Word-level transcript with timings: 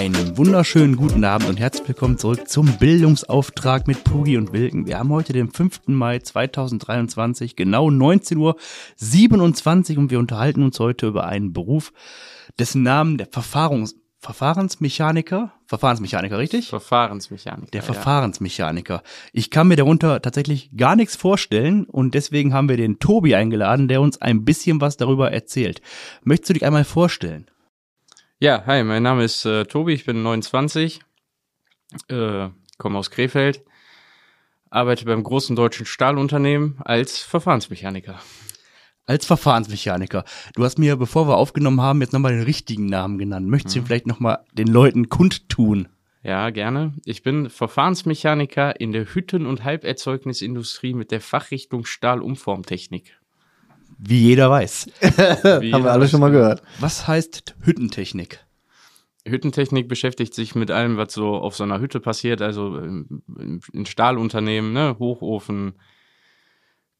Einen 0.00 0.38
wunderschönen 0.38 0.96
guten 0.96 1.24
Abend 1.24 1.46
und 1.46 1.60
herzlich 1.60 1.86
willkommen 1.86 2.16
zurück 2.16 2.48
zum 2.48 2.78
Bildungsauftrag 2.78 3.86
mit 3.86 4.02
Pugi 4.02 4.38
und 4.38 4.50
Wilken. 4.50 4.86
Wir 4.86 4.98
haben 4.98 5.10
heute 5.10 5.34
den 5.34 5.50
5. 5.52 5.88
Mai 5.88 6.20
2023, 6.20 7.54
genau 7.54 7.88
19.27 7.88 8.36
Uhr 9.92 9.98
und 9.98 10.10
wir 10.10 10.18
unterhalten 10.18 10.62
uns 10.62 10.80
heute 10.80 11.06
über 11.06 11.26
einen 11.26 11.52
Beruf, 11.52 11.92
dessen 12.58 12.82
Namen 12.82 13.18
der 13.18 13.26
Verfahrens 13.26 13.94
Verfahrensmechaniker, 14.20 15.52
Verfahrensmechaniker, 15.66 16.38
richtig? 16.38 16.68
Verfahrensmechaniker. 16.68 17.70
Der 17.70 17.82
Verfahrensmechaniker. 17.82 19.02
Ich 19.34 19.50
kann 19.50 19.68
mir 19.68 19.76
darunter 19.76 20.22
tatsächlich 20.22 20.70
gar 20.74 20.96
nichts 20.96 21.14
vorstellen 21.14 21.84
und 21.84 22.14
deswegen 22.14 22.54
haben 22.54 22.70
wir 22.70 22.78
den 22.78 23.00
Tobi 23.00 23.34
eingeladen, 23.34 23.86
der 23.86 24.00
uns 24.00 24.18
ein 24.22 24.46
bisschen 24.46 24.80
was 24.80 24.96
darüber 24.96 25.30
erzählt. 25.30 25.82
Möchtest 26.22 26.48
du 26.48 26.54
dich 26.54 26.64
einmal 26.64 26.84
vorstellen? 26.84 27.50
Ja, 28.40 28.64
hi, 28.66 28.82
mein 28.84 29.02
Name 29.02 29.24
ist 29.24 29.44
äh, 29.44 29.64
Tobi, 29.64 29.92
ich 29.92 30.06
bin 30.06 30.22
29, 30.22 31.00
äh, 32.08 32.48
komme 32.78 32.98
aus 32.98 33.10
Krefeld, 33.10 33.62
arbeite 34.70 35.04
beim 35.04 35.22
großen 35.22 35.54
deutschen 35.56 35.84
Stahlunternehmen 35.84 36.78
als 36.82 37.18
Verfahrensmechaniker. 37.18 38.18
Als 39.04 39.26
Verfahrensmechaniker. 39.26 40.24
Du 40.54 40.64
hast 40.64 40.78
mir, 40.78 40.96
bevor 40.96 41.28
wir 41.28 41.36
aufgenommen 41.36 41.80
haben, 41.82 42.00
jetzt 42.00 42.12
nochmal 42.12 42.32
den 42.32 42.44
richtigen 42.44 42.86
Namen 42.86 43.18
genannt. 43.18 43.46
Möchtest 43.48 43.76
du 43.76 43.80
Mhm. 43.80 43.86
vielleicht 43.86 44.06
nochmal 44.06 44.38
den 44.52 44.68
Leuten 44.68 45.08
kundtun? 45.08 45.88
Ja, 46.22 46.50
gerne. 46.50 46.94
Ich 47.04 47.22
bin 47.22 47.50
Verfahrensmechaniker 47.50 48.78
in 48.80 48.92
der 48.92 49.06
Hütten- 49.14 49.46
und 49.46 49.64
Halberzeugnisindustrie 49.64 50.94
mit 50.94 51.10
der 51.10 51.20
Fachrichtung 51.20 51.84
Stahlumformtechnik. 51.84 53.18
Wie 54.02 54.18
jeder 54.18 54.48
weiß. 54.48 54.86
Wie 55.60 55.72
Haben 55.72 55.84
wir 55.84 55.92
alle 55.92 56.08
schon 56.08 56.20
mal 56.20 56.30
gehört. 56.30 56.62
Was 56.78 57.06
heißt 57.06 57.56
Hüttentechnik? 57.60 58.44
Hüttentechnik 59.26 59.88
beschäftigt 59.88 60.34
sich 60.34 60.54
mit 60.54 60.70
allem, 60.70 60.96
was 60.96 61.12
so 61.12 61.34
auf 61.36 61.54
so 61.54 61.64
einer 61.64 61.80
Hütte 61.80 62.00
passiert, 62.00 62.40
also 62.40 62.78
in 62.78 63.86
Stahlunternehmen, 63.86 64.72
ne? 64.72 64.96
Hochofen, 64.98 65.74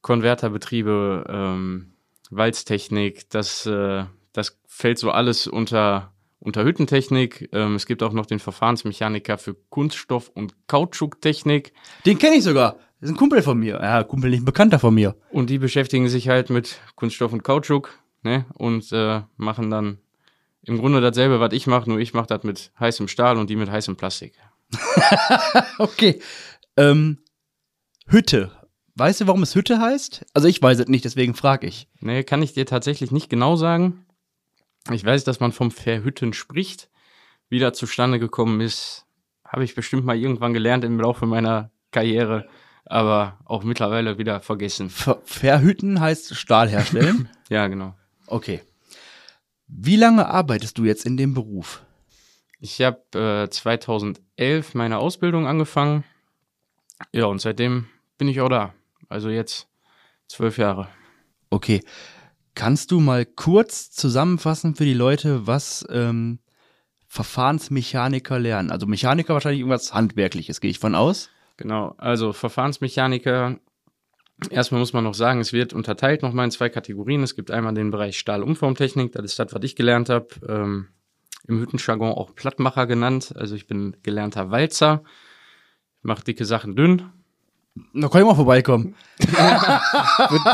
Konverterbetriebe, 0.02 1.24
ähm, 1.26 1.94
Walztechnik, 2.30 3.30
das, 3.30 3.64
äh, 3.64 4.04
das 4.34 4.60
fällt 4.66 4.98
so 4.98 5.10
alles 5.10 5.46
unter, 5.46 6.12
unter 6.38 6.64
Hüttentechnik. 6.64 7.48
Ähm, 7.52 7.76
es 7.76 7.86
gibt 7.86 8.02
auch 8.02 8.12
noch 8.12 8.26
den 8.26 8.38
Verfahrensmechaniker 8.38 9.38
für 9.38 9.56
Kunststoff- 9.70 10.28
und 10.28 10.54
Kautschuktechnik 10.68 11.72
Den 12.04 12.18
kenne 12.18 12.36
ich 12.36 12.44
sogar. 12.44 12.76
Das 13.00 13.08
ist 13.08 13.14
ein 13.14 13.18
Kumpel 13.18 13.42
von 13.42 13.58
mir. 13.58 13.80
Ja, 13.80 14.04
Kumpel 14.04 14.30
nicht 14.30 14.42
ein 14.42 14.44
Bekannter 14.44 14.78
von 14.78 14.94
mir. 14.94 15.16
und 15.30 15.48
die 15.48 15.58
beschäftigen 15.58 16.08
sich 16.08 16.28
halt 16.28 16.50
mit 16.50 16.80
Kunststoff 16.96 17.32
und 17.32 17.42
Kautschuk 17.42 17.98
ne? 18.22 18.44
und 18.54 18.92
äh, 18.92 19.22
machen 19.36 19.70
dann 19.70 19.98
im 20.62 20.78
Grunde 20.78 21.00
dasselbe, 21.00 21.40
was 21.40 21.54
ich 21.54 21.66
mache, 21.66 21.88
nur 21.88 21.98
ich 21.98 22.12
mache 22.12 22.26
das 22.26 22.42
mit 22.42 22.72
heißem 22.78 23.08
Stahl 23.08 23.38
und 23.38 23.48
die 23.48 23.56
mit 23.56 23.70
heißem 23.70 23.96
Plastik. 23.96 24.34
Okay. 25.78 26.20
Ähm, 26.76 27.18
Hütte. 28.06 28.50
Weißt 28.96 29.22
du, 29.22 29.26
warum 29.26 29.42
es 29.42 29.54
Hütte 29.54 29.80
heißt? 29.80 30.26
Also 30.34 30.46
ich 30.46 30.60
weiß 30.60 30.78
es 30.80 30.88
nicht, 30.88 31.04
deswegen 31.04 31.34
frage 31.34 31.66
ich. 31.66 31.88
Nee, 32.00 32.22
kann 32.22 32.42
ich 32.42 32.52
dir 32.52 32.66
tatsächlich 32.66 33.10
nicht 33.10 33.30
genau 33.30 33.56
sagen. 33.56 34.04
Ich 34.90 35.04
weiß, 35.04 35.24
dass 35.24 35.40
man 35.40 35.52
vom 35.52 35.70
Verhütten 35.70 36.32
spricht. 36.32 36.90
Wie 37.48 37.58
das 37.58 37.78
zustande 37.78 38.18
gekommen 38.18 38.60
ist, 38.60 39.06
habe 39.44 39.64
ich 39.64 39.74
bestimmt 39.74 40.04
mal 40.04 40.16
irgendwann 40.16 40.52
gelernt 40.52 40.84
im 40.84 41.00
Laufe 41.00 41.26
meiner 41.26 41.70
Karriere, 41.90 42.48
aber 42.91 43.38
auch 43.44 43.62
mittlerweile 43.62 44.19
wieder 44.19 44.41
vergessen. 44.41 44.91
Ver 44.91 45.20
Verhütten 45.24 46.00
heißt 46.00 46.34
Stahl 46.34 46.69
herstellen. 46.69 47.28
Ja, 47.48 47.66
genau. 47.66 47.97
okay. 48.28 48.60
Wie 49.66 49.97
lange 49.97 50.28
arbeitest 50.28 50.78
du 50.78 50.84
jetzt 50.84 51.04
in 51.04 51.16
dem 51.16 51.34
Beruf? 51.34 51.82
Ich 52.60 52.81
habe 52.81 53.00
äh, 53.19 53.50
2011 53.50 54.75
meine 54.75 54.98
Ausbildung 54.98 55.48
angefangen. 55.48 56.04
Ja, 57.12 57.25
und 57.25 57.41
seitdem 57.41 57.87
bin 58.19 58.28
ich 58.28 58.41
auch 58.41 58.48
da. 58.48 58.72
Also 59.09 59.31
jetzt 59.31 59.66
zwölf 60.28 60.59
Jahre. 60.59 60.87
Okay. 61.50 61.81
Kannst 62.54 62.93
du 62.93 63.00
mal 63.00 63.26
kurz 63.26 63.91
zusammenfassen 63.91 64.76
für 64.76 64.84
die 64.84 64.94
Leute, 64.94 65.48
was 65.48 65.84
ähm, 65.91 66.38
Verfahrensmechaniker 67.09 68.38
lernen? 68.38 68.70
Also 68.70 68.87
Mechaniker 68.87 69.34
wahrscheinlich 69.34 69.60
irgendwas 69.60 69.93
Handwerkliches, 69.93 70.60
gehe 70.60 70.70
ich 70.70 70.78
von 70.78 70.94
aus. 70.94 71.31
Genau, 71.60 71.94
also 71.98 72.32
Verfahrensmechaniker. 72.32 73.60
Erstmal 74.48 74.78
muss 74.78 74.94
man 74.94 75.04
noch 75.04 75.12
sagen, 75.12 75.41
es 75.41 75.53
wird 75.53 75.75
unterteilt 75.75 76.22
nochmal 76.22 76.47
in 76.47 76.50
zwei 76.50 76.71
Kategorien. 76.71 77.22
Es 77.22 77.37
gibt 77.37 77.50
einmal 77.50 77.75
den 77.75 77.91
Bereich 77.91 78.19
Stahlumformtechnik, 78.19 79.12
das 79.12 79.26
ist 79.26 79.38
das, 79.38 79.53
was 79.53 79.62
ich 79.62 79.76
gelernt 79.76 80.09
habe. 80.09 80.28
Ähm, 80.49 80.88
Im 81.47 81.60
Hüttenjargon 81.60 82.12
auch 82.12 82.34
Plattmacher 82.34 82.87
genannt. 82.87 83.34
Also 83.37 83.56
ich 83.56 83.66
bin 83.66 83.94
gelernter 84.03 84.50
Walzer, 84.50 85.04
mache 86.00 86.25
dicke 86.25 86.47
Sachen 86.47 86.76
dünn. 86.76 87.12
Da 87.92 88.08
kann 88.08 88.20
ich 88.22 88.26
mal 88.26 88.34
vorbeikommen. 88.34 88.94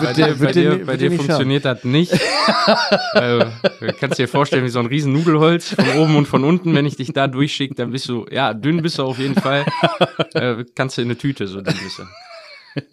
Bei 0.03 0.13
dir, 0.13 0.35
bei 0.35 0.53
dir, 0.53 0.85
bei 0.85 0.97
dir 0.97 1.11
nicht 1.11 1.19
funktioniert 1.23 1.65
das 1.65 1.85
nicht. 1.85 2.13
äh, 3.15 3.45
du 3.81 3.93
kannst 4.01 4.19
dir 4.19 4.27
vorstellen, 4.27 4.65
wie 4.65 4.69
so 4.69 4.81
ein 4.81 4.87
riesen 4.87 5.13
Nudelholz 5.13 5.75
von 5.75 5.89
oben 5.99 6.17
und 6.17 6.27
von 6.27 6.43
unten. 6.43 6.75
Wenn 6.75 6.85
ich 6.85 6.97
dich 6.97 7.13
da 7.13 7.29
durchschicke, 7.29 7.75
dann 7.75 7.93
bist 7.93 8.09
du, 8.09 8.27
ja, 8.31 8.55
dünn 8.55 8.83
bist 8.83 8.99
du 8.99 9.05
auf 9.05 9.19
jeden 9.19 9.37
Fall. 9.37 9.65
Äh, 10.35 10.65
kannst 10.75 10.99
du 10.99 11.03
in 11.03 11.09
eine 11.09 11.17
Tüte, 11.17 11.47
so 11.47 11.61
dünn 11.61 11.77
bist 11.83 12.01
du. 12.01 12.05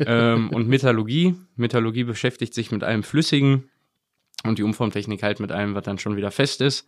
ähm, 0.05 0.49
und 0.51 0.67
Metallurgie. 0.67 1.35
Metallurgie 1.55 2.03
beschäftigt 2.03 2.53
sich 2.53 2.71
mit 2.71 2.83
allem 2.83 3.01
Flüssigen 3.03 3.69
und 4.43 4.59
die 4.59 4.63
Umformtechnik 4.63 5.23
halt 5.23 5.39
mit 5.39 5.51
allem, 5.51 5.73
was 5.75 5.83
dann 5.83 5.97
schon 5.97 6.15
wieder 6.15 6.31
fest 6.31 6.61
ist. 6.61 6.87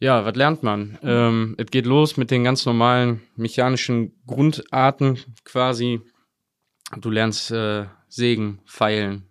Ja, 0.00 0.24
was 0.24 0.36
lernt 0.36 0.62
man? 0.62 0.96
Ähm, 1.02 1.56
es 1.58 1.66
geht 1.66 1.84
los 1.84 2.16
mit 2.16 2.30
den 2.30 2.44
ganz 2.44 2.64
normalen 2.64 3.20
mechanischen 3.34 4.12
Grundarten 4.26 5.18
quasi. 5.44 6.00
Du 7.00 7.10
lernst 7.10 7.50
äh, 7.50 7.86
sägen, 8.08 8.60
feilen, 8.64 9.24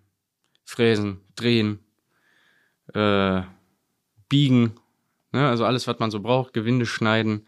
fräsen, 0.66 1.22
drehen, 1.36 1.80
äh, 2.94 3.44
biegen, 4.28 4.74
ne? 5.32 5.48
also 5.48 5.66
alles, 5.66 5.88
was 5.88 6.00
man 6.00 6.12
so 6.12 6.20
braucht, 6.20 6.54
Gewinde 6.54 6.86
schneiden 6.86 7.48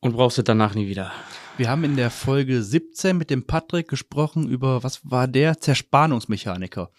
und 0.00 0.12
brauchst 0.12 0.38
es 0.38 0.44
danach 0.44 0.74
nie 0.74 0.86
wieder. 0.86 1.12
Wir 1.56 1.68
haben 1.68 1.82
in 1.82 1.96
der 1.96 2.10
Folge 2.10 2.62
17 2.62 3.16
mit 3.16 3.30
dem 3.30 3.46
Patrick 3.46 3.88
gesprochen 3.88 4.48
über, 4.48 4.84
was 4.84 5.00
war 5.10 5.26
der? 5.26 5.58
Zerspannungsmechaniker. 5.58 6.90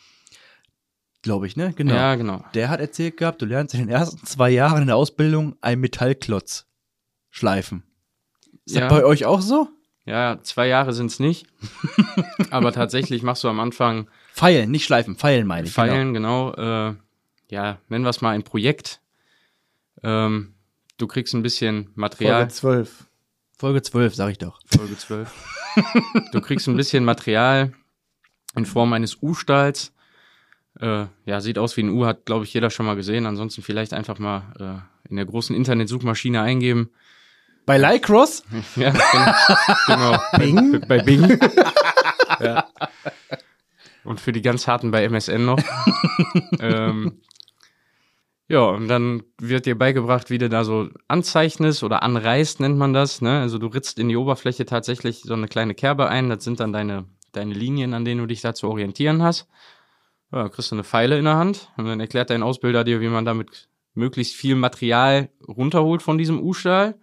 Glaube 1.26 1.48
ich, 1.48 1.56
ne? 1.58 1.74
Genau. 1.76 1.96
Ja, 1.96 2.14
genau. 2.14 2.46
Der 2.54 2.70
hat 2.70 2.80
erzählt 2.80 3.18
gehabt, 3.18 3.42
du 3.42 3.48
lernst 3.48 3.74
in 3.74 3.80
den 3.80 3.90
ersten 3.90 4.24
zwei 4.28 4.52
Jahren 4.52 4.82
in 4.82 4.88
der 4.88 4.96
Ausbildung 4.96 5.56
einen 5.60 5.82
Metallklotz 5.82 6.68
schleifen. 7.32 7.82
Ist 8.64 8.76
Ja. 8.76 8.82
das 8.82 8.90
bei 8.92 9.04
euch 9.04 9.26
auch 9.26 9.42
so? 9.42 9.68
Ja, 10.06 10.38
zwei 10.44 10.68
Jahre 10.68 10.94
sind's 10.94 11.18
nicht, 11.20 11.48
aber 12.52 12.72
tatsächlich 12.72 13.24
machst 13.24 13.44
du 13.44 13.48
am 13.50 13.60
Anfang 13.60 14.08
Feilen, 14.34 14.70
nicht 14.70 14.86
schleifen, 14.86 15.16
feilen 15.16 15.48
meine 15.48 15.66
ich. 15.66 15.74
Feilen, 15.74 16.14
genau. 16.14 16.54
äh, 16.54 16.94
ja, 17.50 17.80
nennen 17.90 18.06
wir 18.06 18.10
es 18.12 18.22
mal 18.22 18.36
ein 18.36 18.44
Projekt. 18.44 19.02
Ähm, 20.04 20.54
du 20.98 21.08
kriegst 21.08 21.34
ein 21.34 21.42
bisschen 21.42 21.90
Material. 21.96 22.42
Folge 22.42 22.54
12. 22.54 22.98
Genau. 23.00 23.10
Folge 23.58 23.82
12, 23.82 24.14
sag 24.14 24.30
ich 24.30 24.38
doch. 24.38 24.60
Folge 24.68 24.96
12. 24.96 25.34
du 26.34 26.42
kriegst 26.42 26.68
ein 26.68 26.76
bisschen 26.78 27.04
Material 27.04 27.74
in 28.56 28.68
Form 28.68 28.94
eines 28.94 29.24
U-Stahls. 29.24 29.92
Äh, 30.80 31.06
ja, 31.26 31.42
sieht 31.42 31.58
aus 31.58 31.78
wie 31.78 31.84
ein 31.84 31.90
U, 31.90 32.06
hat, 32.06 32.26
glaube 32.26 32.46
ich, 32.46 32.54
jeder 32.54 32.70
schon 32.70 32.86
mal 32.86 32.96
gesehen. 32.96 33.26
Ansonsten 33.26 33.62
vielleicht 33.62 33.94
einfach 33.94 34.20
mal 34.20 34.54
äh, 34.60 35.10
in 35.10 35.16
der 35.16 35.26
großen 35.26 35.56
Internetsuchmaschine 35.56 36.42
eingeben. 36.42 36.90
Bei 37.66 37.78
Lycross? 37.78 38.44
Ja, 38.76 38.94
genau. 39.88 40.20
Bing. 40.38 40.82
Bei, 40.82 40.98
bei 40.98 41.00
Bing. 41.00 41.40
ja. 42.40 42.68
Und 44.04 44.20
für 44.20 44.32
die 44.32 44.42
ganz 44.42 44.68
harten 44.68 44.92
bei 44.92 45.04
MSN 45.04 45.46
noch. 45.46 45.60
ähm, 46.60 47.22
ja, 48.48 48.60
und 48.60 48.88
dann 48.88 49.24
wird 49.40 49.66
dir 49.66 49.76
beigebracht, 49.76 50.30
wie 50.30 50.38
du 50.38 50.50
da 50.50 50.64
so 50.64 50.90
anzeichnest 51.08 51.84
oder 51.84 52.04
anreißt, 52.04 52.60
nennt 52.60 52.78
man 52.78 52.94
das. 52.94 53.22
Ne? 53.22 53.40
Also 53.40 53.58
du 53.58 53.68
ritzt 53.68 53.98
in 53.98 54.08
die 54.08 54.18
Oberfläche 54.18 54.68
tatsächlich 54.68 55.22
so 55.22 55.34
eine 55.34 55.48
kleine 55.48 55.74
Kerbe 55.74 56.08
ein. 56.10 56.30
Das 56.30 56.44
sind 56.44 56.60
dann 56.60 56.72
deine, 56.72 57.06
deine 57.32 57.56
Linien, 57.56 57.96
an 57.96 58.06
denen 58.06 58.22
du 58.22 58.28
dich 58.28 58.42
da 58.42 58.54
zu 58.54 58.68
orientieren 58.68 59.24
hast. 59.24 59.48
Ja, 60.36 60.50
kriegst 60.50 60.70
du 60.70 60.76
eine 60.76 60.84
Pfeile 60.84 61.18
in 61.18 61.24
der 61.24 61.38
Hand 61.38 61.72
und 61.78 61.86
dann 61.86 62.02
erklärt 62.02 62.30
dein 62.30 62.44
Ausbilder 62.44 62.84
dir, 62.84 63.00
wie 63.00 63.08
man 63.08 63.24
damit 63.24 63.70
möglichst 63.94 64.36
viel 64.36 64.56
Material 64.56 65.30
runterholt 65.48 66.02
von 66.02 66.18
diesem 66.18 66.44
U-Stahl. 66.44 67.00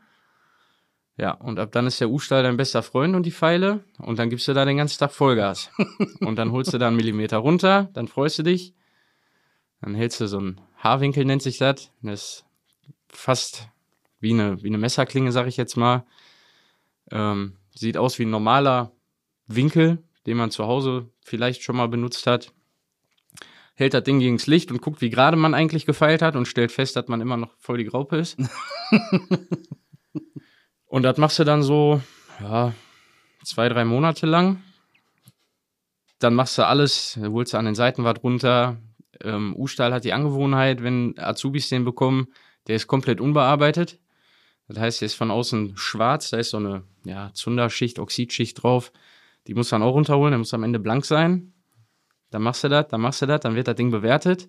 Ja, 1.17 1.31
und 1.33 1.59
ab 1.59 1.73
dann 1.73 1.87
ist 1.87 1.99
der 1.99 2.11
U-Stahl 2.11 2.43
dein 2.43 2.59
bester 2.59 2.83
Freund 2.83 3.17
und 3.17 3.25
die 3.25 3.31
Pfeile. 3.31 3.85
Und 3.97 4.19
dann 4.19 4.29
gibst 4.29 4.49
du 4.49 4.53
da 4.53 4.67
den 4.67 4.77
ganzen 4.77 4.99
Tag 4.99 5.13
Vollgas. 5.13 5.71
und 6.21 6.37
dann 6.37 6.53
holst 6.53 6.75
du 6.75 6.79
da 6.79 6.89
einen 6.89 6.97
Millimeter 6.97 7.39
runter, 7.39 7.89
dann 7.95 8.07
freust 8.07 8.39
du 8.39 8.43
dich. 8.43 8.75
Dann 9.81 9.95
hältst 9.95 10.21
du 10.21 10.29
so 10.29 10.37
einen 10.37 10.61
Haarwinkel, 10.77 11.25
nennt 11.25 11.43
sich 11.43 11.57
das. 11.57 11.91
Das 12.03 12.13
ist 12.13 12.45
fast 13.09 13.69
wie 14.21 14.33
eine, 14.35 14.63
wie 14.63 14.69
eine 14.69 14.79
Messerklinge, 14.79 15.33
sag 15.33 15.47
ich 15.47 15.57
jetzt 15.57 15.77
mal. 15.77 16.05
Ähm, 17.11 17.57
sieht 17.75 17.97
aus 17.97 18.19
wie 18.19 18.27
ein 18.27 18.31
normaler 18.31 18.93
Winkel, 19.47 20.03
den 20.27 20.37
man 20.37 20.51
zu 20.51 20.67
Hause 20.67 21.09
vielleicht 21.25 21.63
schon 21.63 21.77
mal 21.77 21.89
benutzt 21.89 22.27
hat. 22.27 22.53
Hält 23.83 23.95
das 23.95 24.05
Ding 24.05 24.19
gegens 24.19 24.47
Licht 24.47 24.71
und 24.71 24.81
guckt, 24.81 25.01
wie 25.01 25.11
gerade 25.11 25.37
man 25.37 25.55
eigentlich 25.55 25.87
gefeilt 25.87 26.23
hat 26.23 26.37
und 26.37 26.47
stellt 26.47 26.73
fest, 26.73 26.97
dass 26.97 27.09
man 27.09 27.21
immer 27.21 27.37
noch 27.37 27.55
voll 27.59 27.79
die 27.79 27.85
Graupe 27.85 28.17
ist. 28.17 28.39
und 30.87 31.03
das 31.03 31.19
machst 31.19 31.39
du 31.39 31.45
dann 31.45 31.63
so, 31.63 32.01
ja, 32.41 32.73
zwei, 33.45 33.69
drei 33.69 33.85
Monate 33.85 34.27
lang. 34.27 34.63
Dann 36.19 36.35
machst 36.35 36.57
du 36.57 36.67
alles, 36.67 37.19
holst 37.21 37.53
du 37.53 37.59
an 37.59 37.65
den 37.65 37.75
Seiten 37.75 38.05
was 38.05 38.23
runter. 38.23 38.79
Ähm, 39.23 39.55
U-Stahl 39.57 39.93
hat 39.93 40.05
die 40.05 40.13
Angewohnheit, 40.13 40.83
wenn 40.83 41.19
Azubis 41.19 41.69
den 41.69 41.85
bekommen, 41.85 42.29
der 42.69 42.77
ist 42.77 42.87
komplett 42.87 43.21
unbearbeitet. 43.21 43.99
Das 44.69 44.79
heißt, 44.79 45.01
der 45.01 45.07
ist 45.07 45.15
von 45.15 45.31
außen 45.31 45.77
schwarz, 45.77 46.31
da 46.31 46.39
ist 46.39 46.51
so 46.51 46.57
eine 46.57 46.85
ja, 47.05 47.31
Zunderschicht, 47.35 47.99
Oxidschicht 47.99 48.63
drauf. 48.63 48.93
Die 49.47 49.55
muss 49.55 49.71
man 49.73 49.83
auch 49.83 49.95
runterholen, 49.95 50.31
der 50.31 50.39
muss 50.39 50.55
am 50.55 50.63
Ende 50.63 50.79
blank 50.79 51.05
sein. 51.05 51.53
Dann 52.33 52.43
machst 52.43 52.65
du 52.65 52.69
das, 52.69 52.89
dann 52.89 53.01
machst 53.01 53.23
du 53.23 53.27
das, 53.27 53.41
dann 53.41 53.55
wird 53.55 53.69
das 53.69 53.77
Ding 53.77 53.91
bewertet. 53.91 54.49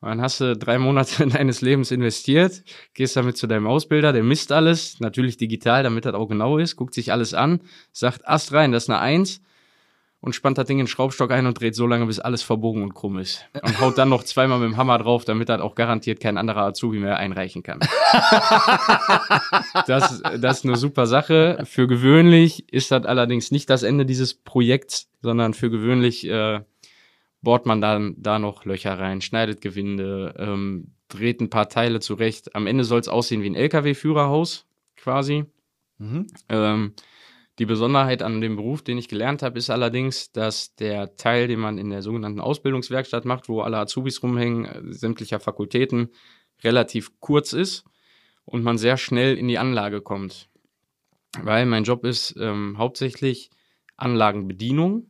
Und 0.00 0.08
dann 0.08 0.22
hast 0.22 0.40
du 0.40 0.56
drei 0.56 0.78
Monate 0.78 1.26
deines 1.26 1.60
Lebens 1.60 1.90
investiert, 1.90 2.62
gehst 2.94 3.16
damit 3.16 3.36
zu 3.36 3.46
deinem 3.46 3.66
Ausbilder, 3.66 4.12
der 4.12 4.22
misst 4.22 4.50
alles, 4.50 4.98
natürlich 5.00 5.36
digital, 5.36 5.82
damit 5.82 6.06
das 6.06 6.14
auch 6.14 6.26
genau 6.26 6.58
ist, 6.58 6.76
guckt 6.76 6.94
sich 6.94 7.12
alles 7.12 7.34
an, 7.34 7.60
sagt 7.92 8.26
Ast 8.26 8.52
rein, 8.52 8.72
das 8.72 8.84
ist 8.84 8.90
eine 8.90 9.00
Eins 9.00 9.42
und 10.22 10.34
spannt 10.34 10.58
das 10.58 10.66
Ding 10.66 10.78
in 10.78 10.84
den 10.84 10.88
Schraubstock 10.88 11.30
ein 11.30 11.46
und 11.46 11.58
dreht 11.58 11.74
so 11.74 11.86
lange, 11.86 12.06
bis 12.06 12.20
alles 12.20 12.42
verbogen 12.42 12.82
und 12.82 12.94
krumm 12.94 13.18
ist. 13.18 13.46
Und 13.62 13.80
haut 13.80 13.96
dann 13.96 14.10
noch 14.10 14.22
zweimal 14.22 14.58
mit 14.58 14.70
dem 14.70 14.76
Hammer 14.76 14.98
drauf, 14.98 15.24
damit 15.24 15.48
das 15.48 15.60
auch 15.60 15.74
garantiert 15.74 16.20
kein 16.20 16.36
anderer 16.36 16.64
Azubi 16.64 16.98
mehr 16.98 17.16
einreichen 17.16 17.62
kann. 17.62 17.80
das, 19.86 20.22
das 20.38 20.58
ist 20.58 20.64
eine 20.64 20.76
super 20.76 21.06
Sache. 21.06 21.62
Für 21.64 21.86
gewöhnlich 21.86 22.70
ist 22.72 22.90
das 22.90 23.06
allerdings 23.06 23.50
nicht 23.50 23.70
das 23.70 23.82
Ende 23.82 24.04
dieses 24.04 24.34
Projekts, 24.34 25.08
sondern 25.22 25.54
für 25.54 25.70
gewöhnlich 25.70 26.28
äh, 26.28 26.60
bohrt 27.42 27.66
man 27.66 27.80
dann 27.80 28.14
da 28.18 28.38
noch 28.38 28.64
Löcher 28.64 28.98
rein, 28.98 29.20
schneidet 29.20 29.60
Gewinde, 29.60 30.34
ähm, 30.38 30.94
dreht 31.08 31.40
ein 31.40 31.50
paar 31.50 31.68
Teile 31.68 32.00
zurecht. 32.00 32.54
Am 32.54 32.66
Ende 32.66 32.84
soll 32.84 33.00
es 33.00 33.08
aussehen 33.08 33.42
wie 33.42 33.50
ein 33.50 33.54
LKW-Führerhaus 33.54 34.66
quasi. 34.96 35.44
Mhm. 35.98 36.26
Ähm, 36.48 36.94
die 37.58 37.66
Besonderheit 37.66 38.22
an 38.22 38.40
dem 38.40 38.56
Beruf, 38.56 38.82
den 38.82 38.96
ich 38.96 39.08
gelernt 39.08 39.42
habe, 39.42 39.58
ist 39.58 39.68
allerdings, 39.68 40.32
dass 40.32 40.74
der 40.76 41.16
Teil, 41.16 41.46
den 41.46 41.60
man 41.60 41.78
in 41.78 41.90
der 41.90 42.00
sogenannten 42.00 42.40
Ausbildungswerkstatt 42.40 43.24
macht, 43.24 43.48
wo 43.48 43.60
alle 43.60 43.78
Azubis 43.78 44.22
rumhängen, 44.22 44.64
äh, 44.64 44.92
sämtlicher 44.92 45.40
Fakultäten, 45.40 46.10
relativ 46.62 47.20
kurz 47.20 47.52
ist 47.52 47.84
und 48.44 48.62
man 48.62 48.78
sehr 48.78 48.96
schnell 48.96 49.36
in 49.36 49.48
die 49.48 49.58
Anlage 49.58 50.00
kommt. 50.00 50.48
Weil 51.42 51.66
mein 51.66 51.84
Job 51.84 52.04
ist 52.04 52.34
ähm, 52.38 52.76
hauptsächlich 52.78 53.50
Anlagenbedienung 53.96 55.09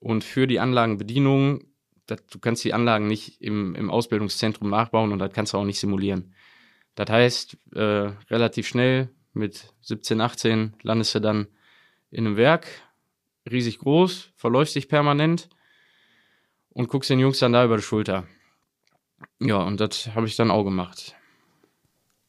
und 0.00 0.24
für 0.24 0.46
die 0.46 0.60
Anlagenbedienung, 0.60 1.64
das, 2.06 2.24
du 2.30 2.38
kannst 2.38 2.64
die 2.64 2.74
Anlagen 2.74 3.06
nicht 3.06 3.40
im, 3.40 3.74
im 3.74 3.90
Ausbildungszentrum 3.90 4.70
nachbauen 4.70 5.12
und 5.12 5.18
das 5.18 5.32
kannst 5.32 5.52
du 5.52 5.58
auch 5.58 5.64
nicht 5.64 5.80
simulieren. 5.80 6.34
Das 6.94 7.10
heißt, 7.10 7.56
äh, 7.74 8.12
relativ 8.30 8.66
schnell 8.66 9.10
mit 9.32 9.72
17, 9.82 10.20
18 10.20 10.74
landest 10.82 11.14
du 11.14 11.20
dann 11.20 11.46
in 12.10 12.26
einem 12.26 12.36
Werk, 12.36 12.66
riesig 13.50 13.78
groß, 13.78 14.30
verläufst 14.36 14.74
dich 14.74 14.88
permanent 14.88 15.48
und 16.70 16.88
guckst 16.88 17.10
den 17.10 17.20
Jungs 17.20 17.38
dann 17.38 17.52
da 17.52 17.64
über 17.64 17.76
die 17.76 17.82
Schulter. 17.82 18.26
Ja, 19.40 19.58
und 19.58 19.80
das 19.80 20.14
habe 20.14 20.26
ich 20.26 20.36
dann 20.36 20.50
auch 20.50 20.64
gemacht. 20.64 21.14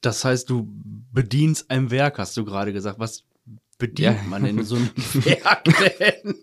Das 0.01 0.23
heißt, 0.23 0.49
du 0.49 0.67
bedienst 1.11 1.69
ein 1.69 1.91
Werk, 1.91 2.19
hast 2.19 2.37
du 2.37 2.45
gerade 2.45 2.73
gesagt. 2.73 2.99
Was 2.99 3.25
bedient 3.77 4.17
ja. 4.17 4.23
man 4.27 4.45
in 4.45 4.63
so 4.63 4.75
einem 4.75 4.89
Werk 5.13 5.63
denn? 5.99 6.35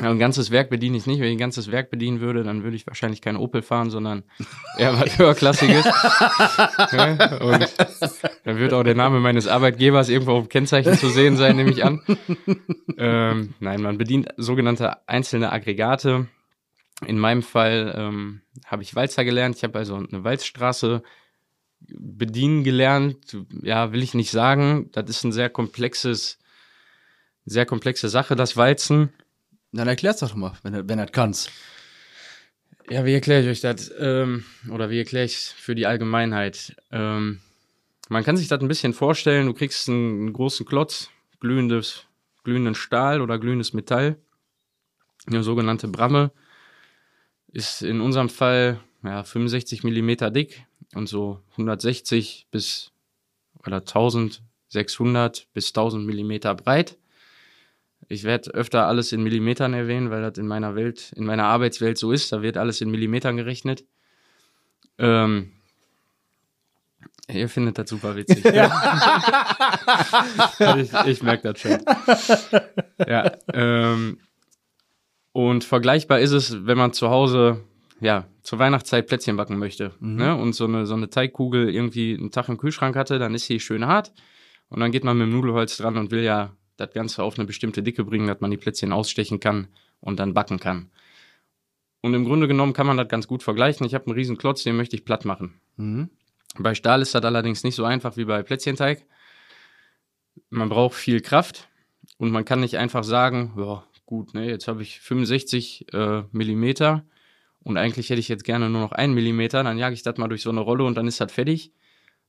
Ein 0.00 0.18
ganzes 0.18 0.50
Werk 0.50 0.70
bediene 0.70 0.96
ich 0.96 1.06
nicht. 1.06 1.20
Wenn 1.20 1.28
ich 1.28 1.34
ein 1.34 1.38
ganzes 1.38 1.70
Werk 1.70 1.90
bedienen 1.90 2.20
würde, 2.20 2.42
dann 2.42 2.62
würde 2.62 2.76
ich 2.76 2.86
wahrscheinlich 2.86 3.20
kein 3.20 3.36
Opel 3.36 3.62
fahren, 3.62 3.90
sondern 3.90 4.24
eher 4.78 4.98
was 4.98 5.18
höherklassiges. 5.18 5.84
ja, 6.92 7.36
und 7.38 7.68
dann 8.44 8.58
wird 8.58 8.72
auch 8.72 8.82
der 8.82 8.94
Name 8.94 9.20
meines 9.20 9.46
Arbeitgebers 9.46 10.08
irgendwo 10.08 10.32
auf 10.32 10.44
dem 10.44 10.48
Kennzeichen 10.48 10.94
zu 10.96 11.08
sehen 11.08 11.36
sein, 11.36 11.56
nehme 11.56 11.70
ich 11.70 11.84
an. 11.84 12.02
Ähm, 12.96 13.54
nein, 13.60 13.80
man 13.80 13.98
bedient 13.98 14.28
sogenannte 14.36 15.08
einzelne 15.08 15.52
Aggregate. 15.52 16.26
In 17.06 17.18
meinem 17.18 17.42
Fall 17.42 17.94
ähm, 17.96 18.40
habe 18.66 18.82
ich 18.82 18.96
Walzer 18.96 19.24
gelernt. 19.24 19.56
Ich 19.56 19.62
habe 19.62 19.78
also 19.78 19.96
eine 19.96 20.24
Walzstraße 20.24 21.02
bedienen 21.80 22.64
gelernt. 22.64 23.36
Ja, 23.62 23.92
will 23.92 24.02
ich 24.02 24.14
nicht 24.14 24.30
sagen. 24.30 24.90
Das 24.92 25.08
ist 25.08 25.24
ein 25.24 25.32
sehr 25.32 25.48
komplexes, 25.48 26.38
sehr 27.44 27.66
komplexe 27.66 28.08
Sache, 28.08 28.34
das 28.34 28.56
Walzen. 28.56 29.12
Dann 29.72 29.88
erklär's 29.88 30.18
doch 30.18 30.34
mal, 30.34 30.52
wenn 30.62 30.72
du 30.72 30.88
wenn 30.88 30.98
das 30.98 31.12
kannst. 31.12 31.50
Ja, 32.90 33.04
wie 33.04 33.12
erkläre 33.12 33.42
ich 33.42 33.48
euch 33.48 33.60
das? 33.60 33.92
Ähm, 33.98 34.44
oder 34.70 34.88
wie 34.88 34.98
erkläre 34.98 35.26
ich 35.26 35.36
für 35.36 35.74
die 35.74 35.86
Allgemeinheit? 35.86 36.74
Ähm, 36.90 37.40
man 38.08 38.24
kann 38.24 38.38
sich 38.38 38.48
das 38.48 38.60
ein 38.60 38.68
bisschen 38.68 38.94
vorstellen, 38.94 39.46
du 39.46 39.52
kriegst 39.52 39.88
einen, 39.88 40.20
einen, 40.20 40.32
großen 40.32 40.64
Klotz, 40.64 41.10
glühendes, 41.40 42.06
glühenden 42.44 42.74
Stahl 42.74 43.20
oder 43.20 43.38
glühendes 43.38 43.74
Metall, 43.74 44.16
eine 45.26 45.42
sogenannte 45.42 45.88
Bramme, 45.88 46.30
ist 47.52 47.82
in 47.82 48.00
unserem 48.00 48.30
Fall 48.30 48.80
ja, 49.02 49.22
65 49.22 49.84
Millimeter 49.84 50.30
dick 50.30 50.64
und 50.94 51.08
so 51.08 51.42
160 51.52 52.46
bis 52.50 52.92
oder 53.66 53.78
1600 53.78 55.46
bis 55.52 55.68
1000 55.68 56.06
Millimeter 56.06 56.54
breit. 56.54 56.96
Ich 58.08 58.24
werde 58.24 58.54
öfter 58.54 58.86
alles 58.86 59.12
in 59.12 59.22
Millimetern 59.22 59.74
erwähnen, 59.74 60.10
weil 60.10 60.22
das 60.22 60.38
in 60.38 60.46
meiner 60.46 60.74
Welt, 60.74 61.12
in 61.14 61.24
meiner 61.24 61.44
Arbeitswelt 61.44 61.98
so 61.98 62.10
ist. 62.10 62.32
Da 62.32 62.42
wird 62.42 62.56
alles 62.56 62.80
in 62.80 62.90
Millimetern 62.90 63.36
gerechnet. 63.36 63.84
Ähm, 64.96 65.52
ihr 67.28 67.48
findet 67.50 67.76
das 67.78 67.90
super 67.90 68.16
witzig. 68.16 68.44
Ja. 68.44 68.72
ich, 70.78 70.92
ich 71.06 71.22
merke 71.22 71.52
das 71.52 71.60
schon. 71.60 71.78
Ja, 73.06 73.32
ähm, 73.52 74.18
und 75.32 75.64
vergleichbar 75.64 76.20
ist 76.20 76.32
es, 76.32 76.66
wenn 76.66 76.78
man 76.78 76.94
zu 76.94 77.10
Hause 77.10 77.62
ja, 78.00 78.26
zur 78.42 78.58
Weihnachtszeit 78.58 79.06
Plätzchen 79.06 79.36
backen 79.36 79.58
möchte 79.58 79.92
mhm. 80.00 80.16
ne? 80.16 80.36
und 80.36 80.54
so 80.54 80.64
eine, 80.64 80.86
so 80.86 80.94
eine 80.94 81.10
Teigkugel 81.10 81.68
irgendwie 81.68 82.16
einen 82.18 82.30
Tag 82.30 82.48
im 82.48 82.58
Kühlschrank 82.58 82.96
hatte, 82.96 83.18
dann 83.18 83.34
ist 83.34 83.46
sie 83.46 83.60
schön 83.60 83.86
hart 83.86 84.12
und 84.68 84.80
dann 84.80 84.92
geht 84.92 85.04
man 85.04 85.18
mit 85.18 85.26
dem 85.26 85.32
Nudelholz 85.32 85.76
dran 85.76 85.96
und 85.96 86.10
will 86.10 86.22
ja 86.22 86.52
das 86.78 86.92
Ganze 86.92 87.22
auf 87.22 87.38
eine 87.38 87.46
bestimmte 87.46 87.82
Dicke 87.82 88.04
bringen, 88.04 88.26
dass 88.26 88.40
man 88.40 88.50
die 88.50 88.56
Plätzchen 88.56 88.92
ausstechen 88.92 89.40
kann 89.40 89.68
und 90.00 90.18
dann 90.18 90.32
backen 90.32 90.58
kann. 90.58 90.90
Und 92.00 92.14
im 92.14 92.24
Grunde 92.24 92.48
genommen 92.48 92.72
kann 92.72 92.86
man 92.86 92.96
das 92.96 93.08
ganz 93.08 93.26
gut 93.26 93.42
vergleichen. 93.42 93.84
Ich 93.84 93.94
habe 93.94 94.06
einen 94.06 94.14
riesen 94.14 94.38
Klotz, 94.38 94.62
den 94.62 94.76
möchte 94.76 94.96
ich 94.96 95.04
platt 95.04 95.24
machen. 95.24 95.60
Mhm. 95.76 96.08
Bei 96.56 96.74
Stahl 96.74 97.02
ist 97.02 97.14
das 97.14 97.24
allerdings 97.24 97.64
nicht 97.64 97.74
so 97.74 97.84
einfach 97.84 98.16
wie 98.16 98.24
bei 98.24 98.42
Plätzchenteig. 98.42 99.04
Man 100.50 100.68
braucht 100.68 100.94
viel 100.94 101.20
Kraft 101.20 101.68
und 102.16 102.30
man 102.30 102.44
kann 102.44 102.60
nicht 102.60 102.78
einfach 102.78 103.04
sagen, 103.04 103.52
ja 103.58 103.84
gut, 104.06 104.32
ne, 104.34 104.48
jetzt 104.48 104.68
habe 104.68 104.82
ich 104.82 105.00
65 105.00 105.92
äh, 105.92 106.22
Millimeter 106.30 107.04
und 107.60 107.76
eigentlich 107.76 108.08
hätte 108.08 108.20
ich 108.20 108.28
jetzt 108.28 108.44
gerne 108.44 108.70
nur 108.70 108.80
noch 108.80 108.92
einen 108.92 109.14
Millimeter, 109.14 109.64
dann 109.64 109.78
jage 109.78 109.94
ich 109.94 110.02
das 110.02 110.16
mal 110.16 110.28
durch 110.28 110.42
so 110.42 110.50
eine 110.50 110.60
Rolle 110.60 110.84
und 110.84 110.94
dann 110.96 111.08
ist 111.08 111.20
das 111.20 111.32
fertig. 111.32 111.72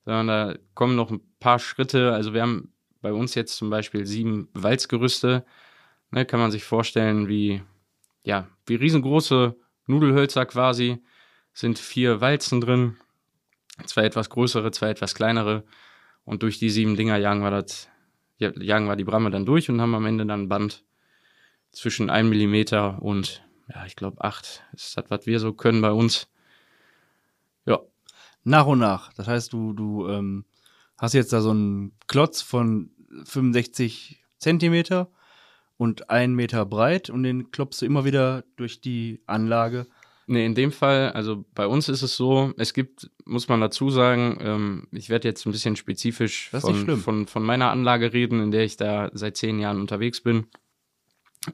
Sondern 0.06 0.28
da 0.28 0.56
kommen 0.74 0.96
noch 0.96 1.12
ein 1.12 1.22
paar 1.40 1.60
Schritte. 1.60 2.14
Also 2.14 2.34
wir 2.34 2.42
haben 2.42 2.74
bei 3.02 3.14
uns 3.14 3.36
jetzt 3.36 3.56
zum 3.56 3.70
Beispiel 3.70 4.06
sieben 4.06 4.50
Walzgerüste. 4.54 5.46
Ne, 6.12 6.26
kann 6.26 6.40
man 6.40 6.52
sich 6.52 6.64
vorstellen, 6.64 7.28
wie, 7.28 7.62
ja, 8.24 8.48
wie 8.66 8.76
riesengroße 8.76 9.56
Nudelhölzer 9.86 10.46
quasi. 10.46 11.00
Sind 11.54 11.80
vier 11.80 12.22
Walzen 12.22 12.62
drin. 12.62 12.98
Zwei 13.86 14.04
etwas 14.04 14.30
größere, 14.30 14.72
zwei 14.72 14.90
etwas 14.90 15.16
kleinere. 15.16 15.64
Und 16.26 16.44
durch 16.44 16.60
die 16.60 16.70
sieben 16.70 16.96
Dinger 16.96 17.18
jagen 17.18 17.42
wir 17.42 17.52
das, 17.52 17.90
jagen 18.38 18.88
wir 18.88 18.96
die 18.96 19.04
Bramme 19.04 19.32
dann 19.32 19.46
durch 19.46 19.70
und 19.70 19.82
haben 19.82 19.96
am 19.96 20.06
Ende 20.06 20.26
dann 20.26 20.44
ein 20.44 20.50
Band 20.50 20.84
zwischen 21.72 22.10
einem 22.10 22.30
Millimeter 22.30 23.02
und, 23.02 23.44
ja, 23.68 23.86
ich 23.86 23.96
glaube, 23.96 24.24
acht. 24.24 24.64
ist 24.74 24.98
das, 24.98 25.06
was 25.10 25.26
wir 25.26 25.40
so 25.40 25.54
können 25.54 25.82
bei 25.82 25.92
uns. 25.92 26.28
Ja. 27.66 27.80
Nach 28.44 28.66
und 28.66 28.80
nach. 28.80 29.14
Das 29.14 29.28
heißt, 29.28 29.54
du, 29.54 29.74
du 29.74 30.08
ähm, 30.08 30.46
hast 31.00 31.14
jetzt 31.14 31.34
da 31.34 31.42
so 31.42 31.52
einen 31.52 31.94
Klotz 32.08 32.42
von 32.42 32.92
65 33.26 34.24
Zentimeter 34.38 35.12
und 35.78 36.10
einen 36.10 36.36
Meter 36.36 36.66
breit 36.66 37.10
und 37.10 37.24
den 37.24 37.52
klopfst 37.52 37.82
du 37.82 37.86
immer 37.86 38.06
wieder 38.06 38.44
durch 38.58 38.82
die 38.82 39.22
Anlage. 39.26 39.88
Nee, 40.28 40.46
in 40.46 40.54
dem 40.54 40.72
Fall, 40.72 41.12
also 41.14 41.44
bei 41.56 41.66
uns 41.66 41.90
ist 41.90 42.04
es 42.04 42.16
so, 42.16 42.54
es 42.58 42.76
gibt, 42.76 43.10
muss 43.26 43.48
man 43.48 43.62
dazu 43.62 43.90
sagen, 43.90 44.38
ähm, 44.42 44.88
ich 44.92 45.10
werde 45.10 45.28
jetzt 45.28 45.46
ein 45.46 45.52
bisschen 45.52 45.76
spezifisch 45.76 46.50
von, 46.52 47.00
von, 47.00 47.26
von 47.26 47.44
meiner 47.44 47.72
Anlage 47.72 48.14
reden, 48.14 48.40
in 48.40 48.52
der 48.52 48.64
ich 48.64 48.78
da 48.78 49.10
seit 49.14 49.38
zehn 49.38 49.58
Jahren 49.58 49.82
unterwegs 49.82 50.22
bin. 50.22 50.46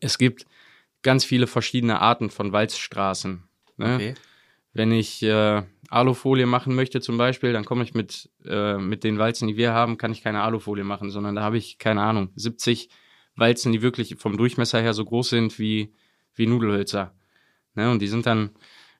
Es 0.02 0.18
gibt 0.18 0.46
ganz 1.04 1.24
viele 1.24 1.48
verschiedene 1.48 2.02
Arten 2.02 2.30
von 2.30 2.52
Walzstraßen. 2.52 3.44
Ne? 3.78 3.96
Okay. 3.96 4.16
Wenn 4.74 4.92
ich 4.92 5.24
äh, 5.24 5.64
Alufolie 5.90 6.46
machen 6.46 6.76
möchte 6.76 7.02
zum 7.02 7.18
Beispiel, 7.18 7.54
dann 7.54 7.66
komme 7.66 7.84
ich 7.84 7.94
mit, 7.94 8.30
äh, 8.46 8.78
mit 8.78 9.04
den 9.04 9.18
Walzen, 9.18 9.48
die 9.48 9.58
wir 9.58 9.74
haben, 9.74 9.98
kann 9.98 10.12
ich 10.12 10.24
keine 10.24 10.42
Alufolie 10.42 10.84
machen, 10.84 11.10
sondern 11.10 11.36
da 11.36 11.42
habe 11.42 11.58
ich, 11.58 11.78
keine 11.78 12.02
Ahnung, 12.02 12.30
70 12.36 12.90
Walzen, 13.36 13.72
die 13.72 13.82
wirklich 13.82 14.16
vom 14.18 14.38
Durchmesser 14.38 14.82
her 14.82 14.94
so 14.94 15.06
groß 15.06 15.30
sind 15.30 15.60
wie, 15.60 15.94
wie 16.34 16.48
Nudelhölzer. 16.48 17.14
Ne? 17.76 17.92
Und 17.92 18.02
die 18.02 18.08
sind 18.08 18.26
dann 18.26 18.52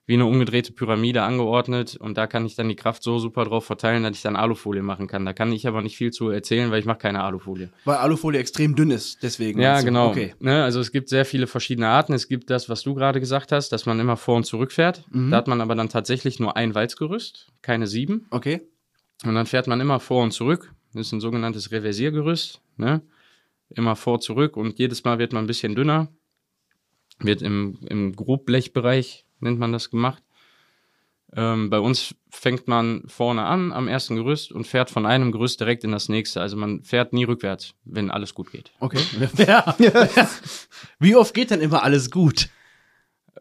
wie 0.06 0.14
eine 0.14 0.26
umgedrehte 0.26 0.72
Pyramide 0.72 1.22
angeordnet 1.22 1.96
und 1.96 2.16
da 2.16 2.28
kann 2.28 2.46
ich 2.46 2.54
dann 2.54 2.68
die 2.68 2.76
Kraft 2.76 3.02
so 3.02 3.18
super 3.18 3.44
drauf 3.44 3.64
verteilen, 3.64 4.04
dass 4.04 4.16
ich 4.16 4.22
dann 4.22 4.36
Alufolie 4.36 4.82
machen 4.82 5.08
kann. 5.08 5.24
Da 5.24 5.32
kann 5.32 5.50
ich 5.50 5.66
aber 5.66 5.82
nicht 5.82 5.96
viel 5.96 6.12
zu 6.12 6.30
erzählen, 6.30 6.70
weil 6.70 6.78
ich 6.78 6.86
mache 6.86 6.98
keine 6.98 7.24
Alufolie. 7.24 7.70
Weil 7.84 7.96
Alufolie 7.96 8.38
extrem 8.38 8.76
dünn 8.76 8.92
ist, 8.92 9.22
deswegen. 9.24 9.60
Ja, 9.60 9.80
du? 9.80 9.84
genau. 9.84 10.10
Okay. 10.10 10.34
Ne, 10.38 10.62
also 10.62 10.78
es 10.78 10.92
gibt 10.92 11.08
sehr 11.08 11.24
viele 11.24 11.48
verschiedene 11.48 11.88
Arten. 11.88 12.12
Es 12.12 12.28
gibt 12.28 12.50
das, 12.50 12.68
was 12.68 12.82
du 12.82 12.94
gerade 12.94 13.18
gesagt 13.18 13.50
hast, 13.50 13.70
dass 13.70 13.84
man 13.84 13.98
immer 13.98 14.16
vor 14.16 14.36
und 14.36 14.44
zurück 14.44 14.70
fährt. 14.70 15.04
Mhm. 15.10 15.30
Da 15.32 15.38
hat 15.38 15.48
man 15.48 15.60
aber 15.60 15.74
dann 15.74 15.88
tatsächlich 15.88 16.38
nur 16.38 16.56
ein 16.56 16.76
Walzgerüst, 16.76 17.52
keine 17.62 17.88
sieben. 17.88 18.26
Okay. 18.30 18.62
Und 19.24 19.34
dann 19.34 19.46
fährt 19.46 19.66
man 19.66 19.80
immer 19.80 19.98
vor 19.98 20.22
und 20.22 20.30
zurück. 20.30 20.72
Das 20.94 21.08
ist 21.08 21.12
ein 21.12 21.20
sogenanntes 21.20 21.72
Reversiergerüst. 21.72 22.60
Ne? 22.76 23.02
Immer 23.70 23.96
vor, 23.96 24.20
zurück 24.20 24.56
und 24.56 24.78
jedes 24.78 25.02
Mal 25.04 25.18
wird 25.18 25.32
man 25.32 25.44
ein 25.44 25.46
bisschen 25.48 25.74
dünner. 25.74 26.08
Wird 27.18 27.42
im, 27.42 27.78
im 27.88 28.14
Grobblechbereich, 28.14 29.25
nennt 29.40 29.58
man 29.58 29.72
das, 29.72 29.90
gemacht. 29.90 30.22
Ähm, 31.34 31.70
bei 31.70 31.80
uns 31.80 32.14
fängt 32.30 32.68
man 32.68 33.02
vorne 33.08 33.44
an 33.44 33.72
am 33.72 33.88
ersten 33.88 34.16
Gerüst 34.16 34.52
und 34.52 34.66
fährt 34.66 34.90
von 34.90 35.06
einem 35.06 35.32
Gerüst 35.32 35.60
direkt 35.60 35.84
in 35.84 35.92
das 35.92 36.08
nächste. 36.08 36.40
Also 36.40 36.56
man 36.56 36.82
fährt 36.82 37.12
nie 37.12 37.24
rückwärts, 37.24 37.74
wenn 37.84 38.10
alles 38.10 38.34
gut 38.34 38.50
geht. 38.52 38.72
Okay. 38.80 39.00
Ja. 39.36 39.76
Wie 40.98 41.16
oft 41.16 41.34
geht 41.34 41.50
denn 41.50 41.60
immer 41.60 41.82
alles 41.82 42.10
gut? 42.10 42.48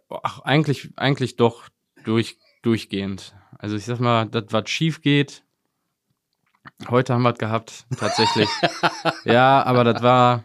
Ach, 0.09 0.39
eigentlich, 0.41 0.89
eigentlich 0.95 1.35
doch 1.35 1.69
durch, 2.03 2.37
durchgehend. 2.63 3.35
Also 3.57 3.75
ich 3.75 3.85
sag 3.85 3.99
mal, 3.99 4.25
das, 4.25 4.45
was 4.49 4.69
schief 4.69 5.01
geht, 5.01 5.43
heute 6.89 7.13
haben 7.13 7.23
wir 7.23 7.33
es 7.33 7.39
gehabt, 7.39 7.85
tatsächlich. 7.97 8.49
ja, 9.25 9.63
aber 9.63 9.83
das 9.83 10.01
war, 10.03 10.43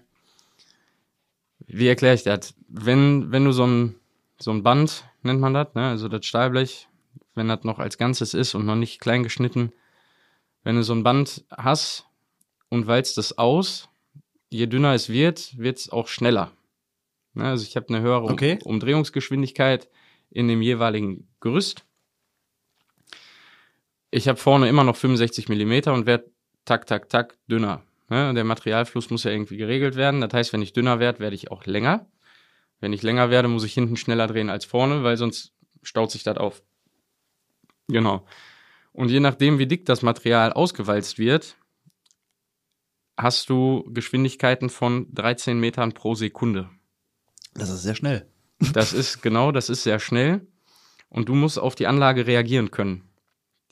wie 1.67 1.89
erkläre 1.89 2.15
ich 2.15 2.23
das? 2.23 2.55
Wenn, 2.69 3.33
wenn 3.33 3.45
du 3.45 3.53
so 3.53 3.67
ein, 3.67 4.00
so 4.41 4.51
ein 4.51 4.63
Band, 4.63 5.05
nennt 5.23 5.41
man 5.41 5.55
das, 5.55 5.75
ne? 5.75 5.89
also 5.89 6.09
das 6.09 6.25
Stahlblech, 6.27 6.89
wenn 7.35 7.49
das 7.49 7.65
noch 7.65 7.79
als 7.79 7.99
Ganzes 7.99 8.35
ist 8.35 8.55
und 8.55 8.67
noch 8.67 8.77
nicht 8.77 9.01
klein 9.01 9.23
geschnitten, 9.23 9.73
wenn 10.65 10.77
du 10.77 10.83
so 10.83 10.93
ein 10.95 11.03
Band 11.03 11.45
hast 11.57 12.07
und 12.69 12.87
walzt 12.87 13.19
es 13.19 13.39
aus, 13.39 13.89
je 14.51 14.67
dünner 14.67 14.95
es 14.95 15.09
wird, 15.09 15.57
wird 15.59 15.79
es 15.79 15.91
auch 15.91 16.09
schneller. 16.09 16.53
Ne? 17.35 17.45
Also 17.45 17.65
ich 17.65 17.77
habe 17.77 17.89
eine 17.89 18.01
höhere 18.01 18.23
Um- 18.25 18.33
Okay. 18.33 18.59
Umdrehungsgeschwindigkeit 18.65 19.89
in 20.31 20.49
dem 20.49 20.63
jeweiligen 20.63 21.29
Gerüst. 21.41 21.85
Ich 24.11 24.29
habe 24.29 24.39
vorne 24.39 24.69
immer 24.69 24.85
noch 24.85 24.97
65 24.97 25.49
Millimeter 25.49 25.93
und 25.95 26.07
werde 26.07 26.31
tak, 26.65 26.87
tak, 26.87 27.09
tak 27.09 27.37
dünner. 27.47 27.83
Ne? 28.09 28.35
Der 28.35 28.45
Materialfluss 28.45 29.11
muss 29.11 29.25
ja 29.25 29.31
irgendwie 29.31 29.57
geregelt 29.57 29.95
werden. 29.95 30.21
Das 30.21 30.33
heißt, 30.33 30.53
wenn 30.53 30.63
ich 30.63 30.73
dünner 30.73 30.99
werde, 30.99 31.21
werde 31.21 31.37
ich 31.37 31.51
auch 31.51 31.65
länger. 31.67 32.07
Wenn 32.81 32.93
ich 32.93 33.03
länger 33.03 33.31
werde, 33.31 33.49
muss 33.49 33.65
ich 33.65 33.75
hinten 33.75 33.97
schneller 33.97 34.27
drehen 34.27 34.51
als 34.51 34.65
vorne, 34.65 35.03
weil 35.03 35.17
sonst 35.17 35.53
staut 35.83 36.11
sich 36.11 36.23
das 36.23 36.39
auf. 36.39 36.63
Genau. 37.89 38.25
Und 38.93 39.11
je 39.11 39.21
nachdem, 39.21 39.59
wie 39.59 39.67
dick 39.67 39.87
das 39.87 40.03
Material 40.03 40.53
ausgewalzt 40.53 41.19
wird, 41.19 41.57
hast 43.17 43.51
du 43.51 43.85
Geschwindigkeiten 43.93 44.71
von 44.71 45.13
13 45.15 45.59
Metern 45.59 45.93
pro 45.93 46.15
Sekunde. 46.15 46.71
Das 47.55 47.71
ist 47.71 47.83
sehr 47.83 47.95
schnell. 47.95 48.27
Das 48.75 48.93
ist 48.93 49.23
genau, 49.23 49.53
das 49.53 49.71
ist 49.71 49.85
sehr 49.85 49.99
schnell. 49.99 50.47
Und 51.09 51.31
du 51.31 51.35
musst 51.35 51.59
auf 51.59 51.75
die 51.75 51.87
Anlage 51.87 52.27
reagieren 52.27 52.71
können. 52.71 53.09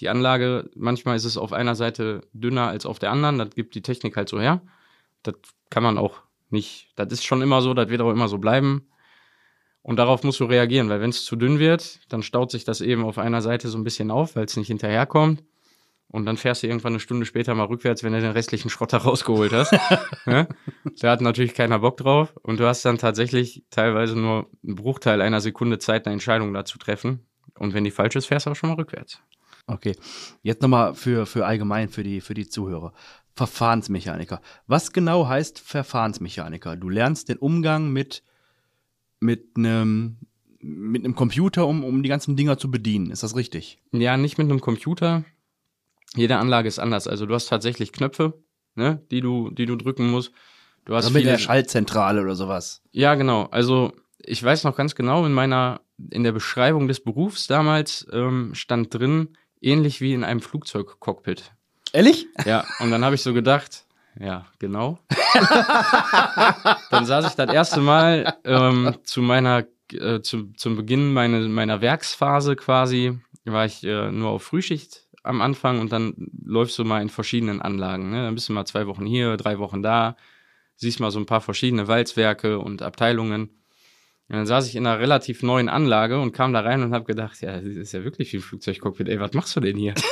Die 0.01 0.09
Anlage, 0.09 0.71
manchmal 0.75 1.17
ist 1.17 1.27
es 1.27 1.37
auf 1.37 1.53
einer 1.53 1.75
Seite 1.75 2.23
dünner 2.33 2.69
als 2.69 2.87
auf 2.87 2.99
der 2.99 3.11
anderen. 3.11 3.39
Das 3.39 3.51
gibt 3.51 3.75
die 3.75 3.83
Technik 3.83 4.17
halt 4.17 4.31
so 4.31 4.41
her. 4.41 4.63
Das 5.23 5.35
kann 5.69 5.83
man 5.83 5.99
auch 5.99 6.23
nicht. 6.49 6.91
Das 6.97 7.13
ist 7.13 7.25
schon 7.25 7.43
immer 7.43 7.61
so, 7.61 7.75
das 7.75 7.91
wird 7.91 8.01
auch 8.01 8.11
immer 8.11 8.29
so 8.29 8.39
bleiben. 8.39 8.88
Und 9.83 9.97
darauf 9.97 10.23
musst 10.23 10.41
du 10.41 10.45
reagieren, 10.45 10.89
weil 10.89 11.01
wenn 11.01 11.11
es 11.11 11.25
zu 11.25 11.37
dünn 11.37 11.59
wird, 11.59 12.01
dann 12.09 12.23
staut 12.23 12.51
sich 12.51 12.65
das 12.65 12.81
eben 12.81 13.05
auf 13.05 13.19
einer 13.19 13.41
Seite 13.41 13.69
so 13.69 13.79
ein 13.79 13.85
bisschen 13.85 14.11
auf, 14.11 14.37
weil 14.37 14.45
es 14.45 14.57
nicht 14.57 14.69
hinterherkommt. 14.69 15.43
Und 16.11 16.25
dann 16.25 16.39
fährst 16.39 16.63
du 16.63 16.67
irgendwann 16.67 16.95
eine 16.95 17.01
Stunde 17.01 17.27
später 17.27 17.55
mal 17.55 17.65
rückwärts, 17.65 18.03
wenn 18.03 18.15
du 18.15 18.21
den 18.21 18.33
restlichen 18.33 18.71
Schrott 18.71 18.93
da 18.93 18.99
rausgeholt 18.99 19.53
hast. 19.53 19.73
Ne? 20.27 20.47
Da 21.01 21.11
hat 21.11 21.23
natürlich 21.23 21.55
keiner 21.55 21.79
Bock 21.79 21.97
drauf. 21.97 22.35
Und 22.43 22.61
du 22.61 22.67
hast 22.67 22.85
dann 22.85 22.99
tatsächlich 22.99 23.65
teilweise 23.71 24.19
nur 24.19 24.51
einen 24.63 24.75
Bruchteil 24.75 25.23
einer 25.23 25.41
Sekunde 25.41 25.79
Zeit, 25.79 26.07
eine 26.07 26.15
Entscheidung 26.15 26.53
da 26.53 26.65
zu 26.65 26.79
treffen. 26.79 27.27
Und 27.59 27.73
wenn 27.73 27.85
die 27.85 27.91
falsch 27.91 28.17
ist, 28.17 28.27
fährst 28.27 28.47
du 28.47 28.51
auch 28.51 28.57
schon 28.57 28.71
mal 28.71 28.77
rückwärts. 28.77 29.23
Okay. 29.67 29.97
Jetzt 30.43 30.63
nochmal 30.63 30.95
für, 30.95 31.27
für 31.27 31.47
allgemein, 31.47 31.89
für 31.89 32.03
die, 32.03 32.21
für 32.21 32.35
die 32.35 32.49
Zuhörer. 32.49 32.93
Verfahrensmechaniker. 33.37 34.41
Was 34.67 34.93
genau 34.93 35.29
heißt 35.29 35.61
Verfahrensmechaniker? 35.61 36.77
Du 36.77 36.89
lernst 36.89 37.29
den 37.29 37.39
Umgang 37.39 37.91
mit, 37.91 38.23
mit 39.21 39.57
einem, 39.57 40.17
mit 40.61 41.05
einem 41.05 41.15
Computer, 41.15 41.67
um, 41.67 41.85
um 41.85 42.03
die 42.03 42.09
ganzen 42.09 42.37
Dinger 42.37 42.59
zu 42.59 42.71
bedienen. 42.71 43.11
Ist 43.11 43.23
das 43.23 43.37
richtig? 43.37 43.79
Ja, 43.93 44.17
nicht 44.17 44.39
mit 44.39 44.49
einem 44.51 44.61
Computer. 44.61 45.25
Jede 46.17 46.37
Anlage 46.37 46.69
ist 46.69 46.79
anders. 46.79 47.07
Also 47.07 47.27
du 47.27 47.35
hast 47.35 47.47
tatsächlich 47.49 47.93
Knöpfe, 47.93 48.35
ne, 48.75 49.03
die 49.11 49.21
du, 49.21 49.51
die 49.51 49.67
du 49.67 49.77
drücken 49.77 50.11
musst. 50.11 50.33
Du 50.85 50.95
hast 50.95 51.05
Also 51.05 51.15
mit 51.15 51.23
viele- 51.23 51.33
der 51.33 51.39
Schaltzentrale 51.39 52.23
oder 52.23 52.35
sowas. 52.35 52.83
Ja, 52.93 53.15
genau. 53.15 53.45
Also 53.51 53.93
ich 54.25 54.43
weiß 54.43 54.65
noch 54.65 54.77
ganz 54.77 54.95
genau, 54.95 55.27
in 55.27 55.33
meiner, 55.33 55.81
in 56.11 56.23
der 56.25 56.33
Beschreibung 56.33 56.89
des 56.89 57.01
Berufs 57.01 57.47
damals 57.47 58.07
ähm, 58.13 58.55
stand 58.55 58.95
drin, 58.95 59.29
ähnlich 59.61 60.01
wie 60.01 60.13
in 60.15 60.25
einem 60.25 60.41
Flugzeugcockpit. 60.41 61.53
Ehrlich? 61.93 62.27
Ja, 62.45 62.65
und 62.81 62.91
dann 62.91 63.05
habe 63.05 63.15
ich 63.15 63.23
so 63.23 63.33
gedacht, 63.35 63.85
ja, 64.21 64.47
genau. 64.59 64.99
dann 66.91 67.07
saß 67.07 67.27
ich 67.27 67.35
das 67.35 67.53
erste 67.53 67.81
Mal 67.81 68.35
ähm, 68.45 68.97
zu 69.05 69.23
meiner, 69.23 69.65
äh, 69.93 70.21
zu, 70.21 70.53
zum 70.55 70.77
Beginn 70.77 71.13
meine, 71.13 71.49
meiner 71.49 71.81
Werksphase 71.81 72.57
quasi, 72.57 73.19
war 73.45 73.65
ich 73.65 73.85
äh, 73.85 74.11
nur 74.11 74.31
auf 74.31 74.43
Frühschicht 74.43 75.09
am 75.23 75.41
Anfang 75.41 75.81
und 75.81 75.93
dann 75.93 76.15
läufst 76.45 76.79
du 76.79 76.85
mal 76.85 77.03
in 77.03 77.11
verschiedenen 77.11 77.61
Anlagen. 77.61 78.11
Ne? 78.11 78.25
Dann 78.25 78.35
bist 78.35 78.49
du 78.49 78.53
mal 78.53 78.65
zwei 78.65 78.87
Wochen 78.87 79.07
hier, 79.07 79.37
drei 79.37 79.59
Wochen 79.59 79.83
da, 79.83 80.17
siehst 80.77 81.01
mal 81.01 81.11
so 81.11 81.19
ein 81.19 81.27
paar 81.27 81.41
verschiedene 81.41 81.89
Walzwerke 81.89 82.59
und 82.59 82.83
Abteilungen. 82.83 83.51
Und 84.31 84.37
dann 84.37 84.45
saß 84.45 84.69
ich 84.69 84.77
in 84.77 84.87
einer 84.87 84.99
relativ 84.99 85.43
neuen 85.43 85.71
Anlage 85.71 86.21
und 86.21 86.33
kam 86.33 86.53
da 86.53 86.61
rein 86.61 86.83
und 86.83 86.93
habe 86.93 87.07
gedacht, 87.07 87.41
ja, 87.41 87.55
das 87.61 87.65
ist 87.65 87.93
ja 87.93 88.05
wirklich 88.05 88.31
wie 88.35 88.37
ein 88.37 88.43
Flugzeugcockpit. 88.43 89.09
Ey, 89.09 89.19
was 89.19 89.33
machst 89.33 89.57
du 89.57 89.61
denn 89.61 89.77
hier? 89.79 89.95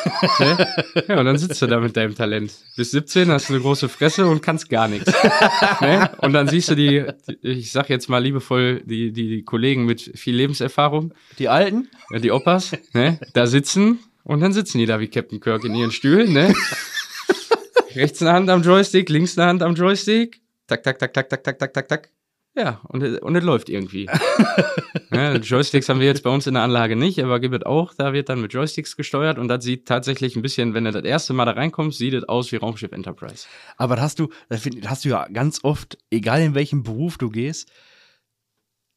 Ja, 1.08 1.18
und 1.20 1.26
dann 1.26 1.36
sitzt 1.36 1.60
du 1.60 1.66
da 1.66 1.78
mit 1.80 1.96
deinem 1.96 2.14
Talent. 2.14 2.50
Bis 2.76 2.90
17 2.92 3.30
hast 3.30 3.48
du 3.50 3.52
eine 3.54 3.62
große 3.62 3.88
Fresse 3.90 4.26
und 4.26 4.40
kannst 4.42 4.70
gar 4.70 4.88
nichts. 4.88 5.12
ne? 5.82 6.10
Und 6.18 6.32
dann 6.32 6.48
siehst 6.48 6.70
du 6.70 6.74
die, 6.74 7.04
die, 7.28 7.48
ich 7.48 7.72
sag 7.72 7.90
jetzt 7.90 8.08
mal 8.08 8.18
liebevoll, 8.22 8.80
die, 8.86 9.12
die, 9.12 9.28
die 9.28 9.42
Kollegen 9.42 9.84
mit 9.84 10.00
viel 10.14 10.34
Lebenserfahrung, 10.34 11.12
Die 11.38 11.48
Alten? 11.48 11.88
ja, 12.10 12.18
die 12.18 12.30
Opas, 12.32 12.72
ne? 12.94 13.20
da 13.34 13.46
sitzen 13.46 13.98
und 14.24 14.40
dann 14.40 14.52
sitzen 14.54 14.78
die 14.78 14.86
da 14.86 14.98
wie 14.98 15.08
Captain 15.08 15.40
Kirk 15.40 15.64
in 15.64 15.74
ihren 15.74 15.92
Stühlen. 15.92 16.32
Ne? 16.32 16.54
Rechts 17.94 18.22
eine 18.22 18.32
Hand 18.32 18.48
am 18.50 18.62
Joystick, 18.62 19.08
links 19.10 19.36
eine 19.38 19.48
Hand 19.48 19.62
am 19.62 19.74
Joystick. 19.74 20.40
Tak, 20.66 20.82
tak, 20.82 20.98
tak, 20.98 21.12
tak, 21.12 21.28
tak, 21.28 21.44
tak, 21.44 21.58
tak, 21.58 21.72
tak, 21.74 21.88
tak. 21.88 22.08
Ja, 22.58 22.80
und, 22.88 23.02
es- 23.02 23.18
und 23.20 23.36
es 23.36 23.44
läuft 23.44 23.68
irgendwie. 23.68 24.08
ja, 25.12 25.34
Joysticks 25.36 25.88
haben 25.90 26.00
wir 26.00 26.06
jetzt 26.06 26.22
bei 26.22 26.30
uns 26.30 26.46
in 26.46 26.54
der 26.54 26.62
Anlage 26.62 26.96
nicht, 26.96 27.22
aber 27.22 27.38
gibt 27.38 27.54
es 27.54 27.66
auch. 27.66 27.92
Da 27.92 28.14
wird 28.14 28.30
dann 28.30 28.40
mit 28.40 28.52
Joysticks 28.54 28.96
gesteuert 28.96 29.38
und 29.38 29.48
das 29.48 29.62
sieht 29.62 29.86
tatsächlich 29.86 30.36
ein 30.36 30.42
bisschen, 30.42 30.72
wenn 30.72 30.84
du 30.84 30.92
das 30.92 31.04
erste 31.04 31.34
Mal 31.34 31.44
da 31.44 31.52
reinkommst, 31.52 31.98
sieht 31.98 32.14
es 32.14 32.24
aus 32.24 32.50
wie 32.52 32.56
Raumschiff 32.56 32.92
Enterprise. 32.92 33.46
Aber 33.76 33.96
das 33.96 34.04
hast 34.04 34.18
du, 34.20 34.28
das 34.48 34.66
hast 34.86 35.04
du 35.04 35.10
ja 35.10 35.28
ganz 35.28 35.64
oft, 35.64 35.98
egal 36.10 36.40
in 36.40 36.54
welchem 36.54 36.82
Beruf 36.82 37.18
du 37.18 37.28
gehst, 37.28 37.70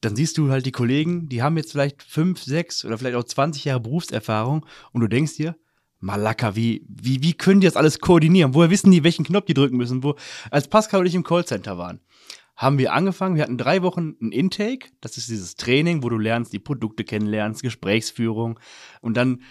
dann 0.01 0.15
siehst 0.15 0.37
du 0.37 0.49
halt 0.49 0.65
die 0.65 0.71
Kollegen, 0.71 1.27
die 1.27 1.43
haben 1.43 1.57
jetzt 1.57 1.73
vielleicht 1.73 2.01
fünf, 2.01 2.41
sechs 2.41 2.85
oder 2.85 2.97
vielleicht 2.97 3.17
auch 3.17 3.23
20 3.25 3.65
Jahre 3.65 3.81
Berufserfahrung 3.81 4.65
und 4.93 5.01
du 5.01 5.07
denkst 5.07 5.35
dir, 5.35 5.57
Malaka, 5.99 6.55
wie, 6.55 6.85
wie, 6.87 7.21
wie 7.21 7.33
können 7.33 7.59
die 7.59 7.67
das 7.67 7.75
alles 7.75 7.99
koordinieren? 7.99 8.53
Woher 8.53 8.69
wissen 8.69 8.89
die, 8.89 9.03
welchen 9.03 9.25
Knopf 9.25 9.47
die 9.47 9.53
drücken 9.53 9.75
müssen? 9.75 10.01
Wo, 10.01 10.15
als 10.49 10.69
Pascal 10.69 11.01
und 11.01 11.07
ich 11.07 11.15
im 11.15 11.23
Callcenter 11.25 11.77
waren, 11.77 11.99
haben 12.59 12.77
wir 12.77 12.91
angefangen, 12.91 13.37
wir 13.37 13.43
hatten 13.43 13.57
drei 13.57 13.81
Wochen 13.81 14.17
ein 14.21 14.33
Intake, 14.33 14.89
das 14.99 15.17
ist 15.17 15.29
dieses 15.29 15.55
Training, 15.55 16.03
wo 16.03 16.09
du 16.09 16.17
lernst, 16.17 16.51
die 16.51 16.59
Produkte 16.59 17.05
kennenlernst, 17.05 17.63
Gesprächsführung 17.63 18.59
und 18.99 19.15
dann 19.15 19.41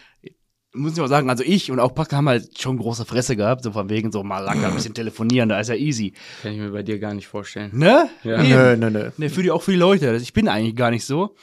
muss 0.75 0.93
ich 0.93 1.01
auch 1.01 1.07
sagen, 1.07 1.31
also 1.31 1.43
ich 1.43 1.71
und 1.71 1.81
auch 1.81 1.95
Pascal 1.95 2.19
haben 2.19 2.29
halt 2.29 2.61
schon 2.61 2.77
große 2.77 3.07
Fresse 3.07 3.35
gehabt, 3.35 3.65
so 3.65 3.73
von 3.73 3.89
wegen 3.89 4.13
so 4.13 4.23
Malaka, 4.23 4.69
ein 4.69 4.75
bisschen 4.75 4.93
telefonieren, 4.93 5.49
da 5.49 5.59
ist 5.59 5.69
ja 5.69 5.75
easy. 5.75 6.13
Kann 6.43 6.53
ich 6.53 6.59
mir 6.59 6.71
bei 6.71 6.83
dir 6.83 6.99
gar 6.99 7.15
nicht 7.15 7.27
vorstellen. 7.27 7.71
Ne? 7.73 8.11
Ja. 8.23 8.43
Nö, 8.43 8.77
nö, 8.77 8.91
nö. 8.91 9.11
Ne, 9.17 9.31
für 9.31 9.43
die, 9.43 9.51
auch 9.51 9.63
für 9.63 9.73
die 9.73 9.79
Leute. 9.79 10.15
Ich 10.17 10.35
bin 10.35 10.47
eigentlich 10.47 10.77
gar 10.77 10.91
nicht 10.91 11.07
so. 11.07 11.35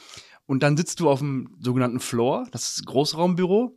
Und 0.46 0.62
dann 0.62 0.76
sitzt 0.76 1.00
du 1.00 1.10
auf 1.10 1.18
dem 1.18 1.56
sogenannten 1.60 1.98
Floor, 1.98 2.46
das 2.52 2.68
ist 2.68 2.78
das 2.78 2.84
Großraumbüro. 2.86 3.76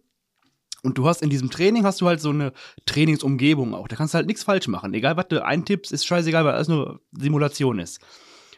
Und 0.83 0.97
du 0.97 1.07
hast 1.07 1.21
in 1.21 1.29
diesem 1.29 1.49
Training 1.49 1.83
hast 1.83 2.01
du 2.01 2.07
halt 2.07 2.21
so 2.21 2.29
eine 2.29 2.53
Trainingsumgebung 2.85 3.73
auch. 3.73 3.87
Da 3.87 3.95
kannst 3.95 4.13
du 4.13 4.17
halt 4.17 4.27
nichts 4.27 4.43
falsch 4.43 4.67
machen. 4.67 4.93
Egal, 4.93 5.17
was 5.17 5.27
du 5.27 5.43
eintippst, 5.43 5.91
ist 5.91 6.05
scheißegal, 6.05 6.45
weil 6.45 6.53
alles 6.53 6.67
nur 6.67 7.01
Simulation 7.11 7.79
ist. 7.79 7.99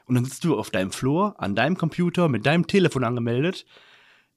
Und 0.05 0.15
dann 0.15 0.25
sitzt 0.25 0.43
du 0.43 0.57
auf 0.57 0.69
deinem 0.69 0.91
Floor, 0.91 1.35
an 1.37 1.55
deinem 1.55 1.77
Computer, 1.77 2.27
mit 2.27 2.45
deinem 2.45 2.67
Telefon 2.67 3.03
angemeldet. 3.03 3.65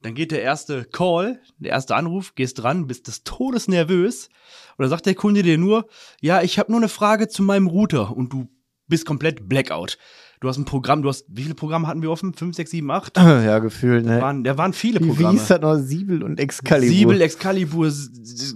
Dann 0.03 0.15
geht 0.15 0.33
der 0.33 0.43
erste 0.43 0.85
Call, 0.85 1.41
der 1.59 1.73
erste 1.73 1.97
Anruf, 1.97 2.35
gehst 2.35 2.63
dran, 2.63 2.87
bist 2.87 3.07
des 3.07 3.25
Todes 3.25 3.69
nervös. 3.69 4.29
Und 4.77 4.83
dann 4.83 4.91
sagt 4.91 5.07
der 5.07 5.15
Kunde 5.15 5.43
dir 5.43 5.59
nur, 5.59 5.87
ja, 6.21 6.43
ich 6.43 6.59
habe 6.59 6.71
nur 6.71 6.81
eine 6.81 6.89
Frage 6.89 7.29
zu 7.29 7.43
meinem 7.43 7.67
Router. 7.67 8.15
Und 8.15 8.33
du 8.33 8.49
bist 8.87 9.07
komplett 9.07 9.49
Blackout. 9.49 9.99
Du 10.45 10.51
hast 10.51 10.59
ein 10.59 10.67
Programm, 10.67 11.01
du 11.01 11.09
hast, 11.09 11.25
wie 11.31 11.45
viele 11.45 11.55
Programme 11.55 11.87
hatten 11.87 12.03
wir 12.03 12.11
offen? 12.11 12.35
Fünf, 12.35 12.55
sechs, 12.55 12.71
sieben, 12.71 12.91
acht? 12.91 13.17
Ja, 13.19 13.61
gefühlt, 13.61 14.05
ne? 14.05 14.21
Waren, 14.21 14.45
da 14.45 14.59
waren 14.59 14.75
viele 14.75 15.01
Wie, 15.01 15.05
wie 15.05 15.09
Programme. 15.09 15.39
hieß 15.39 15.49
das 15.49 15.61
noch? 15.63 15.77
Siebel 15.77 16.23
und 16.23 16.39
Excalibur. 16.39 16.95
Siebel, 16.95 17.21
Excalibur, 17.23 17.91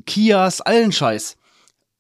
Kias, 0.05 0.61
allen 0.61 0.93
Scheiß. 0.93 1.39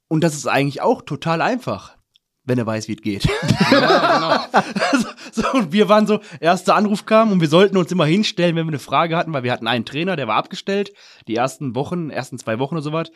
Und 0.06 0.22
das 0.22 0.34
ist 0.34 0.46
eigentlich 0.46 0.82
auch 0.82 1.00
total 1.00 1.40
einfach, 1.40 1.96
wenn 2.44 2.58
er 2.58 2.66
weiß, 2.66 2.88
wie 2.88 2.96
es 2.96 3.00
geht. 3.00 3.28
Ja, 3.70 4.46
genau. 4.50 4.62
so, 5.32 5.52
und 5.54 5.72
wir 5.72 5.88
waren 5.88 6.06
so, 6.06 6.20
erster 6.38 6.74
Anruf 6.74 7.06
kam 7.06 7.32
und 7.32 7.40
wir 7.40 7.48
sollten 7.48 7.78
uns 7.78 7.90
immer 7.90 8.04
hinstellen, 8.04 8.56
wenn 8.56 8.66
wir 8.66 8.72
eine 8.72 8.78
Frage 8.78 9.16
hatten, 9.16 9.32
weil 9.32 9.42
wir 9.42 9.52
hatten 9.52 9.66
einen 9.66 9.86
Trainer, 9.86 10.16
der 10.16 10.28
war 10.28 10.36
abgestellt, 10.36 10.92
die 11.28 11.36
ersten 11.36 11.74
Wochen, 11.74 12.10
ersten 12.10 12.38
zwei 12.38 12.58
Wochen 12.58 12.74
oder 12.74 12.82
sowas. 12.82 13.10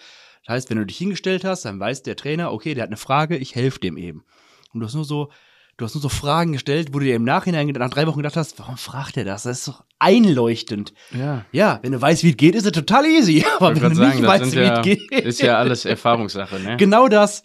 Das 0.47 0.55
heißt, 0.55 0.71
wenn 0.71 0.79
du 0.79 0.87
dich 0.87 0.97
hingestellt 0.97 1.45
hast, 1.45 1.67
dann 1.67 1.79
weiß 1.79 2.03
der 2.03 2.17
Trainer, 2.17 2.51
okay, 2.51 2.73
der 2.73 2.85
hat 2.85 2.89
eine 2.89 2.97
Frage, 2.97 3.37
ich 3.37 3.55
helfe 3.55 3.79
dem 3.79 3.99
eben. 3.99 4.25
Und 4.73 4.81
du 4.81 4.87
hast 4.87 4.95
nur 4.95 5.05
so, 5.05 5.29
du 5.77 5.85
hast 5.85 5.95
nur 5.95 6.03
so 6.03 6.09
Fragen 6.09 6.53
gestellt, 6.53 6.89
wo 6.93 6.99
du 6.99 7.05
dir 7.07 7.17
im 7.17 7.25
Nachhinein 7.25 7.67
nach 7.69 7.91
drei 7.91 8.07
Wochen 8.07 8.19
gedacht 8.19 8.37
hast, 8.37 8.59
warum 8.59 8.77
fragt 8.77 9.17
er 9.17 9.25
das? 9.25 9.45
Das 9.45 9.59
ist 9.59 9.69
doch 9.69 9.85
einleuchtend. 9.99 10.93
Ja. 11.13 11.45
Ja, 11.53 11.81
wenn 11.83 11.93
du 11.93 12.01
weißt, 12.01 12.23
wie 12.25 12.31
es 12.31 12.37
geht, 12.37 12.55
ist 12.55 12.67
es 12.67 12.73
total 12.73 13.07
easy. 13.07 13.45
Aber 13.59 13.75
wenn 13.75 13.83
du 13.83 13.89
nicht 13.89 13.99
sagen, 13.99 14.23
das 14.23 14.31
weißt, 14.31 14.53
wie 14.55 14.59
ja, 14.59 14.79
es 14.79 14.83
geht. 14.83 15.11
ist 15.11 15.41
ja 15.41 15.59
alles 15.59 15.85
Erfahrungssache, 15.85 16.61
ne? 16.61 16.77
Genau 16.77 17.09
das. 17.09 17.43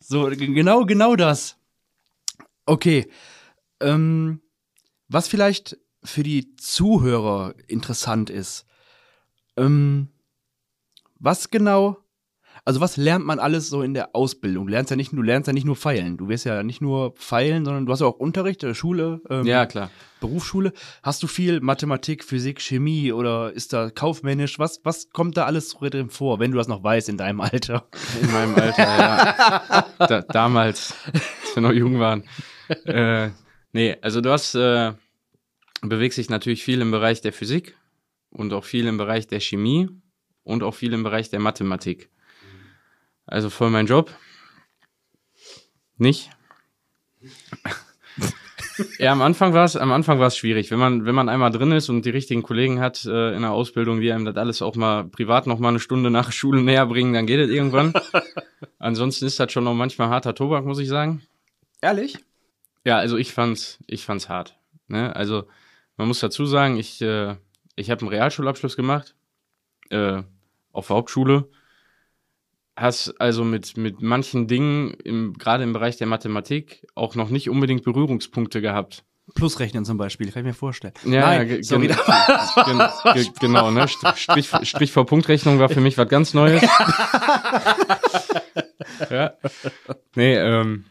So, 0.00 0.28
genau, 0.30 0.84
genau 0.84 1.16
das. 1.16 1.56
Okay. 2.66 3.08
Ähm, 3.80 4.40
was 5.08 5.28
vielleicht 5.28 5.78
für 6.04 6.22
die 6.22 6.54
Zuhörer 6.56 7.54
interessant 7.66 8.30
ist. 8.30 8.66
Ähm, 9.56 10.08
was 11.18 11.50
genau, 11.50 11.98
also 12.68 12.82
was 12.82 12.98
lernt 12.98 13.24
man 13.24 13.38
alles 13.38 13.70
so 13.70 13.80
in 13.80 13.94
der 13.94 14.14
Ausbildung? 14.14 14.66
Du 14.66 14.72
lernst 14.72 14.90
ja 14.90 14.96
nicht, 14.96 15.10
du 15.10 15.22
lernst 15.22 15.46
ja 15.46 15.54
nicht 15.54 15.64
nur 15.64 15.74
feilen. 15.74 16.18
Du 16.18 16.28
wirst 16.28 16.44
ja 16.44 16.62
nicht 16.62 16.82
nur 16.82 17.14
feilen, 17.16 17.64
sondern 17.64 17.86
du 17.86 17.92
hast 17.92 18.00
ja 18.00 18.06
auch 18.06 18.18
Unterricht, 18.18 18.62
äh, 18.62 18.74
Schule, 18.74 19.22
ähm, 19.30 19.46
Ja, 19.46 19.64
klar. 19.64 19.90
Berufsschule. 20.20 20.74
Hast 21.02 21.22
du 21.22 21.28
viel 21.28 21.62
Mathematik, 21.62 22.22
Physik, 22.22 22.60
Chemie 22.60 23.10
oder 23.10 23.54
ist 23.54 23.72
da 23.72 23.88
kaufmännisch? 23.88 24.58
Was, 24.58 24.82
was 24.84 25.08
kommt 25.08 25.38
da 25.38 25.46
alles 25.46 25.70
drin 25.70 26.10
vor, 26.10 26.40
wenn 26.40 26.50
du 26.50 26.58
das 26.58 26.68
noch 26.68 26.84
weißt 26.84 27.08
in 27.08 27.16
deinem 27.16 27.40
Alter? 27.40 27.88
In 28.20 28.30
meinem 28.32 28.54
Alter, 28.54 28.82
ja. 28.82 29.86
Da, 30.06 30.20
damals, 30.20 30.92
als 31.14 31.54
wir 31.54 31.62
noch 31.62 31.72
jung 31.72 31.98
waren. 31.98 32.24
Äh, 32.84 33.30
nee, 33.72 33.96
also 34.02 34.20
du 34.20 34.30
hast, 34.30 34.54
äh, 34.54 34.92
bewegst 35.80 36.18
dich 36.18 36.28
natürlich 36.28 36.64
viel 36.64 36.82
im 36.82 36.90
Bereich 36.90 37.22
der 37.22 37.32
Physik 37.32 37.78
und 38.28 38.52
auch 38.52 38.64
viel 38.64 38.86
im 38.86 38.98
Bereich 38.98 39.26
der 39.26 39.40
Chemie 39.40 39.88
und 40.42 40.62
auch 40.62 40.74
viel 40.74 40.92
im 40.92 41.02
Bereich 41.02 41.30
der 41.30 41.40
Mathematik. 41.40 42.10
Also 43.28 43.50
voll 43.50 43.70
mein 43.70 43.86
Job. 43.86 44.10
Nicht. 45.96 46.30
Ja, 49.00 49.10
am 49.10 49.22
Anfang 49.22 49.54
war 49.54 49.64
es, 49.64 49.74
am 49.76 49.90
Anfang 49.90 50.20
war 50.20 50.28
es 50.28 50.36
schwierig. 50.36 50.70
Wenn 50.70 50.78
man, 50.78 51.04
wenn 51.04 51.14
man 51.14 51.28
einmal 51.28 51.50
drin 51.50 51.72
ist 51.72 51.88
und 51.88 52.04
die 52.04 52.10
richtigen 52.10 52.44
Kollegen 52.44 52.78
hat 52.78 53.04
äh, 53.06 53.34
in 53.34 53.42
der 53.42 53.50
Ausbildung, 53.50 54.00
die 54.00 54.12
einem 54.12 54.24
das 54.24 54.36
alles 54.36 54.62
auch 54.62 54.76
mal 54.76 55.02
privat 55.02 55.48
noch 55.48 55.58
mal 55.58 55.70
eine 55.70 55.80
Stunde 55.80 56.12
nach 56.12 56.30
Schule 56.30 56.62
näher 56.62 56.86
bringen, 56.86 57.12
dann 57.12 57.26
geht 57.26 57.40
es 57.40 57.50
irgendwann. 57.50 57.92
Ansonsten 58.78 59.26
ist 59.26 59.40
das 59.40 59.50
schon 59.50 59.64
noch 59.64 59.74
manchmal 59.74 60.10
harter 60.10 60.32
Tobak, 60.32 60.64
muss 60.64 60.78
ich 60.78 60.86
sagen. 60.86 61.22
Ehrlich? 61.80 62.18
Ja, 62.84 62.98
also 62.98 63.16
ich 63.16 63.32
fand's, 63.32 63.78
ich 63.88 64.04
fand's 64.04 64.28
hart. 64.28 64.56
Ne? 64.86 65.14
Also 65.16 65.48
man 65.96 66.06
muss 66.06 66.20
dazu 66.20 66.46
sagen, 66.46 66.76
ich, 66.76 67.02
äh, 67.02 67.34
ich 67.74 67.90
habe 67.90 68.02
einen 68.02 68.10
Realschulabschluss 68.10 68.76
gemacht 68.76 69.16
äh, 69.90 70.22
auf 70.72 70.86
der 70.86 70.96
Hauptschule. 70.96 71.48
Hast 72.80 73.20
also 73.20 73.42
mit, 73.42 73.76
mit 73.76 74.02
manchen 74.02 74.46
Dingen, 74.46 74.92
im, 75.04 75.32
gerade 75.34 75.64
im 75.64 75.72
Bereich 75.72 75.96
der 75.96 76.06
Mathematik, 76.06 76.86
auch 76.94 77.16
noch 77.16 77.28
nicht 77.28 77.50
unbedingt 77.50 77.82
Berührungspunkte 77.82 78.60
gehabt. 78.60 79.02
Plusrechnen 79.34 79.84
zum 79.84 79.98
Beispiel, 79.98 80.30
kann 80.30 80.42
ich 80.42 80.46
mir 80.46 80.54
vorstellen. 80.54 80.94
Ja, 81.04 81.22
Nein, 81.26 81.48
ge- 81.48 81.62
sorry. 81.62 81.88
gen- 81.88 81.96
gen- 82.64 82.88
ge- 83.14 83.32
genau, 83.40 83.72
ne? 83.72 83.84
St- 83.86 84.16
Strich, 84.16 84.48
Strich 84.68 84.92
vor 84.92 85.06
Punktrechnung 85.06 85.58
war 85.58 85.68
für 85.68 85.80
mich 85.80 85.98
was 85.98 86.08
ganz 86.08 86.34
Neues. 86.34 86.62
ja. 89.10 89.32
Nee, 90.14 90.36
ähm, 90.36 90.84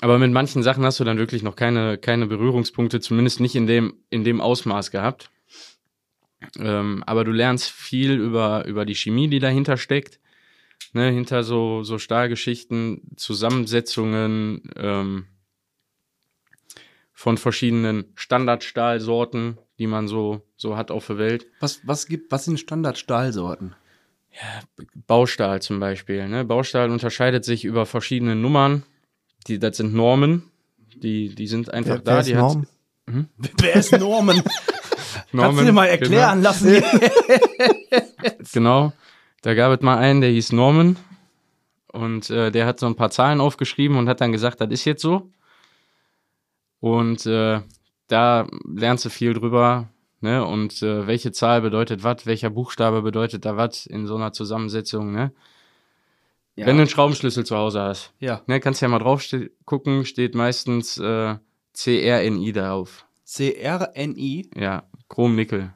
aber 0.00 0.18
mit 0.18 0.32
manchen 0.32 0.62
Sachen 0.62 0.84
hast 0.84 1.00
du 1.00 1.04
dann 1.04 1.18
wirklich 1.18 1.42
noch 1.42 1.56
keine, 1.56 1.98
keine 1.98 2.26
Berührungspunkte, 2.26 3.00
zumindest 3.00 3.40
nicht 3.40 3.56
in 3.56 3.66
dem, 3.66 3.94
in 4.08 4.24
dem 4.24 4.40
Ausmaß 4.40 4.90
gehabt. 4.90 5.30
Ähm, 6.58 7.02
aber 7.06 7.24
du 7.24 7.32
lernst 7.32 7.70
viel 7.70 8.12
über, 8.12 8.64
über 8.66 8.84
die 8.84 8.94
Chemie, 8.94 9.28
die 9.28 9.38
dahinter 9.40 9.76
steckt. 9.76 10.18
Ne, 10.92 11.10
hinter 11.10 11.42
so, 11.42 11.82
so 11.82 11.98
Stahlgeschichten, 11.98 13.12
Zusammensetzungen, 13.16 14.70
ähm, 14.76 15.26
von 17.22 17.38
verschiedenen 17.38 18.06
Standardstahlsorten, 18.16 19.56
die 19.78 19.86
man 19.86 20.08
so, 20.08 20.42
so 20.56 20.76
hat 20.76 20.90
auf 20.90 21.06
der 21.06 21.18
Welt. 21.18 21.46
Was, 21.60 21.80
was 21.86 22.06
gibt, 22.06 22.32
was 22.32 22.46
sind 22.46 22.58
Standardstahlsorten? 22.58 23.76
Baustahl 25.06 25.62
zum 25.62 25.78
Beispiel. 25.78 26.26
Ne? 26.28 26.44
Baustahl 26.44 26.90
unterscheidet 26.90 27.44
sich 27.44 27.64
über 27.64 27.86
verschiedene 27.86 28.34
Nummern. 28.34 28.82
Die, 29.46 29.60
das 29.60 29.76
sind 29.76 29.94
Normen. 29.94 30.50
Die, 30.96 31.34
die 31.34 31.46
sind 31.46 31.72
einfach 31.72 32.00
Wer, 32.02 32.02
da. 32.02 32.12
wer 32.16 32.20
ist 32.20 32.28
die 32.28 32.34
Norm? 32.34 32.66
Wer 33.60 33.74
ist 33.76 33.92
Norman? 33.92 34.42
Kannst 35.12 35.34
Normen, 35.34 35.58
du 35.58 35.64
dir 35.64 35.72
mal 35.72 35.86
erklären 35.86 36.42
lassen? 36.42 36.82
Genau, 38.52 38.88
genau. 38.88 38.92
Da 39.42 39.54
gab 39.54 39.72
es 39.76 39.82
mal 39.84 39.98
einen, 39.98 40.20
der 40.20 40.30
hieß 40.30 40.52
Norman. 40.52 40.96
Und 41.92 42.30
äh, 42.30 42.50
der 42.50 42.64
hat 42.66 42.80
so 42.80 42.86
ein 42.86 42.96
paar 42.96 43.10
Zahlen 43.10 43.40
aufgeschrieben 43.40 43.98
und 43.98 44.08
hat 44.08 44.20
dann 44.20 44.32
gesagt, 44.32 44.60
das 44.60 44.70
ist 44.70 44.84
jetzt 44.86 45.02
so. 45.02 45.30
Und 46.80 47.26
äh, 47.26 47.60
da 48.08 48.46
lernst 48.66 49.04
du 49.04 49.10
viel 49.10 49.34
drüber. 49.34 49.88
Ne? 50.20 50.44
Und 50.44 50.82
äh, 50.82 51.06
welche 51.06 51.32
Zahl 51.32 51.60
bedeutet 51.60 52.02
was, 52.02 52.24
welcher 52.24 52.50
Buchstabe 52.50 53.02
bedeutet 53.02 53.44
da 53.44 53.56
was 53.56 53.84
in 53.86 54.06
so 54.06 54.16
einer 54.16 54.32
Zusammensetzung. 54.32 55.12
Ne? 55.12 55.32
Ja. 56.54 56.66
Wenn 56.66 56.76
du 56.76 56.82
einen 56.82 56.90
Schraubenschlüssel 56.90 57.44
zu 57.44 57.56
Hause 57.56 57.80
hast. 57.82 58.12
ja. 58.20 58.42
Ne, 58.46 58.60
kannst 58.60 58.82
ja 58.82 58.88
mal 58.88 58.98
drauf 58.98 59.22
ste 59.22 59.50
gucken, 59.64 60.04
steht 60.04 60.34
meistens 60.34 60.98
äh, 60.98 61.36
CRNI 61.74 62.52
darauf. 62.52 63.06
C-R-N-I, 63.24 64.50
Ja, 64.54 64.82
Chrom-Nickel 65.08 65.72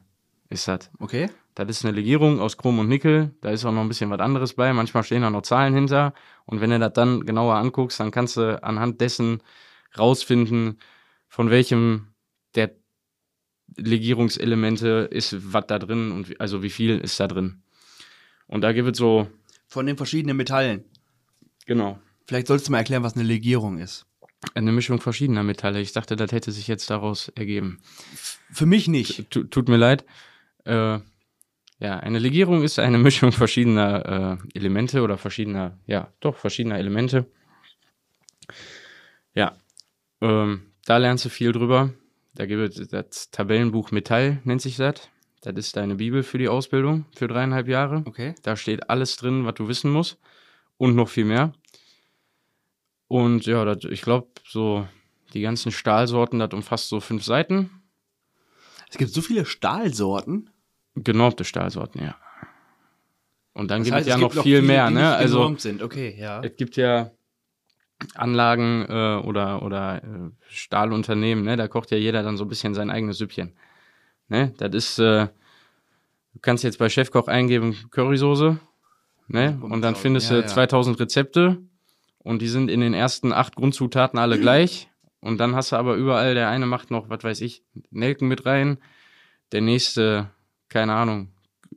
ist 0.49 0.67
das. 0.67 0.91
okay. 0.99 1.29
Das 1.57 1.67
ist 1.69 1.83
eine 1.83 1.95
Legierung 1.95 2.39
aus 2.39 2.55
Chrom 2.57 2.77
und 2.77 2.87
Nickel. 2.87 3.33
Da 3.41 3.49
ist 3.49 3.65
auch 3.65 3.71
noch 3.71 3.81
ein 3.81 3.87
bisschen 3.87 4.11
was 4.11 4.19
anderes 4.19 4.53
bei. 4.53 4.71
Manchmal 4.73 5.03
stehen 5.03 5.23
da 5.23 5.31
noch 5.31 5.41
Zahlen 5.41 5.73
hinter. 5.73 6.13
Und 6.45 6.61
wenn 6.61 6.69
du 6.69 6.77
das 6.77 6.93
dann 6.93 7.25
genauer 7.25 7.55
anguckst, 7.55 7.99
dann 7.99 8.11
kannst 8.11 8.37
du 8.37 8.61
anhand 8.63 9.01
dessen 9.01 9.41
rausfinden, 9.97 10.77
von 11.27 11.49
welchem 11.49 12.09
der 12.53 12.75
Legierungselemente 13.75 15.07
ist 15.11 15.51
was 15.53 15.65
da 15.67 15.79
drin 15.79 16.11
und 16.11 16.39
also 16.39 16.61
wie 16.63 16.69
viel 16.69 16.99
ist 16.99 17.19
da 17.19 17.27
drin. 17.27 17.61
Und 18.47 18.61
da 18.61 18.71
gibt 18.71 18.89
es 18.91 18.97
so, 18.97 19.27
Von 19.67 19.85
den 19.87 19.97
verschiedenen 19.97 20.37
Metallen. 20.37 20.83
genau, 21.65 21.99
Vielleicht 22.27 22.47
sollst 22.47 22.67
du 22.67 22.71
mal 22.71 22.79
erklären, 22.79 23.03
was 23.03 23.15
eine 23.15 23.23
Legierung 23.23 23.77
ist. 23.79 24.05
eine 24.53 24.71
Mischung 24.71 24.99
verschiedener 24.99 25.43
Metalle. 25.43 25.79
Ich 25.81 25.93
dachte, 25.93 26.15
das 26.15 26.31
hätte 26.31 26.51
sich 26.51 26.67
jetzt 26.67 26.89
daraus 26.89 27.29
ergeben. 27.29 27.79
Für 28.51 28.65
mich 28.65 28.87
nicht. 28.87 29.29
Tu- 29.31 29.45
tut 29.45 29.69
mir 29.69 29.77
leid. 29.77 30.05
Äh, 30.65 30.99
ja, 31.79 31.99
eine 31.99 32.19
Legierung 32.19 32.63
ist 32.63 32.79
eine 32.79 32.97
Mischung 32.97 33.31
verschiedener 33.31 34.39
äh, 34.53 34.57
Elemente 34.57 35.01
oder 35.01 35.17
verschiedener, 35.17 35.77
ja, 35.85 36.11
doch, 36.19 36.35
verschiedener 36.35 36.77
Elemente. 36.77 37.25
Ja, 39.33 39.57
ähm, 40.21 40.71
da 40.85 40.97
lernst 40.97 41.25
du 41.25 41.29
viel 41.29 41.51
drüber. 41.51 41.93
Da 42.33 42.45
gibt 42.45 42.77
es 42.77 42.87
das 42.87 43.31
Tabellenbuch 43.31 43.91
Metall, 43.91 44.41
nennt 44.43 44.61
sich 44.61 44.77
das. 44.77 45.09
Das 45.41 45.55
ist 45.55 45.75
deine 45.75 45.95
Bibel 45.95 46.23
für 46.23 46.37
die 46.37 46.49
Ausbildung 46.49 47.05
für 47.15 47.27
dreieinhalb 47.27 47.67
Jahre. 47.67 48.03
Okay. 48.05 48.35
Da 48.43 48.55
steht 48.55 48.89
alles 48.89 49.15
drin, 49.17 49.45
was 49.45 49.55
du 49.55 49.67
wissen 49.67 49.91
musst 49.91 50.17
und 50.77 50.95
noch 50.95 51.09
viel 51.09 51.25
mehr. 51.25 51.53
Und 53.07 53.45
ja, 53.45 53.63
das, 53.63 53.83
ich 53.85 54.01
glaube, 54.01 54.27
so 54.43 54.87
die 55.33 55.41
ganzen 55.41 55.71
Stahlsorten, 55.71 56.39
das 56.39 56.53
umfasst 56.53 56.89
so 56.89 56.99
fünf 56.99 57.23
Seiten. 57.23 57.69
Es 58.89 58.97
gibt 58.97 59.11
so 59.11 59.21
viele 59.21 59.45
Stahlsorten. 59.45 60.49
Genormte 61.03 61.43
Stahlsorten, 61.43 62.01
ja. 62.03 62.15
Und 63.53 63.71
dann 63.71 63.79
Das 63.81 63.85
gibt 63.85 63.95
heißt, 63.95 64.07
es 64.07 64.13
ja 64.13 64.19
noch 64.19 64.31
gibt 64.31 64.43
viel 64.43 64.57
viele, 64.57 64.67
mehr, 64.67 64.89
ne? 64.89 65.15
Also 65.15 65.55
sind. 65.57 65.81
Okay, 65.81 66.15
ja. 66.17 66.41
es 66.41 66.55
gibt 66.55 66.75
ja 66.75 67.11
Anlagen 68.13 68.85
äh, 68.87 69.21
oder, 69.25 69.63
oder 69.63 70.03
äh, 70.03 70.29
Stahlunternehmen, 70.47 71.43
ne? 71.43 71.57
Da 71.57 71.67
kocht 71.67 71.91
ja 71.91 71.97
jeder 71.97 72.21
dann 72.23 72.37
so 72.37 72.45
ein 72.45 72.49
bisschen 72.49 72.75
sein 72.75 72.91
eigenes 72.91 73.17
Süppchen. 73.17 73.53
Ne? 74.27 74.53
Das 74.57 74.73
ist, 74.75 74.99
äh, 74.99 75.27
du 76.33 76.39
kannst 76.41 76.63
jetzt 76.63 76.79
bei 76.79 76.89
Chefkoch 76.89 77.27
eingeben 77.27 77.75
Currysoße, 77.91 78.59
ne? 79.27 79.57
Und 79.61 79.81
dann 79.81 79.93
raus. 79.93 80.01
findest 80.01 80.29
du 80.29 80.35
ja. 80.35 80.45
2000 80.45 80.99
Rezepte 80.99 81.57
und 82.19 82.41
die 82.41 82.47
sind 82.47 82.69
in 82.69 82.81
den 82.81 82.93
ersten 82.93 83.31
acht 83.33 83.55
Grundzutaten 83.55 84.19
alle 84.19 84.39
gleich. 84.39 84.89
Und 85.19 85.39
dann 85.39 85.55
hast 85.55 85.71
du 85.71 85.77
aber 85.77 85.95
überall, 85.95 86.35
der 86.35 86.49
eine 86.49 86.65
macht 86.65 86.91
noch, 86.91 87.09
was 87.09 87.23
weiß 87.23 87.41
ich, 87.41 87.63
Nelken 87.89 88.27
mit 88.27 88.45
rein, 88.45 88.77
der 89.51 89.61
nächste, 89.61 90.29
keine 90.69 90.93
Ahnung, 90.93 91.31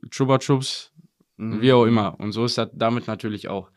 Chupa 0.09 0.39
Chups, 0.39 0.91
Mhm. 1.37 1.61
wie 1.61 1.73
auch 1.73 1.85
immer. 1.85 2.19
Und 2.19 2.33
so 2.33 2.45
ist 2.45 2.57
das 2.57 2.69
damit 2.73 3.07
natürlich 3.07 3.47
auch. 3.47 3.71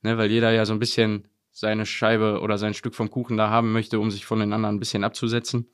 Ne, 0.00 0.16
weil 0.18 0.30
jeder 0.30 0.50
ja 0.50 0.64
so 0.64 0.72
ein 0.72 0.78
bisschen 0.78 1.28
seine 1.52 1.84
Scheibe 1.86 2.40
oder 2.40 2.56
sein 2.58 2.74
Stück 2.74 2.94
vom 2.94 3.10
Kuchen 3.10 3.36
da 3.36 3.50
haben 3.50 3.72
möchte, 3.72 4.00
um 4.00 4.10
sich 4.10 4.24
von 4.24 4.40
den 4.40 4.52
anderen 4.52 4.76
ein 4.76 4.80
bisschen 4.80 5.04
abzusetzen. 5.04 5.68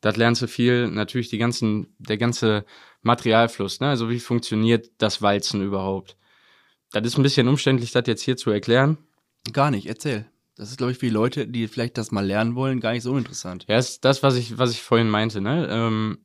Das 0.00 0.16
lernst 0.16 0.42
du 0.42 0.48
viel. 0.48 0.88
Natürlich 0.88 1.28
die 1.30 1.38
ganzen, 1.38 1.94
der 1.98 2.16
ganze 2.18 2.64
Materialfluss, 3.02 3.80
ne? 3.80 3.88
Also 3.88 4.08
wie 4.10 4.20
funktioniert 4.20 4.90
das 4.98 5.20
Walzen 5.22 5.62
überhaupt? 5.62 6.16
Das 6.92 7.06
ist 7.06 7.16
ein 7.16 7.22
bisschen 7.22 7.48
umständlich, 7.48 7.92
das 7.92 8.06
jetzt 8.06 8.22
hier 8.22 8.36
zu 8.36 8.50
erklären. 8.50 8.98
Gar 9.52 9.70
nicht, 9.70 9.86
erzähl. 9.86 10.26
Das 10.56 10.70
ist, 10.70 10.76
glaube 10.76 10.92
ich, 10.92 10.98
für 10.98 11.06
die 11.06 11.12
Leute, 11.12 11.46
die 11.46 11.68
vielleicht 11.68 11.96
das 11.96 12.10
mal 12.10 12.26
lernen 12.26 12.54
wollen, 12.54 12.80
gar 12.80 12.92
nicht 12.92 13.02
so 13.02 13.12
uninteressant. 13.12 13.64
Ja, 13.68 13.78
ist 13.78 14.04
das, 14.04 14.22
was 14.22 14.36
ich, 14.36 14.58
was 14.58 14.72
ich 14.72 14.82
vorhin 14.82 15.08
meinte, 15.08 15.40
ne? 15.40 15.66
Ähm, 15.70 16.18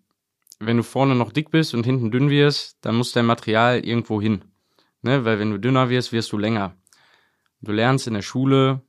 wenn 0.59 0.77
du 0.77 0.83
vorne 0.83 1.15
noch 1.15 1.31
dick 1.31 1.51
bist 1.51 1.73
und 1.73 1.85
hinten 1.85 2.11
dünn 2.11 2.29
wirst, 2.29 2.77
dann 2.81 2.95
muss 2.95 3.11
dein 3.11 3.25
Material 3.25 3.85
irgendwo 3.85 4.21
hin. 4.21 4.45
Ne? 5.01 5.25
Weil 5.25 5.39
wenn 5.39 5.51
du 5.51 5.59
dünner 5.59 5.89
wirst, 5.89 6.11
wirst 6.11 6.31
du 6.31 6.37
länger. 6.37 6.75
Du 7.61 7.71
lernst 7.71 8.07
in 8.07 8.13
der 8.13 8.21
Schule, 8.21 8.81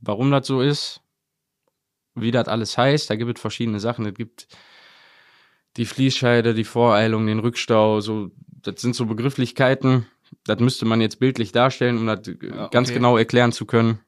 warum 0.00 0.30
das 0.30 0.46
so 0.46 0.60
ist, 0.60 1.00
wie 2.14 2.30
das 2.30 2.48
alles 2.48 2.76
heißt. 2.78 3.10
Da 3.10 3.16
gibt 3.16 3.38
es 3.38 3.40
verschiedene 3.40 3.80
Sachen. 3.80 4.06
Es 4.06 4.14
gibt 4.14 4.48
die 5.76 5.86
Fließscheide, 5.86 6.54
die 6.54 6.64
Voreilung, 6.64 7.26
den 7.26 7.40
Rückstau, 7.40 8.00
so, 8.00 8.30
das 8.62 8.80
sind 8.80 8.94
so 8.94 9.06
Begrifflichkeiten. 9.06 10.06
Das 10.44 10.60
müsste 10.60 10.84
man 10.84 11.00
jetzt 11.00 11.18
bildlich 11.20 11.52
darstellen, 11.52 11.98
um 11.98 12.06
das 12.06 12.26
Ja, 12.26 12.68
ganz 12.68 12.88
okay. 12.88 12.94
genau 12.94 13.16
erklären 13.16 13.52
zu 13.52 13.66
können. 13.66 14.00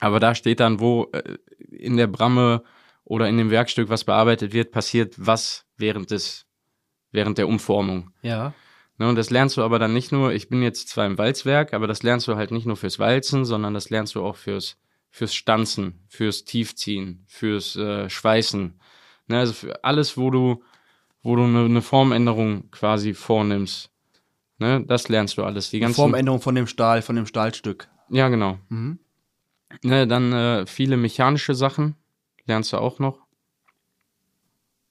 Aber 0.00 0.20
da 0.20 0.34
steht 0.34 0.60
dann, 0.60 0.80
wo 0.80 1.08
äh, 1.12 1.38
in 1.70 1.96
der 1.96 2.06
Bramme 2.06 2.62
oder 3.04 3.28
in 3.28 3.36
dem 3.36 3.50
Werkstück, 3.50 3.88
was 3.88 4.04
bearbeitet 4.04 4.52
wird, 4.52 4.70
passiert 4.70 5.14
was 5.16 5.67
während 5.78 6.10
des, 6.10 6.46
während 7.12 7.38
der 7.38 7.48
Umformung. 7.48 8.10
Ja. 8.22 8.52
Ne, 8.98 9.08
und 9.08 9.14
das 9.14 9.30
lernst 9.30 9.56
du 9.56 9.62
aber 9.62 9.78
dann 9.78 9.94
nicht 9.94 10.10
nur, 10.10 10.32
ich 10.32 10.48
bin 10.48 10.62
jetzt 10.62 10.88
zwar 10.88 11.06
im 11.06 11.18
Walzwerk, 11.18 11.72
aber 11.72 11.86
das 11.86 12.02
lernst 12.02 12.26
du 12.26 12.34
halt 12.34 12.50
nicht 12.50 12.66
nur 12.66 12.76
fürs 12.76 12.98
Walzen, 12.98 13.44
sondern 13.44 13.72
das 13.72 13.90
lernst 13.90 14.16
du 14.16 14.24
auch 14.24 14.36
fürs, 14.36 14.76
fürs 15.10 15.34
Stanzen, 15.34 16.04
fürs 16.08 16.44
Tiefziehen, 16.44 17.24
fürs 17.28 17.76
äh, 17.76 18.10
Schweißen. 18.10 18.80
Ne, 19.28 19.38
also 19.38 19.52
für 19.52 19.84
alles, 19.84 20.16
wo 20.16 20.30
du, 20.30 20.64
wo 21.22 21.36
du 21.36 21.44
eine, 21.44 21.64
eine 21.64 21.82
Formänderung 21.82 22.70
quasi 22.72 23.14
vornimmst. 23.14 23.90
Ne, 24.58 24.84
das 24.84 25.08
lernst 25.08 25.38
du 25.38 25.44
alles. 25.44 25.70
Die 25.70 25.78
ganzen, 25.78 25.94
Formänderung 25.94 26.40
von 26.40 26.56
dem 26.56 26.66
Stahl, 26.66 27.00
von 27.02 27.14
dem 27.14 27.26
Stahlstück. 27.26 27.88
ja, 28.10 28.28
genau. 28.28 28.58
Mhm. 28.68 28.98
Ne, 29.82 30.06
dann 30.08 30.32
äh, 30.32 30.66
viele 30.66 30.96
mechanische 30.96 31.54
Sachen 31.54 31.94
lernst 32.46 32.72
du 32.72 32.78
auch 32.78 32.98
noch. 32.98 33.20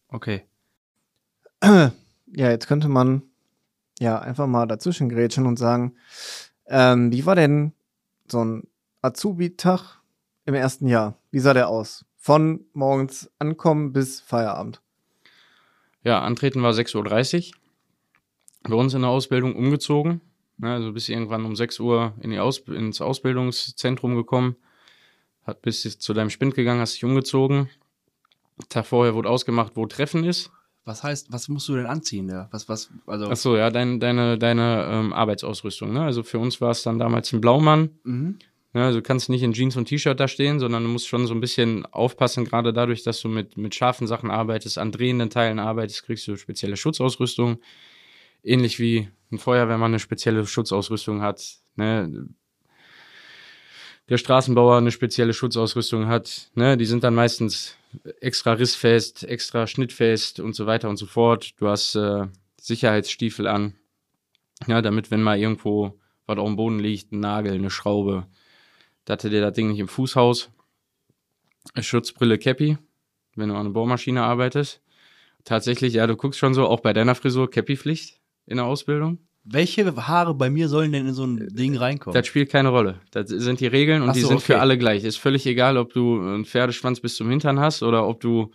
Okay. 0.08 0.45
Ja, 1.63 2.50
jetzt 2.50 2.67
könnte 2.67 2.89
man 2.89 3.24
ja 4.00 4.20
einfach 4.20 4.48
mal 4.48 4.65
dazwischen 4.67 5.10
grätschen 5.10 5.46
und 5.46 5.58
sagen, 5.58 5.96
ähm, 6.67 7.12
wie 7.12 7.26
war 7.26 7.36
denn 7.36 7.74
so 8.30 8.43
ein 8.43 8.67
Azubi-Tag 9.02 10.02
im 10.46 10.54
ersten 10.54 10.88
Jahr? 10.88 11.17
Wie 11.32 11.39
sah 11.39 11.54
der 11.54 11.70
aus? 11.70 12.06
Von 12.17 12.65
morgens 12.74 13.32
ankommen 13.39 13.93
bis 13.93 14.20
Feierabend. 14.20 14.82
Ja, 16.04 16.22
antreten 16.22 16.62
war 16.62 16.72
6.30 16.74 17.52
Uhr. 17.52 17.58
Bei 18.63 18.76
uns 18.76 18.93
in 18.93 19.02
der 19.02 19.10
Ausbildung 19.10 19.56
umgezogen. 19.56 20.22
Ne, 20.58 20.74
also 20.74 20.91
bis 20.91 21.08
irgendwann 21.08 21.46
um 21.46 21.56
6 21.56 21.80
Uhr 21.80 22.13
in 22.20 22.32
die 22.32 22.39
Aus 22.39 22.60
ins 22.60 23.00
Ausbildungszentrum 23.00 24.15
gekommen. 24.15 24.58
Hat 25.46 25.62
bis 25.62 26.00
zu 26.00 26.13
deinem 26.13 26.30
Spind 26.30 26.56
gegangen, 26.56 26.82
hast 26.82 26.96
dich 26.96 27.06
umgezogen. 27.06 27.70
Tag 28.70 28.86
vorher 28.88 29.13
wurde 29.13 29.30
ausgemacht, 29.30 29.74
wo 29.76 29.86
Treffen 29.86 30.24
ist. 30.24 30.52
Was 30.88 31.04
heißt, 31.04 31.34
was 31.34 31.50
musst 31.50 31.67
du 31.67 31.76
denn 31.76 31.86
anziehen? 31.86 32.30
Ja? 32.30 32.47
Was, 32.52 32.69
was, 32.69 32.89
also. 33.06 33.28
Ach 33.30 33.36
so, 33.36 33.58
ja, 33.58 33.69
dein, 33.69 34.00
deine, 34.00 34.38
deine 34.38 34.88
ähm, 34.89 35.13
Arbeitsausrüstung. 35.13 35.91
Ne? 35.91 36.02
Also 36.02 36.23
für 36.23 36.39
uns 36.39 36.62
war 36.62 36.71
es 36.71 36.82
dann 36.82 36.97
damals 36.97 37.34
ein 37.34 37.41
Blaumann. 37.41 37.89
Mhm. 38.06 38.39
Ne? 38.71 38.86
Also 38.86 39.00
du 39.00 39.04
kannst 39.04 39.28
nicht 39.28 39.43
in 39.43 39.52
Jeans 39.52 39.76
und 39.76 39.86
T-Shirt 39.86 40.17
da 40.17 40.30
stehen, 40.30 40.60
sondern 40.60 40.84
du 40.84 40.89
musst 40.89 41.10
schon 41.10 41.28
so 41.28 41.34
ein 41.34 41.41
bisschen 41.41 41.86
aufpassen, 41.88 42.45
gerade 42.45 42.71
dadurch, 42.71 43.04
dass 43.04 43.19
du 43.19 43.28
mit, 43.28 43.58
mit 43.58 43.76
scharfen 43.76 44.08
Sachen 44.08 44.32
arbeitest, 44.32 44.78
an 44.78 44.93
drehenden 44.93 45.30
Teilen 45.30 45.60
arbeitest, 45.60 46.06
kriegst 46.06 46.28
du 46.28 46.38
spezielle 46.38 46.78
Schutzausrüstung. 46.78 47.58
Ähnlich 48.43 48.80
wie 48.80 49.10
ein 49.30 49.39
Feuerwehrmann 49.39 49.91
eine 49.91 50.00
spezielle 50.00 50.45
Schutzausrüstung 50.45 51.21
hat. 51.21 51.43
Ne? 51.76 52.30
Der 54.08 54.17
Straßenbauer 54.17 54.78
eine 54.78 54.91
spezielle 54.91 55.34
Schutzausrüstung 55.34 56.08
hat. 56.08 56.50
Ne? 56.56 56.78
Die 56.78 56.86
sind 56.86 57.04
dann 57.04 57.13
meistens 57.13 57.76
extra 58.21 58.54
rissfest, 58.54 59.23
extra 59.23 59.67
schnittfest 59.67 60.39
und 60.39 60.54
so 60.54 60.65
weiter 60.65 60.89
und 60.89 60.97
so 60.97 61.06
fort. 61.06 61.52
Du 61.58 61.67
hast 61.67 61.95
äh, 61.95 62.28
Sicherheitsstiefel 62.60 63.47
an, 63.47 63.76
ja, 64.67 64.82
damit, 64.82 65.12
wenn 65.12 65.23
mal 65.23 65.39
irgendwo 65.39 66.00
was 66.26 66.38
auf 66.38 66.47
dem 66.47 66.58
Boden 66.58 66.80
liegt, 66.80 67.12
ein 67.12 67.19
Nagel, 67.19 67.54
eine 67.54 67.69
Schraube, 67.69 68.28
da 69.06 69.13
hatte 69.13 69.30
dir 69.30 69.41
das 69.41 69.54
Ding 69.54 69.69
nicht 69.69 69.80
im 69.80 69.88
Fußhaus. 69.88 70.52
Schutzbrille, 71.80 72.38
Cappy, 72.38 72.78
wenn 73.36 73.50
du 73.50 73.56
an 73.56 73.62
einer 73.62 73.69
Bohrmaschine 73.69 74.23
arbeitest. 74.23 74.82
Tatsächlich, 75.45 75.93
ja, 75.93 76.08
du 76.08 76.17
guckst 76.17 76.39
schon 76.39 76.54
so, 76.54 76.67
auch 76.67 76.82
bei 76.82 76.91
deiner 76.91 77.15
Frisur, 77.15 77.50
Cappy-Pflicht 77.50 78.19
in 78.45 78.58
der 78.58 78.65
Ausbildung. 78.65 79.19
Welche 79.49 79.95
Haare 79.95 80.33
bei 80.33 80.49
mir 80.49 80.67
sollen 80.67 80.91
denn 80.91 81.07
in 81.07 81.13
so 81.13 81.25
ein 81.25 81.47
Ding 81.49 81.77
reinkommen? 81.77 82.13
Das 82.13 82.27
spielt 82.27 82.49
keine 82.49 82.69
Rolle. 82.69 82.99
Das 83.12 83.29
sind 83.29 83.60
die 83.60 83.67
Regeln 83.67 84.01
und 84.01 84.10
Ach 84.10 84.13
die 84.13 84.21
so, 84.21 84.27
sind 84.27 84.38
okay. 84.38 84.53
für 84.53 84.60
alle 84.60 84.77
gleich. 84.77 85.03
Ist 85.03 85.17
völlig 85.17 85.45
egal, 85.45 85.77
ob 85.77 85.93
du 85.93 86.19
einen 86.19 86.45
Pferdeschwanz 86.45 86.99
bis 86.99 87.15
zum 87.15 87.29
Hintern 87.29 87.60
hast 87.60 87.81
oder 87.81 88.07
ob 88.07 88.19
du 88.19 88.51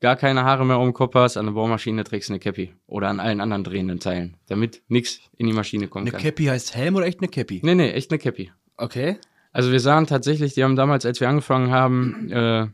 gar 0.00 0.16
keine 0.16 0.44
Haare 0.44 0.66
mehr 0.66 0.78
um 0.78 0.88
den 0.88 0.92
Kopf 0.94 1.14
hast. 1.14 1.36
An 1.36 1.46
der 1.46 1.52
Bohrmaschine 1.52 2.04
trägst 2.04 2.28
du 2.28 2.34
eine 2.34 2.40
Cappy 2.40 2.74
oder 2.86 3.08
an 3.08 3.20
allen 3.20 3.40
anderen 3.40 3.64
drehenden 3.64 3.98
Teilen, 3.98 4.36
damit 4.46 4.82
nichts 4.88 5.20
in 5.36 5.46
die 5.46 5.52
Maschine 5.52 5.88
kommen 5.88 6.04
eine 6.04 6.12
kann. 6.12 6.20
Cappy 6.20 6.44
heißt 6.44 6.74
Helm 6.74 6.96
oder 6.96 7.06
echt 7.06 7.20
eine 7.20 7.28
Cappy? 7.28 7.60
Nee, 7.64 7.74
nee, 7.74 7.90
echt 7.90 8.10
eine 8.10 8.18
Cappy. 8.18 8.52
Okay. 8.76 9.16
Also 9.52 9.72
wir 9.72 9.80
sahen 9.80 10.06
tatsächlich, 10.06 10.52
die 10.52 10.64
haben 10.64 10.76
damals, 10.76 11.06
als 11.06 11.20
wir 11.20 11.28
angefangen 11.30 11.70
haben, 11.70 12.30
äh, 12.30 12.66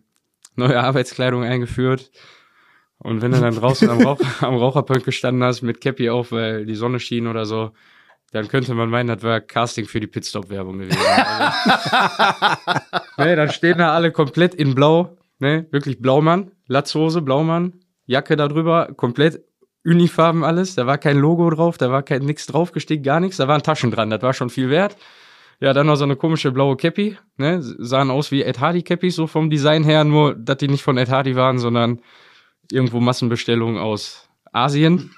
neue 0.56 0.80
Arbeitskleidung 0.80 1.44
eingeführt. 1.44 2.10
Und 3.02 3.20
wenn 3.20 3.32
du 3.32 3.40
dann 3.40 3.54
draußen 3.54 3.90
am, 3.90 4.00
Rauch, 4.00 4.20
am 4.40 4.56
Raucherpunk 4.56 5.04
gestanden 5.04 5.42
hast 5.42 5.62
mit 5.62 5.80
Cappy 5.80 6.08
auf, 6.08 6.32
weil 6.32 6.64
die 6.66 6.74
Sonne 6.74 7.00
schien 7.00 7.26
oder 7.26 7.44
so, 7.44 7.72
dann 8.30 8.48
könnte 8.48 8.74
man 8.74 8.88
meinen, 8.88 9.08
das 9.08 9.22
war 9.22 9.40
Casting 9.40 9.86
für 9.86 10.00
die 10.00 10.06
Pitstop-Werbung 10.06 10.78
gewesen. 10.78 10.98
Also, 10.98 12.60
ne, 13.18 13.36
dann 13.36 13.50
stehen 13.50 13.78
da 13.78 13.92
alle 13.92 14.10
komplett 14.12 14.54
in 14.54 14.74
Blau, 14.74 15.18
ne, 15.38 15.66
wirklich 15.70 16.00
Blaumann, 16.00 16.52
Latzhose, 16.66 17.20
Blaumann, 17.20 17.74
Jacke 18.06 18.36
da 18.36 18.48
drüber, 18.48 18.92
komplett 18.96 19.42
Unifarben 19.84 20.44
alles. 20.44 20.76
Da 20.76 20.86
war 20.86 20.96
kein 20.96 21.18
Logo 21.18 21.50
drauf, 21.50 21.76
da 21.76 21.90
war 21.90 22.02
kein 22.02 22.22
nix 22.22 22.46
draufgestiegen, 22.46 23.02
gar 23.02 23.20
nichts. 23.20 23.36
Da 23.36 23.48
waren 23.48 23.62
Taschen 23.62 23.90
dran, 23.90 24.10
das 24.10 24.22
war 24.22 24.32
schon 24.32 24.48
viel 24.48 24.70
wert. 24.70 24.96
Ja, 25.60 25.72
dann 25.72 25.86
noch 25.86 25.96
so 25.96 26.04
eine 26.04 26.16
komische 26.16 26.52
blaue 26.52 26.76
Cappy, 26.76 27.16
ne? 27.36 27.58
Sahen 27.60 28.10
aus 28.10 28.30
wie 28.30 28.42
Ed 28.42 28.60
Hardy 28.60 28.82
Cappies, 28.82 29.16
so 29.16 29.26
vom 29.26 29.50
Design 29.50 29.84
her, 29.84 30.04
nur 30.04 30.34
dass 30.34 30.56
die 30.58 30.68
nicht 30.68 30.82
von 30.82 30.98
Ed 30.98 31.10
Hardy 31.10 31.36
waren, 31.36 31.58
sondern 31.58 32.00
irgendwo 32.70 33.00
Massenbestellungen 33.00 33.80
aus 33.80 34.28
Asien. 34.52 35.10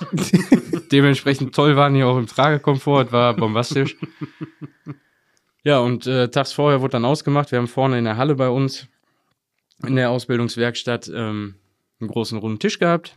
Dementsprechend 0.92 1.54
toll 1.54 1.76
waren 1.76 1.94
die 1.94 2.02
auch 2.02 2.18
im 2.18 2.26
Tragekomfort, 2.26 3.12
war 3.12 3.34
bombastisch. 3.34 3.96
Ja, 5.64 5.78
und 5.78 6.06
äh, 6.06 6.28
tags 6.28 6.52
vorher 6.52 6.80
wurde 6.80 6.92
dann 6.92 7.04
ausgemacht. 7.04 7.52
Wir 7.52 7.58
haben 7.58 7.68
vorne 7.68 7.98
in 7.98 8.04
der 8.04 8.16
Halle 8.16 8.34
bei 8.34 8.48
uns 8.48 8.88
in 9.86 9.96
der 9.96 10.10
Ausbildungswerkstatt 10.10 11.08
ähm, 11.14 11.54
einen 12.00 12.10
großen 12.10 12.38
runden 12.38 12.58
Tisch 12.58 12.78
gehabt. 12.78 13.16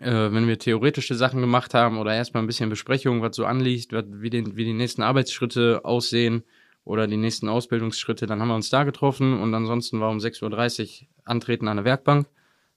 Äh, 0.00 0.32
wenn 0.32 0.46
wir 0.46 0.58
theoretische 0.58 1.14
Sachen 1.14 1.40
gemacht 1.40 1.74
haben 1.74 1.98
oder 1.98 2.14
erstmal 2.14 2.42
ein 2.42 2.46
bisschen 2.46 2.70
Besprechung, 2.70 3.20
was 3.20 3.36
so 3.36 3.44
anliegt, 3.44 3.92
was, 3.92 4.04
wie, 4.08 4.30
den, 4.30 4.56
wie 4.56 4.64
die 4.64 4.72
nächsten 4.72 5.02
Arbeitsschritte 5.02 5.84
aussehen 5.84 6.44
oder 6.84 7.06
die 7.06 7.16
nächsten 7.16 7.48
Ausbildungsschritte, 7.48 8.26
dann 8.26 8.40
haben 8.40 8.48
wir 8.48 8.54
uns 8.54 8.70
da 8.70 8.84
getroffen 8.84 9.40
und 9.40 9.52
ansonsten 9.54 10.00
war 10.00 10.10
um 10.10 10.18
6.30 10.18 11.02
Uhr 11.02 11.08
Antreten 11.24 11.68
an 11.68 11.76
der 11.78 11.84
Werkbank. 11.84 12.28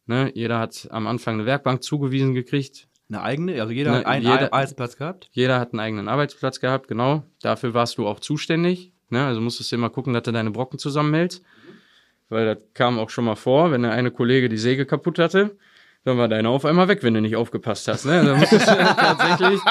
Ne? 0.08 0.32
Jeder 0.34 0.60
hat 0.60 0.88
am 0.92 1.06
Anfang 1.08 1.36
eine 1.36 1.46
Werkbank 1.46 1.84
zugewiesen 1.84 2.34
gekriegt. 2.34 2.88
Eine 3.10 3.22
eigene? 3.22 3.62
Also 3.62 3.72
jeder 3.74 3.92
Ne, 3.92 3.98
hat 4.00 4.06
einen 4.06 4.24
jeder- 4.26 4.52
Arbeitsplatz 4.54 4.98
gehabt? 4.98 5.30
Jeder 5.32 5.60
hat 5.60 5.74
einen 5.74 5.80
eigenen 5.80 6.08
Arbeitsplatz 6.08 6.60
gehabt, 6.60 6.88
genau. 6.88 7.24
Dafür 7.42 7.74
warst 7.74 7.98
du 7.98 8.08
auch 8.08 8.20
zuständig. 8.20 8.92
Ne? 9.10 9.26
Also 9.26 9.40
musstest 9.40 9.72
du 9.72 9.76
immer 9.78 9.90
gucken, 9.90 10.14
dass 10.14 10.24
du 10.24 10.32
deine 10.32 10.52
Brocken 10.52 10.80
zusammenhältst. 10.80 11.44
Weil 12.30 12.46
das 12.46 12.58
kam 12.74 13.00
auch 13.00 13.10
schon 13.10 13.24
mal 13.24 13.36
vor, 13.36 13.72
wenn 13.72 13.84
der 13.84 13.92
eine 13.92 14.12
Kollege 14.12 14.50
die 14.50 14.58
Säge 14.58 14.86
kaputt 14.86 15.18
hatte, 15.20 15.56
dann 16.04 16.18
war 16.18 16.28
deine 16.28 16.50
auf 16.50 16.66
einmal 16.66 16.88
weg, 16.90 17.04
wenn 17.04 17.14
du 17.14 17.22
nicht 17.22 17.38
aufgepasst 17.38 17.88
hast. 17.88 18.06
Ne? 18.06 18.24
Dann 18.26 18.40
musstest 18.40 18.68
du 18.68 18.76
tatsächlich 18.76 19.62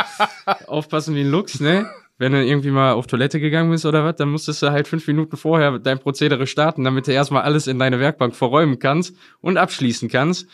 aufpassen 0.67 1.15
wie 1.15 1.21
ein 1.23 1.31
Luchs, 1.31 1.61
ne? 1.61 1.87
Wenn 2.19 2.33
du 2.33 2.43
irgendwie 2.43 2.71
mal 2.71 2.93
auf 2.93 3.07
Toilette 3.07 3.41
gegangen 3.41 3.71
bist 3.71 3.85
oder 3.85 4.05
was, 4.05 4.17
dann 4.17 4.31
musstest 4.31 4.63
du 4.63 4.71
halt 4.71 4.89
fünf 4.89 5.07
Minuten 5.07 5.37
vorher 5.37 5.79
dein 5.79 5.99
Prozedere 5.99 6.47
starten, 6.47 6.83
damit 6.83 7.07
du 7.07 7.13
erstmal 7.13 7.43
alles 7.43 7.67
in 7.67 7.79
deine 7.79 8.01
Werkbank 8.01 8.35
verräumen 8.35 8.79
kannst 8.79 9.15
und 9.41 9.59
abschließen 9.59 10.09
kannst. 10.09 10.49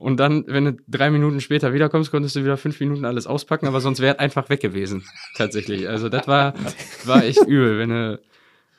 Und 0.00 0.16
dann, 0.18 0.44
wenn 0.46 0.64
du 0.64 0.76
drei 0.88 1.10
Minuten 1.10 1.40
später 1.42 1.74
wiederkommst, 1.74 2.10
konntest 2.10 2.34
du 2.34 2.42
wieder 2.42 2.56
fünf 2.56 2.80
Minuten 2.80 3.04
alles 3.04 3.26
auspacken, 3.26 3.66
aber 3.66 3.82
sonst 3.82 4.00
wäre 4.00 4.18
einfach 4.18 4.48
weg 4.48 4.60
gewesen. 4.60 5.04
Tatsächlich. 5.36 5.88
Also 5.88 6.08
das 6.08 6.26
war, 6.26 6.54
war 7.04 7.22
echt 7.22 7.46
übel. 7.46 7.78
Wenn 7.78 7.90
du, 7.90 8.20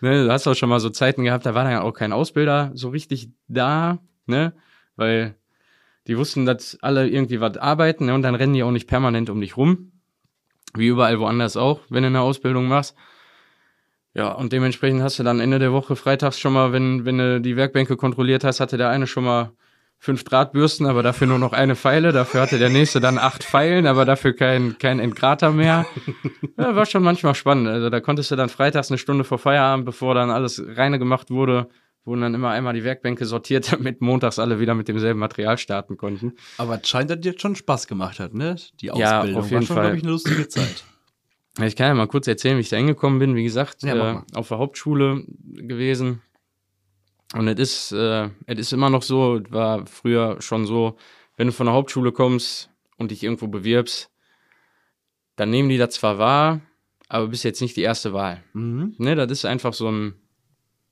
ne, 0.02 0.26
du 0.26 0.32
hast 0.32 0.48
auch 0.48 0.56
schon 0.56 0.70
mal 0.70 0.80
so 0.80 0.90
Zeiten 0.90 1.24
gehabt, 1.24 1.46
da 1.46 1.54
war 1.54 1.64
dann 1.64 1.78
auch 1.78 1.94
kein 1.94 2.12
Ausbilder 2.12 2.72
so 2.74 2.90
richtig 2.90 3.30
da, 3.48 4.00
ne? 4.26 4.54
Weil 4.96 5.36
die 6.08 6.18
wussten, 6.18 6.48
dass 6.48 6.80
alle 6.82 7.08
irgendwie 7.08 7.40
was 7.40 7.56
arbeiten, 7.56 8.08
ne? 8.08 8.16
Und 8.16 8.24
dann 8.24 8.34
rennen 8.34 8.54
die 8.54 8.64
auch 8.64 8.72
nicht 8.72 8.88
permanent 8.88 9.30
um 9.30 9.40
dich 9.40 9.56
rum. 9.56 9.91
Wie 10.76 10.88
überall 10.88 11.20
woanders 11.20 11.58
auch, 11.58 11.82
wenn 11.90 12.04
du 12.04 12.08
eine 12.08 12.22
Ausbildung 12.22 12.68
machst. 12.68 12.96
Ja, 14.14 14.32
und 14.34 14.52
dementsprechend 14.52 15.02
hast 15.02 15.20
du 15.20 15.24
dann 15.24 15.40
Ende 15.40 15.60
der 15.60 15.72
Woche 15.72 15.96
freitags 15.96 16.40
schon 16.40 16.54
mal, 16.54 16.74
wenn, 16.74 17.06
wenn 17.06 17.18
du 17.18 17.40
die 17.40 17.56
Werkbänke 17.56 17.96
kontrolliert 17.96 18.44
hast, 18.44 18.60
hatte 18.60 18.78
der 18.78 18.90
eine 18.90 19.08
schon 19.08 19.24
mal 19.24 19.52
fünf 20.00 20.24
Drahtbürsten, 20.24 20.88
aber 20.88 21.04
dafür 21.04 21.28
nur 21.28 21.38
noch 21.38 21.54
eine 21.54 21.76
Pfeile. 21.76 22.12
Dafür 22.12 22.42
hatte 22.42 22.58
der 22.58 22.70
nächste 22.70 23.00
dann 23.00 23.20
acht 23.20 23.44
Pfeilen, 23.44 23.86
aber 23.86 24.04
dafür 24.04 24.34
kein, 24.34 24.78
kein 24.80 25.00
Entgrater 25.00 25.52
mehr. 25.52 25.86
Ja, 26.58 26.76
war 26.76 26.88
schon 26.88 27.04
manchmal 27.04 27.36
spannend. 27.36 27.68
Also 27.68 27.90
da 27.90 28.00
konntest 28.00 28.32
du 28.32 28.36
dann 28.36 28.50
freitags 28.50 28.90
eine 28.90 28.98
Stunde 28.98 29.24
vor 29.24 29.38
Feierabend, 29.38 29.86
bevor 29.86 30.16
dann 30.16 30.32
alles 30.32 30.62
reine 30.76 30.98
gemacht 30.98 31.30
wurde, 31.30 31.70
wurden 32.04 32.22
dann 32.22 32.34
immer 32.34 32.50
einmal 32.50 32.74
die 32.74 32.84
Werkbänke 32.84 33.26
sortiert, 33.26 33.72
damit 33.74 34.02
montags 34.02 34.40
alle 34.40 34.60
wieder 34.60 34.76
mit 34.76 34.88
demselben 34.88 35.20
Material 35.20 35.58
starten 35.58 35.98
konnten. 35.98 36.34
Aber 36.58 36.80
es 36.82 36.88
scheint, 36.90 37.10
dass 37.10 37.20
dir 37.20 37.36
schon 37.38 37.56
Spaß 37.56 37.88
gemacht 37.88 38.20
hat, 38.20 38.34
ne? 38.34 38.56
Die 38.82 38.88
Ja, 38.88 39.20
Ausbildung. 39.20 39.42
auf 39.42 39.50
jeden 39.50 39.62
War 39.62 39.68
schon, 39.68 39.76
Fall. 39.76 39.84
glaube 39.86 39.98
ich, 39.98 40.04
eine 40.04 40.12
lustige 40.12 40.48
Zeit. 40.48 40.84
Ja, 41.58 41.66
Ich 41.66 41.76
kann 41.76 41.88
ja 41.88 41.94
mal 41.94 42.08
kurz 42.08 42.28
erzählen, 42.28 42.58
wie 42.58 42.62
ich 42.62 42.70
da 42.70 42.78
hingekommen 42.78 43.20
bin. 43.20 43.36
Wie 43.36 43.44
gesagt, 43.44 43.84
Ja, 43.84 44.14
äh, 44.14 44.22
auf 44.34 44.48
der 44.48 44.58
Hauptschule 44.58 45.26
gewesen. 45.28 46.22
Und 47.34 47.48
es 47.48 47.60
ist, 47.60 47.92
äh, 47.94 48.30
es 48.46 48.60
ist 48.60 48.74
immer 48.74 48.90
noch 48.90 49.04
so, 49.04 49.38
es 49.38 49.52
war 49.52 49.86
früher 49.86 50.38
schon 50.42 50.66
so, 50.66 50.98
wenn 51.38 51.48
du 51.48 51.54
von 51.54 51.66
der 51.66 51.74
Hauptschule 51.76 52.12
kommst 52.12 52.70
und 52.98 53.12
dich 53.12 53.24
irgendwo 53.24 53.48
bewirbst, 53.48 54.10
dann 55.38 55.50
nehmen 55.50 55.70
die 55.70 55.78
das 55.78 55.94
zwar 55.96 56.18
wahr, 56.18 56.62
aber 57.08 57.28
bist 57.28 57.44
jetzt 57.44 57.62
nicht 57.62 57.78
die 57.78 57.82
erste 57.84 58.12
Wahl. 58.14 58.44
Mhm. 58.54 58.96
Ne, 58.98 59.16
das 59.16 59.32
ist 59.32 59.46
einfach 59.46 59.74
so 59.74 59.90
ein, 59.90 60.14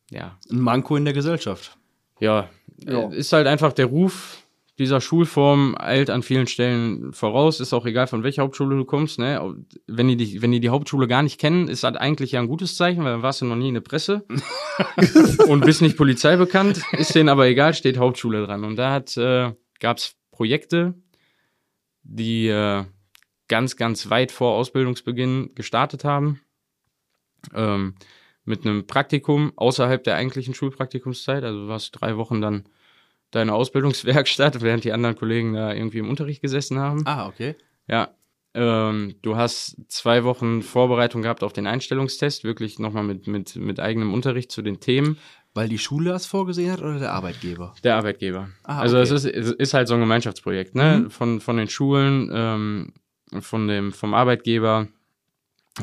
ja, 0.09 0.37
Ein 0.51 0.59
Manko 0.59 0.95
in 0.95 1.05
der 1.05 1.13
Gesellschaft. 1.13 1.77
ja, 2.19 2.49
Ja. 2.85 3.09
äh, 3.09 3.17
ist 3.17 3.33
halt 3.33 3.47
einfach 3.47 3.73
der 3.73 3.85
Ruf 3.87 4.43
dieser 4.77 5.01
Schulform 5.01 5.75
eilt 5.77 6.09
an 6.09 6.23
vielen 6.23 6.47
Stellen 6.47 7.11
voraus. 7.11 7.59
Ist 7.59 7.73
auch 7.73 7.85
egal, 7.85 8.07
von 8.07 8.23
welcher 8.23 8.43
Hauptschule 8.43 8.77
du 8.77 8.85
kommst. 8.85 9.19
Ne? 9.19 9.55
Wenn, 9.87 10.07
die, 10.07 10.15
die, 10.15 10.41
wenn 10.41 10.53
die 10.53 10.61
die 10.61 10.69
Hauptschule 10.69 11.05
gar 11.05 11.21
nicht 11.21 11.37
kennen, 11.37 11.67
ist 11.67 11.83
das 11.83 11.95
eigentlich 11.97 12.31
ja 12.31 12.39
ein 12.39 12.47
gutes 12.47 12.77
Zeichen, 12.77 13.03
weil 13.03 13.11
dann 13.11 13.21
warst 13.21 13.41
du 13.41 13.45
noch 13.45 13.57
nie 13.57 13.67
in 13.67 13.73
der 13.73 13.81
Presse 13.81 14.25
und 15.49 15.65
bist 15.65 15.81
nicht 15.81 15.97
Polizei 15.97 16.37
bekannt. 16.37 16.81
Ist 16.93 17.13
denen 17.13 17.27
aber 17.27 17.47
egal, 17.47 17.73
steht 17.73 17.97
Hauptschule 17.97 18.45
dran. 18.45 18.63
Und 18.63 18.77
da 18.77 18.93
hat, 18.93 19.17
äh, 19.17 19.51
gab 19.81 19.97
es 19.97 20.15
Projekte, 20.31 20.93
die 22.03 22.47
äh, 22.47 22.85
ganz, 23.49 23.75
ganz 23.75 24.09
weit 24.09 24.31
vor 24.31 24.53
Ausbildungsbeginn 24.55 25.55
gestartet 25.55 26.05
haben. 26.05 26.39
Ähm, 27.53 27.95
mit 28.49 28.65
einem 28.65 28.85
Praktikum 28.85 29.53
außerhalb 29.55 30.03
der 30.03 30.15
eigentlichen 30.15 30.53
Schulpraktikumszeit. 30.53 31.43
Also 31.43 31.61
du 31.61 31.67
warst 31.69 32.01
drei 32.01 32.17
Wochen 32.17 32.41
dann 32.41 32.65
deine 33.31 33.53
Ausbildungswerkstatt, 33.53 34.61
während 34.61 34.83
die 34.83 34.91
anderen 34.91 35.15
Kollegen 35.15 35.53
da 35.53 35.73
irgendwie 35.73 35.99
im 35.99 36.09
Unterricht 36.09 36.41
gesessen 36.41 36.79
haben. 36.79 37.05
Ah, 37.05 37.27
okay. 37.27 37.55
Ja. 37.87 38.09
Ähm, 38.55 39.15
du 39.21 39.37
hast 39.37 39.77
zwei 39.87 40.23
Wochen 40.23 40.63
Vorbereitung 40.63 41.21
gehabt 41.21 41.43
auf 41.43 41.53
den 41.53 41.67
Einstellungstest, 41.67 42.43
wirklich 42.43 42.79
nochmal 42.79 43.03
mit, 43.03 43.27
mit, 43.27 43.55
mit 43.55 43.79
eigenem 43.79 44.13
Unterricht 44.13 44.51
zu 44.51 44.63
den 44.63 44.79
Themen. 44.79 45.17
Weil 45.53 45.69
die 45.69 45.77
Schule 45.77 46.09
das 46.09 46.25
vorgesehen 46.25 46.71
hat 46.71 46.81
oder 46.81 46.97
der 46.97 47.13
Arbeitgeber? 47.13 47.75
Der 47.83 47.95
Arbeitgeber. 47.95 48.49
Ah, 48.63 48.79
also 48.79 48.97
okay. 48.97 49.03
es 49.03 49.11
ist, 49.11 49.25
es 49.25 49.51
ist 49.51 49.73
halt 49.73 49.87
so 49.87 49.93
ein 49.93 49.99
Gemeinschaftsprojekt, 49.99 50.73
ne? 50.73 51.01
Mhm. 51.03 51.11
Von, 51.11 51.41
von 51.41 51.57
den 51.57 51.69
Schulen, 51.69 52.29
ähm, 52.33 52.93
von 53.39 53.67
dem, 53.67 53.91
vom 53.91 54.15
Arbeitgeber, 54.15 54.87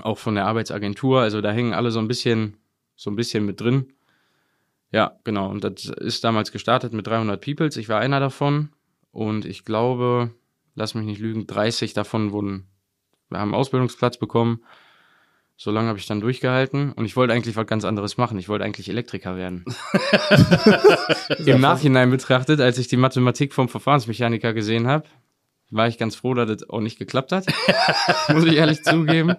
auch 0.03 0.19
von 0.19 0.35
der 0.35 0.47
Arbeitsagentur. 0.47 1.21
Also 1.21 1.41
da 1.41 1.53
hängen 1.53 1.75
alle 1.75 1.91
so 1.91 1.99
ein 1.99 2.09
bisschen, 2.09 2.57
so 2.97 3.11
ein 3.11 3.17
bisschen 3.17 3.45
mit 3.45 3.61
drin. 3.61 3.93
Ja, 4.93 5.19
genau. 5.25 5.51
Und 5.51 5.65
das 5.65 5.87
ist 5.87 6.25
damals 6.25 6.53
gestartet 6.53 6.93
mit 6.93 7.07
300 7.07 7.41
Peoples. 7.41 7.77
Ich 7.77 7.89
war 7.89 8.01
einer 8.01 8.21
davon. 8.21 8.71
Und 9.11 9.45
ich 9.45 9.65
glaube, 9.65 10.31
lass 10.75 10.95
mich 10.95 11.07
nicht 11.07 11.21
lügen, 11.21 11.47
30 11.47 11.95
davon 11.95 12.33
wurden, 12.33 12.67
wir 13.31 13.39
haben 13.39 13.49
einen 13.49 13.61
Ausbildungsplatz 13.61 14.19
bekommen. 14.19 14.63
So 15.57 15.71
lange 15.71 15.89
habe 15.89 15.99
ich 15.99 16.07
dann 16.07 16.21
durchgehalten. 16.21 16.93
Und 16.93 17.07
ich 17.07 17.17
wollte 17.17 17.33
eigentlich 17.33 17.57
was 17.57 17.67
ganz 17.67 17.85
anderes 17.85 18.19
machen. 18.19 18.39
Ich 18.39 18.49
wollte 18.49 18.65
eigentlich 18.65 18.91
Elektriker 18.91 19.37
werden. 19.37 19.65
Im 21.47 21.61
Nachhinein 21.61 22.11
betrachtet, 22.11 22.61
als 22.61 22.77
ich 22.79 22.89
die 22.89 22.99
Mathematik 22.99 23.55
vom 23.55 23.69
Verfahrensmechaniker 23.69 24.53
gesehen 24.53 24.87
habe, 24.87 25.09
war 25.71 25.89
ich 25.89 25.99
ganz 25.99 26.17
froh, 26.17 26.35
dass 26.35 26.49
das 26.49 26.69
auch 26.69 26.81
nicht 26.81 26.99
geklappt 26.99 27.33
hat. 27.33 27.47
Muss 28.29 28.45
ich 28.45 28.55
ehrlich 28.55 28.83
zugeben. 28.83 29.37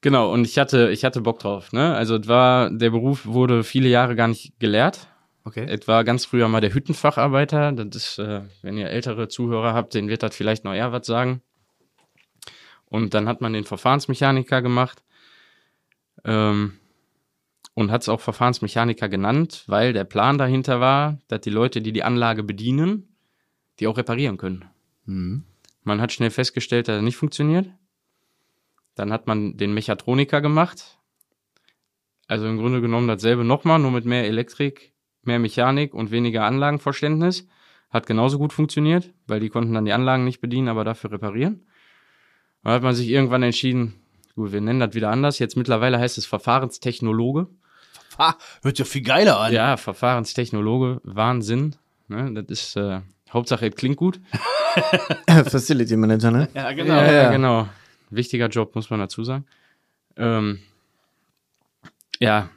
Genau, 0.00 0.32
und 0.32 0.46
ich 0.46 0.58
hatte, 0.58 0.90
ich 0.90 1.04
hatte 1.04 1.20
Bock 1.20 1.40
drauf. 1.40 1.72
Ne? 1.72 1.94
Also 1.94 2.16
es 2.16 2.28
war, 2.28 2.70
der 2.70 2.90
Beruf 2.90 3.26
wurde 3.26 3.64
viele 3.64 3.88
Jahre 3.88 4.14
gar 4.14 4.28
nicht 4.28 4.58
gelehrt. 4.60 5.08
Okay. 5.44 5.66
Es 5.68 5.88
war 5.88 6.04
ganz 6.04 6.24
früher 6.24 6.48
mal 6.48 6.60
der 6.60 6.74
Hüttenfacharbeiter. 6.74 7.72
Das 7.72 7.96
ist, 7.96 8.18
äh, 8.18 8.42
wenn 8.62 8.76
ihr 8.76 8.90
ältere 8.90 9.28
Zuhörer 9.28 9.72
habt, 9.72 9.94
den 9.94 10.08
wird 10.08 10.22
das 10.22 10.36
vielleicht 10.36 10.64
noch 10.64 10.74
eher 10.74 10.92
was 10.92 11.06
sagen. 11.06 11.42
Und 12.84 13.14
dann 13.14 13.28
hat 13.28 13.40
man 13.40 13.52
den 13.52 13.64
Verfahrensmechaniker 13.64 14.62
gemacht. 14.62 15.02
Ähm, 16.24 16.74
und 17.74 17.92
hat 17.92 18.02
es 18.02 18.08
auch 18.08 18.20
Verfahrensmechaniker 18.20 19.08
genannt, 19.08 19.62
weil 19.68 19.92
der 19.92 20.02
Plan 20.02 20.36
dahinter 20.36 20.80
war, 20.80 21.18
dass 21.28 21.42
die 21.42 21.50
Leute, 21.50 21.80
die 21.80 21.92
die 21.92 22.02
Anlage 22.02 22.42
bedienen, 22.42 23.16
die 23.78 23.86
auch 23.86 23.96
reparieren 23.96 24.36
können. 24.36 24.64
Mhm. 25.08 25.44
Man 25.84 26.00
hat 26.00 26.12
schnell 26.12 26.30
festgestellt, 26.30 26.86
dass 26.86 26.96
er 26.96 27.02
nicht 27.02 27.16
funktioniert. 27.16 27.66
Dann 28.94 29.12
hat 29.12 29.26
man 29.26 29.56
den 29.56 29.72
Mechatroniker 29.72 30.40
gemacht. 30.40 30.98
Also 32.26 32.46
im 32.46 32.58
Grunde 32.58 32.82
genommen 32.82 33.08
dasselbe 33.08 33.42
nochmal, 33.42 33.78
nur 33.78 33.90
mit 33.90 34.04
mehr 34.04 34.26
Elektrik, 34.26 34.92
mehr 35.22 35.38
Mechanik 35.38 35.94
und 35.94 36.10
weniger 36.10 36.44
Anlagenverständnis. 36.44 37.46
Hat 37.88 38.06
genauso 38.06 38.36
gut 38.38 38.52
funktioniert, 38.52 39.14
weil 39.26 39.40
die 39.40 39.48
konnten 39.48 39.72
dann 39.72 39.86
die 39.86 39.94
Anlagen 39.94 40.24
nicht 40.24 40.42
bedienen, 40.42 40.68
aber 40.68 40.84
dafür 40.84 41.12
reparieren. 41.12 41.66
Dann 42.62 42.74
hat 42.74 42.82
man 42.82 42.94
sich 42.94 43.08
irgendwann 43.08 43.42
entschieden, 43.42 43.94
gut, 44.34 44.52
wir 44.52 44.60
nennen 44.60 44.80
das 44.80 44.92
wieder 44.92 45.10
anders. 45.10 45.38
Jetzt 45.38 45.56
mittlerweile 45.56 45.98
heißt 45.98 46.18
es 46.18 46.26
Verfahrenstechnologe. 46.26 47.48
Ha, 48.18 48.36
hört 48.62 48.78
ja 48.78 48.84
viel 48.84 49.02
geiler 49.02 49.40
an. 49.40 49.54
Ja, 49.54 49.78
Verfahrenstechnologe, 49.78 51.00
Wahnsinn. 51.04 51.76
Ne, 52.08 52.32
das 52.34 52.60
ist 52.60 52.76
äh, 52.76 53.00
Hauptsache, 53.32 53.66
es 53.68 53.74
klingt 53.74 53.96
gut. 53.96 54.20
Facility 55.28 55.96
Manager, 55.96 56.30
ne? 56.30 56.48
Ja, 56.54 56.70
Ja, 56.70 57.12
ja, 57.12 57.30
genau. 57.30 57.68
Wichtiger 58.10 58.48
Job, 58.48 58.74
muss 58.74 58.90
man 58.90 59.00
dazu 59.00 59.24
sagen. 59.24 59.44
Ähm, 60.16 60.60
ja, 62.20 62.48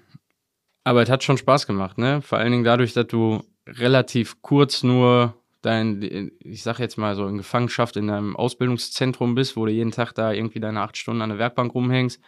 aber 0.83 1.03
es 1.03 1.09
hat 1.09 1.23
schon 1.23 1.37
Spaß 1.37 1.67
gemacht, 1.67 1.97
ne? 1.97 2.21
Vor 2.21 2.37
allen 2.37 2.51
Dingen 2.51 2.63
dadurch, 2.63 2.93
dass 2.93 3.07
du 3.07 3.43
relativ 3.67 4.41
kurz 4.41 4.83
nur 4.83 5.35
dein, 5.61 6.31
ich 6.39 6.63
sag 6.63 6.79
jetzt 6.79 6.97
mal 6.97 7.15
so 7.15 7.27
in 7.27 7.37
Gefangenschaft 7.37 7.97
in 7.97 8.07
deinem 8.07 8.35
Ausbildungszentrum 8.35 9.35
bist, 9.35 9.55
wo 9.55 9.65
du 9.65 9.71
jeden 9.71 9.91
Tag 9.91 10.13
da 10.13 10.31
irgendwie 10.31 10.59
deine 10.59 10.81
acht 10.81 10.97
Stunden 10.97 11.21
an 11.21 11.29
der 11.29 11.37
Werkbank 11.37 11.75
rumhängst, 11.75 12.19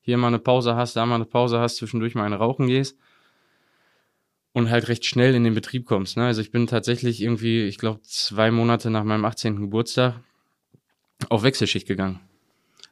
hier 0.00 0.18
mal 0.18 0.26
eine 0.28 0.38
Pause 0.38 0.76
hast, 0.76 0.96
da 0.96 1.06
mal 1.06 1.14
eine 1.14 1.24
Pause 1.24 1.60
hast, 1.60 1.76
zwischendurch 1.76 2.14
mal 2.14 2.24
eine 2.24 2.36
rauchen 2.36 2.66
gehst 2.66 2.98
und 4.58 4.70
halt 4.70 4.88
recht 4.88 5.04
schnell 5.04 5.34
in 5.34 5.44
den 5.44 5.54
Betrieb 5.54 5.86
kommst. 5.86 6.16
Ne? 6.16 6.24
Also 6.26 6.40
ich 6.40 6.50
bin 6.50 6.66
tatsächlich 6.66 7.22
irgendwie, 7.22 7.62
ich 7.64 7.78
glaube, 7.78 8.00
zwei 8.02 8.50
Monate 8.50 8.90
nach 8.90 9.04
meinem 9.04 9.24
18. 9.24 9.60
Geburtstag 9.60 10.14
auf 11.28 11.42
Wechselschicht 11.42 11.86
gegangen. 11.86 12.20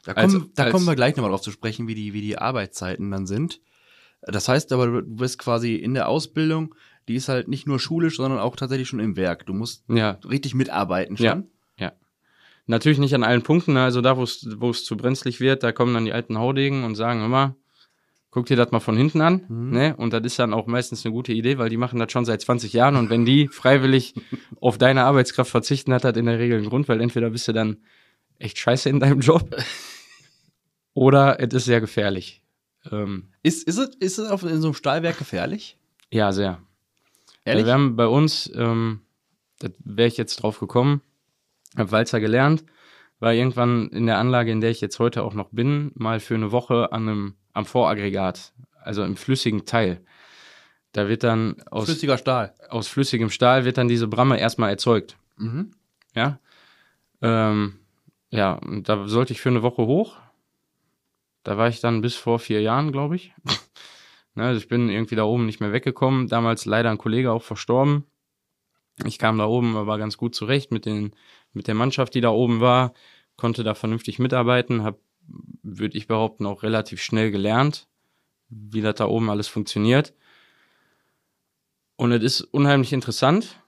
Da, 0.05 0.15
kommen, 0.15 0.35
Als- 0.37 0.45
da 0.55 0.63
als- 0.65 0.73
kommen 0.73 0.87
wir 0.87 0.95
gleich 0.97 1.17
nochmal 1.17 1.31
drauf 1.31 1.43
zu 1.43 1.51
sprechen, 1.51 1.89
wie 1.89 1.95
die, 1.95 2.13
wie 2.13 2.21
die 2.21 2.39
Arbeitszeiten 2.39 3.11
dann 3.11 3.27
sind. 3.27 3.61
Das 4.23 4.49
heißt 4.49 4.73
aber, 4.73 4.87
du 4.87 5.03
bist 5.03 5.39
quasi 5.39 5.75
in 5.77 5.95
der 5.95 6.09
Ausbildung, 6.09 6.75
die 7.09 7.15
ist 7.15 7.29
halt 7.29 7.49
nicht 7.49 7.67
nur 7.67 7.79
schulisch, 7.79 8.17
sondern 8.17 8.41
auch 8.41 8.57
tatsächlich 8.57 8.89
schon 8.89 8.99
im 9.01 9.17
Werk. 9.17 9.47
Du 9.47 9.53
musst 9.53 9.85
Ja, 9.89 10.19
richtig 10.29 10.55
mitarbeiten 10.55 11.17
schon. 11.17 11.25
Ja. 11.27 11.43
ja. 11.79 11.93
Natürlich 12.67 12.99
nicht 12.99 13.15
an 13.15 13.23
allen 13.23 13.43
Punkten, 13.43 13.75
ne? 13.75 13.83
also 13.85 14.01
da, 14.01 14.17
wo 14.17 14.23
es 14.25 14.47
wo 14.59 14.71
es 14.71 14.85
zu 14.85 14.97
brenzlig 14.97 15.39
wird, 15.39 15.63
da 15.63 15.71
kommen 15.71 15.95
dann 15.95 16.05
die 16.05 16.13
alten 16.13 16.39
Haudegen 16.39 16.83
und 16.85 16.97
sagen 16.97 17.25
immer, 17.25 17.55
guck 18.37 18.45
dir 18.45 18.57
das 18.57 18.71
mal 18.71 18.81
von 18.81 18.99
hinten 18.99 19.23
an. 19.23 19.47
Mhm. 19.49 19.71
Ne? 19.71 19.97
Und 19.97 20.13
das 20.13 20.21
ist 20.23 20.39
dann 20.39 20.53
auch 20.53 20.67
meistens 20.67 21.07
eine 21.07 21.15
gute 21.15 21.33
Idee, 21.33 21.57
weil 21.57 21.71
die 21.71 21.79
machen 21.79 21.99
das 21.99 22.13
schon 22.13 22.27
seit 22.27 22.43
20 22.43 22.71
Jahren 22.75 22.97
und 22.97 23.09
wenn 23.09 23.25
die 23.25 23.49
freiwillig 23.51 24.13
auf 24.61 24.77
deine 24.77 25.05
Arbeitskraft 25.05 25.51
verzichten, 25.51 25.95
hat 25.95 26.05
das 26.05 26.19
in 26.19 26.27
der 26.27 26.39
Regel 26.39 26.59
einen 26.59 26.69
Grund, 26.69 26.87
weil 26.87 27.01
entweder 27.01 27.31
bist 27.31 27.49
du 27.49 27.55
dann 27.55 27.79
echt 28.39 28.59
scheiße 28.59 28.91
in 28.91 29.01
deinem 29.01 29.21
Job 29.21 29.57
oder 30.93 31.41
es 31.41 31.55
ist 31.55 31.65
sehr 31.65 31.81
gefährlich. 31.81 32.43
Ähm, 32.93 33.29
Ist, 33.43 33.67
ist 33.67 33.79
es, 33.79 33.95
ist 34.01 34.19
es 34.19 34.29
auf, 34.29 34.43
in 34.43 34.61
so 34.61 34.69
einem 34.69 34.75
Stahlwerk 34.75 35.17
gefährlich? 35.17 35.79
ja, 36.11 36.31
sehr. 36.31 36.61
Ehrlich? 37.47 37.63
Ja, 37.63 37.69
wir 37.69 37.73
haben 37.73 37.97
bei 37.97 38.07
uns, 38.07 38.53
ähm, 38.55 39.01
da 39.61 39.69
wäre 39.83 40.09
ich 40.09 40.19
jetzt 40.19 40.43
drauf 40.43 40.61
gekommen, 40.61 41.01
habe 41.75 41.91
Walzer 41.91 42.21
gelernt, 42.21 42.65
war 43.19 43.33
irgendwann 43.33 43.89
in 43.89 44.05
der 44.05 44.19
Anlage, 44.19 44.53
in 44.53 44.61
der 44.61 44.71
ich 44.71 44.83
jetzt 44.83 44.99
heute 44.99 45.23
auch 45.23 45.33
noch 45.33 45.49
bin, 45.53 45.91
mal 45.95 46.21
für 46.21 46.35
eine 46.35 46.53
Woche 46.53 46.93
an 46.93 47.09
einem, 47.09 47.35
am 47.57 47.65
Voraggregat, 47.65 48.53
also 48.83 49.03
im 49.03 49.17
flüssigen 49.17 49.65
Teil. 49.65 50.05
Da 50.93 51.09
wird 51.09 51.25
dann 51.25 51.57
aus, 51.71 51.87
Flüssiger 51.87 52.19
Stahl. 52.19 52.55
aus 52.69 52.87
flüssigem 52.87 53.31
Stahl 53.31 53.65
wird 53.65 53.79
dann 53.79 53.89
diese 53.89 54.09
Bramme 54.09 54.39
erstmal 54.39 54.71
erzeugt. 54.71 55.17
Mhm. 55.39 55.71
Ja. 56.15 56.39
Ähm, 57.23 57.79
ja, 58.31 58.53
und 58.53 58.89
da 58.89 59.09
sollte 59.09 59.33
ich 59.33 59.41
für 59.41 59.49
eine 59.49 59.63
Woche 59.63 59.87
hoch. 59.87 60.17
Da 61.45 61.57
war 61.57 61.69
ich 61.69 61.81
dann 61.81 62.03
bis 62.03 62.15
vor 62.15 62.39
vier 62.39 62.61
Jahren, 62.61 62.93
glaube 62.93 63.17
ich. 63.17 63.33
ne, 64.35 64.45
also 64.45 64.59
ich 64.59 64.69
bin 64.69 64.91
irgendwie 64.91 65.17
da 65.17 65.25
oben 65.25 65.47
nicht 65.47 65.61
mehr 65.61 65.73
weggekommen. 65.73 66.29
Damals 66.29 66.67
leider 66.67 66.91
ein 66.91 66.99
Kollege 66.99 67.33
auch 67.33 67.43
verstorben. 67.43 68.05
Ich 69.05 69.19
kam 69.19 69.39
da 69.39 69.47
oben, 69.47 69.77
aber 69.77 69.97
ganz 69.97 70.19
gut 70.19 70.35
zurecht 70.35 70.73
mit, 70.73 70.85
den, 70.85 71.13
mit 71.53 71.69
der 71.69 71.75
Mannschaft, 71.75 72.15
die 72.15 72.21
da 72.21 72.31
oben 72.31 72.61
war, 72.61 72.93
konnte 73.37 73.65
da 73.65 73.75
vernünftig 73.75 74.19
mitarbeiten, 74.19 74.83
habe, 74.83 74.99
würde 75.63 75.97
ich 75.97 76.07
behaupten, 76.07 76.47
auch 76.47 76.63
relativ 76.63 77.03
schnell 77.03 77.31
gelernt. 77.31 77.89
wie 78.49 78.81
das 78.81 78.95
da 78.95 79.07
oben 79.07 79.29
alles 79.29 79.49
funktioniert. 79.49 80.15
Und 81.97 82.13
es 82.13 82.23
ist 82.23 82.41
unheimlich 82.43 82.93
interessant, 82.93 83.61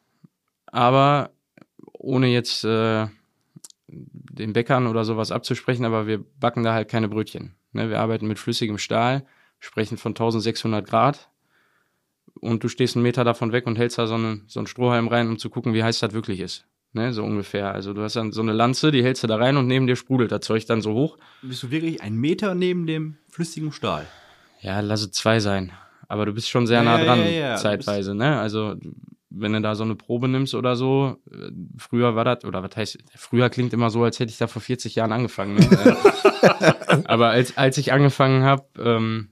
aber 0.67 1.31
ohne 1.95 2.29
jetzt 2.29 2.65
äh, 2.65 3.09
den 3.89 4.53
Bäckern 4.53 4.87
oder 4.87 5.05
sowas 5.05 5.33
abzusprechen, 5.33 5.85
aber 5.85 6.07
wir 6.07 6.25
backen 6.39 6.63
da 6.63 6.75
halt 6.75 6.89
keine 6.89 7.09
Brötchen. 7.09 7.55
Ne? 7.73 7.91
Wir 7.91 8.01
arbeiten 8.01 8.29
mit 8.29 8.39
flüssigem 8.39 8.79
Stahl, 8.79 9.27
sprechen 9.59 9.99
von 9.99 10.13
1600 10.13 10.87
Grad 10.87 11.31
und 12.35 12.63
du 12.63 12.69
stehst 12.69 12.97
einen 12.97 13.03
Meter 13.03 13.25
davon 13.25 13.53
weg 13.53 13.67
und 13.67 13.79
hältst 13.79 13.99
da 13.99 14.07
so, 14.07 14.15
eine, 14.15 14.43
so 14.47 14.61
einen 14.61 14.67
Strohhalm 14.67 15.09
rein, 15.09 15.29
um 15.29 15.39
zu 15.39 15.51
gucken, 15.51 15.75
wie 15.75 15.83
heiß 15.83 15.99
das 15.99 16.13
wirklich 16.13 16.41
ist. 16.41 16.67
Ne, 16.93 17.13
so 17.13 17.23
ungefähr. 17.23 17.73
Also 17.73 17.93
du 17.93 18.03
hast 18.03 18.17
dann 18.17 18.33
so 18.33 18.41
eine 18.41 18.53
Lanze, 18.53 18.91
die 18.91 19.03
hältst 19.03 19.23
du 19.23 19.27
da 19.27 19.37
rein 19.37 19.57
und 19.59 19.67
neben 19.67 19.87
dir 19.87 19.95
sprudelt 19.95 20.33
das 20.33 20.41
Zeug 20.41 20.65
dann 20.67 20.81
so 20.81 20.95
hoch. 20.95 21.19
Bist 21.43 21.63
du 21.63 21.71
wirklich 21.71 22.03
einen 22.03 22.17
Meter 22.17 22.55
neben 22.55 22.87
dem 22.87 23.19
flüssigen 23.29 23.73
Stahl? 23.73 24.07
Ja, 24.61 24.81
lass 24.81 25.03
es 25.03 25.13
zwei 25.13 25.39
sein. 25.39 25.73
Aber 26.09 26.25
du 26.25 26.33
bist 26.33 26.49
schon 26.49 26.67
sehr 26.67 26.83
Ja, 26.83 26.85
nah 26.85 27.05
dran, 27.05 27.21
ja, 27.21 27.27
ja. 27.27 27.57
Zeitweise, 27.57 28.15
ne? 28.15 28.41
Also, 28.41 28.77
wenn 29.31 29.53
du 29.53 29.61
da 29.61 29.75
so 29.75 29.85
eine 29.85 29.95
Probe 29.95 30.27
nimmst 30.29 30.55
oder 30.55 30.75
so, 30.75 31.19
äh, 31.31 31.51
früher 31.77 32.17
war 32.17 32.25
das, 32.25 32.45
oder 32.45 32.63
was 32.63 32.75
heißt, 32.75 32.99
früher 33.15 33.51
klingt 33.51 33.75
immer 33.75 33.91
so, 33.91 34.03
als 34.03 34.19
hätte 34.19 34.31
ich 34.31 34.39
da 34.39 34.47
vor 34.47 34.63
40 34.63 34.95
Jahren 34.95 35.13
angefangen. 35.13 35.57
Ne? 35.57 35.97
Aber 37.05 37.29
als, 37.29 37.59
als 37.59 37.77
ich 37.77 37.93
angefangen 37.93 38.43
habe, 38.43 38.65
ähm, 38.79 39.29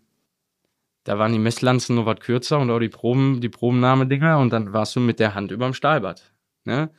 da 1.04 1.18
waren 1.18 1.32
die 1.32 1.38
Messlanzen 1.38 1.96
nur 1.96 2.04
was 2.04 2.20
kürzer 2.20 2.58
und 2.58 2.70
auch 2.70 2.78
die 2.80 2.90
Proben, 2.90 3.40
die 3.40 3.48
Probennahmedinger 3.48 4.38
und 4.38 4.52
dann 4.52 4.74
warst 4.74 4.94
du 4.96 5.00
mit 5.00 5.18
der 5.18 5.34
Hand 5.34 5.50
überm 5.52 5.72
Stahlbad. 5.72 6.30
Ne? 6.64 6.90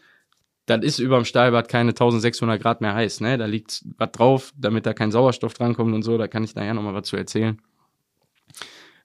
Das 0.67 0.83
ist 0.83 0.99
überm 0.99 1.25
Stahlbad 1.25 1.69
keine 1.69 1.91
1600 1.91 2.61
Grad 2.61 2.81
mehr 2.81 2.93
heiß, 2.93 3.21
ne? 3.21 3.37
Da 3.37 3.45
liegt 3.45 3.83
was 3.97 4.11
drauf, 4.11 4.53
damit 4.55 4.85
da 4.85 4.93
kein 4.93 5.11
Sauerstoff 5.11 5.53
drankommt 5.53 5.95
und 5.95 6.03
so, 6.03 6.17
da 6.17 6.27
kann 6.27 6.43
ich 6.43 6.55
nachher 6.55 6.73
nochmal 6.73 6.93
was 6.93 7.07
zu 7.07 7.15
erzählen. 7.15 7.59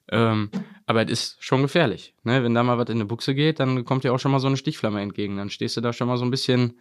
Ähm, 0.09 0.49
aber 0.85 1.03
es 1.05 1.11
ist 1.11 1.37
schon 1.43 1.61
gefährlich. 1.61 2.13
Ne? 2.23 2.43
Wenn 2.43 2.53
da 2.53 2.63
mal 2.63 2.77
was 2.77 2.89
in 2.89 2.95
eine 2.95 3.05
Buchse 3.05 3.33
geht, 3.33 3.61
dann 3.61 3.85
kommt 3.85 4.03
dir 4.03 4.13
auch 4.13 4.19
schon 4.19 4.31
mal 4.31 4.39
so 4.39 4.47
eine 4.47 4.57
Stichflamme 4.57 5.01
entgegen. 5.01 5.37
Dann 5.37 5.49
stehst 5.49 5.77
du 5.77 5.81
da 5.81 5.93
schon 5.93 6.07
mal 6.09 6.17
so 6.17 6.25
ein 6.25 6.31
bisschen, 6.31 6.77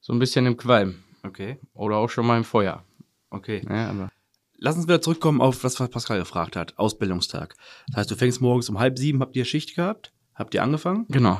so 0.00 0.14
ein 0.14 0.18
bisschen 0.18 0.46
im 0.46 0.56
Qualm. 0.56 1.04
Okay, 1.22 1.58
Oder 1.74 1.96
auch 1.96 2.08
schon 2.08 2.26
mal 2.26 2.38
im 2.38 2.44
Feuer. 2.44 2.82
okay. 3.30 3.62
Ne? 3.68 3.86
Aber 3.88 4.10
Lass 4.56 4.76
uns 4.76 4.86
wieder 4.86 5.02
zurückkommen 5.02 5.42
auf 5.42 5.60
das, 5.60 5.78
was 5.78 5.90
Pascal 5.90 6.18
gefragt 6.18 6.56
hat. 6.56 6.78
Ausbildungstag. 6.78 7.54
Das 7.88 7.96
heißt, 7.96 8.10
du 8.10 8.16
fängst 8.16 8.40
morgens 8.40 8.70
um 8.70 8.78
halb 8.78 8.98
sieben, 8.98 9.20
habt 9.20 9.36
ihr 9.36 9.44
Schicht 9.44 9.74
gehabt? 9.74 10.12
Habt 10.34 10.54
ihr 10.54 10.62
angefangen? 10.62 11.04
genau. 11.10 11.38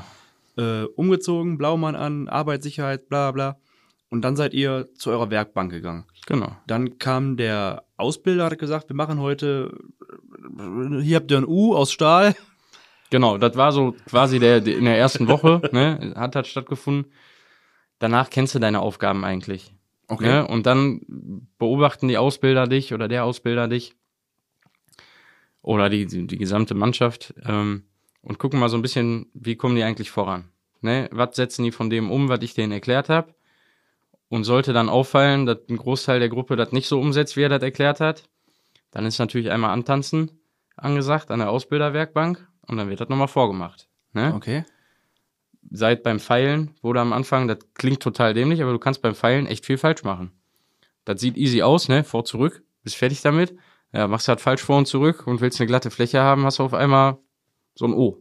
Äh, 0.56 0.84
umgezogen, 0.84 1.58
Blaumann 1.58 1.96
an, 1.96 2.28
Arbeitssicherheit, 2.28 3.08
bla 3.08 3.32
bla. 3.32 3.58
Und 4.08 4.22
dann 4.22 4.36
seid 4.36 4.54
ihr 4.54 4.88
zu 4.94 5.10
eurer 5.10 5.30
Werkbank 5.30 5.72
gegangen. 5.72 6.04
Genau. 6.26 6.56
Dann 6.66 6.98
kam 6.98 7.36
der 7.36 7.84
Ausbilder, 7.96 8.44
hat 8.44 8.58
gesagt, 8.58 8.88
wir 8.88 8.96
machen 8.96 9.18
heute, 9.18 9.76
hier 11.02 11.16
habt 11.16 11.30
ihr 11.30 11.38
ein 11.38 11.46
U 11.46 11.74
aus 11.74 11.90
Stahl. 11.90 12.36
Genau, 13.10 13.38
das 13.38 13.56
war 13.56 13.72
so 13.72 13.96
quasi 14.06 14.38
der, 14.38 14.64
in 14.64 14.84
der 14.84 14.98
ersten 14.98 15.26
Woche, 15.26 15.68
ne, 15.72 16.14
hat 16.16 16.34
das 16.36 16.46
stattgefunden. 16.46 17.12
Danach 17.98 18.30
kennst 18.30 18.54
du 18.54 18.58
deine 18.58 18.80
Aufgaben 18.80 19.24
eigentlich. 19.24 19.74
Ne? 20.20 20.46
Und 20.46 20.66
dann 20.66 21.00
beobachten 21.58 22.08
die 22.08 22.18
Ausbilder 22.18 22.66
dich 22.66 22.92
oder 22.92 23.08
der 23.08 23.24
Ausbilder 23.24 23.68
dich 23.68 23.96
oder 25.62 25.88
die, 25.88 26.06
die, 26.06 26.26
die 26.26 26.38
gesamte 26.38 26.74
Mannschaft 26.74 27.34
ähm, 27.44 27.84
und 28.24 28.38
gucken 28.38 28.58
mal 28.58 28.68
so 28.68 28.76
ein 28.76 28.82
bisschen, 28.82 29.30
wie 29.34 29.56
kommen 29.56 29.76
die 29.76 29.82
eigentlich 29.82 30.10
voran. 30.10 30.48
Ne? 30.80 31.08
Was 31.12 31.36
setzen 31.36 31.62
die 31.62 31.72
von 31.72 31.90
dem 31.90 32.10
um, 32.10 32.28
was 32.28 32.42
ich 32.42 32.54
denen 32.54 32.72
erklärt 32.72 33.08
habe? 33.08 33.34
Und 34.28 34.44
sollte 34.44 34.72
dann 34.72 34.88
auffallen, 34.88 35.46
dass 35.46 35.58
ein 35.68 35.76
Großteil 35.76 36.18
der 36.18 36.30
Gruppe 36.30 36.56
das 36.56 36.72
nicht 36.72 36.88
so 36.88 37.00
umsetzt, 37.00 37.36
wie 37.36 37.42
er 37.42 37.48
das 37.50 37.62
erklärt 37.62 38.00
hat, 38.00 38.24
dann 38.90 39.06
ist 39.06 39.18
natürlich 39.18 39.50
einmal 39.50 39.70
Antanzen 39.70 40.30
angesagt 40.76 41.30
an 41.30 41.38
der 41.38 41.50
Ausbilderwerkbank 41.50 42.48
und 42.66 42.76
dann 42.78 42.88
wird 42.88 43.00
das 43.00 43.08
nochmal 43.08 43.28
vorgemacht. 43.28 43.88
Ne? 44.12 44.32
Okay. 44.34 44.64
seid 45.70 46.02
beim 46.02 46.20
Pfeilen, 46.20 46.70
wurde 46.82 47.00
am 47.00 47.12
Anfang, 47.12 47.48
das 47.48 47.58
klingt 47.74 48.00
total 48.00 48.32
dämlich, 48.32 48.62
aber 48.62 48.72
du 48.72 48.78
kannst 48.78 49.02
beim 49.02 49.14
Pfeilen 49.14 49.46
echt 49.46 49.66
viel 49.66 49.78
falsch 49.78 50.04
machen. 50.04 50.32
Das 51.04 51.20
sieht 51.20 51.36
easy 51.36 51.62
aus, 51.62 51.88
ne? 51.88 52.04
Vor, 52.04 52.24
zurück, 52.24 52.62
bist 52.82 52.96
fertig 52.96 53.20
damit. 53.22 53.56
Ja, 53.92 54.08
machst 54.08 54.28
halt 54.28 54.40
falsch 54.40 54.62
vor 54.62 54.78
und 54.78 54.86
zurück 54.86 55.26
und 55.26 55.40
willst 55.40 55.60
eine 55.60 55.66
glatte 55.66 55.90
Fläche 55.90 56.20
haben, 56.20 56.44
hast 56.44 56.58
du 56.58 56.64
auf 56.64 56.74
einmal 56.74 57.18
so 57.74 57.86
ein 57.86 57.92
O. 57.94 58.18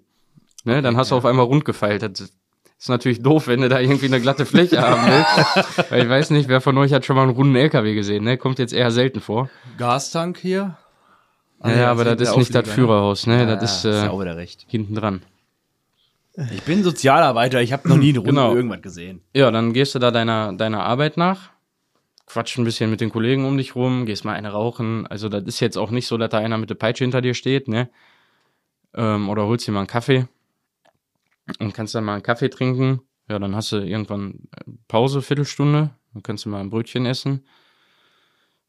Ne? 0.63 0.81
Dann 0.81 0.97
hast 0.97 1.11
du 1.11 1.15
auf 1.15 1.25
einmal 1.25 1.45
rund 1.45 1.65
gefeilt. 1.65 2.01
Das 2.03 2.19
ist 2.21 2.89
natürlich 2.89 3.21
doof, 3.21 3.47
wenn 3.47 3.61
du 3.61 3.69
da 3.69 3.79
irgendwie 3.79 4.07
eine 4.07 4.21
glatte 4.21 4.45
Fläche 4.45 4.81
haben 4.81 5.01
willst. 5.05 5.89
Weil 5.91 6.03
ich 6.03 6.09
weiß 6.09 6.29
nicht, 6.31 6.49
wer 6.49 6.61
von 6.61 6.77
euch 6.77 6.93
hat 6.93 7.05
schon 7.05 7.15
mal 7.15 7.23
einen 7.23 7.31
runden 7.31 7.55
LKW 7.55 7.93
gesehen, 7.95 8.23
ne? 8.23 8.37
Kommt 8.37 8.59
jetzt 8.59 8.73
eher 8.73 8.91
selten 8.91 9.19
vor. 9.19 9.49
Gastank 9.77 10.37
hier. 10.37 10.77
Ah, 11.59 11.71
ja, 11.71 11.91
aber 11.91 12.03
das 12.03 12.29
ist 12.29 12.35
nicht 12.35 12.53
das 12.53 12.69
Führerhaus, 12.69 13.25
ne? 13.25 13.39
Ja, 13.39 13.55
das 13.55 13.77
ist 13.77 13.85
ist 13.85 14.03
äh, 14.03 14.05
ja 14.05 14.11
recht. 14.33 14.65
hinten 14.67 14.95
dran. 14.95 15.21
Ich 16.51 16.63
bin 16.63 16.83
Sozialarbeiter, 16.83 17.61
ich 17.61 17.71
habe 17.71 17.87
noch 17.87 17.95
nie 17.95 18.09
eine 18.09 18.19
Runde 18.19 18.31
Genau. 18.31 18.55
irgendwas 18.55 18.81
gesehen. 18.81 19.21
Ja, 19.33 19.49
dann 19.51 19.71
gehst 19.71 19.93
du 19.95 19.99
da 19.99 20.11
deiner, 20.11 20.51
deiner 20.53 20.83
Arbeit 20.83 21.15
nach, 21.15 21.51
quatsch 22.25 22.57
ein 22.57 22.63
bisschen 22.65 22.89
mit 22.89 23.01
den 23.01 23.11
Kollegen 23.11 23.45
um 23.45 23.55
dich 23.55 23.75
rum, 23.75 24.05
gehst 24.05 24.25
mal 24.25 24.33
eine 24.33 24.49
rauchen. 24.51 25.05
Also 25.07 25.29
das 25.29 25.43
ist 25.43 25.59
jetzt 25.59 25.77
auch 25.77 25.91
nicht 25.91 26.07
so, 26.07 26.17
dass 26.17 26.31
da 26.31 26.39
einer 26.39 26.57
mit 26.57 26.69
der 26.69 26.75
Peitsche 26.75 27.03
hinter 27.03 27.21
dir 27.21 27.33
steht, 27.35 27.67
ne? 27.67 27.89
Ähm, 28.95 29.29
oder 29.29 29.45
holst 29.45 29.67
dir 29.67 29.71
mal 29.71 29.79
einen 29.79 29.87
Kaffee 29.87 30.27
und 31.59 31.73
kannst 31.73 31.95
dann 31.95 32.03
mal 32.03 32.13
einen 32.13 32.23
Kaffee 32.23 32.49
trinken. 32.49 33.01
Ja, 33.29 33.39
dann 33.39 33.55
hast 33.55 33.71
du 33.71 33.77
irgendwann 33.77 34.47
äh, 34.55 34.71
Pause, 34.87 35.21
Viertelstunde, 35.21 35.91
dann 36.13 36.23
kannst 36.23 36.45
du 36.45 36.49
mal 36.49 36.59
ein 36.59 36.69
Brötchen 36.69 37.05
essen. 37.05 37.45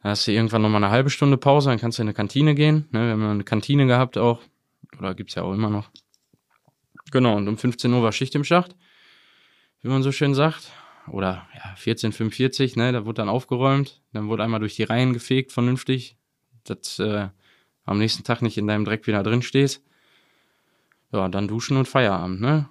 Dann 0.03 0.11
hast 0.11 0.27
du 0.27 0.33
irgendwann 0.33 0.63
nochmal 0.63 0.83
eine 0.83 0.93
halbe 0.93 1.11
Stunde 1.11 1.37
Pause, 1.37 1.71
dann 1.71 1.79
kannst 1.79 1.99
du 1.99 2.03
in 2.03 2.09
eine 2.09 2.15
Kantine 2.15 2.55
gehen. 2.55 2.89
Ne? 2.93 3.07
Wir 3.07 3.13
haben 3.13 3.23
eine 3.25 3.45
Kantine 3.45 3.87
gehabt 3.87 4.19
auch. 4.19 4.43
Oder 4.99 5.15
gibt's 5.15 5.35
ja 5.35 5.43
auch 5.43 5.53
immer 5.53 5.71
noch. 5.71 5.91
Genau, 7.11 7.37
und 7.37 7.49
um 7.49 7.57
15 7.57 7.93
Uhr 7.93 8.03
war 8.03 8.13
Schicht 8.13 8.35
im 8.35 8.45
Schacht, 8.45 8.75
wie 9.83 9.89
man 9.89 10.03
so 10.03 10.13
schön 10.13 10.35
sagt. 10.35 10.73
Oder 11.09 11.47
ja, 11.55 11.75
14.45, 11.75 12.79
ne, 12.79 12.93
da 12.93 13.05
wurde 13.05 13.17
dann 13.17 13.29
aufgeräumt, 13.29 14.01
dann 14.13 14.29
wurde 14.29 14.43
einmal 14.43 14.61
durch 14.61 14.75
die 14.75 14.85
Reihen 14.85 15.13
gefegt, 15.13 15.53
vernünftig, 15.53 16.17
dass 16.65 16.99
äh, 16.99 17.29
am 17.85 17.99
nächsten 17.99 18.25
Tag 18.25 18.41
nicht 18.41 18.57
in 18.57 18.67
deinem 18.67 18.85
Dreck 18.85 19.07
wieder 19.07 19.23
drin 19.23 19.43
stehst. 19.43 19.85
Ja, 21.15 21.29
dann 21.29 21.49
duschen 21.49 21.77
und 21.77 21.89
Feierabend, 21.89 22.41
ne? 22.41 22.69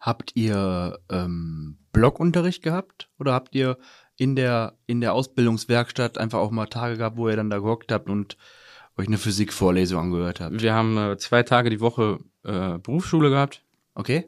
Habt 0.00 0.32
ihr 0.34 0.98
ähm, 1.10 1.78
Blockunterricht 1.92 2.62
gehabt? 2.62 3.08
Oder 3.18 3.32
habt 3.32 3.54
ihr 3.54 3.78
in 4.16 4.36
der, 4.36 4.74
in 4.86 5.00
der 5.00 5.14
Ausbildungswerkstatt 5.14 6.18
einfach 6.18 6.38
auch 6.38 6.50
mal 6.50 6.66
Tage 6.66 6.96
gehabt, 6.96 7.16
wo 7.16 7.28
ihr 7.28 7.36
dann 7.36 7.50
da 7.50 7.58
gehockt 7.58 7.92
habt 7.92 8.08
und 8.08 8.36
euch 8.96 9.06
eine 9.06 9.18
Physikvorlesung 9.18 10.00
angehört 10.00 10.40
habt? 10.40 10.60
Wir 10.60 10.74
haben 10.74 10.98
äh, 10.98 11.16
zwei 11.16 11.42
Tage 11.42 11.70
die 11.70 11.80
Woche 11.80 12.18
äh, 12.44 12.78
Berufsschule 12.78 13.30
gehabt, 13.30 13.62
Okay? 13.94 14.26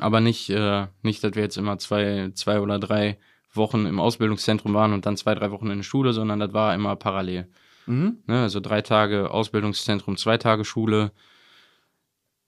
aber 0.00 0.20
nicht, 0.20 0.50
äh, 0.50 0.86
nicht, 1.02 1.24
dass 1.24 1.34
wir 1.34 1.42
jetzt 1.42 1.56
immer 1.56 1.78
zwei, 1.78 2.30
zwei 2.34 2.60
oder 2.60 2.78
drei 2.78 3.18
Wochen 3.54 3.86
im 3.86 4.00
Ausbildungszentrum 4.00 4.74
waren 4.74 4.92
und 4.92 5.06
dann 5.06 5.16
zwei, 5.16 5.34
drei 5.34 5.50
Wochen 5.50 5.70
in 5.70 5.78
der 5.78 5.84
Schule, 5.84 6.12
sondern 6.12 6.40
das 6.40 6.52
war 6.52 6.74
immer 6.74 6.96
parallel. 6.96 7.48
Mhm. 7.86 8.18
Ne, 8.26 8.42
also 8.42 8.60
drei 8.60 8.82
Tage 8.82 9.30
Ausbildungszentrum, 9.30 10.16
zwei 10.16 10.36
Tage 10.36 10.64
Schule. 10.64 11.12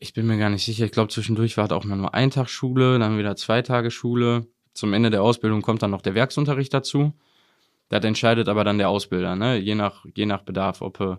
Ich 0.02 0.14
bin 0.14 0.26
mir 0.26 0.38
gar 0.38 0.48
nicht 0.48 0.64
sicher. 0.64 0.86
Ich 0.86 0.92
glaube, 0.92 1.12
zwischendurch 1.12 1.58
war 1.58 1.66
es 1.66 1.72
auch 1.72 1.84
mal 1.84 1.94
nur 1.94 2.14
ein 2.14 2.30
Tag 2.30 2.48
Schule, 2.48 2.98
dann 2.98 3.18
wieder 3.18 3.36
zwei 3.36 3.60
Tage 3.60 3.90
Schule. 3.90 4.46
Zum 4.72 4.94
Ende 4.94 5.10
der 5.10 5.22
Ausbildung 5.22 5.60
kommt 5.60 5.82
dann 5.82 5.90
noch 5.90 6.00
der 6.00 6.14
Werksunterricht 6.14 6.72
dazu. 6.72 7.12
Das 7.90 8.02
entscheidet 8.04 8.48
aber 8.48 8.64
dann 8.64 8.78
der 8.78 8.88
Ausbilder, 8.88 9.36
ne? 9.36 9.58
je, 9.58 9.74
nach, 9.74 10.06
je 10.14 10.24
nach 10.24 10.42
Bedarf, 10.42 10.80
ob 10.80 11.00
äh, 11.00 11.16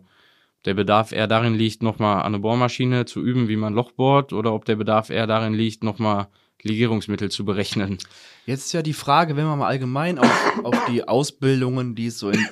der 0.66 0.74
Bedarf 0.74 1.12
eher 1.12 1.28
darin 1.28 1.54
liegt, 1.54 1.84
nochmal 1.84 2.20
an 2.20 2.34
eine 2.34 2.40
Bohrmaschine 2.40 3.06
zu 3.06 3.22
üben, 3.22 3.50
wie 3.50 3.56
man 3.56 3.74
Loch 3.74 3.92
bohrt, 3.92 4.34
oder 4.34 4.54
ob 4.54 4.66
der 4.66 4.78
Bedarf 4.78 5.10
eher 5.10 5.28
darin 5.28 5.54
liegt, 5.54 5.84
nochmal 5.84 6.28
Legierungsmittel 6.64 7.30
zu 7.30 7.46
berechnen. 7.46 8.00
Jetzt 8.46 8.68
ist 8.68 8.74
ja 8.74 8.82
die 8.82 8.94
Frage, 8.94 9.36
wenn 9.36 9.46
man 9.46 9.60
mal 9.60 9.68
allgemein 9.68 10.18
auf, 10.18 10.60
auf 10.64 10.86
die 10.86 11.08
Ausbildungen, 11.08 11.94
die 11.94 12.08
es 12.08 12.20
so 12.20 12.30
in. 12.30 12.48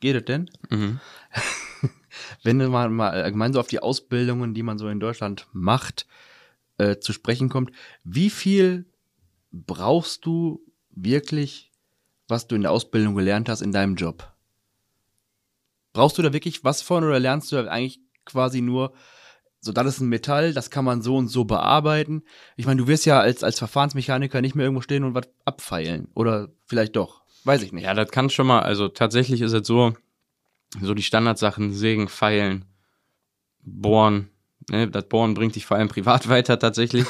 Geht 0.00 0.16
es 0.16 0.24
denn? 0.24 0.50
Mhm. 0.70 1.00
Wenn 2.42 2.58
man 2.58 2.92
mal 2.92 3.10
allgemein 3.10 3.52
so 3.52 3.60
auf 3.60 3.68
die 3.68 3.80
Ausbildungen, 3.80 4.54
die 4.54 4.62
man 4.62 4.78
so 4.78 4.88
in 4.88 5.00
Deutschland 5.00 5.46
macht, 5.52 6.06
äh, 6.78 6.98
zu 6.98 7.12
sprechen 7.12 7.48
kommt, 7.48 7.70
wie 8.04 8.30
viel 8.30 8.86
brauchst 9.52 10.26
du 10.26 10.60
wirklich, 10.90 11.70
was 12.28 12.48
du 12.48 12.56
in 12.56 12.62
der 12.62 12.70
Ausbildung 12.70 13.14
gelernt 13.14 13.48
hast, 13.48 13.60
in 13.60 13.72
deinem 13.72 13.94
Job? 13.94 14.32
Brauchst 15.92 16.18
du 16.18 16.22
da 16.22 16.32
wirklich 16.32 16.64
was 16.64 16.82
von 16.82 17.04
oder 17.04 17.20
lernst 17.20 17.52
du 17.52 17.70
eigentlich 17.70 18.00
quasi 18.24 18.62
nur, 18.62 18.92
so 19.60 19.72
das 19.72 19.86
ist 19.86 20.00
ein 20.00 20.08
Metall, 20.08 20.54
das 20.54 20.70
kann 20.70 20.84
man 20.84 21.02
so 21.02 21.16
und 21.16 21.28
so 21.28 21.44
bearbeiten? 21.44 22.22
Ich 22.56 22.66
meine, 22.66 22.80
du 22.80 22.88
wirst 22.88 23.04
ja 23.06 23.20
als, 23.20 23.44
als 23.44 23.58
Verfahrensmechaniker 23.58 24.40
nicht 24.40 24.54
mehr 24.54 24.64
irgendwo 24.64 24.80
stehen 24.80 25.04
und 25.04 25.14
was 25.14 25.28
abfeilen. 25.44 26.08
Oder 26.14 26.48
vielleicht 26.66 26.96
doch. 26.96 27.22
Weiß 27.44 27.62
ich 27.62 27.72
nicht. 27.72 27.84
Ja, 27.84 27.94
das 27.94 28.10
kann 28.10 28.30
schon 28.30 28.46
mal, 28.46 28.60
also 28.60 28.88
tatsächlich 28.88 29.40
ist 29.40 29.52
es 29.52 29.66
so, 29.66 29.94
so 30.80 30.94
die 30.94 31.02
Standardsachen, 31.02 31.72
sägen, 31.72 32.08
feilen, 32.08 32.64
bohren, 33.62 34.28
ne, 34.70 34.88
das 34.88 35.08
Bohren 35.08 35.34
bringt 35.34 35.56
dich 35.56 35.66
vor 35.66 35.76
allem 35.76 35.88
privat 35.88 36.28
weiter 36.28 36.58
tatsächlich. 36.58 37.06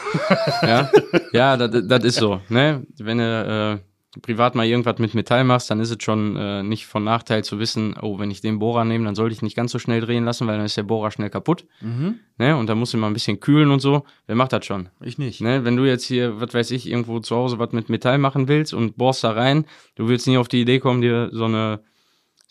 ja, 0.63 0.91
ja 1.33 1.57
das, 1.57 2.05
ist 2.05 2.17
so, 2.17 2.41
ne, 2.49 2.87
wenn 2.99 3.19
du, 3.19 3.81
äh, 3.81 3.93
privat 4.21 4.55
mal 4.55 4.67
irgendwas 4.67 4.99
mit 4.99 5.15
Metall 5.15 5.43
machst, 5.45 5.71
dann 5.71 5.81
ist 5.81 5.91
es 5.91 6.03
schon 6.03 6.37
äh, 6.37 6.63
nicht 6.63 6.87
von 6.87 7.03
Nachteil 7.03 7.45
zu 7.45 7.59
wissen, 7.59 7.95
oh, 8.01 8.19
wenn 8.19 8.31
ich 8.31 8.43
den 8.43 8.59
Bohrer 8.59 8.85
nehme, 8.85 9.07
dann 9.07 9.15
sollte 9.15 9.33
ich 9.35 9.41
nicht 9.41 9.57
ganz 9.57 9.73
so 9.73 9.79
schnell 9.79 10.03
drehen 10.03 10.25
lassen, 10.25 10.47
weil 10.47 10.57
dann 10.57 10.67
ist 10.67 10.77
der 10.77 10.83
Bohrer 10.83 11.11
schnell 11.11 11.31
kaputt. 11.31 11.65
Mhm. 11.81 12.19
Ne? 12.37 12.57
Und 12.57 12.67
da 12.67 12.75
muss 12.75 12.91
du 12.91 12.99
mal 12.99 13.07
ein 13.07 13.15
bisschen 13.15 13.41
kühlen 13.41 13.71
und 13.71 13.81
so. 13.81 14.05
Wer 14.27 14.37
macht 14.37 14.53
das 14.53 14.67
schon? 14.67 14.91
Ich 15.01 15.17
nicht. 15.17 15.41
Ne? 15.41 15.65
Wenn 15.65 15.77
du 15.77 15.85
jetzt 15.85 16.05
hier, 16.05 16.41
was 16.41 16.53
weiß 16.53 16.73
ich, 16.73 16.91
irgendwo 16.91 17.21
zu 17.21 17.35
Hause 17.37 17.59
was 17.59 17.73
mit 17.73 17.89
Metall 17.89 18.19
machen 18.19 18.49
willst 18.49 18.75
und 18.75 18.99
bohrst 18.99 19.25
da 19.25 19.31
rein, 19.31 19.65
du 19.95 20.09
willst 20.09 20.27
nie 20.27 20.37
auf 20.37 20.49
die 20.49 20.61
Idee 20.61 20.79
kommen, 20.79 21.01
dir 21.01 21.31
so 21.33 21.47
eine 21.47 21.81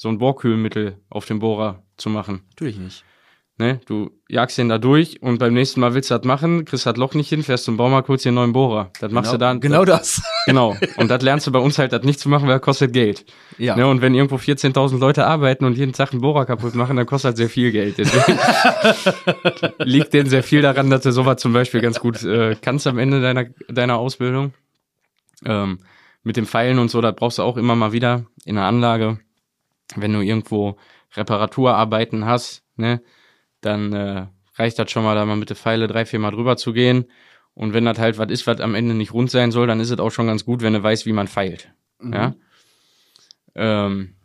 so 0.02 0.10
ein 0.10 0.18
Bohrkühlmittel 0.18 0.98
auf 1.12 1.26
den 1.26 1.38
Bohrer 1.38 1.84
zu 1.96 2.10
machen. 2.10 2.42
Natürlich 2.50 2.80
nicht. 2.80 3.06
Ne? 3.60 3.80
Du 3.86 4.10
jagst 4.28 4.58
den 4.58 4.68
da 4.68 4.80
durch 4.80 5.22
und 5.22 5.38
beim 5.38 5.54
nächsten 5.54 5.80
Mal 5.80 5.94
willst 5.94 6.10
du 6.10 6.16
das 6.16 6.26
machen, 6.26 6.66
kriegst 6.66 6.88
das 6.88 6.98
Loch 6.98 7.14
nicht 7.14 7.30
hin, 7.30 7.44
fährst 7.44 7.66
zum 7.66 7.78
Baumarkt, 7.78 8.10
holst 8.10 8.26
dir 8.26 8.30
einen 8.30 8.38
neuen 8.38 8.52
Bohrer. 8.52 8.90
Das 9.00 9.12
machst 9.12 9.30
genau, 9.30 9.34
du 9.34 9.38
dann. 9.38 9.60
Genau 9.60 9.86
das. 9.86 10.24
Genau. 10.48 10.76
Und 10.98 11.12
das 11.12 11.22
lernst 11.22 11.46
du 11.46 11.52
bei 11.52 11.60
uns 11.60 11.78
halt, 11.78 11.94
das 11.94 12.02
nicht 12.02 12.20
zu 12.20 12.28
machen, 12.28 12.48
weil 12.48 12.56
das 12.56 12.64
kostet 12.64 12.94
Geld. 12.94 13.28
Ja. 13.60 13.76
Ne? 13.76 13.86
Und 13.86 14.02
wenn 14.02 14.16
irgendwo 14.16 14.38
14.000 14.38 14.98
Leute 14.98 15.28
arbeiten 15.28 15.66
und 15.66 15.78
jeden 15.78 15.94
Tag 15.94 16.14
einen 16.14 16.22
Bohrer 16.22 16.48
kaputt 16.48 16.74
machen, 16.74 16.98
dann 16.98 17.06
kostet 17.06 17.34
das 17.34 17.38
sehr 17.38 17.50
viel 17.50 17.72
Geld. 17.72 18.00
Deswegen 18.00 18.40
liegt 19.78 20.16
denen 20.16 20.32
sehr 20.32 20.42
viel 20.42 20.64
daran, 20.64 20.90
dass 20.90 21.04
du 21.04 21.12
sowas 21.12 21.38
zum 21.38 21.54
Beispiel 21.54 21.80
ganz 21.80 22.00
gut 22.00 22.24
äh, 22.24 22.56
kannst 22.60 22.88
am 22.88 22.98
Ende 22.98 23.22
deiner, 23.22 23.46
deiner 23.70 24.00
Ausbildung. 24.00 24.54
Ähm, 25.46 25.78
mit 26.24 26.38
dem 26.38 26.48
Pfeilen 26.48 26.80
und 26.80 26.90
so, 26.90 27.02
das 27.02 27.16
brauchst 27.16 27.38
du 27.38 27.44
auch 27.44 27.58
immer 27.58 27.76
mal 27.76 27.92
wieder 27.92 28.26
in 28.46 28.56
der 28.56 28.64
Anlage. 28.66 29.20
Wenn 29.96 30.14
du 30.14 30.22
irgendwo 30.22 30.78
Reparaturarbeiten 31.16 32.26
hast, 32.26 32.64
ne, 32.76 33.02
dann 33.62 33.94
äh, 33.94 34.28
reicht 34.56 34.80
das 34.80 34.92
schon 34.92 35.04
mal, 35.04 35.16
da 35.16 35.26
mal 35.26 35.36
mit 35.36 35.50
der 35.50 35.56
Pfeile 35.56 35.88
drei, 35.88 36.06
vier 36.06 36.20
Mal 36.20 36.32
drüber 36.32 36.58
zu 36.58 36.74
gehen. 36.74 37.06
Und 37.54 37.74
wenn 37.74 37.86
das 37.86 38.00
halt 38.00 38.18
was 38.18 38.32
ist, 38.32 38.48
was 38.48 38.62
am 38.62 38.76
Ende 38.76 38.94
nicht 38.94 39.14
rund 39.14 39.30
sein 39.30 39.52
soll, 39.52 39.68
dann 39.68 39.80
ist 39.80 39.90
es 39.90 40.00
auch 40.00 40.12
schon 40.12 40.28
ganz 40.28 40.46
gut, 40.46 40.62
wenn 40.62 40.74
du 40.74 40.82
weißt, 40.82 41.06
wie 41.06 41.14
man 41.14 41.28
feilt. 41.28 41.74
Ja. 42.02 42.36
Ähm, 43.56 44.16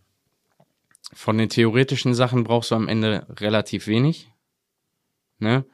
von 1.12 1.38
den 1.38 1.48
theoretischen 1.48 2.14
Sachen 2.14 2.44
brauchst 2.44 2.70
du 2.70 2.74
am 2.76 2.88
Ende 2.88 3.26
relativ 3.40 3.86
wenig. 3.86 4.30
Ne? 5.38 5.64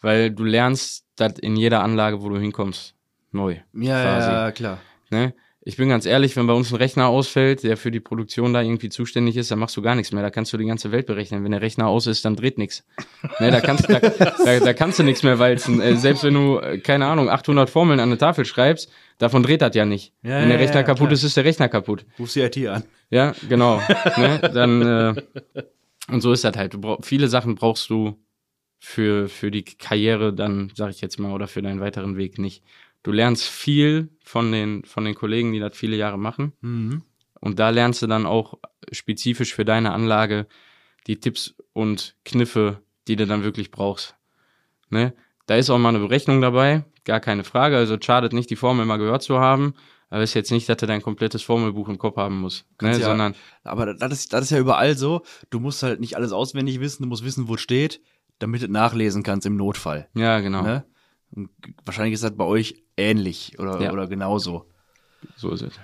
Weil 0.00 0.30
du 0.30 0.44
lernst 0.44 1.06
das 1.16 1.38
in 1.38 1.56
jeder 1.56 1.82
Anlage, 1.82 2.22
wo 2.22 2.28
du 2.28 2.38
hinkommst, 2.38 2.94
neu. 3.30 3.58
Ja, 3.72 4.02
quasi. 4.02 4.30
ja, 4.30 4.52
klar. 4.52 4.78
Ne? 5.10 5.34
Ich 5.64 5.76
bin 5.76 5.88
ganz 5.88 6.06
ehrlich, 6.06 6.36
wenn 6.36 6.48
bei 6.48 6.54
uns 6.54 6.72
ein 6.72 6.76
Rechner 6.76 7.06
ausfällt, 7.06 7.62
der 7.62 7.76
für 7.76 7.92
die 7.92 8.00
Produktion 8.00 8.52
da 8.52 8.62
irgendwie 8.62 8.88
zuständig 8.88 9.36
ist, 9.36 9.52
dann 9.52 9.60
machst 9.60 9.76
du 9.76 9.82
gar 9.82 9.94
nichts 9.94 10.10
mehr. 10.10 10.20
Da 10.20 10.30
kannst 10.30 10.52
du 10.52 10.56
die 10.56 10.64
ganze 10.64 10.90
Welt 10.90 11.06
berechnen. 11.06 11.44
Wenn 11.44 11.52
der 11.52 11.60
Rechner 11.60 11.86
aus 11.86 12.08
ist, 12.08 12.24
dann 12.24 12.34
dreht 12.34 12.58
nichts. 12.58 12.84
Ne, 13.38 13.52
da, 13.52 13.60
kannst, 13.60 13.88
da, 13.88 14.00
da, 14.00 14.58
da 14.58 14.72
kannst 14.72 14.98
du 14.98 15.04
nichts 15.04 15.22
mehr 15.22 15.38
walzen. 15.38 15.80
Äh, 15.80 15.94
selbst 15.96 16.24
wenn 16.24 16.34
du, 16.34 16.58
äh, 16.58 16.78
keine 16.78 17.06
Ahnung, 17.06 17.30
800 17.30 17.70
Formeln 17.70 18.00
an 18.00 18.08
eine 18.08 18.18
Tafel 18.18 18.44
schreibst, 18.44 18.90
davon 19.18 19.44
dreht 19.44 19.62
das 19.62 19.76
ja 19.76 19.84
nicht. 19.84 20.12
Ja, 20.22 20.40
wenn 20.40 20.48
der 20.48 20.58
ja, 20.58 20.64
Rechner 20.64 20.80
ja, 20.80 20.82
kaputt 20.82 21.06
klar. 21.06 21.12
ist, 21.12 21.22
ist 21.22 21.36
der 21.36 21.44
Rechner 21.44 21.68
kaputt. 21.68 22.06
Rufst 22.18 22.34
die 22.34 22.40
IT 22.40 22.66
an. 22.66 22.82
Ja, 23.10 23.32
genau. 23.48 23.80
ne? 24.16 24.40
Dann, 24.52 24.82
äh, 24.82 25.62
und 26.08 26.22
so 26.22 26.32
ist 26.32 26.42
das 26.42 26.56
halt. 26.56 26.74
Du 26.74 26.80
brauch, 26.80 27.04
viele 27.04 27.28
Sachen 27.28 27.54
brauchst 27.54 27.88
du 27.88 28.18
für, 28.80 29.28
für 29.28 29.52
die 29.52 29.62
Karriere 29.62 30.32
dann, 30.32 30.72
sag 30.74 30.90
ich 30.90 31.00
jetzt 31.00 31.20
mal, 31.20 31.32
oder 31.32 31.46
für 31.46 31.62
deinen 31.62 31.78
weiteren 31.78 32.16
Weg 32.16 32.38
nicht. 32.38 32.64
Du 33.02 33.10
lernst 33.12 33.44
viel 33.44 34.10
von 34.24 34.52
den, 34.52 34.84
von 34.84 35.04
den 35.04 35.14
Kollegen, 35.14 35.52
die 35.52 35.58
das 35.60 35.76
viele 35.76 35.96
Jahre 35.96 36.18
machen. 36.18 36.52
Mhm. 36.60 37.02
Und 37.40 37.58
da 37.58 37.70
lernst 37.70 38.02
du 38.02 38.06
dann 38.06 38.26
auch 38.26 38.58
spezifisch 38.92 39.54
für 39.54 39.64
deine 39.64 39.92
Anlage 39.92 40.46
die 41.06 41.18
Tipps 41.18 41.54
und 41.72 42.14
Kniffe, 42.24 42.80
die 43.08 43.16
du 43.16 43.26
dann 43.26 43.42
wirklich 43.42 43.70
brauchst. 43.72 44.14
Ne? 44.90 45.14
Da 45.46 45.56
ist 45.56 45.70
auch 45.70 45.78
mal 45.78 45.88
eine 45.88 45.98
Berechnung 45.98 46.40
dabei, 46.40 46.84
gar 47.04 47.18
keine 47.18 47.42
Frage. 47.42 47.76
Also 47.76 47.96
schadet 48.00 48.32
nicht, 48.32 48.50
die 48.50 48.56
Formel 48.56 48.86
mal 48.86 48.98
gehört 48.98 49.22
zu 49.22 49.40
haben. 49.40 49.74
Aber 50.10 50.22
es 50.22 50.30
ist 50.30 50.34
jetzt 50.34 50.52
nicht, 50.52 50.68
dass 50.68 50.76
du 50.76 50.86
dein 50.86 51.00
komplettes 51.02 51.42
Formelbuch 51.42 51.88
im 51.88 51.98
Kopf 51.98 52.16
haben 52.18 52.38
musst. 52.40 52.66
Ne? 52.80 52.92
Ja- 52.92 52.98
Sondern 53.00 53.34
Aber 53.64 53.94
das 53.94 54.12
ist, 54.12 54.32
das 54.32 54.42
ist 54.42 54.50
ja 54.50 54.58
überall 54.58 54.96
so. 54.96 55.22
Du 55.50 55.58
musst 55.58 55.82
halt 55.82 56.00
nicht 56.00 56.16
alles 56.16 56.32
auswendig 56.32 56.80
wissen, 56.80 57.02
du 57.02 57.08
musst 57.08 57.24
wissen, 57.24 57.48
wo 57.48 57.54
es 57.54 57.60
steht, 57.62 58.00
damit 58.38 58.62
du 58.62 58.68
nachlesen 58.68 59.22
kannst 59.22 59.46
im 59.46 59.56
Notfall. 59.56 60.08
Ja, 60.14 60.40
genau. 60.40 60.62
Ne? 60.62 60.84
Und 61.34 61.50
wahrscheinlich 61.84 62.14
ist 62.14 62.22
das 62.24 62.36
bei 62.36 62.44
euch 62.44 62.82
ähnlich 62.96 63.58
oder, 63.58 63.80
Ja. 63.80 63.92
oder 63.92 64.06
genauso. 64.06 64.68
So 65.36 65.50
ist 65.50 65.62
es. 65.62 65.74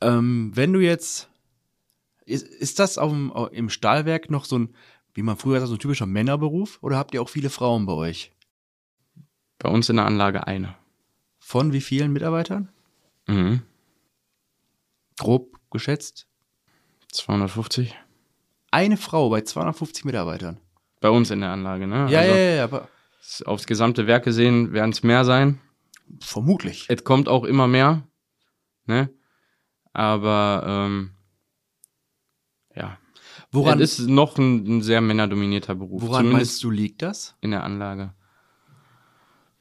Ähm, 0.00 0.52
wenn 0.54 0.72
du 0.72 0.80
jetzt, 0.80 1.28
ist, 2.24 2.46
ist 2.46 2.78
das 2.78 2.98
auf 2.98 3.10
dem, 3.10 3.32
im 3.52 3.68
Stahlwerk 3.70 4.30
noch 4.30 4.44
so 4.44 4.58
ein, 4.58 4.74
wie 5.14 5.22
man 5.22 5.36
früher 5.36 5.58
sagt, 5.60 5.68
so 5.68 5.74
ein 5.74 5.80
typischer 5.80 6.06
Männerberuf 6.06 6.78
oder 6.82 6.96
habt 6.96 7.12
ihr 7.14 7.20
auch 7.22 7.28
viele 7.28 7.50
Frauen 7.50 7.86
bei 7.86 7.92
euch? 7.92 8.32
Bei 9.58 9.68
uns 9.68 9.88
in 9.88 9.96
der 9.96 10.06
Anlage 10.06 10.46
eine. 10.46 10.76
Von 11.38 11.72
wie 11.72 11.80
vielen 11.80 12.12
Mitarbeitern? 12.12 12.68
Mhm. 13.26 13.62
Grob 15.18 15.58
geschätzt. 15.70 16.26
250. 17.12 17.94
Eine 18.70 18.96
Frau 18.96 19.30
bei 19.30 19.40
250 19.40 20.04
Mitarbeitern. 20.04 20.60
Bei 21.00 21.10
uns 21.10 21.30
in 21.30 21.40
der 21.40 21.50
Anlage, 21.50 21.86
ne? 21.86 22.06
Ja, 22.10 22.20
also, 22.20 22.34
ja, 22.34 22.38
ja, 22.38 22.54
ja, 22.66 22.88
Aufs 23.44 23.66
gesamte 23.66 24.06
Werk 24.06 24.24
gesehen 24.24 24.72
werden 24.72 24.90
es 24.90 25.02
mehr 25.02 25.24
sein. 25.24 25.60
vermutlich. 26.20 26.86
Es 26.88 27.04
kommt 27.04 27.28
auch 27.28 27.44
immer 27.44 27.68
mehr, 27.68 28.08
ne? 28.86 29.10
Aber, 29.92 30.64
ähm, 30.66 31.10
ja. 32.74 32.98
Woran, 33.50 33.80
es 33.80 33.98
ist 33.98 34.08
noch 34.08 34.38
ein, 34.38 34.78
ein 34.78 34.82
sehr 34.82 35.00
männerdominierter 35.00 35.74
Beruf. 35.74 36.02
woran 36.02 36.30
meinst 36.30 36.62
du, 36.62 36.70
liegt 36.70 37.02
das? 37.02 37.36
in 37.40 37.50
der 37.50 37.64
Anlage. 37.64 38.14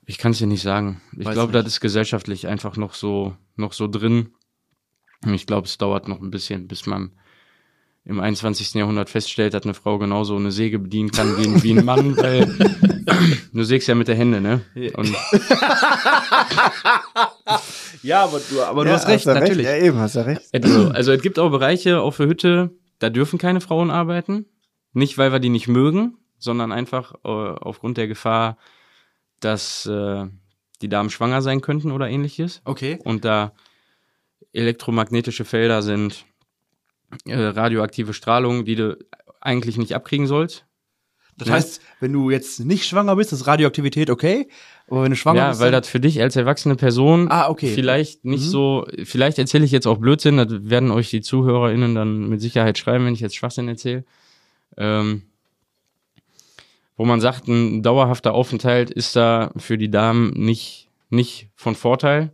Ich 0.06 0.18
kann 0.18 0.32
es 0.32 0.38
dir 0.38 0.48
nicht 0.48 0.62
sagen. 0.62 1.02
Ich 1.18 1.30
glaube, 1.30 1.52
das 1.52 1.68
ist 1.68 1.82
gesellschaftlich 1.82 2.48
einfach 2.48 2.78
noch 2.78 2.94
so, 2.94 3.36
noch 3.56 3.74
so 3.74 3.88
drin. 3.88 4.34
Und 5.26 5.34
ich 5.34 5.46
glaube, 5.46 5.68
es 5.68 5.78
dauert 5.78 6.08
noch 6.08 6.22
ein 6.22 6.32
bisschen, 6.32 6.68
bis 6.68 6.86
man 6.86 7.12
im 8.08 8.20
21. 8.22 8.74
Jahrhundert 8.76 9.10
feststellt, 9.10 9.54
dass 9.54 9.64
eine 9.64 9.74
Frau 9.74 9.98
genauso 10.00 10.36
eine 10.38 10.52
Säge 10.52 10.80
bedienen 10.80 11.12
kann 11.12 11.38
wie, 11.38 11.48
ein- 11.48 11.62
wie 11.64 11.78
ein 11.78 11.84
Mann, 11.86 12.16
weil 12.18 12.48
du 13.54 13.64
sägst 13.64 13.88
ja 13.88 13.96
mit 13.96 14.08
der 14.08 14.16
Hände, 14.16 14.40
ne? 14.42 14.62
Und 14.96 15.14
Ja, 18.04 18.24
aber 18.24 18.40
du, 18.50 18.62
aber 18.62 18.84
du 18.84 18.90
Ja, 18.92 18.96
hast 18.96 19.08
recht, 19.08 19.26
du 19.26 19.34
natürlich. 19.34 19.66
Ja, 19.66 19.76
eben, 19.78 19.98
hast 19.98 20.16
du 20.16 20.26
recht. 20.26 20.42
also, 20.54 20.90
also 20.90 21.12
es 21.12 21.22
gibt 21.22 21.40
auch 21.40 21.50
Bereiche 21.50 22.00
auf 22.02 22.18
der 22.18 22.28
Hütte, 22.28 22.72
da 23.00 23.10
dürfen 23.10 23.40
keine 23.40 23.62
Frauen 23.62 23.90
arbeiten. 23.92 24.46
Nicht, 24.94 25.18
weil 25.18 25.32
wir 25.32 25.40
die 25.40 25.50
nicht 25.50 25.68
mögen, 25.68 26.18
sondern 26.38 26.72
einfach 26.72 27.14
äh, 27.24 27.28
aufgrund 27.28 27.98
der 27.98 28.08
Gefahr, 28.08 28.58
dass 29.40 29.86
äh, 29.86 30.26
die 30.82 30.90
Damen 30.90 31.10
schwanger 31.10 31.42
sein 31.42 31.62
könnten 31.62 31.92
oder 31.92 32.10
ähnliches. 32.10 32.62
Okay. 32.66 33.00
und 33.04 33.26
da 33.26 33.54
elektromagnetische 34.54 35.46
Felder 35.46 35.82
sind, 35.82 36.26
äh, 37.26 37.36
radioaktive 37.36 38.14
Strahlung, 38.14 38.66
die 38.66 38.76
du 38.76 38.98
eigentlich 39.42 39.78
nicht 39.78 39.94
abkriegen 39.96 40.28
sollst. 40.28 40.66
Das 41.38 41.50
Ja. 41.50 41.54
heißt, 41.54 41.82
wenn 42.00 42.12
du 42.14 42.32
jetzt 42.32 42.60
nicht 42.62 42.86
schwanger 42.88 43.16
bist, 43.16 43.32
ist 43.32 43.46
Radioaktivität 43.46 44.10
okay, 44.10 44.48
aber 44.90 45.04
wenn 45.04 45.12
du 45.12 45.16
schwanger 45.16 45.38
Ja, 45.40 45.50
bist, 45.50 45.62
weil 45.62 45.72
dann- 45.72 45.82
das 45.82 45.90
für 45.90 46.00
dich 46.00 46.20
als 46.20 46.36
erwachsene 46.36 46.76
Person 46.76 47.28
Ah, 47.30 47.48
okay. 47.50 47.72
vielleicht 47.76 48.26
nicht 48.26 48.46
Mhm. 48.46 48.50
so, 48.50 48.88
vielleicht 49.04 49.38
erzähle 49.38 49.64
ich 49.64 49.72
jetzt 49.72 49.86
auch 49.86 50.00
Blödsinn, 50.00 50.38
das 50.38 50.48
werden 50.50 50.90
euch 50.90 51.12
die 51.12 51.22
ZuhörerInnen 51.22 51.94
dann 51.94 52.28
mit 52.30 52.42
Sicherheit 52.42 52.78
schreiben, 52.80 53.06
wenn 53.06 53.14
ich 53.14 53.20
jetzt 53.20 53.36
Schwachsinn 53.36 53.68
erzähle. 53.68 54.04
Ähm, 54.78 55.24
wo 56.96 57.06
man 57.06 57.22
sagt, 57.22 57.48
ein 57.48 57.84
dauerhafter 57.84 58.34
Aufenthalt 58.34 58.90
ist 58.90 59.16
da 59.16 59.52
für 59.58 59.78
die 59.78 59.92
Damen 59.92 60.32
nicht, 60.32 60.90
nicht 61.12 61.50
von 61.56 61.76
Vorteil. 61.76 62.32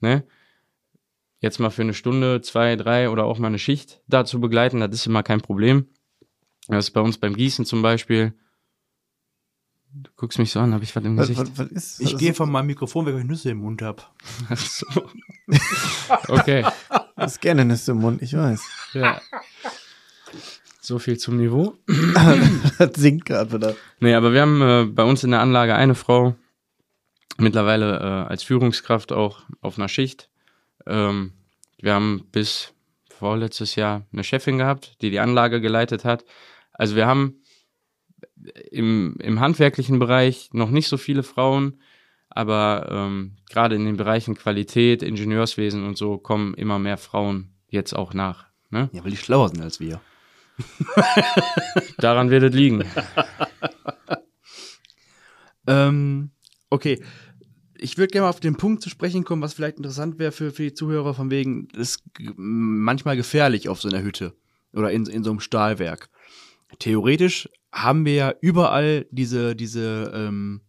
Ne? 0.00 0.22
Jetzt 1.46 1.60
mal 1.60 1.70
für 1.70 1.82
eine 1.82 1.94
Stunde, 1.94 2.40
zwei, 2.40 2.74
drei 2.74 3.08
oder 3.08 3.24
auch 3.24 3.38
mal 3.38 3.46
eine 3.46 3.60
Schicht 3.60 4.00
da 4.08 4.24
zu 4.24 4.40
begleiten, 4.40 4.80
das 4.80 4.90
ist 4.90 5.06
immer 5.06 5.22
kein 5.22 5.40
Problem. 5.40 5.86
Das 6.66 6.86
ist 6.86 6.90
bei 6.90 7.00
uns 7.00 7.18
beim 7.18 7.36
Gießen 7.36 7.64
zum 7.64 7.82
Beispiel. 7.82 8.34
Du 9.92 10.10
guckst 10.16 10.40
mich 10.40 10.50
so 10.50 10.58
an, 10.58 10.74
habe 10.74 10.82
ich 10.82 10.96
was 10.96 11.04
im 11.04 11.16
Was, 11.16 11.28
Gesicht? 11.28 11.52
was, 11.56 11.58
was 11.58 11.70
ist 11.70 12.00
ich 12.00 12.14
was 12.14 12.20
gehe 12.20 12.34
von 12.34 12.50
meinem 12.50 12.66
Mikrofon 12.66 13.06
weg, 13.06 13.14
weil 13.14 13.20
ich 13.20 13.28
Nüsse 13.28 13.50
im 13.50 13.58
Mund 13.58 13.80
hab. 13.80 14.12
Ach 14.48 14.58
so. 14.58 14.86
Okay. 16.26 16.66
Das 17.14 17.34
ist 17.34 17.40
gerne 17.40 17.64
Nüsse 17.64 17.92
im 17.92 17.98
Mund, 17.98 18.22
ich 18.22 18.36
weiß. 18.36 18.60
Ja. 18.94 19.20
So 20.80 20.98
viel 20.98 21.16
zum 21.16 21.36
Niveau. 21.36 21.76
das 22.78 22.90
singt 22.96 23.24
gerade 23.24 23.52
wieder. 23.52 23.76
Nee, 24.00 24.14
aber 24.14 24.32
wir 24.32 24.42
haben 24.42 24.62
äh, 24.62 24.84
bei 24.86 25.04
uns 25.04 25.22
in 25.22 25.30
der 25.30 25.42
Anlage 25.42 25.76
eine 25.76 25.94
Frau, 25.94 26.34
mittlerweile 27.38 28.00
äh, 28.00 28.30
als 28.30 28.42
Führungskraft 28.42 29.12
auch 29.12 29.44
auf 29.60 29.78
einer 29.78 29.88
Schicht. 29.88 30.28
Ähm, 30.86 31.32
wir 31.80 31.94
haben 31.94 32.26
bis 32.32 32.72
vorletztes 33.10 33.76
Jahr 33.76 34.06
eine 34.12 34.24
Chefin 34.24 34.58
gehabt, 34.58 34.96
die 35.02 35.10
die 35.10 35.20
Anlage 35.20 35.60
geleitet 35.60 36.04
hat. 36.04 36.24
Also 36.72 36.96
wir 36.96 37.06
haben 37.06 37.42
im, 38.70 39.16
im 39.20 39.40
handwerklichen 39.40 39.98
Bereich 39.98 40.50
noch 40.52 40.70
nicht 40.70 40.88
so 40.88 40.96
viele 40.96 41.22
Frauen, 41.22 41.80
aber 42.28 42.88
ähm, 42.90 43.36
gerade 43.48 43.76
in 43.76 43.86
den 43.86 43.96
Bereichen 43.96 44.34
Qualität, 44.34 45.02
Ingenieurswesen 45.02 45.86
und 45.86 45.96
so 45.96 46.18
kommen 46.18 46.54
immer 46.54 46.78
mehr 46.78 46.98
Frauen 46.98 47.54
jetzt 47.68 47.94
auch 47.94 48.14
nach. 48.14 48.46
Ne? 48.70 48.90
Ja, 48.92 49.04
weil 49.04 49.10
die 49.10 49.16
schlauer 49.16 49.48
sind 49.48 49.62
als 49.62 49.80
wir. 49.80 50.00
Daran 51.98 52.30
wird 52.30 52.42
es 52.42 52.54
liegen. 52.54 52.84
Ähm, 55.66 56.30
okay. 56.70 57.02
Ich 57.78 57.98
würde 57.98 58.12
gerne 58.12 58.24
mal 58.24 58.30
auf 58.30 58.40
den 58.40 58.56
Punkt 58.56 58.82
zu 58.82 58.90
sprechen 58.90 59.24
kommen, 59.24 59.42
was 59.42 59.54
vielleicht 59.54 59.76
interessant 59.76 60.18
wäre 60.18 60.32
für, 60.32 60.50
für 60.50 60.62
die 60.62 60.74
Zuhörer, 60.74 61.14
von 61.14 61.30
wegen, 61.30 61.68
das 61.68 61.90
ist 61.90 62.02
manchmal 62.36 63.16
gefährlich 63.16 63.68
auf 63.68 63.80
so 63.80 63.88
einer 63.88 64.02
Hütte 64.02 64.34
oder 64.72 64.90
in, 64.90 65.06
in 65.06 65.24
so 65.24 65.30
einem 65.30 65.40
Stahlwerk. 65.40 66.08
Theoretisch 66.78 67.48
haben 67.72 68.04
wir 68.04 68.14
ja 68.14 68.34
überall 68.40 69.06
diese, 69.10 69.54
diese 69.54 70.12
ähm, 70.14 70.60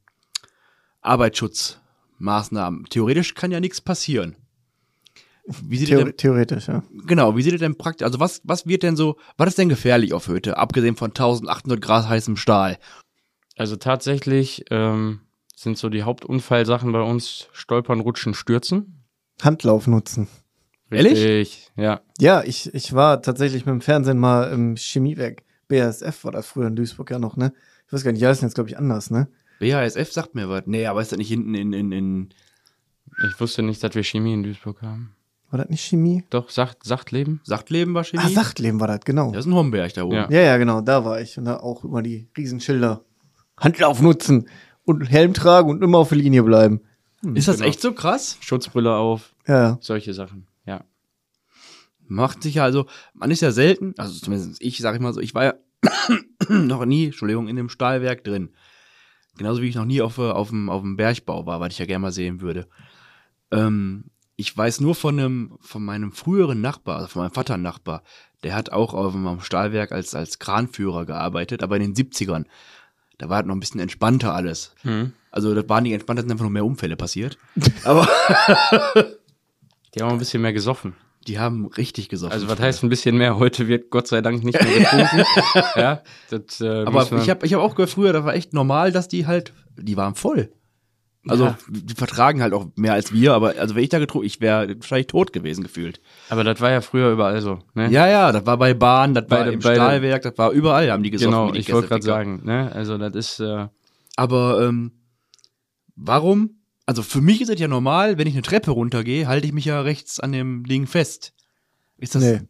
Arbeitsschutzmaßnahmen. 1.01 2.85
Theoretisch 2.85 3.33
kann 3.33 3.51
ja 3.51 3.59
nichts 3.59 3.81
passieren. 3.81 4.35
Wie 5.63 5.77
sieht 5.77 5.87
Theor 5.87 6.03
denn, 6.03 6.17
theoretisch, 6.17 6.67
ja. 6.67 6.83
genau, 7.05 7.37
wie 7.37 7.41
sieht 7.41 7.53
es 7.53 7.61
denn 7.61 7.77
praktisch, 7.77 8.05
also 8.05 8.19
was, 8.19 8.41
was 8.43 8.67
wird 8.67 8.83
denn 8.83 8.97
so, 8.97 9.15
was 9.37 9.49
ist 9.49 9.57
denn 9.57 9.69
gefährlich 9.69 10.13
auf 10.13 10.27
Hütte, 10.27 10.57
abgesehen 10.57 10.97
von 10.97 11.11
1800 11.11 11.79
Grad 11.81 12.09
heißem 12.09 12.35
Stahl? 12.35 12.77
Also 13.55 13.77
tatsächlich 13.77 14.65
ähm, 14.71 15.21
sind 15.57 15.77
so 15.77 15.89
die 15.89 16.03
Hauptunfallsachen 16.03 16.91
bei 16.91 17.01
uns 17.01 17.47
Stolpern, 17.51 17.99
Rutschen, 17.99 18.35
Stürzen. 18.35 19.03
Handlauf 19.41 19.87
nutzen. 19.87 20.27
Ehrlich? 20.91 21.13
Richtig, 21.13 21.71
ja. 21.75 22.01
Ja, 22.19 22.43
ich, 22.43 22.73
ich 22.75 22.93
war 22.93 23.21
tatsächlich 23.23 23.65
mit 23.65 23.73
dem 23.73 23.81
Fernsehen 23.81 24.19
mal 24.19 24.51
im 24.51 24.75
Chemiewerk. 24.77 25.43
BASF 25.67 26.23
war 26.23 26.31
das 26.31 26.45
früher 26.47 26.67
in 26.67 26.75
Duisburg 26.75 27.09
ja 27.09 27.19
noch, 27.19 27.37
ne? 27.37 27.53
Ich 27.87 27.93
weiß 27.93 28.03
gar 28.03 28.11
nicht, 28.11 28.21
die 28.21 28.27
heißen 28.27 28.47
jetzt, 28.47 28.53
glaube 28.53 28.69
ich, 28.69 28.77
anders, 28.77 29.09
ne? 29.09 29.27
BASF 29.59 30.11
sagt 30.11 30.35
mir 30.35 30.47
was. 30.47 30.63
Nee, 30.67 30.85
aber 30.85 31.01
ist 31.01 31.11
das 31.11 31.17
nicht 31.17 31.27
hinten 31.27 31.55
in, 31.55 31.73
in, 31.73 31.91
in 31.91 32.29
Ich 33.27 33.39
wusste 33.39 33.63
nicht, 33.63 33.83
dass 33.83 33.95
wir 33.95 34.03
Chemie 34.03 34.33
in 34.33 34.43
Duisburg 34.43 34.83
haben. 34.83 35.15
War 35.49 35.59
das 35.59 35.69
nicht 35.69 35.83
Chemie? 35.83 36.23
Doch, 36.29 36.51
Sacht, 36.51 36.83
Sachtleben? 36.83 37.41
Sachtleben 37.43 37.95
war 37.95 38.03
Chemie? 38.03 38.23
Ah, 38.23 38.29
Sachtleben 38.29 38.79
war 38.79 38.87
das, 38.87 38.99
genau. 39.01 39.31
Das 39.31 39.45
ist 39.45 39.51
ein 39.51 39.55
Homberg 39.55 39.93
da 39.93 40.03
oben. 40.03 40.15
Ja. 40.15 40.29
Ja, 40.29 40.41
ja, 40.41 40.57
genau, 40.57 40.81
da 40.81 41.03
war 41.03 41.19
ich. 41.19 41.37
Und 41.37 41.45
da 41.45 41.57
auch 41.57 41.83
immer 41.83 42.03
die 42.03 42.29
Riesenschilder. 42.37 43.01
Handlauf 43.57 44.01
nutzen 44.01 44.47
und 44.87 45.01
Helm 45.05 45.33
tragen 45.33 45.69
und 45.69 45.83
immer 45.83 45.97
auf 45.99 46.09
der 46.09 46.17
Linie 46.17 46.43
bleiben. 46.43 46.81
Ist 47.33 47.47
das 47.47 47.57
Genau. 47.57 47.67
echt 47.69 47.81
so 47.81 47.91
krass? 47.93 48.37
Schutzbrille 48.39 48.95
auf, 48.95 49.35
Ja, 49.47 49.77
solche 49.81 50.13
Sachen, 50.13 50.47
ja. 50.65 50.83
Macht 52.07 52.41
sich 52.43 52.55
ja 52.55 52.63
also, 52.63 52.85
man 53.13 53.29
ist 53.31 53.41
ja 53.41 53.51
selten, 53.51 53.93
also 53.97 54.17
zumindest 54.17 54.61
ich, 54.61 54.77
sag 54.77 54.95
ich 54.95 55.01
mal 55.01 55.13
so, 55.13 55.19
ich 55.19 55.35
war 55.35 55.43
ja 55.43 55.53
noch 56.49 56.85
nie, 56.85 57.05
Entschuldigung, 57.07 57.47
in 57.49 57.57
dem 57.57 57.69
Stahlwerk 57.69 58.23
drin. 58.23 58.49
Genauso 59.37 59.61
wie 59.61 59.67
ich 59.67 59.75
noch 59.75 59.85
nie 59.85 60.01
auf, 60.01 60.17
äh, 60.17 60.21
auf, 60.31 60.49
dem, 60.49 60.69
auf 60.69 60.81
dem 60.81 60.95
Bergbau 60.95 61.45
war, 61.45 61.59
was 61.59 61.73
ich 61.73 61.79
ja 61.79 61.85
gerne 61.85 62.01
mal 62.03 62.11
sehen 62.11 62.39
würde. 62.39 62.67
Ähm, 63.51 64.05
ich 64.37 64.55
weiß 64.55 64.79
nur 64.79 64.95
von 64.95 65.19
einem, 65.19 65.57
von 65.59 65.83
meinem 65.83 66.11
früheren 66.13 66.61
Nachbar, 66.61 66.97
also 66.97 67.07
von 67.07 67.23
meinem 67.23 67.33
Vater 67.33 67.57
Nachbar, 67.57 68.03
der 68.43 68.55
hat 68.55 68.71
auch 68.71 68.93
auf 68.93 69.13
dem 69.13 69.41
Stahlwerk 69.41 69.91
als, 69.91 70.15
als 70.15 70.39
Kranführer 70.39 71.05
gearbeitet, 71.05 71.61
aber 71.63 71.75
in 71.77 71.93
den 71.93 71.95
70ern. 71.95 72.45
Da 73.19 73.29
war 73.29 73.37
halt 73.37 73.47
noch 73.47 73.55
ein 73.55 73.59
bisschen 73.59 73.79
entspannter 73.79 74.33
alles. 74.33 74.73
Mhm. 74.83 75.13
Also 75.31 75.53
das 75.55 75.67
war 75.67 75.81
nicht 75.81 75.93
entspannt, 75.93 76.19
da 76.19 76.21
sind 76.23 76.31
einfach 76.31 76.45
noch 76.45 76.51
mehr 76.51 76.65
Unfälle 76.65 76.95
passiert. 76.95 77.37
Aber 77.83 78.07
Die 79.95 80.01
haben 80.01 80.11
ein 80.11 80.19
bisschen 80.19 80.41
mehr 80.41 80.53
gesoffen. 80.53 80.93
die 81.27 81.39
haben 81.39 81.65
richtig 81.65 82.09
gesoffen. 82.09 82.33
Also 82.33 82.47
was 82.47 82.59
heißt 82.59 82.83
ein 82.83 82.89
bisschen 82.89 83.17
mehr? 83.17 83.37
Heute 83.39 83.67
wird 83.67 83.89
Gott 83.89 84.07
sei 84.07 84.21
Dank 84.21 84.43
nicht 84.43 84.61
mehr 84.61 84.79
getrunken. 84.79 85.23
ja, 85.75 86.01
das, 86.29 86.61
äh, 86.61 86.83
Aber 86.85 87.01
ich 87.21 87.29
habe 87.29 87.45
ich 87.45 87.53
hab 87.53 87.61
auch 87.61 87.75
gehört 87.75 87.89
früher, 87.89 88.13
das 88.13 88.23
war 88.23 88.33
echt 88.35 88.53
normal, 88.53 88.91
dass 88.91 89.07
die 89.07 89.25
halt, 89.27 89.53
die 89.75 89.97
waren 89.97 90.15
voll. 90.15 90.51
Also 91.29 91.45
Ja. 91.45 91.57
die 91.69 91.93
vertragen 91.93 92.41
halt 92.41 92.53
auch 92.53 92.67
mehr 92.75 92.93
als 92.93 93.11
wir, 93.13 93.33
aber 93.33 93.55
also 93.57 93.75
wenn 93.75 93.83
ich 93.83 93.89
da 93.89 93.99
getrunken, 93.99 94.25
ich 94.27 94.39
wäre 94.41 94.75
wahrscheinlich 94.77 95.07
tot 95.07 95.33
gewesen 95.33 95.63
gefühlt. 95.63 95.99
aber 96.29 96.43
das 96.43 96.59
war 96.61 96.71
ja 96.71 96.81
früher 96.81 97.11
überall 97.11 97.41
so. 97.41 97.59
Ne? 97.73 97.89
Ja, 97.91 98.07
ja, 98.07 98.31
das 98.31 98.45
war 98.45 98.57
bei 98.57 98.73
Bahn, 98.73 99.13
das 99.13 99.27
Bei 99.27 99.39
war 99.41 99.47
im 99.51 99.61
Stahlwerk, 99.61 100.21
das 100.23 100.37
war 100.37 100.51
überall, 100.51 100.91
haben 100.91 101.03
die 101.03 101.11
gesoffen. 101.11 101.31
genau. 101.31 101.51
die 101.51 101.59
Ich 101.59 101.71
wollte 101.73 101.87
gerade 101.89 102.03
sagen. 102.03 102.41
Ne? 102.45 102.71
Also 102.73 102.97
das 102.97 103.13
ist 103.15 103.39
äh, 103.39 103.67
Aber 104.15 104.61
ähm, 104.67 104.91
warum? 105.95 106.51
Also 106.85 107.03
für 107.03 107.21
mich 107.21 107.41
ist 107.41 107.49
es 107.49 107.59
ja 107.59 107.67
normal, 107.67 108.17
wenn 108.17 108.27
ich 108.27 108.33
eine 108.33 108.43
Treppe 108.43 108.71
runtergehe, 108.71 109.27
halte 109.27 109.45
ich 109.47 109.53
mich 109.53 109.65
ja 109.65 109.81
rechts 109.81 110.19
an 110.19 110.31
dem 110.31 110.63
Ding 110.65 110.87
fest. 110.87 111.33
Ist 111.97 112.15
das? 112.15 112.23
Nee. 112.23 112.41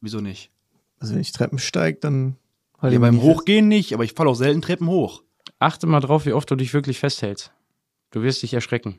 Wieso 0.00 0.20
nicht? 0.20 0.50
also 0.98 1.12
wenn 1.14 1.20
ich 1.20 1.32
Treppen 1.32 1.58
steige, 1.58 1.98
dann 2.00 2.36
halt 2.80 2.92
Ja, 2.92 2.96
ich 2.98 3.00
beim 3.02 3.14
mich 3.16 3.22
fest. 3.24 3.36
Hochgehen 3.36 3.68
nicht, 3.68 3.92
aber 3.92 4.04
ich 4.04 4.14
falle 4.14 4.30
auch 4.30 4.34
selten 4.34 4.62
Treppen 4.62 4.86
hoch. 4.88 5.22
achte 5.58 5.86
mal 5.86 6.00
drauf, 6.00 6.24
wie 6.26 6.32
oft 6.32 6.50
du 6.50 6.56
dich 6.56 6.72
wirklich 6.72 6.98
festhältst. 6.98 7.52
Du 8.10 8.22
wirst 8.22 8.42
dich 8.42 8.54
erschrecken. 8.54 8.98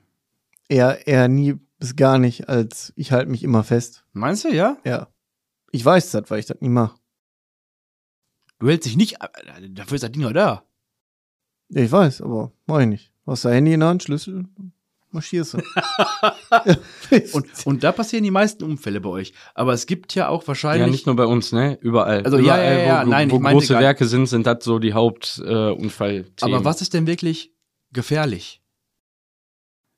Eher, 0.69 1.07
eher 1.07 1.27
nie 1.27 1.55
bis 1.79 1.95
gar 1.95 2.17
nicht, 2.17 2.49
als 2.49 2.91
ich 2.95 3.11
halte 3.11 3.29
mich 3.31 3.43
immer 3.43 3.63
fest. 3.63 4.03
Meinst 4.13 4.43
du, 4.45 4.49
ja? 4.53 4.77
Ja. 4.83 5.07
Ich 5.71 5.83
weiß 5.85 6.11
das, 6.11 6.29
weil 6.29 6.39
ich 6.39 6.45
das 6.45 6.59
nie 6.61 6.69
mache. 6.69 6.97
Du 8.59 8.67
hältst 8.67 8.87
dich 8.87 8.97
nicht, 8.97 9.21
äh, 9.21 9.69
dafür 9.69 9.95
ist 9.95 10.03
das 10.03 10.11
Ding 10.11 10.23
ja 10.23 10.33
da. 10.33 10.63
Ja, 11.69 11.81
ich 11.83 11.91
weiß, 11.91 12.21
aber 12.21 12.51
mach 12.65 12.79
ich 12.79 12.87
nicht. 12.87 13.11
Du 13.25 13.31
hast 13.31 13.45
dein 13.45 13.53
Handy 13.53 13.73
in 13.73 13.81
der 13.81 13.89
Hand, 13.89 14.03
Schlüssel, 14.03 14.45
marschierst 15.11 15.53
du. 15.55 15.57
Und, 17.33 17.65
und 17.65 17.83
da 17.83 17.91
passieren 17.93 18.23
die 18.23 18.31
meisten 18.31 18.63
Unfälle 18.63 18.99
bei 18.99 19.09
euch. 19.09 19.33
Aber 19.53 19.71
es 19.73 19.85
gibt 19.85 20.13
ja 20.15 20.27
auch 20.27 20.41
Ja, 20.43 20.47
wahrscheinlich. 20.49 20.91
nicht 20.91 21.05
nur 21.05 21.15
bei 21.15 21.25
uns, 21.25 21.51
ne? 21.53 21.77
Überall. 21.81 22.23
Also, 22.23 22.37
ja, 22.37 22.43
Überall, 22.43 22.77
ja, 22.77 22.83
ja, 22.83 23.05
wo, 23.05 23.09
nein, 23.09 23.31
wo 23.31 23.39
große 23.39 23.75
Werke 23.79 24.05
sind, 24.05 24.25
sind 24.25 24.45
das 24.47 24.63
so 24.63 24.79
die 24.79 24.93
Hauptunfallthemen. 24.93 26.33
Äh, 26.41 26.43
aber 26.43 26.65
was 26.65 26.81
ist 26.81 26.93
denn 26.93 27.07
wirklich 27.07 27.53
gefährlich? 27.93 28.61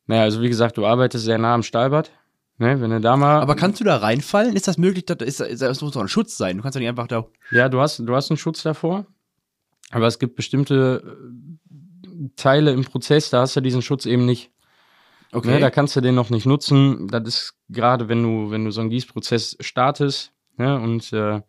Naja, 0.09 0.23
also 0.23 0.41
wie 0.41 0.49
gesagt, 0.49 0.75
du 0.75 0.87
arbeitest 0.87 1.23
sehr 1.23 1.37
nah 1.37 1.53
am 1.53 1.61
Stahlbad. 1.61 2.09
Ne, 2.57 2.81
wenn 2.81 2.89
du 2.89 2.99
da 2.99 3.15
mal. 3.15 3.41
Aber 3.41 3.55
kannst 3.55 3.79
du 3.79 3.83
da 3.83 3.97
reinfallen? 3.97 4.55
Ist 4.55 4.67
das 4.67 4.79
möglich? 4.79 5.05
Das, 5.05 5.19
ist, 5.19 5.61
das 5.61 5.81
muss 5.81 5.91
doch 5.91 6.01
ein 6.01 6.07
Schutz 6.07 6.35
sein. 6.35 6.57
Du 6.57 6.63
kannst 6.63 6.75
doch 6.75 6.79
nicht 6.79 6.89
einfach 6.89 7.07
da. 7.07 7.27
Ja, 7.51 7.69
du 7.69 7.79
hast, 7.79 7.99
du 7.99 8.15
hast 8.15 8.31
einen 8.31 8.37
Schutz 8.37 8.63
davor. 8.63 9.05
Aber 9.91 10.07
es 10.07 10.17
gibt 10.17 10.35
bestimmte 10.35 11.03
äh, 11.05 12.29
Teile 12.35 12.71
im 12.71 12.85
Prozess, 12.85 13.29
da 13.29 13.41
hast 13.41 13.55
du 13.55 13.61
diesen 13.61 13.83
Schutz 13.83 14.07
eben 14.07 14.25
nicht. 14.25 14.49
Okay. 15.31 15.51
Ne, 15.51 15.59
da 15.59 15.69
kannst 15.69 15.95
du 15.95 16.01
den 16.01 16.15
noch 16.15 16.31
nicht 16.31 16.47
nutzen. 16.47 17.07
Das 17.07 17.27
ist 17.27 17.53
gerade, 17.69 18.09
wenn 18.09 18.23
du, 18.23 18.49
wenn 18.49 18.65
du 18.65 18.71
so 18.71 18.81
einen 18.81 18.89
Gießprozess 18.89 19.57
startest 19.59 20.31
ne, 20.57 20.79
und 20.81 21.13
äh, 21.13 21.41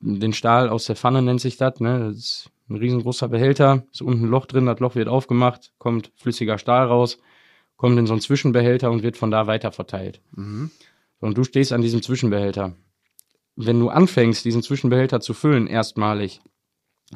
den 0.00 0.34
Stahl 0.34 0.68
aus 0.68 0.84
der 0.84 0.96
Pfanne 0.96 1.22
nennt 1.22 1.40
sich 1.40 1.56
das. 1.56 1.80
Ne, 1.80 2.00
das 2.00 2.16
ist 2.16 2.50
ein 2.68 2.76
riesengroßer 2.76 3.28
Behälter, 3.28 3.84
ist 3.90 4.02
unten 4.02 4.24
ein 4.24 4.30
Loch 4.30 4.44
drin, 4.44 4.66
das 4.66 4.78
Loch 4.78 4.94
wird 4.94 5.08
aufgemacht, 5.08 5.72
kommt 5.78 6.12
flüssiger 6.16 6.58
Stahl 6.58 6.86
raus, 6.86 7.18
kommt 7.80 7.98
in 7.98 8.06
so 8.06 8.12
einen 8.12 8.20
Zwischenbehälter 8.20 8.90
und 8.90 9.02
wird 9.02 9.16
von 9.16 9.30
da 9.30 9.46
weiter 9.46 9.72
verteilt. 9.72 10.20
mhm. 10.32 10.70
Und 11.18 11.36
du 11.38 11.44
stehst 11.44 11.72
an 11.72 11.80
diesem 11.80 12.02
Zwischenbehälter. 12.02 12.76
Wenn 13.56 13.80
du 13.80 13.88
anfängst, 13.88 14.44
diesen 14.44 14.62
Zwischenbehälter 14.62 15.20
zu 15.20 15.32
füllen, 15.32 15.66
erstmalig, 15.66 16.40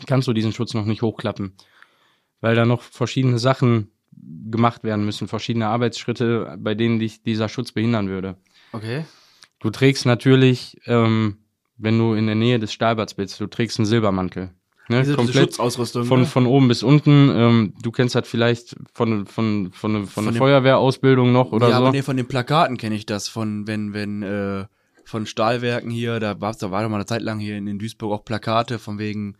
kannst 0.07 0.27
du 0.27 0.33
diesen 0.33 0.53
Schutz 0.53 0.73
noch 0.73 0.87
nicht 0.87 1.03
hochklappen. 1.03 1.55
Weil 2.41 2.55
da 2.55 2.65
noch 2.65 2.81
verschiedene 2.83 3.39
Sachen 3.39 3.91
gemacht 4.51 4.85
werden 4.85 5.05
müssen, 5.05 5.29
verschiedene 5.29 5.69
Arbeitsschritte, 5.69 6.57
bei 6.59 6.75
denen 6.75 6.99
dich 6.99 7.23
dieser 7.23 7.51
Schutz 7.51 7.73
behindern 7.73 8.09
würde. 8.09 8.37
Okay. 8.73 9.05
Du 9.61 9.71
trägst 9.71 10.07
natürlich, 10.07 10.79
ähm, 10.87 11.39
wenn 11.77 11.99
du 11.99 12.15
in 12.15 12.27
der 12.27 12.37
Nähe 12.37 12.59
des 12.59 12.73
Stahlbads 12.73 13.15
bist, 13.15 13.39
du 13.39 13.47
trägst 13.47 13.79
einen 13.79 13.87
Silbermantel. 13.87 14.51
Ne? 14.89 14.99
Diese, 15.01 15.12
diese 15.12 15.16
Komplett 15.16 15.45
Schutzausrüstung. 15.55 16.05
von, 16.05 16.20
ne? 16.20 16.26
von 16.26 16.47
oben 16.47 16.68
bis 16.68 16.82
unten. 16.82 17.30
Ähm, 17.35 17.72
du 17.82 17.91
kennst 17.91 18.14
das 18.14 18.28
vielleicht 18.28 18.76
von, 18.93 19.26
von, 19.26 19.70
von, 19.72 20.05
von, 20.05 20.07
Von 20.07 20.24
der 20.24 20.32
dem- 20.35 20.39
Feuerwehrausbildung 20.39 21.32
noch 21.32 21.53
oder 21.53 21.68
ja, 21.70 21.76
so. 21.76 21.82
aber 21.82 21.91
nee, 21.93 22.03
von 22.03 22.16
den 22.16 22.26
Plakaten 22.26 22.76
kenne 22.76 22.95
ich 22.95 23.07
das. 23.07 23.28
Von, 23.28 23.66
wenn, 23.66 23.95
wenn, 23.95 24.22
äh, 24.22 24.64
von 25.07 25.26
Stahlwerken 25.26 25.91
hier, 25.91 26.20
da 26.20 26.41
war 26.41 26.55
da 26.55 26.70
war 26.70 26.82
doch 26.82 26.89
mal 26.91 26.97
eine 26.97 27.07
Zeit 27.07 27.22
lang 27.22 27.39
hier 27.39 27.57
in, 27.57 27.66
in 27.66 27.78
Duisburg 27.78 28.12
auch 28.12 28.24
Plakate, 28.24 28.78
von 28.78 28.99
wegen, 28.99 29.37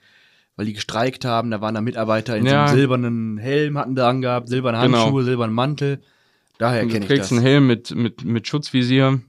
weil 0.57 0.67
die 0.67 0.73
gestreikt 0.73 1.25
haben, 1.25 1.51
da 1.51 1.61
waren 1.61 1.75
da 1.75 1.81
Mitarbeiter 1.81 2.37
in 2.37 2.45
so 2.47 2.51
Ja. 2.53 2.65
einem 2.67 2.77
silbernen 2.77 3.39
Helm, 3.39 3.77
hatten 3.79 3.95
da 3.95 4.09
angehabt, 4.09 4.49
silberne 4.49 4.81
Genau. 4.81 4.99
Handschuhe, 4.99 5.25
silbernen 5.25 5.55
Mantel. 5.55 6.01
Daher 6.59 6.83
du 6.85 6.89
kenne 6.89 7.07
ich 7.07 7.19
das. 7.19 7.33
einen 7.33 7.43
Helm 7.43 7.67
mit, 7.67 7.95
mit, 7.95 8.25
mit 8.25 8.47
Schutzvisier. 8.47 9.21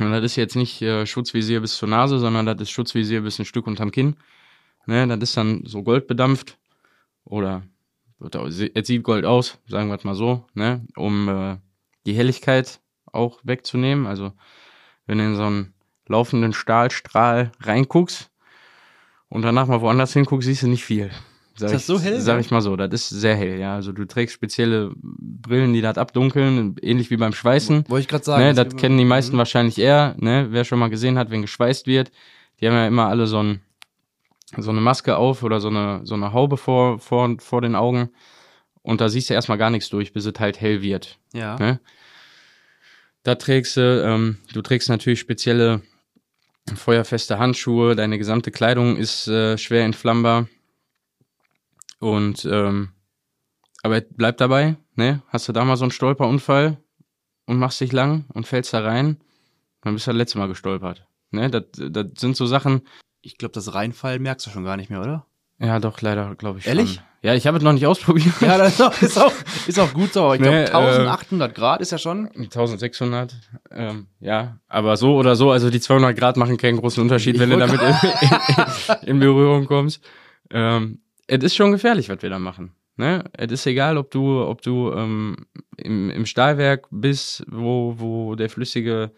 Und 0.00 0.10
das 0.12 0.24
ist 0.24 0.36
jetzt 0.36 0.56
nicht 0.56 0.80
äh, 0.82 1.06
Schutzvisier 1.06 1.60
bis 1.60 1.76
zur 1.76 1.88
Nase, 1.88 2.18
sondern 2.18 2.46
das 2.46 2.60
ist 2.60 2.70
Schutzvisier 2.70 3.20
bis 3.22 3.38
ein 3.38 3.44
Stück 3.44 3.66
unterm 3.66 3.90
Kinn. 3.90 4.16
Ne, 4.88 5.06
das 5.06 5.18
ist 5.30 5.36
dann 5.36 5.64
so 5.66 5.82
goldbedampft. 5.82 6.56
Oder 7.24 7.62
wird 8.18 8.36
auch- 8.36 8.46
es 8.46 8.86
sieht 8.86 9.02
Gold 9.02 9.26
aus, 9.26 9.58
sagen 9.68 9.88
wir 9.90 9.96
es 9.96 10.04
mal 10.04 10.14
so, 10.14 10.46
ne, 10.54 10.86
um 10.96 11.28
äh, 11.28 11.56
die 12.06 12.14
Helligkeit 12.14 12.80
auch 13.12 13.38
wegzunehmen. 13.42 14.06
Also 14.06 14.32
wenn 15.06 15.18
du 15.18 15.24
in 15.24 15.36
so 15.36 15.42
einen 15.44 15.74
laufenden 16.06 16.54
Stahlstrahl 16.54 17.52
reinguckst 17.60 18.30
und 19.28 19.42
danach 19.42 19.66
mal 19.66 19.82
woanders 19.82 20.14
hinguckst, 20.14 20.46
siehst 20.46 20.62
du 20.62 20.68
nicht 20.68 20.84
viel. 20.84 21.10
Sag 21.54 21.66
Ist 21.66 21.72
das 21.74 21.80
ich, 21.82 21.86
so 21.86 22.00
hell, 22.00 22.20
Sag 22.20 22.40
ich 22.40 22.50
mal 22.50 22.62
so, 22.62 22.76
das 22.76 22.94
ist 22.94 23.08
sehr 23.10 23.36
hell, 23.36 23.58
ja. 23.58 23.74
Also 23.74 23.92
du 23.92 24.06
trägst 24.06 24.34
spezielle 24.34 24.92
Brillen, 24.96 25.74
die 25.74 25.82
das 25.82 25.98
abdunkeln, 25.98 26.76
ähnlich 26.80 27.10
wie 27.10 27.16
beim 27.18 27.32
Schweißen. 27.34 27.84
Wollte 27.88 28.02
ich 28.02 28.08
gerade 28.08 28.24
sagen. 28.24 28.42
Ne, 28.42 28.54
das 28.54 28.74
kennen 28.76 28.96
die 28.96 29.04
meisten 29.04 29.34
Mhm. 29.34 29.38
wahrscheinlich 29.38 29.76
eher, 29.78 30.14
ne? 30.18 30.46
Wer 30.50 30.64
schon 30.64 30.78
mal 30.78 30.88
gesehen 30.88 31.18
hat, 31.18 31.30
wenn 31.30 31.42
geschweißt 31.42 31.86
wird, 31.86 32.10
die 32.60 32.66
haben 32.68 32.74
ja 32.74 32.86
immer 32.86 33.08
alle 33.08 33.26
so, 33.26 33.40
ein, 33.42 33.60
so 34.56 34.70
eine 34.70 34.80
Maske 34.80 35.16
auf 35.16 35.42
oder 35.42 35.60
so 35.60 35.68
eine, 35.68 36.00
so 36.04 36.14
eine 36.14 36.32
Haube 36.32 36.56
vor, 36.56 36.98
vor, 36.98 37.36
vor 37.38 37.60
den 37.60 37.74
Augen. 37.74 38.10
Und 38.82 39.00
da 39.00 39.08
siehst 39.08 39.28
du 39.28 39.34
erstmal 39.34 39.58
gar 39.58 39.70
nichts 39.70 39.90
durch, 39.90 40.12
bis 40.12 40.24
es 40.24 40.38
halt 40.38 40.60
hell 40.60 40.82
wird. 40.82 41.18
Ja. 41.32 41.56
Ne? 41.56 41.80
Da 43.22 43.34
trägst 43.34 43.76
du, 43.76 44.04
ähm, 44.04 44.38
du 44.52 44.62
trägst 44.62 44.88
natürlich 44.88 45.20
spezielle 45.20 45.82
feuerfeste 46.74 47.38
Handschuhe, 47.38 47.96
deine 47.96 48.18
gesamte 48.18 48.50
Kleidung 48.50 48.96
ist 48.96 49.28
äh, 49.28 49.58
schwer 49.58 49.84
entflammbar. 49.84 50.48
Und 51.98 52.44
ähm, 52.50 52.90
aber 53.82 54.00
bleib 54.00 54.38
dabei, 54.38 54.76
ne? 54.94 55.22
Hast 55.28 55.48
du 55.48 55.52
da 55.52 55.64
mal 55.64 55.76
so 55.76 55.84
einen 55.84 55.90
Stolperunfall 55.90 56.78
und 57.46 57.58
machst 57.58 57.80
dich 57.80 57.92
lang 57.92 58.26
und 58.34 58.46
fällst 58.46 58.72
da 58.72 58.80
rein, 58.80 59.18
dann 59.82 59.94
bist 59.94 60.06
du 60.06 60.10
das 60.10 60.18
letzte 60.18 60.38
Mal 60.38 60.48
gestolpert. 60.48 61.06
Ne? 61.30 61.50
Das, 61.50 61.64
das 61.72 62.06
sind 62.18 62.36
so 62.36 62.46
Sachen, 62.46 62.82
Ich 63.28 63.36
glaube, 63.36 63.52
das 63.52 63.74
Reinfall 63.74 64.18
merkst 64.20 64.46
du 64.46 64.50
schon 64.50 64.64
gar 64.64 64.78
nicht 64.78 64.88
mehr, 64.88 65.02
oder? 65.02 65.26
ja 65.60 65.78
doch, 65.80 66.00
leider, 66.00 66.34
glaube 66.36 66.60
ich 66.60 66.66
Ehrlich? 66.66 66.94
schon. 66.94 67.02
Ja, 67.20 67.34
ich 67.34 67.46
habe 67.46 67.58
es 67.58 67.62
noch 67.62 67.74
nicht 67.74 67.86
ausprobiert. 67.86 68.40
Ja, 68.40 68.56
das 68.56 68.74
ist 68.74 68.80
auch, 68.80 69.02
ist 69.02 69.18
auch, 69.18 69.32
ist 69.66 69.78
auch 69.78 69.92
gut 69.92 70.14
so. 70.14 70.32
Ich 70.32 70.40
glaube, 70.40 70.56
Nee, 70.56 70.64
äh, 70.64 70.70
1800 70.70 71.54
Grad 71.54 71.82
ist 71.82 71.92
ja 71.92 71.98
schon. 71.98 72.28
1600, 72.28 73.36
ähm, 73.72 74.06
ja, 74.20 74.60
aber 74.66 74.96
so 74.96 75.14
oder 75.14 75.36
so, 75.36 75.50
also 75.50 75.68
die 75.68 75.80
200 75.80 76.16
Grad 76.16 76.38
machen 76.38 76.56
keinen 76.56 76.78
großen 76.78 77.02
Unterschied, 77.02 77.34
Ich 77.34 77.40
wenn 77.40 77.50
du 77.50 77.58
damit 77.58 77.80
in, 77.82 77.88
in, 79.02 79.08
in 79.08 79.18
Berührung 79.20 79.66
kommst. 79.66 80.02
Ähm, 80.50 81.00
es 81.26 81.44
ist 81.44 81.54
schon 81.54 81.72
gefährlich, 81.72 82.08
was 82.08 82.22
wir 82.22 82.30
da 82.30 82.38
machen. 82.38 82.72
Ne? 82.96 83.24
Es 83.34 83.52
ist 83.52 83.66
egal, 83.66 83.98
ob 83.98 84.10
du, 84.10 84.40
ob 84.40 84.62
du 84.62 84.90
ähm, 84.92 85.36
im, 85.76 86.08
im 86.08 86.24
Stahlwerk 86.24 86.86
bist, 86.90 87.44
wo, 87.50 87.94
wo 87.98 88.36
der 88.36 88.48
flüssige 88.48 89.12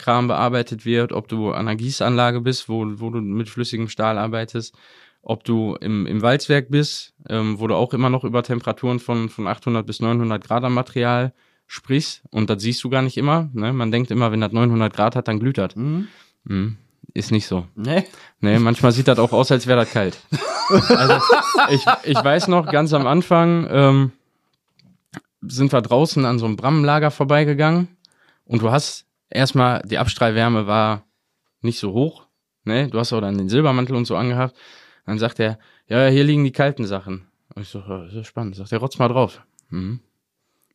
Kram 0.00 0.28
bearbeitet 0.28 0.84
wird, 0.84 1.12
ob 1.12 1.28
du 1.28 1.52
an 1.52 1.68
einer 1.68 1.76
Gießanlage 1.76 2.40
bist, 2.40 2.68
wo, 2.68 2.84
wo 3.00 3.10
du 3.10 3.20
mit 3.20 3.48
flüssigem 3.48 3.88
Stahl 3.88 4.18
arbeitest, 4.18 4.74
ob 5.22 5.44
du 5.44 5.76
im, 5.80 6.06
im 6.06 6.22
Walzwerk 6.22 6.70
bist, 6.70 7.14
ähm, 7.28 7.60
wo 7.60 7.66
du 7.66 7.74
auch 7.74 7.92
immer 7.92 8.10
noch 8.10 8.24
über 8.24 8.42
Temperaturen 8.42 8.98
von, 8.98 9.28
von 9.28 9.46
800 9.46 9.86
bis 9.86 10.00
900 10.00 10.42
Grad 10.42 10.64
am 10.64 10.74
Material 10.74 11.32
sprichst 11.66 12.22
und 12.30 12.50
das 12.50 12.62
siehst 12.62 12.82
du 12.82 12.90
gar 12.90 13.02
nicht 13.02 13.16
immer. 13.16 13.48
Ne? 13.52 13.72
Man 13.72 13.92
denkt 13.92 14.10
immer, 14.10 14.32
wenn 14.32 14.40
das 14.40 14.52
900 14.52 14.92
Grad 14.92 15.14
hat, 15.14 15.28
dann 15.28 15.38
glüht 15.38 15.58
das. 15.58 15.76
Mhm. 15.76 16.08
Mhm. 16.44 16.78
Ist 17.12 17.32
nicht 17.32 17.46
so. 17.46 17.66
Ne? 17.74 18.04
Nee, 18.40 18.58
manchmal 18.58 18.92
sieht 18.92 19.08
das 19.08 19.18
auch 19.18 19.32
aus, 19.32 19.50
als 19.52 19.66
wäre 19.66 19.80
das 19.80 19.92
kalt. 19.92 20.18
Also 20.70 21.14
ich, 21.70 21.84
ich 22.04 22.24
weiß 22.24 22.48
noch, 22.48 22.70
ganz 22.70 22.92
am 22.92 23.06
Anfang 23.06 23.66
ähm, 23.70 24.12
sind 25.42 25.72
wir 25.72 25.80
draußen 25.80 26.24
an 26.24 26.38
so 26.38 26.46
einem 26.46 26.56
Brammenlager 26.56 27.10
vorbeigegangen 27.10 27.88
und 28.44 28.62
du 28.62 28.70
hast 28.70 29.06
erstmal, 29.30 29.82
die 29.82 29.98
Abstrahlwärme 29.98 30.66
war 30.66 31.04
nicht 31.62 31.78
so 31.78 31.92
hoch. 31.92 32.26
Ne? 32.64 32.88
Du 32.88 32.98
hast 32.98 33.12
auch 33.12 33.20
dann 33.20 33.38
den 33.38 33.48
Silbermantel 33.48 33.96
und 33.96 34.04
so 34.04 34.16
angehabt. 34.16 34.56
Dann 35.06 35.18
sagt 35.18 35.40
er, 35.40 35.58
ja, 35.86 36.06
hier 36.06 36.24
liegen 36.24 36.44
die 36.44 36.52
kalten 36.52 36.86
Sachen. 36.86 37.26
Und 37.54 37.62
ich 37.62 37.68
so, 37.68 37.80
ja, 37.80 38.04
das 38.04 38.14
ist 38.14 38.26
spannend. 38.26 38.56
Sagt 38.56 38.72
er, 38.72 38.78
rotz 38.78 38.98
mal 38.98 39.08
drauf. 39.08 39.40
Mhm. 39.70 40.00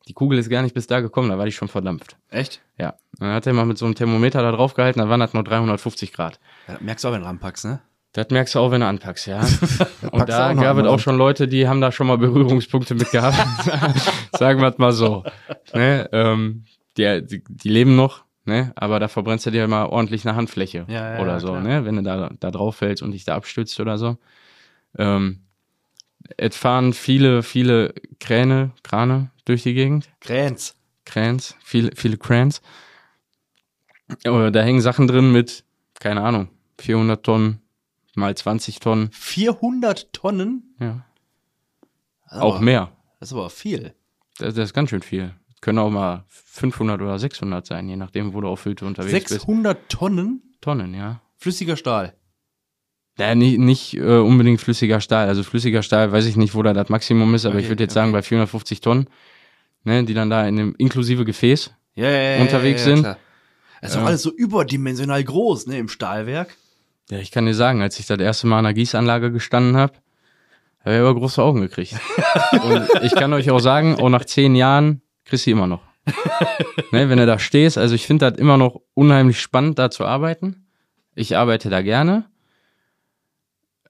Die 0.08 0.12
Kugel 0.12 0.38
ist 0.38 0.48
gar 0.48 0.62
nicht 0.62 0.74
bis 0.74 0.86
da 0.86 1.00
gekommen, 1.00 1.30
da 1.30 1.38
war 1.38 1.46
die 1.46 1.52
schon 1.52 1.68
verdampft. 1.68 2.16
Echt? 2.28 2.60
Ja. 2.78 2.94
Dann 3.18 3.32
hat 3.32 3.46
er 3.46 3.52
mal 3.52 3.66
mit 3.66 3.76
so 3.76 3.86
einem 3.86 3.96
Thermometer 3.96 4.40
da 4.40 4.52
drauf 4.52 4.74
gehalten, 4.74 5.00
dann 5.00 5.08
waren 5.08 5.18
das 5.18 5.34
nur 5.34 5.42
350 5.42 6.12
Grad. 6.12 6.38
Ja, 6.68 6.74
das 6.74 6.82
merkst 6.82 7.04
du 7.04 7.08
auch, 7.08 7.12
wenn 7.12 7.22
du 7.22 7.26
ranpackst, 7.26 7.64
ne? 7.64 7.80
Das 8.12 8.30
merkst 8.30 8.54
du 8.54 8.60
auch, 8.60 8.70
wenn 8.70 8.80
du 8.80 8.86
anpackst, 8.86 9.26
ja. 9.26 9.40
Und 10.12 10.28
da 10.28 10.54
gab 10.54 10.78
es 10.78 10.86
auch 10.86 11.00
schon 11.00 11.16
Leute, 11.16 11.48
die 11.48 11.66
haben 11.66 11.80
da 11.80 11.90
schon 11.90 12.06
mal 12.06 12.18
Berührungspunkte 12.18 12.94
mit 12.94 13.10
gehabt. 13.10 13.36
Sagen 14.38 14.60
wir 14.60 14.68
es 14.68 14.78
mal 14.78 14.92
so. 14.92 15.24
Ne? 15.74 16.08
Ähm, 16.12 16.64
die, 16.96 17.26
die, 17.26 17.42
die 17.46 17.68
leben 17.68 17.96
noch, 17.96 18.24
ne? 18.46 18.72
aber 18.76 18.98
da 19.00 19.08
verbrennst 19.08 19.46
du 19.46 19.50
dir 19.50 19.64
immer 19.64 19.90
ordentlich 19.90 20.26
eine 20.26 20.36
Handfläche 20.36 20.84
Ja, 20.88 21.14
ja, 21.16 21.22
oder 21.22 21.40
so, 21.40 21.48
klar. 21.48 21.60
ne? 21.62 21.84
wenn 21.84 21.96
du 21.96 22.02
da, 22.02 22.30
da 22.40 22.50
drauf 22.50 22.76
fällst 22.76 23.02
und 23.02 23.12
dich 23.12 23.24
da 23.24 23.34
abstützt 23.36 23.78
oder 23.80 23.98
so. 23.98 24.16
Ähm, 24.98 25.40
es 26.36 26.56
fahren 26.56 26.92
viele, 26.92 27.42
viele 27.42 27.94
Kräne, 28.18 28.72
Krane 28.82 29.30
durch 29.44 29.62
die 29.62 29.74
Gegend. 29.74 30.08
Grenz. 30.20 30.74
Crans, 31.04 31.56
viele, 31.62 31.90
viele. 31.94 32.16
Äh, 34.24 34.50
Da 34.50 34.62
hängen 34.62 34.80
Sachen 34.80 35.06
drin 35.06 35.32
mit, 35.32 35.64
keine 36.00 36.22
Ahnung, 36.22 36.48
400 36.78 37.22
Tonnen 37.24 37.60
mal 38.14 38.34
20 38.36 38.80
Tonnen. 38.80 39.10
400 39.12 40.12
Tonnen? 40.12 40.74
Ja. 40.80 41.04
Ist 42.26 42.32
Auch 42.40 42.56
aber- 42.56 42.64
mehr. 42.64 42.92
Das 43.20 43.30
ist 43.30 43.32
aber 43.34 43.50
viel. 43.50 43.94
Das, 44.38 44.54
das 44.54 44.64
ist 44.70 44.74
ganz 44.74 44.90
schön 44.90 45.02
viel. 45.02 45.32
Können 45.66 45.80
auch 45.80 45.90
mal 45.90 46.22
500 46.28 47.02
oder 47.02 47.18
600 47.18 47.66
sein, 47.66 47.88
je 47.88 47.96
nachdem, 47.96 48.34
wo 48.34 48.40
du 48.40 48.46
auf 48.46 48.64
Hütte 48.64 48.86
unterwegs 48.86 49.30
bist. 49.30 49.30
600 49.30 49.88
Tonnen 49.88 50.54
Tonnen, 50.60 50.94
ja. 50.94 51.20
flüssiger 51.38 51.76
Stahl. 51.76 52.14
Ja, 53.18 53.34
nicht, 53.34 53.58
nicht 53.58 53.94
äh, 53.96 54.18
unbedingt 54.18 54.60
flüssiger 54.60 55.00
Stahl. 55.00 55.26
Also 55.26 55.42
flüssiger 55.42 55.82
Stahl, 55.82 56.12
weiß 56.12 56.26
ich 56.26 56.36
nicht, 56.36 56.54
wo 56.54 56.62
da 56.62 56.72
das 56.72 56.88
Maximum 56.88 57.34
ist, 57.34 57.46
aber 57.46 57.56
Okay, 57.56 57.64
ich 57.64 57.68
würde 57.68 57.82
jetzt 57.82 57.94
okay. 57.94 58.00
sagen, 58.00 58.12
bei 58.12 58.22
450 58.22 58.80
Tonnen, 58.80 59.08
ne, 59.82 60.04
die 60.04 60.14
dann 60.14 60.30
da 60.30 60.46
in 60.46 60.54
dem 60.54 60.74
inklusive 60.78 61.24
Gefäß. 61.24 61.72
Ja, 61.96 62.10
ja, 62.10 62.36
ja, 62.36 62.42
Unterwegs 62.42 62.84
ja, 62.84 62.90
ja, 62.90 62.94
sind. 62.94 63.02
klar. 63.02 63.18
Das 63.80 63.90
ist 63.90 63.96
doch 63.96 64.06
alles 64.06 64.22
so 64.22 64.32
überdimensional 64.32 65.24
groß, 65.24 65.66
ne, 65.66 65.80
im 65.80 65.88
Stahlwerk. 65.88 66.56
Ja, 67.10 67.18
ich 67.18 67.32
kann 67.32 67.44
dir 67.44 67.54
sagen, 67.54 67.82
als 67.82 67.98
ich 67.98 68.06
das 68.06 68.20
erste 68.20 68.46
Mal 68.46 68.58
an 68.58 68.64
der 68.66 68.74
Gießanlage 68.74 69.32
gestanden 69.32 69.76
habe, 69.76 69.94
habe 70.84 70.94
ich 70.94 71.00
aber 71.00 71.16
große 71.16 71.42
Augen 71.42 71.60
gekriegt. 71.60 71.96
Und 72.62 72.88
ich 73.02 73.16
kann 73.16 73.32
euch 73.32 73.50
auch 73.50 73.58
sagen, 73.58 73.96
auch 73.96 74.10
nach 74.10 74.24
zehn 74.24 74.54
Jahren 74.54 75.02
kriegst 75.26 75.46
du 75.46 75.50
immer 75.50 75.66
noch. 75.66 75.82
ne, 76.92 77.08
wenn 77.10 77.18
du 77.18 77.26
da 77.26 77.38
stehst, 77.38 77.76
also 77.76 77.94
ich 77.94 78.06
finde 78.06 78.30
das 78.30 78.38
immer 78.38 78.56
noch 78.56 78.80
unheimlich 78.94 79.40
spannend, 79.40 79.78
da 79.78 79.90
zu 79.90 80.04
arbeiten. 80.04 80.66
Ich 81.14 81.36
arbeite 81.36 81.68
da 81.68 81.82
gerne. 81.82 82.24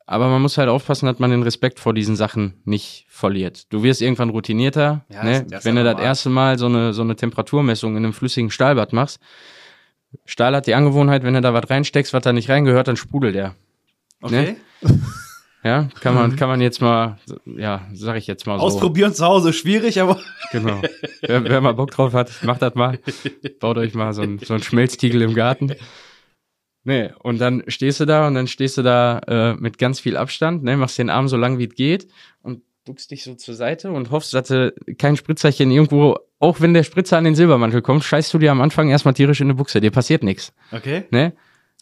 Aber 0.06 0.28
man 0.28 0.40
muss 0.40 0.56
halt 0.56 0.68
aufpassen, 0.68 1.06
dass 1.06 1.18
man 1.18 1.30
den 1.30 1.42
Respekt 1.42 1.80
vor 1.80 1.92
diesen 1.92 2.14
Sachen 2.14 2.62
nicht 2.64 3.06
verliert. 3.08 3.72
Du 3.72 3.82
wirst 3.82 4.00
irgendwann 4.00 4.30
routinierter. 4.30 5.04
Ja, 5.08 5.24
ne? 5.24 5.46
Wenn 5.62 5.74
du 5.74 5.82
das 5.82 6.00
erste 6.00 6.30
Mal 6.30 6.58
so 6.58 6.66
eine, 6.66 6.92
so 6.92 7.02
eine 7.02 7.16
Temperaturmessung 7.16 7.96
in 7.96 8.04
einem 8.04 8.12
flüssigen 8.12 8.50
Stahlbad 8.50 8.92
machst, 8.92 9.20
Stahl 10.24 10.54
hat 10.54 10.68
die 10.68 10.74
Angewohnheit, 10.74 11.24
wenn 11.24 11.34
du 11.34 11.40
da 11.40 11.52
was 11.52 11.68
reinsteckst, 11.68 12.12
was 12.12 12.22
da 12.22 12.32
nicht 12.32 12.48
reingehört, 12.48 12.86
dann 12.86 12.96
sprudelt 12.96 13.34
der. 13.34 13.56
Okay. 14.22 14.56
Ja, 15.66 15.88
kann 16.00 16.14
man, 16.14 16.36
kann 16.36 16.48
man 16.48 16.60
jetzt 16.60 16.80
mal, 16.80 17.18
ja, 17.44 17.80
sag 17.92 18.16
ich 18.18 18.28
jetzt 18.28 18.46
mal 18.46 18.56
so. 18.58 18.64
Ausprobieren 18.64 19.12
zu 19.12 19.24
Hause 19.26 19.52
schwierig, 19.52 20.00
aber 20.00 20.20
Genau. 20.52 20.80
Wer, 21.22 21.42
wer 21.42 21.60
mal 21.60 21.72
Bock 21.74 21.90
drauf 21.90 22.12
hat, 22.12 22.30
macht 22.44 22.62
das 22.62 22.76
mal. 22.76 23.00
Baut 23.58 23.76
euch 23.76 23.92
mal 23.94 24.12
so 24.12 24.22
ein, 24.22 24.38
so 24.38 24.54
ein 24.54 24.62
Schmelztiegel 24.62 25.22
im 25.22 25.34
Garten. 25.34 25.72
Nee, 26.84 27.10
und 27.18 27.40
dann 27.40 27.64
stehst 27.66 27.98
du 27.98 28.04
da 28.04 28.28
und 28.28 28.34
dann 28.34 28.46
stehst 28.46 28.78
du 28.78 28.82
da 28.82 29.18
äh, 29.26 29.54
mit 29.54 29.76
ganz 29.78 29.98
viel 29.98 30.16
Abstand, 30.16 30.62
ne, 30.62 30.76
machst 30.76 30.98
den 30.98 31.10
Arm 31.10 31.26
so 31.26 31.36
lang 31.36 31.58
wie 31.58 31.66
es 31.66 31.74
geht 31.74 32.06
und 32.42 32.62
duckst 32.84 33.10
dich 33.10 33.24
so 33.24 33.34
zur 33.34 33.54
Seite 33.56 33.90
und 33.90 34.12
hoffst, 34.12 34.32
dass 34.34 34.46
du 34.46 34.72
kein 34.96 35.16
Spritzerchen 35.16 35.72
irgendwo, 35.72 36.16
auch 36.38 36.60
wenn 36.60 36.74
der 36.74 36.84
Spritzer 36.84 37.18
an 37.18 37.24
den 37.24 37.34
Silbermantel 37.34 37.82
kommt, 37.82 38.04
scheißt 38.04 38.32
du 38.32 38.38
dir 38.38 38.52
am 38.52 38.60
Anfang 38.60 38.88
erstmal 38.88 39.14
tierisch 39.14 39.40
in 39.40 39.48
die 39.48 39.54
Buchse. 39.54 39.80
Dir 39.80 39.90
passiert 39.90 40.22
nichts. 40.22 40.52
okay. 40.70 41.06
Ne? 41.10 41.32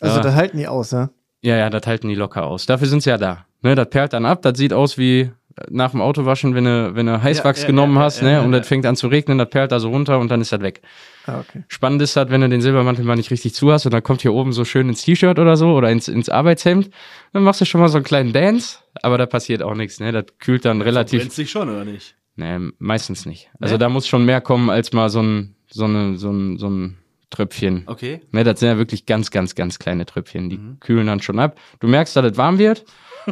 Also 0.01 0.17
Ja. 0.17 0.23
das 0.23 0.35
halten 0.35 0.57
die 0.57 0.67
aus, 0.69 0.93
ja? 0.93 1.11
Ja, 1.43 1.57
ja, 1.59 1.69
das 1.69 1.87
halten 1.87 2.09
die 2.09 2.15
locker 2.15 2.47
aus. 2.47 2.65
Dafür 2.65 2.89
sind 2.89 3.03
sie 3.03 3.11
ja 3.11 3.19
da. 3.19 3.45
Ne, 3.65 3.75
das 3.75 3.89
perlt 3.89 4.13
dann 4.13 4.27
ab, 4.27 4.43
das 4.43 4.59
sieht 4.59 4.73
aus 4.73 4.99
wie 4.99 5.31
nach 5.71 5.93
dem 5.93 6.01
Autowaschen, 6.01 6.55
wenn 6.55 6.65
du, 6.65 6.95
wenn 6.95 7.07
du 7.07 7.23
Heißwachs 7.23 7.63
ja, 7.63 7.67
genommen 7.69 7.95
ja, 7.97 8.03
hast, 8.03 8.19
ja, 8.21 8.27
ne, 8.27 8.33
ja, 8.35 8.41
und 8.43 8.53
ja. 8.53 8.59
das 8.59 8.69
fängt 8.69 8.85
an 8.87 8.95
zu 8.97 9.07
regnen, 9.07 9.39
das 9.39 9.49
perlt 9.49 9.73
da 9.73 9.79
so 9.81 9.89
runter 9.89 10.19
und 10.19 10.29
dann 10.31 10.41
ist 10.41 10.53
das 10.53 10.61
weg. 10.61 10.83
Ah, 11.27 11.39
okay. 11.41 11.65
Spannend 11.69 12.03
ist 12.03 12.17
das, 12.17 12.29
wenn 12.29 12.41
du 12.41 12.49
den 12.49 12.61
Silbermantel 12.61 13.05
mal 13.05 13.15
nicht 13.17 13.31
richtig 13.31 13.55
zu 13.55 13.73
hast 13.73 13.87
und 13.87 13.95
dann 13.95 14.03
kommt 14.03 14.21
hier 14.23 14.35
oben 14.35 14.53
so 14.53 14.65
schön 14.65 14.89
ins 14.89 15.03
T-Shirt 15.05 15.39
oder 15.39 15.57
so 15.57 15.73
oder 15.75 15.91
ins, 15.91 16.09
ins 16.09 16.29
Arbeitshemd, 16.29 16.91
dann 17.33 17.43
machst 17.45 17.61
du 17.61 17.65
schon 17.65 17.81
mal 17.81 17.89
so 17.89 17.97
einen 17.99 18.05
kleinen 18.05 18.33
Dance, 18.33 18.81
aber 19.03 19.17
da 19.17 19.27
passiert 19.27 19.63
auch 19.63 19.75
nichts, 19.75 19.99
ne, 20.01 20.13
das 20.13 20.25
kühlt 20.41 20.65
dann 20.65 20.83
relativ, 20.83 21.21
Brennt 21.21 21.33
sich 21.33 21.51
schon, 21.51 21.71
oder 21.71 21.85
nicht? 21.85 22.17
ne, 22.37 22.73
meistens 22.79 23.25
nicht. 23.25 23.49
Also 23.61 23.79
da 23.79 23.89
muss 23.89 24.07
schon 24.09 24.25
mehr 24.27 24.41
kommen 24.43 24.69
als 24.71 24.93
mal 24.93 25.09
so 25.09 25.23
ein, 25.23 25.55
so 25.71 25.85
eine, 25.85 26.19
so 26.19 26.31
ein, 26.31 26.59
so 26.59 26.69
ein 26.69 26.99
Tröpfchen. 27.31 27.85
Okay. 27.87 28.21
Ne, 28.33 28.45
das 28.45 28.61
sind 28.61 28.69
ja 28.69 28.77
wirklich 28.77 29.07
ganz, 29.07 29.31
ganz, 29.31 29.55
ganz 29.55 29.79
kleine 29.79 30.05
Tröpfchen. 30.05 30.51
Die 30.51 30.59
Mhm. 30.59 30.79
kühlen 30.81 31.07
dann 31.07 31.21
schon 31.23 31.39
ab. 31.39 31.59
Du 31.81 31.87
merkst, 31.89 32.15
dass 32.17 32.25
es 32.25 32.37
warm 32.37 32.59
wird. 32.59 32.85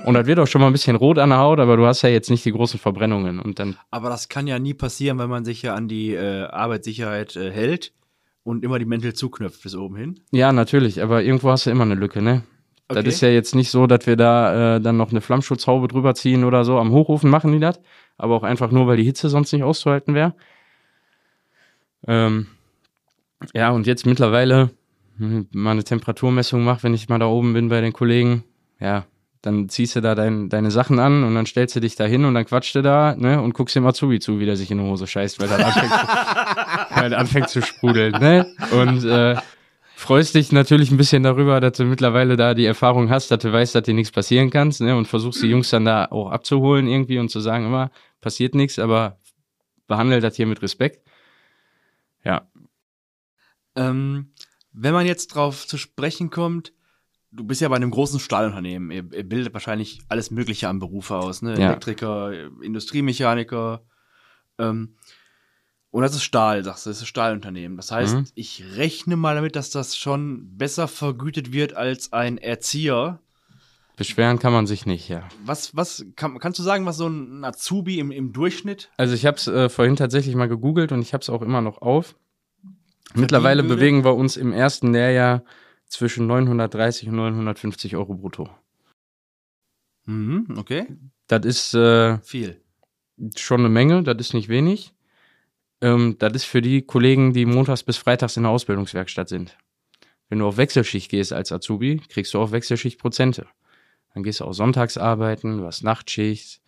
Und 0.04 0.14
das 0.14 0.26
wird 0.26 0.38
auch 0.38 0.46
schon 0.46 0.60
mal 0.60 0.68
ein 0.68 0.72
bisschen 0.72 0.96
rot 0.96 1.18
an 1.18 1.30
der 1.30 1.38
Haut, 1.38 1.60
aber 1.60 1.76
du 1.76 1.86
hast 1.86 2.02
ja 2.02 2.08
jetzt 2.08 2.30
nicht 2.30 2.44
die 2.44 2.52
großen 2.52 2.78
Verbrennungen. 2.80 3.40
Und 3.40 3.58
dann, 3.58 3.76
Aber 3.90 4.08
das 4.08 4.28
kann 4.28 4.46
ja 4.46 4.58
nie 4.58 4.74
passieren, 4.74 5.18
wenn 5.18 5.28
man 5.30 5.44
sich 5.44 5.62
ja 5.62 5.74
an 5.74 5.88
die 5.88 6.14
äh, 6.14 6.44
Arbeitssicherheit 6.44 7.36
äh, 7.36 7.50
hält 7.50 7.92
und 8.44 8.64
immer 8.64 8.78
die 8.78 8.84
Mäntel 8.86 9.12
zuknöpft 9.14 9.62
bis 9.62 9.74
oben 9.76 9.96
hin. 9.96 10.20
ja, 10.32 10.52
natürlich, 10.52 11.02
aber 11.02 11.22
irgendwo 11.22 11.50
hast 11.50 11.66
du 11.66 11.70
immer 11.70 11.84
eine 11.84 11.94
Lücke, 11.94 12.22
ne? 12.22 12.42
Das 12.88 12.98
Okay. 12.98 13.08
ist 13.08 13.20
ja 13.22 13.28
jetzt 13.30 13.54
nicht 13.54 13.70
so, 13.70 13.86
dass 13.86 14.06
wir 14.06 14.16
da 14.16 14.76
äh, 14.76 14.80
dann 14.80 14.96
noch 14.98 15.10
eine 15.12 15.20
Flammschutzhaube 15.22 15.88
drüber 15.88 16.14
ziehen 16.14 16.44
oder 16.44 16.64
so. 16.64 16.78
Am 16.78 16.92
Hochofen 16.92 17.30
machen 17.30 17.52
die 17.52 17.60
das. 17.60 17.80
Aber 18.18 18.34
auch 18.36 18.42
einfach 18.42 18.70
nur, 18.70 18.86
weil 18.86 18.98
die 18.98 19.04
Hitze 19.04 19.30
sonst 19.30 19.52
nicht 19.52 19.62
auszuhalten 19.62 20.14
wäre. 20.14 20.34
Ähm, 22.06 22.48
ja, 23.54 23.70
und 23.70 23.86
jetzt 23.86 24.04
mittlerweile 24.04 24.70
hm, 25.16 25.46
mal 25.52 25.70
eine 25.70 25.84
Temperaturmessung 25.84 26.64
mache, 26.64 26.82
wenn 26.82 26.94
ich 26.94 27.08
mal 27.08 27.18
da 27.18 27.26
oben 27.26 27.52
bin 27.54 27.68
bei 27.68 27.80
den 27.80 27.92
Kollegen. 27.92 28.44
Ja, 28.80 29.06
dann 29.42 29.68
ziehst 29.68 29.96
du 29.96 30.00
da 30.00 30.14
dein, 30.14 30.48
deine 30.48 30.70
Sachen 30.70 31.00
an 31.00 31.24
und 31.24 31.34
dann 31.34 31.46
stellst 31.46 31.74
du 31.74 31.80
dich 31.80 31.96
da 31.96 32.04
hin 32.04 32.24
und 32.24 32.34
dann 32.34 32.46
quatschst 32.46 32.76
du 32.76 32.82
da 32.82 33.16
ne, 33.16 33.42
und 33.42 33.54
guckst 33.54 33.74
dem 33.74 33.84
Azubi 33.84 34.20
zu, 34.20 34.38
wie 34.38 34.46
der 34.46 34.56
sich 34.56 34.70
in 34.70 34.78
die 34.78 34.84
Hose 34.84 35.08
scheißt, 35.08 35.40
weil 35.40 35.50
er 35.50 35.66
anfängt, 35.66 35.92
zu, 35.92 35.98
weil 37.00 37.12
er 37.12 37.18
anfängt 37.18 37.48
zu 37.48 37.60
sprudeln. 37.60 38.12
Ne? 38.12 38.46
Und 38.70 39.04
äh, 39.04 39.36
freust 39.96 40.36
dich 40.36 40.52
natürlich 40.52 40.92
ein 40.92 40.96
bisschen 40.96 41.24
darüber, 41.24 41.60
dass 41.60 41.76
du 41.76 41.84
mittlerweile 41.84 42.36
da 42.36 42.54
die 42.54 42.66
Erfahrung 42.66 43.10
hast, 43.10 43.32
dass 43.32 43.40
du 43.40 43.52
weißt, 43.52 43.74
dass 43.74 43.82
dir 43.82 43.94
nichts 43.94 44.12
passieren 44.12 44.50
kannst 44.50 44.80
ne? 44.80 44.96
und 44.96 45.08
versuchst 45.08 45.42
die 45.42 45.48
Jungs 45.48 45.70
dann 45.70 45.84
da 45.84 46.06
auch 46.06 46.30
abzuholen 46.30 46.86
irgendwie 46.86 47.18
und 47.18 47.28
zu 47.28 47.40
sagen, 47.40 47.66
immer, 47.66 47.90
passiert 48.20 48.54
nichts, 48.54 48.78
aber 48.78 49.18
behandle 49.88 50.20
das 50.20 50.36
hier 50.36 50.46
mit 50.46 50.62
Respekt. 50.62 51.04
Ja, 52.24 52.46
Ähm, 53.74 54.32
wenn 54.72 54.94
man 54.94 55.06
jetzt 55.06 55.34
drauf 55.34 55.66
zu 55.66 55.76
sprechen 55.76 56.30
kommt, 56.30 56.72
du 57.32 57.44
bist 57.44 57.60
ja 57.60 57.68
bei 57.68 57.76
einem 57.76 57.90
großen 57.90 58.20
Stahlunternehmen. 58.20 58.90
Ihr, 58.90 59.04
ihr 59.12 59.28
bildet 59.28 59.52
wahrscheinlich 59.54 60.00
alles 60.08 60.30
Mögliche 60.30 60.68
an 60.68 60.78
Berufe 60.78 61.16
aus, 61.16 61.42
ne? 61.42 61.58
Ja. 61.58 61.68
Elektriker, 61.68 62.32
Industriemechaniker. 62.62 63.82
Ähm, 64.58 64.96
und 65.90 66.02
das 66.02 66.14
ist 66.14 66.22
Stahl, 66.22 66.64
sagst 66.64 66.86
du, 66.86 66.90
das 66.90 66.98
ist 66.98 67.02
ein 67.04 67.06
Stahlunternehmen. 67.06 67.76
Das 67.76 67.90
heißt, 67.90 68.14
Mhm. 68.16 68.24
ich 68.34 68.64
rechne 68.76 69.16
mal 69.16 69.34
damit, 69.34 69.56
dass 69.56 69.70
das 69.70 69.96
schon 69.96 70.56
besser 70.56 70.88
vergütet 70.88 71.52
wird 71.52 71.74
als 71.74 72.12
ein 72.12 72.38
Erzieher. 72.38 73.20
Beschweren 73.96 74.38
kann 74.38 74.54
man 74.54 74.66
sich 74.66 74.86
nicht, 74.86 75.08
ja. 75.10 75.28
Was, 75.44 75.76
was, 75.76 76.06
kann, 76.16 76.38
kannst 76.38 76.58
du 76.58 76.62
sagen, 76.62 76.86
was 76.86 76.96
so 76.96 77.06
ein 77.08 77.44
Azubi 77.44 77.98
im, 77.98 78.10
im 78.10 78.32
Durchschnitt? 78.32 78.90
Also 78.96 79.14
ich 79.14 79.26
habe 79.26 79.36
es 79.36 79.46
äh, 79.46 79.68
vorhin 79.68 79.96
tatsächlich 79.96 80.34
mal 80.34 80.48
gegoogelt 80.48 80.92
und 80.92 81.02
ich 81.02 81.12
habe 81.12 81.20
es 81.20 81.28
auch 81.28 81.42
immer 81.42 81.60
noch 81.60 81.82
auf. 81.82 82.14
Mittlerweile 83.14 83.62
bewegen 83.62 84.04
wir 84.04 84.14
uns 84.14 84.38
im 84.38 84.52
ersten 84.54 84.92
Lehrjahr 84.92 85.42
zwischen 85.92 86.26
930 86.26 87.08
und 87.08 87.16
950 87.16 87.96
Euro 87.96 88.14
brutto. 88.14 88.48
Mhm, 90.06 90.56
okay. 90.56 90.86
Das 91.26 91.44
ist 91.44 91.74
äh, 91.74 92.18
Viel. 92.18 92.60
schon 93.36 93.60
eine 93.60 93.68
Menge, 93.68 94.02
das 94.02 94.16
ist 94.18 94.34
nicht 94.34 94.48
wenig. 94.48 94.94
Ähm, 95.80 96.16
das 96.18 96.32
ist 96.32 96.44
für 96.44 96.62
die 96.62 96.82
Kollegen, 96.82 97.32
die 97.32 97.44
montags 97.44 97.82
bis 97.82 97.98
freitags 97.98 98.36
in 98.36 98.44
der 98.44 98.52
Ausbildungswerkstatt 98.52 99.28
sind. 99.28 99.56
Wenn 100.28 100.38
du 100.38 100.46
auf 100.46 100.56
Wechselschicht 100.56 101.10
gehst 101.10 101.32
als 101.32 101.52
Azubi, 101.52 102.00
kriegst 102.08 102.32
du 102.32 102.40
auf 102.40 102.52
Wechselschicht 102.52 102.98
Prozente. 102.98 103.46
Dann 104.14 104.22
gehst 104.22 104.40
du 104.40 104.44
auch 104.44 104.54
sonntags 104.54 104.96
arbeiten, 104.96 105.58
du 105.58 105.66
hast 105.66 105.82
Nachtschicht, 105.82 106.62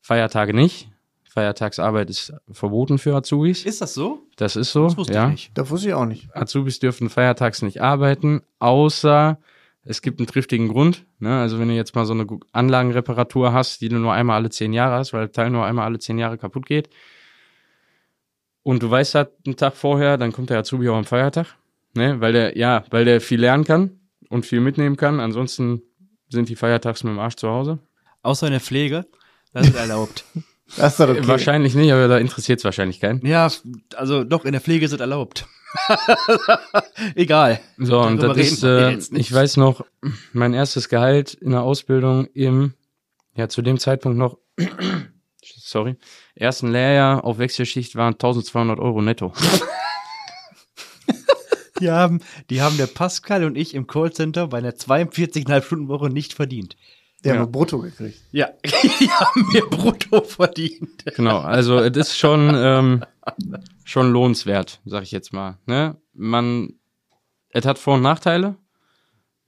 Feiertage 0.00 0.54
nicht. 0.54 0.89
Feiertagsarbeit 1.30 2.10
ist 2.10 2.32
verboten 2.50 2.98
für 2.98 3.14
Azubis. 3.14 3.64
Ist 3.64 3.80
das 3.80 3.94
so? 3.94 4.26
Das 4.36 4.56
ist 4.56 4.72
so, 4.72 4.84
Das 4.84 4.96
wusste 4.96 5.14
ja. 5.14 5.26
ich 5.26 5.30
nicht. 5.30 5.50
Da 5.54 5.70
wusste 5.70 5.88
ich 5.88 5.94
auch 5.94 6.04
nicht. 6.04 6.28
Azubis 6.34 6.80
dürfen 6.80 7.08
feiertags 7.08 7.62
nicht 7.62 7.80
arbeiten, 7.80 8.42
außer 8.58 9.38
es 9.84 10.02
gibt 10.02 10.18
einen 10.18 10.26
triftigen 10.26 10.66
Grund. 10.66 11.06
Ne? 11.20 11.38
Also 11.38 11.60
wenn 11.60 11.68
du 11.68 11.74
jetzt 11.74 11.94
mal 11.94 12.04
so 12.04 12.14
eine 12.14 12.26
Anlagenreparatur 12.50 13.52
hast, 13.52 13.80
die 13.80 13.88
du 13.88 13.98
nur 13.98 14.12
einmal 14.12 14.36
alle 14.36 14.50
zehn 14.50 14.72
Jahre 14.72 14.96
hast, 14.96 15.12
weil 15.12 15.20
der 15.20 15.32
Teil 15.32 15.50
nur 15.50 15.64
einmal 15.64 15.84
alle 15.84 16.00
zehn 16.00 16.18
Jahre 16.18 16.36
kaputt 16.36 16.66
geht. 16.66 16.90
Und 18.64 18.82
du 18.82 18.90
weißt 18.90 19.14
das 19.14 19.28
einen 19.46 19.56
Tag 19.56 19.76
vorher, 19.76 20.18
dann 20.18 20.32
kommt 20.32 20.50
der 20.50 20.58
Azubi 20.58 20.88
auch 20.88 20.96
am 20.96 21.04
Feiertag. 21.04 21.46
Ne? 21.94 22.20
Weil 22.20 22.32
der, 22.32 22.58
ja, 22.58 22.82
weil 22.90 23.04
der 23.04 23.20
viel 23.20 23.40
lernen 23.40 23.62
kann 23.62 24.00
und 24.30 24.46
viel 24.46 24.60
mitnehmen 24.60 24.96
kann. 24.96 25.20
Ansonsten 25.20 25.82
sind 26.28 26.48
die 26.48 26.56
Feiertags 26.56 27.04
mit 27.04 27.12
dem 27.12 27.20
Arsch 27.20 27.36
zu 27.36 27.48
Hause. 27.48 27.78
Außer 28.22 28.48
in 28.48 28.52
der 28.52 28.60
Pflege. 28.60 29.06
Das 29.52 29.68
ist 29.68 29.76
erlaubt. 29.76 30.24
Das 30.76 30.92
ist 30.92 31.00
doch 31.00 31.08
okay. 31.08 31.26
Wahrscheinlich 31.26 31.74
nicht, 31.74 31.92
aber 31.92 32.08
da 32.08 32.18
interessiert 32.18 32.60
es 32.60 32.64
wahrscheinlich 32.64 33.00
keinen. 33.00 33.24
ja, 33.26 33.50
also 33.96 34.24
doch, 34.24 34.44
in 34.44 34.52
der 34.52 34.60
Pflege 34.60 34.84
ist 34.84 34.92
es 34.92 35.00
erlaubt. 35.00 35.46
Egal. 37.14 37.60
So, 37.78 38.00
und 38.00 38.18
Darüber 38.18 38.34
das 38.34 38.52
ist, 38.52 38.62
äh, 38.64 38.96
ich 39.16 39.32
weiß 39.32 39.56
noch, 39.56 39.84
mein 40.32 40.54
erstes 40.54 40.88
Gehalt 40.88 41.34
in 41.34 41.52
der 41.52 41.62
Ausbildung 41.62 42.26
im, 42.34 42.74
ja, 43.34 43.48
zu 43.48 43.62
dem 43.62 43.78
Zeitpunkt 43.78 44.18
noch, 44.18 44.38
sorry, 45.42 45.96
ersten 46.34 46.70
Lehrjahr 46.70 47.24
auf 47.24 47.38
Wechselschicht 47.38 47.94
waren 47.96 48.14
1200 48.14 48.78
Euro 48.78 49.00
netto. 49.02 49.32
Die 51.80 51.90
haben, 51.90 52.20
die 52.50 52.60
haben 52.60 52.76
der 52.76 52.86
Pascal 52.86 53.44
und 53.44 53.56
ich 53.56 53.74
im 53.74 53.86
Callcenter 53.86 54.48
bei 54.48 54.58
einer 54.58 54.72
42,5 54.72 55.62
Stunden 55.62 55.88
Woche 55.88 56.10
nicht 56.10 56.34
verdient. 56.34 56.76
Der 57.24 57.34
Ja. 57.34 57.40
hat 57.40 57.46
nur 57.46 57.52
brutto 57.52 57.78
gekriegt. 57.80 58.20
Ja, 58.32 58.48
die 58.64 59.10
haben 59.10 59.46
mir 59.52 59.62
brutto 59.66 60.22
verdient. 60.22 61.04
Genau, 61.16 61.38
also 61.40 61.78
es 61.78 61.96
ist 61.96 62.16
schon, 62.18 62.50
ähm, 62.54 63.04
schon 63.84 64.10
lohnenswert, 64.12 64.80
sag 64.84 65.02
ich 65.02 65.10
jetzt 65.10 65.32
mal. 65.32 65.58
Ne? 65.66 65.96
Man, 66.14 66.74
es 67.50 67.66
hat 67.66 67.78
Vor- 67.78 67.94
und 67.96 68.02
Nachteile. 68.02 68.56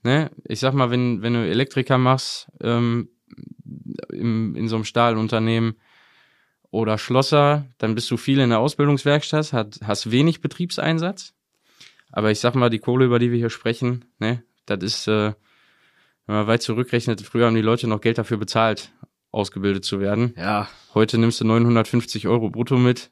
Ne? 0.03 0.29
Ich 0.45 0.59
sag 0.59 0.73
mal, 0.73 0.91
wenn, 0.91 1.21
wenn 1.21 1.33
du 1.33 1.39
Elektriker 1.47 1.97
machst, 1.97 2.47
ähm, 2.61 3.09
im, 4.11 4.55
in 4.55 4.67
so 4.67 4.75
einem 4.75 4.85
Stahlunternehmen 4.85 5.75
oder 6.69 6.97
Schlosser, 6.97 7.65
dann 7.77 7.95
bist 7.95 8.09
du 8.11 8.17
viel 8.17 8.39
in 8.39 8.49
der 8.49 8.59
Ausbildungswerkstatt, 8.59 9.53
hat, 9.53 9.79
hast 9.83 10.11
wenig 10.11 10.41
Betriebseinsatz. 10.41 11.33
Aber 12.11 12.29
ich 12.31 12.39
sag 12.39 12.53
mal, 12.55 12.69
die 12.69 12.79
Kohle, 12.79 13.05
über 13.05 13.17
die 13.19 13.31
wir 13.31 13.37
hier 13.39 13.49
sprechen, 13.49 14.05
ne, 14.19 14.43
das 14.67 14.83
ist, 14.83 15.07
äh, 15.07 15.33
wenn 16.25 16.35
man 16.35 16.47
weit 16.47 16.61
zurückrechnet, 16.61 17.21
früher 17.21 17.45
haben 17.47 17.55
die 17.55 17.61
Leute 17.61 17.87
noch 17.87 18.01
Geld 18.01 18.17
dafür 18.17 18.37
bezahlt, 18.37 18.91
ausgebildet 19.31 19.83
zu 19.85 19.99
werden. 19.99 20.33
Ja, 20.37 20.67
Heute 20.93 21.17
nimmst 21.17 21.41
du 21.41 21.45
950 21.45 22.27
Euro 22.27 22.49
brutto 22.51 22.77
mit. 22.77 23.09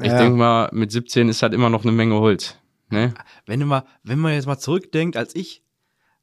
Ich 0.00 0.06
Ja. 0.06 0.18
denke 0.18 0.38
mal, 0.38 0.70
mit 0.72 0.90
17 0.90 1.28
ist 1.28 1.42
halt 1.42 1.52
immer 1.52 1.68
noch 1.68 1.82
eine 1.82 1.92
Menge 1.92 2.14
Holz. 2.16 2.56
Ne? 2.88 3.14
wenn 3.46 3.58
du 3.60 3.64
mal, 3.66 3.84
wenn 4.02 4.18
man 4.18 4.34
jetzt 4.34 4.44
mal 4.46 4.58
zurückdenkt, 4.58 5.16
als 5.16 5.34
ich, 5.34 5.62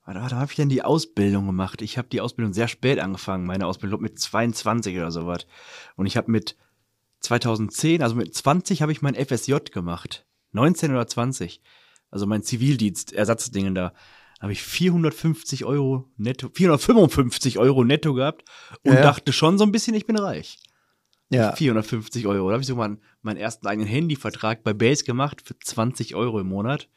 warte, 0.05 0.19
warte, 0.21 0.35
habe 0.35 0.51
ich 0.51 0.55
denn 0.55 0.69
die 0.69 0.83
Ausbildung 0.83 1.47
gemacht? 1.47 1.81
Ich 1.81 1.97
habe 1.97 2.07
die 2.09 2.21
Ausbildung 2.21 2.53
sehr 2.53 2.67
spät 2.67 2.99
angefangen, 2.99 3.45
meine 3.47 3.65
Ausbildung 3.65 4.01
mit 4.01 4.19
22 4.19 4.95
oder 4.97 5.11
sowas. 5.11 5.47
Und 5.95 6.05
ich 6.05 6.15
habe 6.17 6.29
mit 6.31 6.55
2010, 7.21 8.01
also 8.03 8.15
mit 8.15 8.33
20 8.35 8.81
habe 8.83 8.91
ich 8.91 9.01
mein 9.01 9.15
FSJ 9.15 9.55
gemacht. 9.71 10.25
19 10.51 10.91
oder 10.91 11.07
20. 11.07 11.61
Also 12.11 12.25
mein 12.27 12.43
Zivildienst, 12.43 13.13
Ersatzdingen 13.13 13.73
da. 13.75 13.93
Habe 14.39 14.53
ich 14.53 14.61
450 14.63 15.65
Euro 15.65 16.05
netto, 16.17 16.49
455 16.53 17.59
Euro 17.59 17.83
netto 17.83 18.13
gehabt 18.13 18.43
und 18.83 18.93
Ja. 18.93 19.01
dachte 19.01 19.33
schon 19.33 19.57
so 19.57 19.65
ein 19.65 19.71
bisschen, 19.71 19.93
ich 19.95 20.05
bin 20.05 20.17
reich. 20.17 20.57
Ja. 21.31 21.51
450 21.55 22.25
Euro. 22.25 22.47
Da 22.47 22.53
habe 22.53 22.61
ich 22.61 22.67
so 22.67 22.75
mal 22.75 22.97
meinen 23.21 23.37
ersten 23.37 23.67
eigenen 23.67 23.87
Handyvertrag 23.87 24.63
bei 24.63 24.73
Base 24.73 25.03
gemacht 25.03 25.41
für 25.45 25.57
20 25.59 26.15
Euro 26.15 26.39
im 26.39 26.47
Monat. 26.47 26.87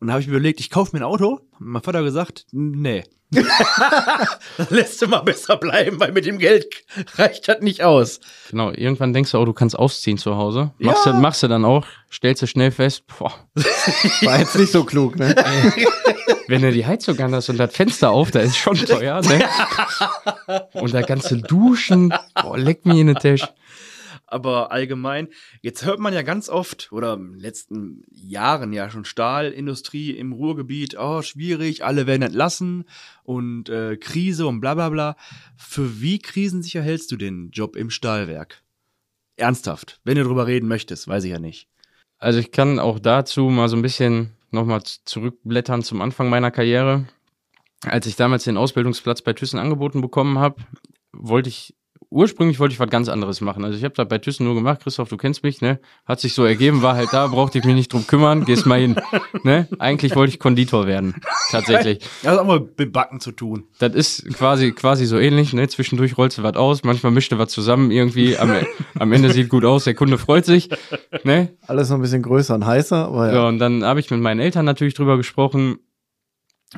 Und 0.00 0.08
da 0.08 0.14
habe 0.14 0.20
ich 0.20 0.26
mir 0.26 0.34
überlegt, 0.34 0.60
ich 0.60 0.68
kaufe 0.68 0.90
mir 0.94 1.00
ein 1.02 1.08
Auto. 1.10 1.38
Hat 1.52 1.60
Mein 1.60 1.82
Vater 1.82 2.02
gesagt, 2.02 2.44
nee. 2.52 3.04
lässt 4.70 5.00
du 5.02 5.08
mal 5.08 5.20
besser 5.20 5.56
bleiben, 5.56 5.98
weil 5.98 6.12
mit 6.12 6.26
dem 6.26 6.38
Geld 6.38 6.84
reicht 7.16 7.48
das 7.48 7.60
nicht 7.62 7.82
aus. 7.82 8.20
Genau, 8.50 8.70
irgendwann 8.70 9.12
denkst 9.12 9.32
du, 9.32 9.38
oh, 9.38 9.44
du 9.44 9.52
kannst 9.52 9.78
ausziehen 9.78 10.18
zu 10.18 10.36
Hause. 10.36 10.72
Machst, 10.78 11.06
Ja. 11.06 11.12
du, 11.12 11.18
machst 11.18 11.42
du 11.42 11.48
dann 11.48 11.64
auch, 11.64 11.86
stellst 12.12 12.42
du 12.42 12.46
schnell 12.46 12.70
fest, 12.70 13.04
boah, 13.18 13.32
War 14.22 14.38
jetzt 14.40 14.56
nicht 14.56 14.70
so 14.72 14.84
klug, 14.84 15.16
ne? 15.18 15.34
wenn 16.48 16.62
du 16.62 16.72
die 16.72 16.86
Heizung 16.86 17.18
an 17.20 17.34
hast 17.34 17.48
und 17.48 17.58
das 17.58 17.74
Fenster 17.74 18.10
auf, 18.10 18.30
da 18.30 18.40
ist 18.40 18.56
schon 18.56 18.76
teuer, 18.76 19.20
ne? 19.22 19.44
Und 20.72 20.94
da 20.94 21.02
ganze 21.02 21.38
Duschen, 21.38 22.14
boah, 22.34 22.58
leck 22.58 22.84
mir 22.86 23.00
in 23.00 23.08
den 23.08 23.16
Tisch. 23.16 23.46
Aber 24.26 24.72
allgemein, 24.72 25.28
jetzt 25.60 25.84
hört 25.84 26.00
man 26.00 26.12
ja 26.12 26.22
ganz 26.22 26.48
oft, 26.48 26.90
oder 26.90 27.14
in 27.14 27.34
den 27.34 27.40
letzten 27.40 28.02
Jahren 28.10 28.72
ja 28.72 28.90
schon 28.90 29.04
Stahlindustrie 29.04 30.10
im 30.10 30.32
Ruhrgebiet, 30.32 30.96
oh, 30.98 31.22
schwierig, 31.22 31.84
alle 31.84 32.06
werden 32.06 32.22
entlassen 32.22 32.84
und 33.22 33.68
äh, 33.68 33.96
Krise 33.96 34.46
und 34.46 34.60
bla 34.60 34.74
bla 34.74 34.88
bla. 34.88 35.16
Für 35.56 36.00
wie 36.00 36.18
krisensicher 36.18 36.82
hältst 36.82 37.12
du 37.12 37.16
den 37.16 37.50
Job 37.50 37.76
im 37.76 37.90
Stahlwerk? 37.90 38.62
Ernsthaft, 39.36 40.00
wenn 40.04 40.16
du 40.16 40.24
drüber 40.24 40.46
reden 40.46 40.68
möchtest, 40.68 41.06
weiß 41.06 41.24
ich 41.24 41.30
ja 41.30 41.38
nicht. 41.38 41.68
Also 42.18 42.38
ich 42.38 42.50
kann 42.50 42.78
auch 42.78 42.98
dazu 42.98 43.50
mal 43.50 43.68
so 43.68 43.76
ein 43.76 43.82
bisschen 43.82 44.30
nochmal 44.54 44.82
zurückblättern 44.82 45.82
zum 45.82 46.00
Anfang 46.00 46.28
meiner 46.28 46.50
Karriere. 46.50 47.06
Als 47.84 48.06
ich 48.06 48.16
damals 48.16 48.44
den 48.44 48.56
Ausbildungsplatz 48.56 49.22
bei 49.22 49.34
Thyssen 49.34 49.58
angeboten 49.58 50.00
bekommen 50.00 50.38
habe, 50.38 50.62
wollte 51.12 51.48
ich, 51.48 51.74
ursprünglich 52.14 52.60
wollte 52.60 52.72
ich 52.72 52.80
was 52.80 52.88
ganz 52.88 53.08
anderes 53.08 53.40
machen. 53.40 53.64
Also 53.64 53.76
ich 53.76 53.84
habe 53.84 53.94
da 53.94 54.04
bei 54.04 54.18
Thyssen 54.18 54.46
nur 54.46 54.54
gemacht, 54.54 54.80
Christoph, 54.82 55.08
du 55.08 55.16
kennst 55.16 55.42
mich, 55.42 55.60
ne? 55.60 55.80
Hat 56.06 56.20
sich 56.20 56.32
so 56.32 56.44
ergeben, 56.44 56.80
war 56.82 56.94
halt 56.94 57.12
da, 57.12 57.26
brauchte 57.26 57.58
ich 57.58 57.64
mich 57.64 57.74
nicht 57.74 57.92
drum 57.92 58.06
kümmern, 58.06 58.44
gehst 58.44 58.66
mal 58.66 58.80
hin. 58.80 58.96
Ne? 59.42 59.68
Eigentlich 59.78 60.14
wollte 60.14 60.32
ich 60.32 60.38
Konditor 60.38 60.86
werden, 60.86 61.14
tatsächlich. 61.50 61.98
Das 62.22 62.32
hat 62.32 62.38
auch 62.38 62.46
mal 62.46 62.66
mit 62.78 62.92
Backen 62.92 63.20
zu 63.20 63.32
tun. 63.32 63.64
Das 63.78 63.94
ist 63.94 64.24
quasi, 64.34 64.72
quasi 64.72 65.04
so 65.06 65.18
ähnlich, 65.18 65.52
ne? 65.52 65.68
Zwischendurch 65.68 66.16
rollst 66.16 66.38
du 66.38 66.42
was 66.42 66.54
aus, 66.56 66.84
manchmal 66.84 67.12
mischt 67.12 67.32
du 67.32 67.38
was 67.38 67.48
zusammen 67.48 67.90
irgendwie, 67.90 68.38
am, 68.38 68.52
am 68.98 69.12
Ende 69.12 69.30
sieht 69.32 69.48
gut 69.48 69.64
aus, 69.64 69.84
der 69.84 69.94
Kunde 69.94 70.16
freut 70.16 70.44
sich, 70.44 70.70
ne? 71.24 71.50
Alles 71.66 71.90
noch 71.90 71.96
ein 71.98 72.02
bisschen 72.02 72.22
größer 72.22 72.54
und 72.54 72.64
heißer, 72.64 73.06
aber 73.06 73.28
Ja, 73.28 73.34
ja. 73.34 73.48
und 73.48 73.58
dann 73.58 73.84
habe 73.84 74.00
ich 74.00 74.10
mit 74.10 74.20
meinen 74.20 74.40
Eltern 74.40 74.64
natürlich 74.64 74.94
drüber 74.94 75.16
gesprochen. 75.16 75.78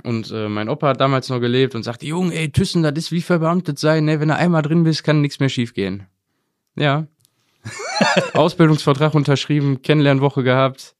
Und 0.03 0.31
äh, 0.31 0.49
mein 0.49 0.69
Opa 0.69 0.89
hat 0.89 1.01
damals 1.01 1.29
noch 1.29 1.41
gelebt 1.41 1.75
und 1.75 1.83
sagte, 1.83 2.07
Junge, 2.07 2.35
ey, 2.35 2.51
Thyssen, 2.51 2.83
das 2.83 2.95
ist 2.97 3.13
wie 3.13 3.23
verbeamtet 3.23 3.79
sein, 3.79 4.05
ne? 4.05 4.21
Wenn 4.21 4.29
du 4.29 4.37
einmal 4.37 4.63
drin 4.63 4.85
bist, 4.85 5.05
kann 5.05 5.21
nichts 5.21 5.41
mehr 5.41 5.49
schiefgehen. 5.49 6.07
Ja. 6.77 7.07
Ausbildungsvertrag 8.35 9.15
unterschrieben, 9.15 9.83
Kennenlernwoche 9.83 10.43
gehabt, 10.43 10.95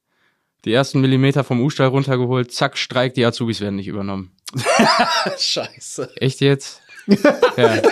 die 0.65 0.73
ersten 0.73 1.01
Millimeter 1.01 1.45
vom 1.45 1.61
U-Stall 1.61 1.89
runtergeholt, 1.89 2.53
zack, 2.53 2.77
Streik, 2.77 3.15
die 3.15 3.25
Azubis 3.25 3.61
werden 3.61 3.77
nicht 3.77 3.89
übernommen. 3.89 4.33
Scheiße. 5.39 6.11
Echt 6.17 6.41
jetzt? 6.41 6.83
ja. 7.57 7.83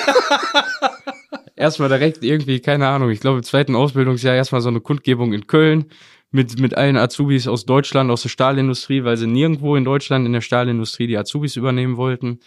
Erstmal 1.57 1.89
direkt 1.89 2.25
irgendwie, 2.25 2.61
keine 2.61 2.89
Ahnung, 2.89 3.11
ich 3.11 3.21
glaube 3.21 3.39
im 3.39 3.45
zweiten 3.45 3.77
Ausbildungsjahr 3.77 4.35
erstmal 4.35 4.61
so 4.61 4.71
eine 4.71 4.81
Kundgebung 4.81 5.33
in 5.33 5.47
Köln 5.47 5.87
mit, 6.35 6.59
mit 6.59 6.77
allen 6.77 6.97
Azubis 6.97 7.47
aus 7.47 7.65
Deutschland, 7.65 8.11
aus 8.11 8.23
der 8.23 8.29
Stahlindustrie, 8.29 9.05
weil 9.05 9.17
sie 9.17 9.27
nirgendwo 9.27 9.77
in 9.77 9.85
Deutschland 9.85 10.27
in 10.27 10.33
der 10.33 10.41
Stahlindustrie 10.41 11.07
die 11.07 11.17
Azubis 11.17 11.57
übernehmen 11.57 11.97
wollten. 11.97 12.41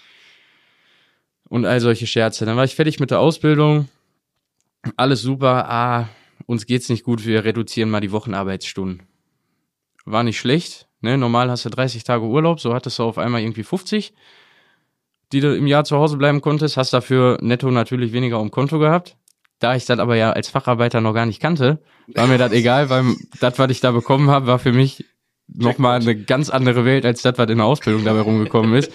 Und 1.49 1.65
all 1.65 1.79
solche 1.79 2.05
Scherze. 2.05 2.45
Dann 2.45 2.57
war 2.57 2.65
ich 2.65 2.75
fertig 2.75 2.99
mit 2.99 3.11
der 3.11 3.21
Ausbildung. 3.21 3.87
Alles 4.97 5.21
super. 5.21 5.69
Ah, 5.69 6.09
uns 6.45 6.65
geht's 6.65 6.89
nicht 6.89 7.05
gut. 7.05 7.25
Wir 7.25 7.45
reduzieren 7.45 7.89
mal 7.89 8.01
die 8.01 8.11
Wochenarbeitsstunden. 8.11 9.03
War 10.05 10.23
nicht 10.23 10.37
schlecht. 10.37 10.87
Ne? 10.99 11.17
Normal 11.17 11.49
hast 11.49 11.63
du 11.63 11.69
30 11.69 12.03
Tage 12.03 12.25
Urlaub. 12.25 12.59
So 12.59 12.73
hattest 12.73 12.99
du 12.99 13.03
auf 13.03 13.17
einmal 13.17 13.41
irgendwie 13.41 13.63
50 13.63 14.13
die 15.31 15.41
du 15.41 15.55
im 15.55 15.67
Jahr 15.67 15.83
zu 15.83 15.97
Hause 15.97 16.17
bleiben 16.17 16.41
konntest, 16.41 16.77
hast 16.77 16.93
dafür 16.93 17.37
netto 17.41 17.69
natürlich 17.69 18.13
weniger 18.13 18.39
dem 18.39 18.51
Konto 18.51 18.79
gehabt. 18.79 19.17
Da 19.59 19.75
ich 19.75 19.85
das 19.85 19.99
aber 19.99 20.15
ja 20.15 20.31
als 20.31 20.49
Facharbeiter 20.49 21.01
noch 21.01 21.13
gar 21.13 21.25
nicht 21.25 21.41
kannte, 21.41 21.79
war 22.13 22.27
mir 22.27 22.37
das 22.37 22.51
egal, 22.51 22.89
weil 22.89 23.03
das, 23.39 23.57
was 23.59 23.69
ich 23.71 23.79
da 23.81 23.91
bekommen 23.91 24.29
habe, 24.29 24.47
war 24.47 24.59
für 24.59 24.71
mich 24.71 25.03
nochmal 25.47 26.01
eine 26.01 26.15
ganz 26.15 26.49
andere 26.49 26.83
Welt 26.85 27.05
als 27.05 27.21
das, 27.21 27.37
was 27.37 27.49
in 27.49 27.57
der 27.57 27.65
Ausbildung 27.65 28.03
dabei 28.03 28.19
rumgekommen 28.21 28.73
ist. 28.75 28.91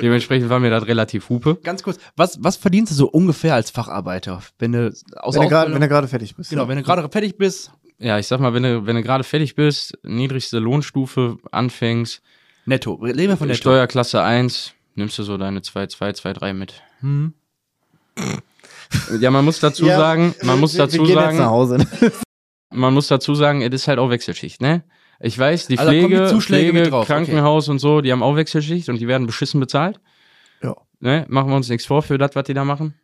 Dementsprechend 0.00 0.50
war 0.50 0.60
mir 0.60 0.70
das 0.70 0.86
relativ 0.86 1.28
hupe. 1.30 1.56
Ganz 1.62 1.82
kurz, 1.82 1.98
was, 2.16 2.42
was 2.42 2.56
verdienst 2.56 2.92
du 2.92 2.96
so 2.96 3.08
ungefähr 3.08 3.54
als 3.54 3.70
Facharbeiter, 3.70 4.42
wenn 4.58 4.72
du 4.72 4.88
aus 5.16 5.34
Wenn 5.34 5.42
du 5.42 5.48
grad- 5.48 5.60
Ausbildung- 5.66 5.74
wenn 5.74 5.80
du 5.80 5.88
gerade 5.88 6.08
fertig 6.08 6.36
bist. 6.36 6.50
Genau, 6.50 6.68
wenn 6.68 6.76
du 6.76 6.82
gerade 6.82 7.08
fertig 7.08 7.36
bist, 7.38 7.72
Ja, 7.98 8.18
ich 8.18 8.26
sag 8.26 8.40
mal, 8.40 8.52
wenn 8.52 8.64
du, 8.64 8.86
wenn 8.86 8.96
du 8.96 9.02
gerade 9.02 9.24
fertig 9.24 9.54
bist, 9.54 9.96
niedrigste 10.02 10.58
Lohnstufe 10.58 11.38
anfängst, 11.52 12.20
netto. 12.66 12.94
Reden 12.94 13.18
wir 13.30 13.36
von 13.36 13.46
netto. 13.48 13.58
Steuerklasse 13.60 14.20
1, 14.22 14.72
nimmst 14.96 15.18
du 15.18 15.22
so 15.22 15.36
deine 15.38 15.62
2, 15.62 15.86
2, 15.86 16.12
2, 16.12 16.32
3 16.34 16.52
mit. 16.54 16.82
Hm. 17.00 17.32
Ja, 19.20 19.30
man 19.30 19.44
muss 19.44 19.60
dazu 19.60 19.86
Ja, 19.86 19.96
sagen, 19.96 20.34
man 20.42 20.60
muss 20.60 20.74
wir, 20.74 20.78
dazu 20.78 20.98
wir 20.98 21.06
gehen 21.06 21.16
jetzt 21.16 21.24
nach 21.24 21.32
sagen, 21.32 21.50
Hause. 21.50 21.86
man 22.70 22.94
muss 22.94 23.08
dazu 23.08 23.34
sagen, 23.34 23.62
es 23.62 23.72
ist 23.72 23.88
halt 23.88 23.98
auch 23.98 24.10
Wechselschicht, 24.10 24.60
ne? 24.60 24.84
Ich 25.20 25.38
weiß, 25.38 25.68
die 25.68 25.78
Also 25.78 25.92
kommen 25.92 26.10
die 26.10 26.16
Pflege, 26.16 26.40
Pflege 26.40 26.82
drauf, 26.90 27.04
okay. 27.04 27.12
Krankenhaus 27.14 27.68
und 27.68 27.78
so, 27.78 28.00
die 28.00 28.12
haben 28.12 28.22
auch 28.22 28.36
Wechselschicht 28.36 28.88
und 28.88 28.98
die 29.00 29.08
werden 29.08 29.26
beschissen 29.26 29.60
bezahlt. 29.60 30.00
Ja. 30.62 30.76
Ne? 31.00 31.24
Machen 31.28 31.50
wir 31.50 31.56
uns 31.56 31.68
nichts 31.68 31.86
vor 31.86 32.02
für 32.02 32.18
das, 32.18 32.34
was 32.34 32.44
die 32.44 32.54
da 32.54 32.64
machen. 32.64 32.94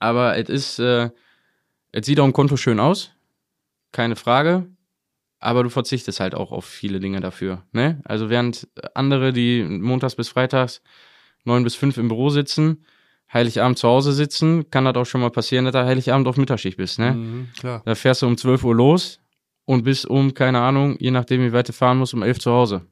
Aber 0.00 0.36
es 0.36 0.48
ist, 0.48 0.78
äh, 0.80 1.10
es 1.92 2.06
sieht 2.06 2.18
auf 2.18 2.26
dem 2.26 2.32
Konto 2.32 2.56
schön 2.56 2.80
aus, 2.80 3.12
keine 3.92 4.16
Frage. 4.16 4.66
Aber 5.38 5.62
du 5.62 5.70
verzichtest 5.70 6.20
halt 6.20 6.34
auch 6.34 6.52
auf 6.52 6.64
viele 6.64 7.00
Dinge 7.00 7.20
dafür. 7.20 7.64
Ne? 7.72 8.00
Also 8.04 8.30
während 8.30 8.68
andere, 8.94 9.32
die 9.32 9.62
montags 9.64 10.14
bis 10.14 10.28
freitags 10.28 10.82
neun 11.44 11.64
bis 11.64 11.74
fünf 11.74 11.96
im 11.96 12.08
Büro 12.08 12.30
sitzen, 12.30 12.84
Heiligabend 13.32 13.78
zu 13.78 13.88
Hause 13.88 14.12
sitzen, 14.12 14.68
kann 14.70 14.84
das 14.84 14.94
auch 14.96 15.06
schon 15.06 15.20
mal 15.22 15.30
passieren, 15.30 15.64
dass 15.64 15.72
du 15.72 15.84
Heiligabend 15.84 16.28
auf 16.28 16.36
Mittagsschicht 16.36 16.76
bist. 16.76 16.98
Ne? 16.98 17.12
Mhm, 17.12 17.48
klar. 17.58 17.82
Da 17.84 17.94
fährst 17.94 18.22
du 18.22 18.26
um 18.26 18.36
12 18.36 18.64
Uhr 18.64 18.74
los 18.74 19.20
und 19.64 19.84
bist 19.84 20.06
um, 20.06 20.34
keine 20.34 20.60
Ahnung, 20.60 20.96
je 20.98 21.10
nachdem, 21.10 21.40
wie 21.42 21.52
weit 21.52 21.68
du 21.68 21.72
fahren 21.72 21.98
musst, 21.98 22.12
um 22.14 22.22
11 22.22 22.40
zu 22.40 22.50
Hause. 22.52 22.82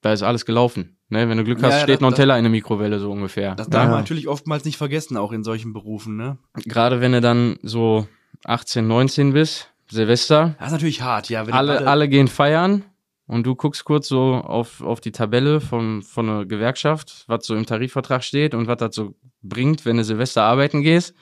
Da 0.00 0.12
ist 0.12 0.22
alles 0.22 0.44
gelaufen. 0.46 0.96
Ne? 1.08 1.28
Wenn 1.28 1.38
du 1.38 1.44
Glück 1.44 1.58
Ja, 1.60 1.68
hast, 1.68 1.74
ja, 1.74 1.80
steht 1.80 1.94
das- 1.96 2.00
noch 2.02 2.08
ein 2.10 2.14
Teller 2.14 2.36
in 2.38 2.44
der 2.44 2.50
Mikrowelle, 2.50 2.98
so 3.00 3.10
ungefähr. 3.10 3.54
Das 3.54 3.68
darf 3.68 3.84
Ja. 3.84 3.90
man 3.90 4.00
natürlich 4.00 4.28
oftmals 4.28 4.64
nicht 4.64 4.76
vergessen, 4.76 5.16
auch 5.16 5.32
in 5.32 5.42
solchen 5.44 5.72
Berufen, 5.72 6.16
ne? 6.16 6.38
Gerade 6.66 7.00
wenn 7.00 7.12
du 7.12 7.20
dann 7.20 7.58
so 7.62 8.06
18, 8.44 8.86
19 8.86 9.32
bist, 9.32 9.70
Silvester, 9.90 10.54
Das 10.58 10.68
ist 10.68 10.72
natürlich 10.72 11.02
hart, 11.02 11.28
ja. 11.30 11.42
Alle, 11.44 11.72
gerade- 11.74 11.86
alle 11.88 12.08
gehen 12.08 12.28
feiern 12.28 12.84
und 13.26 13.46
du 13.46 13.54
guckst 13.54 13.84
kurz 13.84 14.08
so 14.08 14.34
auf, 14.34 14.82
auf 14.82 15.00
die 15.00 15.12
Tabelle 15.12 15.60
von, 15.60 16.02
von 16.02 16.28
einer 16.28 16.44
Gewerkschaft, 16.44 17.24
was 17.26 17.46
so 17.46 17.54
im 17.54 17.66
Tarifvertrag 17.66 18.22
steht 18.22 18.54
und 18.54 18.66
was 18.66 18.78
das 18.78 18.94
so 18.94 19.14
bringt, 19.42 19.86
wenn 19.86 19.96
du 19.96 20.04
Silvester 20.04 20.42
arbeiten 20.42 20.82
gehst. 20.82 21.14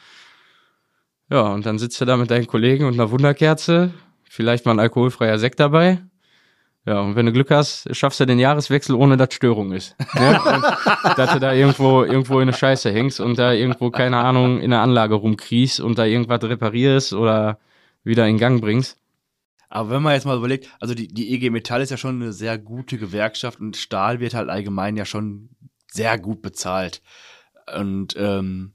Ja, 1.31 1.53
und 1.53 1.65
dann 1.65 1.79
sitzt 1.79 2.01
du 2.01 2.05
da 2.05 2.17
mit 2.17 2.31
deinen 2.31 2.47
Kollegen 2.47 2.85
und 2.85 2.95
einer 2.95 3.11
Wunderkerze, 3.11 3.93
vielleicht 4.29 4.67
mal 4.67 4.73
ein 4.73 4.81
alkoholfreier 4.81 5.39
Sekt 5.39 5.61
dabei. 5.61 6.03
Ja, 6.85 7.01
und 7.01 7.15
wenn 7.15 7.27
du 7.27 7.33
Glück 7.33 7.51
hast, 7.53 7.95
schaffst 7.95 8.19
du 8.19 8.27
den 8.27 8.41
Jahreswechsel, 8.41 8.97
ohne 8.97 9.17
dass 9.17 9.33
Störung 9.33 9.71
ist. 9.73 9.95
Und 10.17 11.19
dass 11.19 11.33
du 11.33 11.39
da 11.39 11.53
irgendwo, 11.53 12.03
irgendwo 12.03 12.41
in 12.41 12.43
eine 12.43 12.53
Scheiße 12.53 12.91
hängst 12.91 13.21
und 13.21 13.39
da 13.39 13.53
irgendwo, 13.53 13.91
keine 13.91 14.17
Ahnung, 14.17 14.61
in 14.61 14.71
der 14.71 14.81
Anlage 14.81 15.15
rumkriechst 15.15 15.79
und 15.79 15.97
da 15.97 16.05
irgendwas 16.05 16.43
reparierst 16.43 17.13
oder 17.13 17.59
wieder 18.03 18.27
in 18.27 18.37
Gang 18.37 18.61
bringst. 18.61 18.99
Aber 19.73 19.89
wenn 19.89 20.03
man 20.03 20.13
jetzt 20.13 20.27
mal 20.27 20.37
überlegt, 20.37 20.69
also 20.81 20.93
die, 20.93 21.09
die 21.09 21.33
EG 21.33 21.49
Metall 21.49 21.81
ist 21.81 21.89
ja 21.89 21.97
schon 21.97 22.21
eine 22.21 22.35
sehr 22.35 22.59
gute 22.59 22.99
Gewerkschaft 22.99 23.59
und 23.59 23.79
Stahl 23.79 24.21
wird 24.21 24.35
halt 24.35 24.51
allgemein 24.51 24.99
ja 24.99 25.07
schon 25.07 25.49
sehr 25.91 26.19
gut 26.19 26.43
bezahlt. 26.43 27.01
Und 27.75 28.15
ähm, 28.19 28.75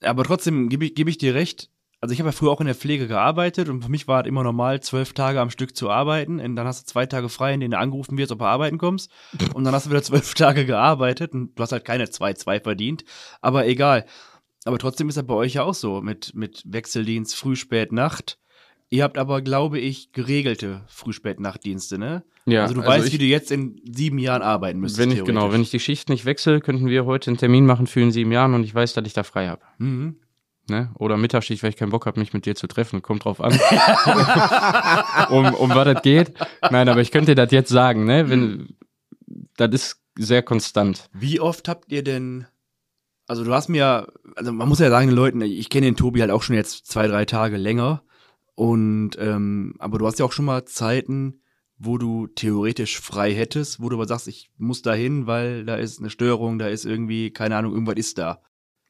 aber 0.00 0.24
trotzdem 0.24 0.70
gebe 0.70 0.86
ich, 0.86 0.94
gebe 0.94 1.10
ich 1.10 1.18
dir 1.18 1.34
recht. 1.34 1.68
Also 2.00 2.14
ich 2.14 2.20
habe 2.20 2.28
ja 2.28 2.32
früher 2.32 2.50
auch 2.50 2.62
in 2.62 2.66
der 2.66 2.74
Pflege 2.74 3.06
gearbeitet 3.06 3.68
und 3.68 3.82
für 3.82 3.90
mich 3.90 4.08
war 4.08 4.22
es 4.22 4.26
immer 4.26 4.42
normal, 4.42 4.80
zwölf 4.80 5.12
Tage 5.12 5.38
am 5.38 5.50
Stück 5.50 5.76
zu 5.76 5.90
arbeiten. 5.90 6.40
Und 6.40 6.56
dann 6.56 6.66
hast 6.66 6.80
du 6.80 6.90
zwei 6.90 7.04
Tage 7.04 7.28
frei, 7.28 7.52
in 7.52 7.60
denen 7.60 7.72
du 7.72 7.78
angerufen 7.78 8.16
wirst, 8.16 8.32
ob 8.32 8.38
du 8.38 8.46
arbeiten 8.46 8.78
kommst. 8.78 9.12
Und 9.52 9.64
dann 9.64 9.74
hast 9.74 9.84
du 9.84 9.90
wieder 9.90 10.02
zwölf 10.02 10.32
Tage 10.32 10.64
gearbeitet 10.64 11.34
und 11.34 11.54
du 11.56 11.62
hast 11.62 11.72
halt 11.72 11.84
keine 11.84 12.08
zwei, 12.08 12.32
zwei 12.32 12.58
verdient. 12.58 13.04
Aber 13.42 13.66
egal. 13.66 14.06
Aber 14.64 14.78
trotzdem 14.78 15.10
ist 15.10 15.18
das 15.18 15.26
bei 15.26 15.34
euch 15.34 15.54
ja 15.54 15.64
auch 15.64 15.74
so 15.74 16.00
mit, 16.00 16.34
mit 16.34 16.62
Wechseldienst, 16.64 17.36
Früh, 17.36 17.54
Spät, 17.54 17.92
Nacht. 17.92 18.38
Ihr 18.92 19.04
habt 19.04 19.16
aber, 19.16 19.40
glaube 19.40 19.78
ich, 19.78 20.12
geregelte 20.12 20.82
Früh-Spät-Nachtdienste, 20.86 21.96
ne? 21.98 22.24
Ja, 22.44 22.60
also 22.60 22.74
du 22.74 22.80
also 22.80 22.92
weißt, 22.92 23.06
ich- 23.06 23.14
wie 23.14 23.18
du 23.18 23.24
jetzt 23.24 23.50
in 23.50 23.80
sieben 23.90 24.18
Jahren 24.18 24.42
arbeiten 24.42 24.80
müsstest. 24.80 25.00
Wenn 25.00 25.16
ich, 25.16 25.24
genau, 25.24 25.50
wenn 25.50 25.62
ich 25.62 25.70
die 25.70 25.80
Schicht 25.80 26.10
nicht 26.10 26.26
wechsle, 26.26 26.60
könnten 26.60 26.88
wir 26.88 27.06
heute 27.06 27.30
einen 27.30 27.38
Termin 27.38 27.64
machen 27.64 27.86
für 27.86 28.00
in 28.02 28.12
sieben 28.12 28.32
Jahren 28.32 28.52
und 28.52 28.64
ich 28.64 28.74
weiß, 28.74 28.92
dass 28.92 29.06
ich 29.06 29.14
da 29.14 29.22
frei 29.22 29.48
habe. 29.48 29.62
Mhm. 29.78 30.16
Ne? 30.68 30.90
Oder 30.98 31.16
Mittagsschicht, 31.16 31.62
weil 31.62 31.70
ich 31.70 31.76
keinen 31.76 31.88
Bock 31.88 32.04
habe, 32.04 32.20
mich 32.20 32.34
mit 32.34 32.44
dir 32.44 32.54
zu 32.54 32.66
treffen. 32.66 33.00
Kommt 33.00 33.24
drauf 33.24 33.40
an. 33.40 33.52
um, 35.30 35.54
um 35.54 35.70
was 35.70 35.84
das 35.94 36.02
geht. 36.02 36.34
Nein, 36.70 36.88
aber 36.90 37.00
ich 37.00 37.10
könnte 37.10 37.34
dir 37.34 37.42
das 37.46 37.50
jetzt 37.50 37.70
sagen, 37.70 38.04
ne? 38.04 38.28
Wenn, 38.28 38.76
das 39.56 39.70
ist 39.72 40.02
sehr 40.18 40.42
konstant. 40.42 41.08
Wie 41.14 41.40
oft 41.40 41.66
habt 41.66 41.90
ihr 41.90 42.04
denn, 42.04 42.46
also 43.26 43.42
du 43.42 43.54
hast 43.54 43.70
mir, 43.70 44.12
also 44.36 44.52
man 44.52 44.68
muss 44.68 44.80
ja 44.80 44.90
sagen, 44.90 45.06
den 45.08 45.16
Leuten, 45.16 45.40
ich 45.40 45.70
kenne 45.70 45.86
den 45.86 45.96
Tobi 45.96 46.20
halt 46.20 46.30
auch 46.30 46.42
schon 46.42 46.56
jetzt 46.56 46.86
zwei, 46.86 47.06
drei 47.06 47.24
Tage 47.24 47.56
länger. 47.56 48.02
Und, 48.54 49.12
ähm, 49.18 49.74
aber 49.78 49.98
du 49.98 50.06
hast 50.06 50.18
ja 50.18 50.24
auch 50.24 50.32
schon 50.32 50.44
mal 50.44 50.64
Zeiten, 50.64 51.40
wo 51.78 51.98
du 51.98 52.26
theoretisch 52.28 53.00
frei 53.00 53.34
hättest, 53.34 53.80
wo 53.82 53.88
du 53.88 53.96
aber 53.96 54.06
sagst, 54.06 54.28
ich 54.28 54.50
muss 54.56 54.82
da 54.82 54.92
hin, 54.92 55.26
weil 55.26 55.64
da 55.64 55.76
ist 55.76 55.98
eine 55.98 56.10
Störung, 56.10 56.58
da 56.58 56.68
ist 56.68 56.84
irgendwie, 56.84 57.30
keine 57.30 57.56
Ahnung, 57.56 57.72
irgendwas 57.72 57.96
ist 57.96 58.18
da. 58.18 58.40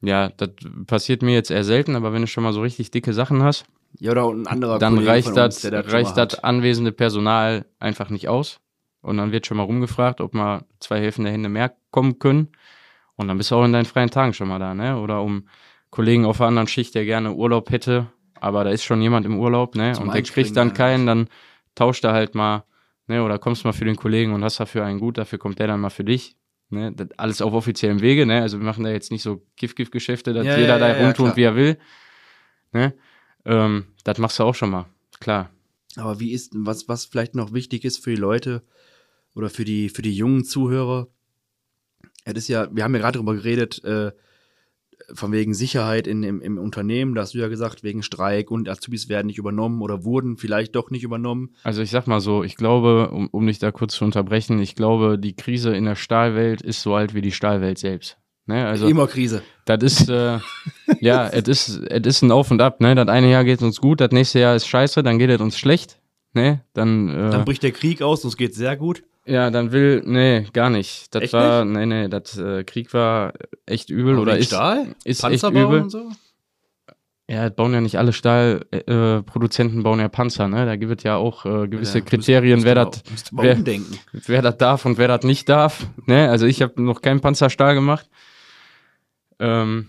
Ja, 0.03 0.29
das 0.31 0.51
passiert 0.87 1.23
mir 1.23 1.33
jetzt 1.33 1.51
eher 1.51 1.65
selten, 1.65 1.95
aber 1.95 2.13
wenn 2.13 2.23
du 2.23 2.27
schon 2.27 2.43
mal 2.43 2.53
so 2.53 2.61
richtig 2.61 2.91
dicke 2.91 3.13
Sachen 3.13 3.43
hast, 3.43 3.65
Ja, 3.99 4.11
oder 4.11 4.29
ein 4.29 4.47
anderer 4.47 4.79
dann 4.79 4.95
Kollege 4.95 5.11
reicht 5.11 5.37
das, 5.37 5.57
uns, 5.57 5.61
der 5.63 5.83
das 5.83 5.93
reicht 5.93 6.17
das 6.17 6.43
anwesende 6.43 6.93
Personal 6.93 7.67
einfach 7.79 8.11
nicht 8.11 8.29
aus. 8.29 8.59
Und 9.01 9.17
dann 9.17 9.33
wird 9.33 9.47
schon 9.47 9.57
mal 9.57 9.65
rumgefragt, 9.65 10.21
ob 10.21 10.35
mal 10.35 10.65
zwei 10.81 11.01
helfende 11.01 11.31
Hände 11.31 11.49
mehr 11.49 11.75
kommen 11.91 12.19
können. 12.19 12.49
Und 13.17 13.29
dann 13.29 13.37
bist 13.37 13.51
du 13.51 13.57
auch 13.57 13.65
in 13.65 13.73
deinen 13.73 13.85
freien 13.85 14.11
Tagen 14.11 14.33
schon 14.33 14.49
mal 14.49 14.59
da, 14.59 14.75
ne? 14.75 14.99
Oder 14.99 15.23
um 15.23 15.49
Kollegen 15.91 16.25
auf 16.25 16.39
der 16.39 16.47
anderen 16.47 16.69
Schicht, 16.69 16.95
der 16.95 17.05
gerne 17.05 17.33
Urlaub 17.33 17.71
hätte, 17.71 18.07
aber 18.43 18.64
da 18.64 18.70
ist 18.70 18.82
schon 18.82 19.01
jemand 19.01 19.24
im 19.24 19.38
Urlaub, 19.38 19.76
ne? 19.76 19.93
Zum 19.93 20.09
und 20.09 20.14
der 20.14 20.22
kriegt 20.24 20.57
dann 20.57 20.74
keinen, 20.74 21.07
dann 21.07 21.28
tauscht 21.76 22.03
er 22.03 22.12
halt 22.12 22.34
mal, 22.34 22.64
ne? 23.07 23.22
Oder 23.22 23.38
kommst 23.38 23.64
mal 23.64 23.72
für 23.72 23.84
den 23.84 23.95
Kollegen 23.95 24.32
und 24.32 24.43
hast 24.43 24.59
dafür 24.59 24.84
einen 24.84 24.99
gut, 24.99 25.16
dafür 25.16 25.38
kommt 25.38 25.61
der 25.61 25.68
dann 25.68 25.80
mal 25.80 25.90
für 25.90 26.03
dich. 26.03 26.36
Ne? 26.68 26.90
Das 26.93 27.07
alles 27.18 27.40
auf 27.40 27.53
offiziellem 27.53 28.01
Wege, 28.01 28.26
ne? 28.26 28.43
Also 28.43 28.59
wir 28.59 28.64
machen 28.64 28.82
da 28.82 28.90
jetzt 28.90 29.12
nicht 29.12 29.22
so 29.22 29.47
Gift-Gift-Geschäfte, 29.55 30.32
dass 30.32 30.45
Ja, 30.45 30.57
jeder 30.57 30.72
ja, 30.72 30.78
da 30.78 31.01
ja, 31.01 31.12
klar. 31.12 31.36
wie 31.36 31.43
er 31.43 31.55
will. 31.55 31.78
Ne? 32.72 32.95
Ähm, 33.45 33.84
das 34.03 34.18
machst 34.18 34.40
du 34.40 34.43
auch 34.43 34.57
schon 34.57 34.70
mal, 34.70 34.86
klar. 35.20 35.51
Aber 35.95 36.18
wie 36.18 36.32
ist, 36.32 36.53
was, 36.57 36.88
was 36.88 37.05
vielleicht 37.05 37.36
noch 37.36 37.53
wichtig 37.53 37.84
ist 37.84 38.03
für 38.03 38.11
die 38.11 38.20
Leute 38.20 38.62
oder 39.36 39.51
für 39.51 39.64
die, 39.64 39.88
für 39.88 40.03
die 40.03 40.16
jungen 40.16 40.45
Zuhörer, 40.45 41.07
es 42.24 42.34
ist 42.34 42.49
ja, 42.49 42.74
wir 42.74 42.82
haben 42.82 42.95
ja 42.95 43.01
gerade 43.01 43.18
darüber 43.18 43.34
geredet, 43.34 43.84
äh, 43.84 44.11
von 45.13 45.33
wegen 45.33 45.55
Sicherheit 45.55 46.07
in, 46.07 46.23
im, 46.23 46.41
im 46.41 46.59
Unternehmen, 46.59 47.15
da 47.15 47.23
hast 47.23 47.35
du 47.35 47.39
ja 47.39 47.49
gesagt, 47.49 47.83
wegen 47.83 48.03
Streik 48.03 48.51
und 48.51 48.69
Azubis 48.69 49.09
werden 49.09 49.27
nicht 49.27 49.39
übernommen 49.39 49.83
oder 49.83 50.05
wurden 50.05 50.37
vielleicht 50.37 50.75
doch 50.75 50.91
nicht 50.91 51.03
übernommen. 51.03 51.51
Also 51.63 51.83
ich 51.83 51.91
sag 51.91 52.07
mal 52.07 52.21
so, 52.21 52.43
ich 52.45 52.57
glaube, 52.57 53.11
um, 53.11 53.29
um 53.29 53.47
dich 53.47 53.59
da 53.59 53.73
kurz 53.73 53.95
zu 53.95 54.05
unterbrechen, 54.05 54.59
ich 54.61 54.75
glaube, 54.75 55.19
die 55.19 55.35
Krise 55.35 55.75
in 55.75 55.85
der 55.85 55.97
Stahlwelt 55.97 56.63
ist 56.63 56.83
so 56.83 56.95
alt 56.95 57.15
wie 57.15 57.23
die 57.23 57.33
Stahlwelt 57.33 57.79
selbst. 57.79 58.19
Ne? 58.47 58.67
Also 58.67 58.89
Immer 58.89 59.07
Krise. 59.07 59.43
das 59.65 59.83
ist, 59.83 60.09
äh, 60.09 60.39
ja, 61.01 61.29
es 61.29 61.49
ist, 61.49 61.69
es 61.89 62.07
ist 62.07 62.23
ein 62.23 62.33
Auf 62.33 62.51
und 62.51 62.61
Ab. 62.61 62.81
Ne? 62.81 62.95
Das 62.95 63.09
eine 63.09 63.31
Jahr 63.31 63.45
geht 63.45 63.63
uns 63.63 63.81
gut, 63.81 64.01
das 64.01 64.11
nächste 64.11 64.41
Jahr 64.41 64.57
ist 64.57 64.67
scheiße, 64.67 65.03
dann 65.03 65.19
geht 65.19 65.31
es 65.31 65.41
uns 65.41 65.59
schlecht. 65.59 66.01
Ne? 66.35 66.65
Dann, 66.73 67.09
äh, 67.09 67.31
Dann 67.31 67.45
bricht 67.45 67.63
der 67.63 67.73
Krieg 67.73 68.03
aus 68.03 68.25
und 68.25 68.29
es 68.29 68.37
geht 68.37 68.55
sehr 68.55 68.77
gut. 68.77 69.05
Ja, 69.25 69.51
dann 69.51 69.73
will, 69.73 70.03
nee, 70.05 70.47
gar 70.53 70.70
nicht. 70.70 71.14
Das 71.14 71.23
Echt 71.25 71.33
war, 71.33 71.64
nee, 71.64 71.87
nee, 71.87 72.09
das 72.09 72.37
äh, 72.39 72.64
Krieg 72.64 72.93
war 72.95 73.33
echt 73.66 73.91
übel 73.91 74.18
oder 74.18 74.33
Wegen 74.33 74.41
ist, 74.43 74.47
Stahl? 74.49 74.95
ist 75.05 75.18
echt 75.18 75.20
Panzerbau 75.23 75.68
übel. 75.68 75.83
und 75.83 75.91
so? 75.91 76.11
Ja, 77.29 77.49
bauen 77.49 77.73
ja 77.73 77.81
nicht 77.81 77.97
alle 77.99 78.12
Stahlproduzenten 78.12 79.18
äh, 79.18 79.23
Produzenten 79.23 79.83
bauen 79.85 80.01
ja 80.01 80.09
Panzer, 80.09 80.49
ne? 80.49 80.66
Da 80.66 80.77
gibt 80.77 80.99
es 80.99 81.05
ja 81.05 81.16
auch 81.16 81.47
äh, 81.47 81.68
gewisse 81.68 81.99
Ja, 82.01 82.05
Kriterien, 82.05 82.57
müsst- 82.57 82.66
wer 82.66 82.75
das 82.75 83.03
wer- 83.33 83.59
wer 84.27 84.43
das 84.43 84.59
darf 84.59 84.85
und 84.85 84.99
wer 84.99 85.09
das 85.09 85.23
nicht 85.25 85.49
darf. 85.49 85.87
Ne? 86.07 86.29
Also 86.29 86.47
ich 86.47 86.61
habe 86.61 86.83
noch 86.83 87.01
keinen 87.01 87.20
Panzerstahl 87.20 87.75
gemacht. 87.75 88.11
Ähm, 89.39 89.89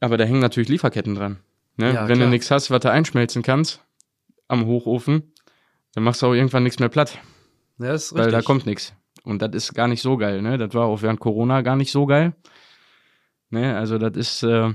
aber 0.00 0.16
da 0.16 0.24
hängen 0.24 0.40
natürlich 0.40 0.68
Lieferketten 0.68 1.14
dran. 1.14 1.38
Ne? 1.76 1.92
Ja, 1.92 2.08
Wenn 2.08 2.16
klar. 2.16 2.26
du 2.26 2.30
nichts 2.30 2.50
hast, 2.50 2.70
was 2.70 2.80
du 2.80 2.90
einschmelzen 2.90 3.42
kannst 3.42 3.80
am 4.48 4.66
Hochofen, 4.66 5.32
dann 5.94 6.02
machst 6.04 6.22
du 6.22 6.26
auch 6.26 6.32
irgendwann 6.34 6.62
nichts 6.64 6.78
mehr 6.80 6.88
platt, 6.88 7.18
Ja, 7.78 7.92
ist 7.92 8.14
weil 8.14 8.30
da 8.30 8.38
richtig. 8.38 8.44
kommt 8.44 8.66
nichts. 8.66 8.94
Und 9.24 9.42
das 9.42 9.50
ist 9.54 9.74
gar 9.74 9.88
nicht 9.88 10.02
so 10.02 10.16
geil. 10.16 10.40
Ne? 10.42 10.56
Das 10.58 10.72
war 10.74 10.86
auch 10.86 11.02
während 11.02 11.20
Corona 11.20 11.62
gar 11.62 11.76
nicht 11.76 11.90
so 11.90 12.06
geil. 12.06 12.34
Ne? 13.50 13.76
Also 13.76 13.98
das 13.98 14.16
ist, 14.16 14.42
äh, 14.42 14.72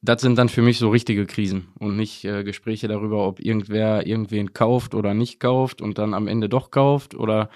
das 0.00 0.22
sind 0.22 0.36
dann 0.38 0.48
für 0.48 0.62
mich 0.62 0.78
so 0.78 0.88
richtige 0.90 1.26
Krisen 1.26 1.68
und 1.78 1.96
nicht 1.96 2.24
äh, 2.24 2.42
Gespräche 2.42 2.88
darüber, 2.88 3.26
ob 3.26 3.40
irgendwer 3.40 4.06
irgendwen 4.06 4.52
kauft 4.54 4.94
oder 4.94 5.14
nicht 5.14 5.40
kauft 5.40 5.82
und 5.82 5.98
dann 5.98 6.14
am 6.14 6.26
Ende 6.26 6.48
doch 6.48 6.70
kauft 6.70 7.14
oder 7.14 7.50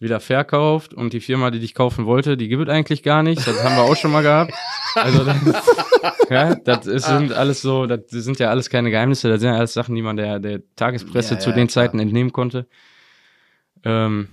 wieder 0.00 0.18
verkauft 0.18 0.94
und 0.94 1.12
die 1.12 1.20
Firma, 1.20 1.50
die 1.50 1.60
dich 1.60 1.74
kaufen 1.74 2.06
wollte, 2.06 2.36
die 2.38 2.48
gibt 2.48 2.62
es 2.62 2.68
eigentlich 2.74 3.02
gar 3.02 3.22
nicht. 3.22 3.46
Das 3.46 3.62
haben 3.62 3.76
wir 3.76 3.82
auch 3.82 3.96
schon 3.96 4.10
mal 4.10 4.22
gehabt. 4.22 4.52
Also 4.94 5.24
das, 5.24 5.36
ja, 6.30 6.54
das 6.54 6.86
ist, 6.86 7.06
sind 7.06 7.32
alles 7.32 7.60
so, 7.60 7.86
das 7.86 8.00
sind 8.08 8.38
ja 8.38 8.48
alles 8.48 8.70
keine 8.70 8.90
Geheimnisse, 8.90 9.28
das 9.28 9.40
sind 9.40 9.50
ja 9.50 9.58
alles 9.58 9.74
Sachen, 9.74 9.94
die 9.94 10.02
man 10.02 10.16
der, 10.16 10.38
der 10.38 10.62
Tagespresse 10.74 11.34
Ja, 11.34 11.40
zu 11.40 11.50
ja, 11.50 11.56
den 11.56 11.66
klar. 11.68 11.84
Zeiten 11.84 11.98
entnehmen 11.98 12.32
konnte. 12.32 12.66
Ähm, 13.84 14.28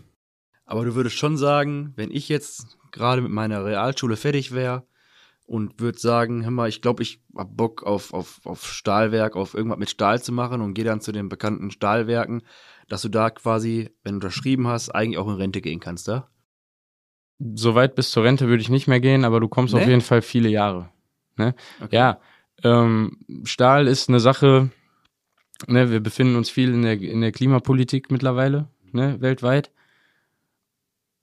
Aber 0.65 0.85
du 0.85 0.95
würdest 0.95 1.15
schon 1.17 1.37
sagen, 1.37 1.93
wenn 1.95 2.11
ich 2.11 2.29
jetzt 2.29 2.77
gerade 2.91 3.21
mit 3.21 3.31
meiner 3.31 3.63
Realschule 3.63 4.15
fertig 4.15 4.53
wäre 4.53 4.87
und 5.45 5.79
würde 5.79 5.97
sagen, 5.99 6.43
hör 6.43 6.51
mal, 6.51 6.69
ich 6.69 6.81
glaube, 6.81 7.03
ich 7.03 7.21
hab 7.35 7.55
Bock 7.55 7.83
auf, 7.83 8.13
auf, 8.13 8.41
auf 8.45 8.65
Stahlwerk, 8.65 9.35
auf 9.35 9.53
irgendwas 9.53 9.79
mit 9.79 9.89
Stahl 9.89 10.21
zu 10.21 10.31
machen 10.33 10.61
und 10.61 10.73
gehe 10.73 10.85
dann 10.85 11.01
zu 11.01 11.11
den 11.11 11.29
bekannten 11.29 11.71
Stahlwerken, 11.71 12.41
dass 12.89 13.01
du 13.01 13.09
da 13.09 13.29
quasi, 13.29 13.89
wenn 14.03 14.13
du 14.13 14.27
unterschrieben 14.27 14.67
hast, 14.67 14.89
eigentlich 14.89 15.17
auch 15.17 15.27
in 15.27 15.35
Rente 15.35 15.61
gehen 15.61 15.79
kannst, 15.79 16.07
da? 16.07 16.29
so 17.55 17.75
weit 17.75 17.95
bis 17.95 18.11
zur 18.11 18.23
Rente 18.23 18.47
würde 18.47 18.61
ich 18.61 18.69
nicht 18.69 18.87
mehr 18.87 18.99
gehen, 18.99 19.23
aber 19.23 19.39
du 19.39 19.47
kommst 19.47 19.73
Nee? 19.73 19.81
auf 19.81 19.87
jeden 19.87 20.01
Fall 20.01 20.21
viele 20.21 20.49
Jahre. 20.49 20.89
Ne? 21.35 21.53
Okay. 21.81 21.95
Ja, 21.95 22.19
ähm, 22.63 23.19
Stahl 23.43 23.87
ist 23.87 24.09
eine 24.09 24.19
Sache, 24.19 24.71
ne, 25.67 25.91
wir 25.91 25.99
befinden 25.99 26.35
uns 26.35 26.49
viel 26.49 26.73
in 26.73 26.81
der, 26.81 26.99
in 26.99 27.21
der 27.21 27.31
Klimapolitik 27.31 28.09
mittlerweile, 28.09 28.69
ne, 28.97 29.21
weltweit. 29.21 29.71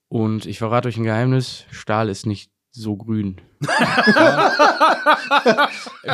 Und 0.09 0.47
ich 0.47 0.59
verrate 0.59 0.89
euch 0.89 0.97
ein 0.97 1.05
Geheimnis, 1.05 1.67
Stahl 1.71 2.09
ist 2.09 2.25
nicht 2.25 2.51
so 2.71 2.97
grün. 2.97 3.41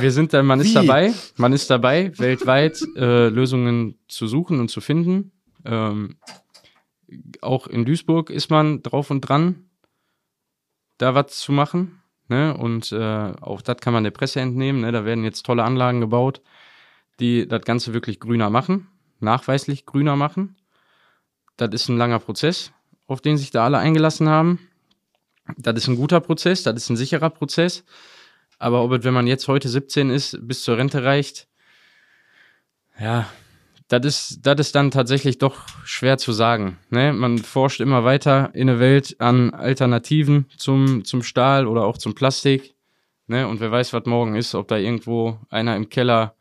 wir 0.00 0.10
sind 0.10 0.32
da, 0.32 0.42
man 0.42 0.60
ist 0.60 0.70
Wie? 0.70 0.74
dabei, 0.74 1.12
man 1.36 1.52
ist 1.52 1.70
dabei, 1.70 2.12
weltweit 2.18 2.82
äh, 2.96 3.28
Lösungen 3.28 3.98
zu 4.08 4.26
suchen 4.26 4.58
und 4.60 4.68
zu 4.70 4.80
finden. 4.80 5.32
Ähm, 5.64 6.16
auch 7.40 7.66
in 7.66 7.84
Duisburg 7.84 8.30
ist 8.30 8.50
man 8.50 8.82
drauf 8.82 9.10
und 9.10 9.20
dran, 9.22 9.70
da 10.98 11.14
was 11.14 11.28
zu 11.38 11.52
machen. 11.52 12.02
Ne? 12.28 12.56
Und 12.56 12.92
äh, 12.92 13.32
auch 13.40 13.62
das 13.62 13.78
kann 13.78 13.92
man 13.92 14.04
der 14.04 14.12
Presse 14.12 14.40
entnehmen. 14.40 14.82
Ne? 14.82 14.92
Da 14.92 15.04
werden 15.04 15.24
jetzt 15.24 15.44
tolle 15.44 15.64
Anlagen 15.64 16.00
gebaut, 16.00 16.42
die 17.18 17.48
das 17.48 17.62
Ganze 17.62 17.92
wirklich 17.92 18.20
grüner 18.20 18.50
machen, 18.50 18.86
nachweislich 19.18 19.86
grüner 19.86 20.16
machen. 20.16 20.56
Das 21.60 21.68
ist 21.74 21.88
ein 21.88 21.98
langer 21.98 22.18
Prozess, 22.18 22.72
auf 23.06 23.20
den 23.20 23.36
sich 23.36 23.50
da 23.50 23.64
alle 23.66 23.78
eingelassen 23.78 24.28
haben. 24.28 24.58
Das 25.58 25.76
ist 25.76 25.88
ein 25.88 25.96
guter 25.96 26.20
Prozess, 26.20 26.62
das 26.62 26.76
ist 26.76 26.88
ein 26.88 26.96
sicherer 26.96 27.28
Prozess. 27.28 27.84
Aber 28.58 28.82
ob 28.82 28.92
es, 28.92 29.04
wenn 29.04 29.14
man 29.14 29.26
jetzt 29.26 29.46
heute 29.46 29.68
17 29.68 30.10
ist, 30.10 30.38
bis 30.40 30.62
zur 30.62 30.78
Rente 30.78 31.04
reicht, 31.04 31.48
ja, 32.98 33.28
das 33.88 34.06
ist, 34.06 34.46
das 34.46 34.60
ist 34.60 34.74
dann 34.74 34.90
tatsächlich 34.90 35.38
doch 35.38 35.66
schwer 35.84 36.16
zu 36.16 36.32
sagen. 36.32 36.78
Ne? 36.90 37.12
Man 37.12 37.38
forscht 37.38 37.80
immer 37.80 38.04
weiter 38.04 38.50
in 38.54 38.68
der 38.68 38.78
Welt 38.78 39.16
an 39.18 39.52
Alternativen 39.52 40.46
zum, 40.56 41.04
zum 41.04 41.22
Stahl 41.22 41.66
oder 41.66 41.84
auch 41.84 41.98
zum 41.98 42.14
Plastik. 42.14 42.74
Ne? 43.26 43.48
Und 43.48 43.60
wer 43.60 43.72
weiß, 43.72 43.92
was 43.92 44.06
morgen 44.06 44.36
ist, 44.36 44.54
ob 44.54 44.68
da 44.68 44.76
irgendwo 44.76 45.38
einer 45.50 45.74
im 45.74 45.88
Keller 45.88 46.34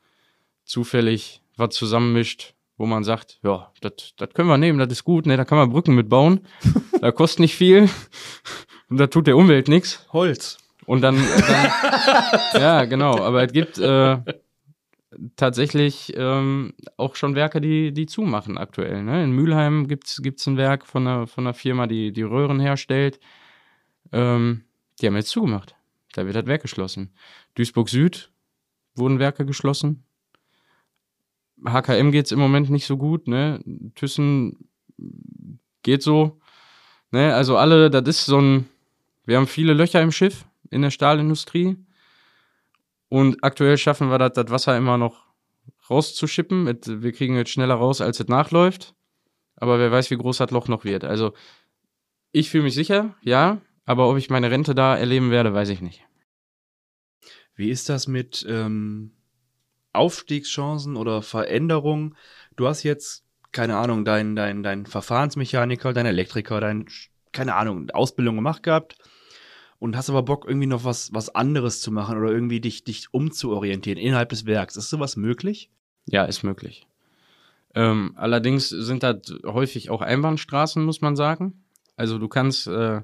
zufällig 0.63 1.41
was 1.57 1.73
zusammenmischt, 1.73 2.53
wo 2.79 2.85
man 2.85 3.03
sagt, 3.03 3.39
ja, 3.43 3.71
das 3.81 4.33
können 4.33 4.47
wir 4.47 4.57
nehmen, 4.57 4.79
das 4.79 4.89
ist 4.89 5.03
gut, 5.03 5.25
ne? 5.25 5.35
da 5.35 5.43
kann 5.43 5.57
man 5.57 5.69
Brücken 5.69 5.93
mitbauen, 5.93 6.47
da 7.01 7.11
kostet 7.11 7.41
nicht 7.41 7.55
viel 7.55 7.89
und 8.89 8.97
da 8.97 9.07
tut 9.07 9.27
der 9.27 9.37
Umwelt 9.37 9.67
nichts. 9.67 10.07
Holz. 10.13 10.57
Und 10.85 11.01
dann, 11.01 11.15
dann 11.17 11.71
ja, 12.61 12.85
genau. 12.85 13.19
Aber 13.19 13.43
es 13.43 13.51
gibt 13.51 13.77
äh, 13.77 14.17
tatsächlich 15.35 16.13
ähm, 16.15 16.73
auch 16.97 17.15
schon 17.15 17.35
Werke, 17.35 17.61
die, 17.61 17.91
die 17.91 18.07
zumachen 18.07 18.57
aktuell. 18.57 19.03
Ne? 19.03 19.23
In 19.23 19.31
Mülheim 19.31 19.87
gibt's 19.87 20.21
gibt's 20.23 20.47
ein 20.47 20.57
Werk 20.57 20.87
von 20.87 21.05
einer, 21.05 21.27
von 21.27 21.45
einer 21.45 21.53
Firma, 21.53 21.85
die 21.85 22.11
die 22.11 22.23
Röhren 22.23 22.59
herstellt. 22.59 23.19
Ähm, 24.11 24.63
die 24.99 25.05
haben 25.05 25.15
jetzt 25.15 25.29
zugemacht. 25.29 25.75
Da 26.13 26.25
wird 26.25 26.35
das 26.35 26.47
Werk 26.47 26.63
geschlossen. 26.63 27.13
Duisburg 27.53 27.89
Süd 27.89 28.31
wurden 28.95 29.19
Werke 29.19 29.45
geschlossen. 29.45 30.05
HKM 31.65 32.11
geht's 32.11 32.31
im 32.31 32.39
Moment 32.39 32.69
nicht 32.69 32.85
so 32.85 32.97
gut. 32.97 33.27
Ne? 33.27 33.59
Thyssen 33.95 34.69
geht 35.83 36.03
so. 36.03 36.39
Ne? 37.11 37.33
Also 37.33 37.57
alle, 37.57 37.89
das 37.89 38.07
ist 38.07 38.25
so 38.25 38.39
ein, 38.39 38.69
wir 39.25 39.37
haben 39.37 39.47
viele 39.47 39.73
Löcher 39.73 40.01
im 40.01 40.11
Schiff 40.11 40.45
in 40.69 40.81
der 40.81 40.91
Stahlindustrie. 40.91 41.77
Und 43.09 43.43
aktuell 43.43 43.77
schaffen 43.77 44.09
wir 44.09 44.17
das, 44.17 44.33
das 44.33 44.51
Wasser 44.51 44.77
immer 44.77 44.97
noch 44.97 45.25
rauszuschippen. 45.89 46.67
Wir 46.85 47.11
kriegen 47.11 47.35
jetzt 47.35 47.51
schneller 47.51 47.75
raus, 47.75 48.01
als 48.01 48.19
es 48.19 48.27
nachläuft. 48.27 48.93
Aber 49.55 49.79
wer 49.79 49.91
weiß, 49.91 50.11
wie 50.11 50.17
groß 50.17 50.37
das 50.37 50.51
Loch 50.51 50.67
noch 50.67 50.85
wird. 50.85 51.03
Also, 51.03 51.33
ich 52.31 52.49
fühle 52.49 52.63
mich 52.63 52.75
sicher, 52.75 53.15
ja. 53.21 53.59
Aber 53.85 54.09
ob 54.09 54.17
ich 54.17 54.29
meine 54.29 54.51
Rente 54.51 54.75
da 54.75 54.95
erleben 54.95 55.31
werde, 55.31 55.53
weiß 55.53 55.69
ich 55.69 55.81
nicht. 55.81 56.05
Wie 57.55 57.71
ist 57.71 57.89
das 57.89 58.07
mit 58.07 58.45
ähm, 58.47 59.11
Aufstiegschancen 59.93 60.95
oder 60.95 61.21
Veränderungen? 61.21 62.15
Du 62.55 62.67
hast 62.67 62.83
jetzt, 62.83 63.23
keine 63.51 63.77
Ahnung, 63.77 64.05
dein, 64.05 64.35
dein, 64.35 64.63
dein 64.63 64.85
Verfahrensmechaniker, 64.85 65.93
dein 65.93 66.05
Elektriker, 66.05 66.59
dein, 66.61 66.85
keine 67.31 67.55
Ahnung, 67.55 67.89
Ausbildung 67.91 68.35
gemacht 68.35 68.63
gehabt 68.63 68.97
und 69.79 69.95
hast 69.95 70.09
aber 70.09 70.23
Bock, 70.23 70.45
irgendwie 70.47 70.67
noch 70.67 70.83
was, 70.83 71.13
was 71.13 71.33
anderes 71.33 71.81
zu 71.81 71.91
machen 71.91 72.17
oder 72.17 72.31
irgendwie 72.31 72.59
dich, 72.59 72.83
dich 72.83 73.13
umzuorientieren 73.13 73.97
innerhalb 73.97 74.29
des 74.29 74.45
Werks. 74.45 74.75
Ist 74.75 74.89
sowas 74.89 75.15
möglich? 75.15 75.69
Ja, 76.05 76.25
ist 76.25 76.43
möglich. 76.43 76.85
Ähm, 77.75 78.13
allerdings 78.15 78.69
sind 78.69 79.03
das 79.03 79.17
häufig 79.45 79.89
auch 79.89 80.01
Einbahnstraßen, 80.01 80.83
muss 80.83 81.01
man 81.01 81.15
sagen. 81.15 81.63
Also 81.95 82.17
du 82.17 82.27
kannst, 82.27 82.67
äh, 82.67 83.01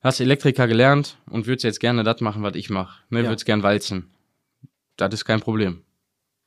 hast 0.00 0.20
Elektriker 0.20 0.66
gelernt 0.66 1.16
und 1.26 1.46
würdest 1.46 1.64
jetzt 1.64 1.80
gerne 1.80 2.02
das 2.04 2.20
machen, 2.20 2.42
was 2.42 2.54
ich 2.54 2.70
mache. 2.70 3.02
Ne, 3.10 3.22
Ja. 3.22 3.28
Würdest 3.28 3.46
gern 3.46 3.62
walzen. 3.62 4.10
Das 4.96 5.14
ist 5.14 5.24
kein 5.24 5.40
Problem. 5.40 5.82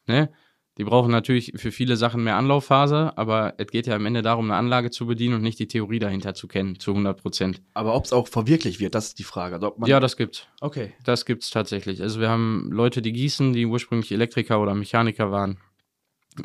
Ne? 0.07 0.29
Die 0.77 0.85
brauchen 0.85 1.11
natürlich 1.11 1.53
für 1.57 1.71
viele 1.71 1.97
Sachen 1.97 2.23
mehr 2.23 2.37
Anlaufphase, 2.37 3.17
aber 3.17 3.55
es 3.57 3.67
geht 3.67 3.87
ja 3.87 3.95
am 3.95 4.05
Ende 4.05 4.21
darum, 4.21 4.45
eine 4.45 4.55
Anlage 4.55 4.89
zu 4.89 5.05
bedienen 5.05 5.35
und 5.35 5.41
nicht 5.41 5.59
die 5.59 5.67
Theorie 5.67 5.99
dahinter 5.99 6.33
zu 6.33 6.47
kennen, 6.47 6.79
zu 6.79 6.91
100 6.91 7.21
Prozent. 7.21 7.61
Aber 7.73 7.93
ob 7.93 8.05
es 8.05 8.13
auch 8.13 8.27
verwirklicht 8.27 8.79
wird, 8.79 8.95
das 8.95 9.07
ist 9.07 9.19
die 9.19 9.23
Frage. 9.25 9.55
Also 9.55 9.67
ob 9.67 9.79
man, 9.79 9.89
Ja, 9.89 9.99
das 9.99 10.15
gibt's. 10.15 10.47
okay. 10.61 10.93
Das 11.03 11.25
gibt's 11.25 11.49
tatsächlich. 11.49 12.01
Also 12.01 12.21
wir 12.21 12.29
haben 12.29 12.69
Leute, 12.71 13.01
die 13.01 13.11
gießen, 13.11 13.51
die 13.51 13.65
ursprünglich 13.65 14.11
Elektriker 14.13 14.61
oder 14.61 14.73
Mechaniker 14.73 15.29
waren. 15.29 15.57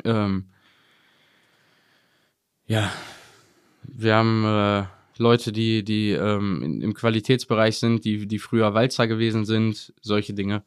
Ähm, 0.03 0.49
ja, 2.65 2.91
wir 3.83 4.15
haben 4.15 4.43
äh, 4.45 4.83
Leute, 5.17 5.53
die, 5.53 5.83
die 5.83 6.11
ähm, 6.11 6.81
im 6.81 6.93
Qualitätsbereich 6.93 7.77
sind, 7.77 8.03
die, 8.03 8.27
die 8.27 8.39
früher 8.39 8.73
Walzer 8.73 9.07
gewesen 9.07 9.45
sind, 9.45 9.93
solche 10.01 10.33
Dinge. 10.33 10.63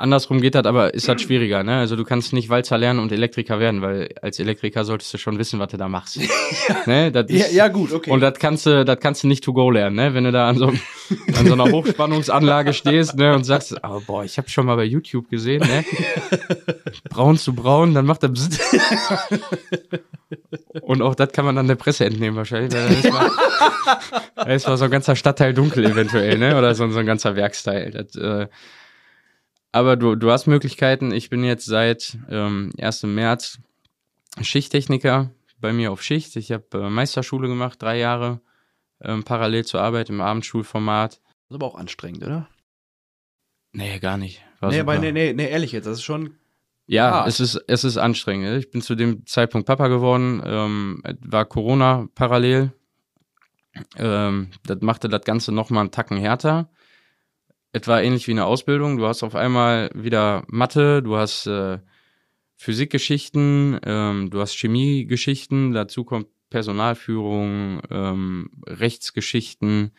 Andersrum 0.00 0.40
geht 0.40 0.54
das, 0.54 0.64
aber 0.64 0.92
ist 0.94 1.08
das 1.08 1.22
schwieriger, 1.22 1.62
ne? 1.62 1.78
Also 1.78 1.96
du 1.96 2.04
kannst 2.04 2.32
nicht 2.32 2.48
Walzer 2.48 2.78
lernen 2.78 2.98
und 3.00 3.12
Elektriker 3.12 3.60
werden, 3.60 3.82
weil 3.82 4.08
als 4.22 4.38
Elektriker 4.38 4.84
solltest 4.84 5.12
du 5.14 5.18
schon 5.18 5.38
wissen, 5.38 5.58
was 5.60 5.68
du 5.68 5.76
da 5.76 5.88
machst. 5.88 6.18
ne? 6.86 7.12
Das 7.12 7.26
Ja, 7.28 7.44
ist- 7.46 7.52
ja, 7.54 7.68
gut, 7.68 7.92
okay. 7.92 8.10
und 8.10 8.20
das 8.20 8.38
kannst 8.38 8.66
du, 8.66 8.84
das 8.84 8.98
kannst 9.00 9.22
du 9.22 9.28
nicht 9.28 9.44
to 9.44 9.52
go 9.52 9.70
lernen, 9.70 9.96
ne? 9.96 10.14
Wenn 10.14 10.24
du 10.24 10.32
da 10.32 10.48
an 10.48 10.56
so, 10.58 10.66
an 10.68 11.46
so 11.46 11.52
einer 11.52 11.64
Hochspannungsanlage 11.72 12.72
stehst, 12.72 13.16
ne? 13.16 13.34
Und 13.34 13.44
sagst, 13.44 13.74
oh, 13.82 14.00
boah, 14.06 14.24
ich 14.24 14.36
habe 14.38 14.48
schon 14.48 14.66
mal 14.66 14.76
bei 14.76 14.84
YouTube 14.84 15.28
gesehen, 15.30 15.60
ne? 15.66 15.84
Braun 17.10 17.36
zu 17.38 17.52
braun, 17.54 17.94
dann 17.94 18.06
macht 18.06 18.22
er. 18.24 18.32
Und 20.82 21.02
auch 21.02 21.14
das 21.14 21.32
kann 21.32 21.44
man 21.44 21.56
dann 21.56 21.66
der 21.66 21.74
Presse 21.74 22.04
entnehmen 22.04 22.36
wahrscheinlich. 22.36 22.72
Weil 22.72 22.88
da 22.88 22.94
ist 22.94 23.10
mal, 23.12 23.30
da 24.36 24.42
ist 24.44 24.66
mal 24.68 24.76
so 24.76 24.84
ein 24.84 24.90
ganzer 24.90 25.16
Stadtteil 25.16 25.54
dunkel 25.54 25.84
eventuell, 25.84 26.38
ne? 26.38 26.56
Oder 26.56 26.74
so, 26.74 26.88
so 26.90 26.98
ein 27.00 27.06
ganzer 27.06 27.36
Werksteil. 27.36 27.90
Das, 27.90 28.14
äh, 28.16 28.46
aber 29.72 29.96
du, 29.96 30.14
du 30.16 30.30
hast 30.30 30.46
Möglichkeiten. 30.46 31.12
Ich 31.12 31.30
bin 31.30 31.44
jetzt 31.44 31.66
seit 31.66 32.18
ähm, 32.28 32.72
1. 32.78 33.04
März 33.04 33.58
Schichttechniker 34.40 35.30
bei 35.60 35.72
mir 35.72 35.92
auf 35.92 36.02
Schicht. 36.02 36.36
Ich 36.36 36.52
habe 36.52 36.66
äh, 36.74 36.90
Meisterschule 36.90 37.48
gemacht, 37.48 37.80
drei 37.82 37.98
Jahre, 37.98 38.40
ähm, 39.00 39.24
parallel 39.24 39.64
zur 39.64 39.80
Arbeit 39.80 40.10
im 40.10 40.20
Abendschulformat. 40.20 41.12
Das 41.12 41.20
ist 41.50 41.54
aber 41.54 41.66
auch 41.66 41.74
anstrengend, 41.76 42.24
oder? 42.24 42.48
Nee, 43.72 43.98
gar 43.98 44.16
nicht. 44.16 44.42
War 44.60 44.70
nee, 44.70 44.78
super. 44.78 44.92
aber 44.92 45.00
nee, 45.00 45.12
nee, 45.12 45.32
nee, 45.32 45.48
ehrlich 45.48 45.72
jetzt, 45.72 45.86
das 45.86 45.98
ist 45.98 46.04
schon. 46.04 46.34
Ja, 46.86 47.10
hart. 47.12 47.28
es 47.28 47.38
ist, 47.38 47.56
es 47.68 47.84
ist 47.84 47.98
anstrengend. 47.98 48.58
Ich 48.58 48.70
bin 48.70 48.82
zu 48.82 48.96
dem 48.96 49.24
Zeitpunkt 49.26 49.66
Papa 49.66 49.86
geworden, 49.88 50.42
ähm, 50.44 51.02
war 51.20 51.44
Corona 51.44 52.08
parallel. 52.14 52.72
Ähm, 53.96 54.50
das 54.64 54.80
machte 54.80 55.08
das 55.08 55.22
Ganze 55.22 55.52
nochmal 55.52 55.82
einen 55.82 55.92
Tacken 55.92 56.16
härter. 56.16 56.68
Es 57.72 57.86
war 57.86 58.02
ähnlich 58.02 58.26
wie 58.26 58.32
eine 58.32 58.46
Ausbildung. 58.46 58.96
Du 58.96 59.06
hast 59.06 59.22
auf 59.22 59.34
einmal 59.34 59.90
wieder 59.94 60.44
Mathe, 60.48 61.02
du 61.02 61.16
hast 61.16 61.46
äh, 61.46 61.78
Physikgeschichten, 62.56 63.78
ähm, 63.84 64.30
du 64.30 64.40
hast 64.40 64.54
Chemiegeschichten, 64.54 65.72
dazu 65.72 66.04
kommt 66.04 66.26
Personalführung, 66.50 67.80
ähm, 67.90 68.50
Rechtsgeschichten, 68.66 69.92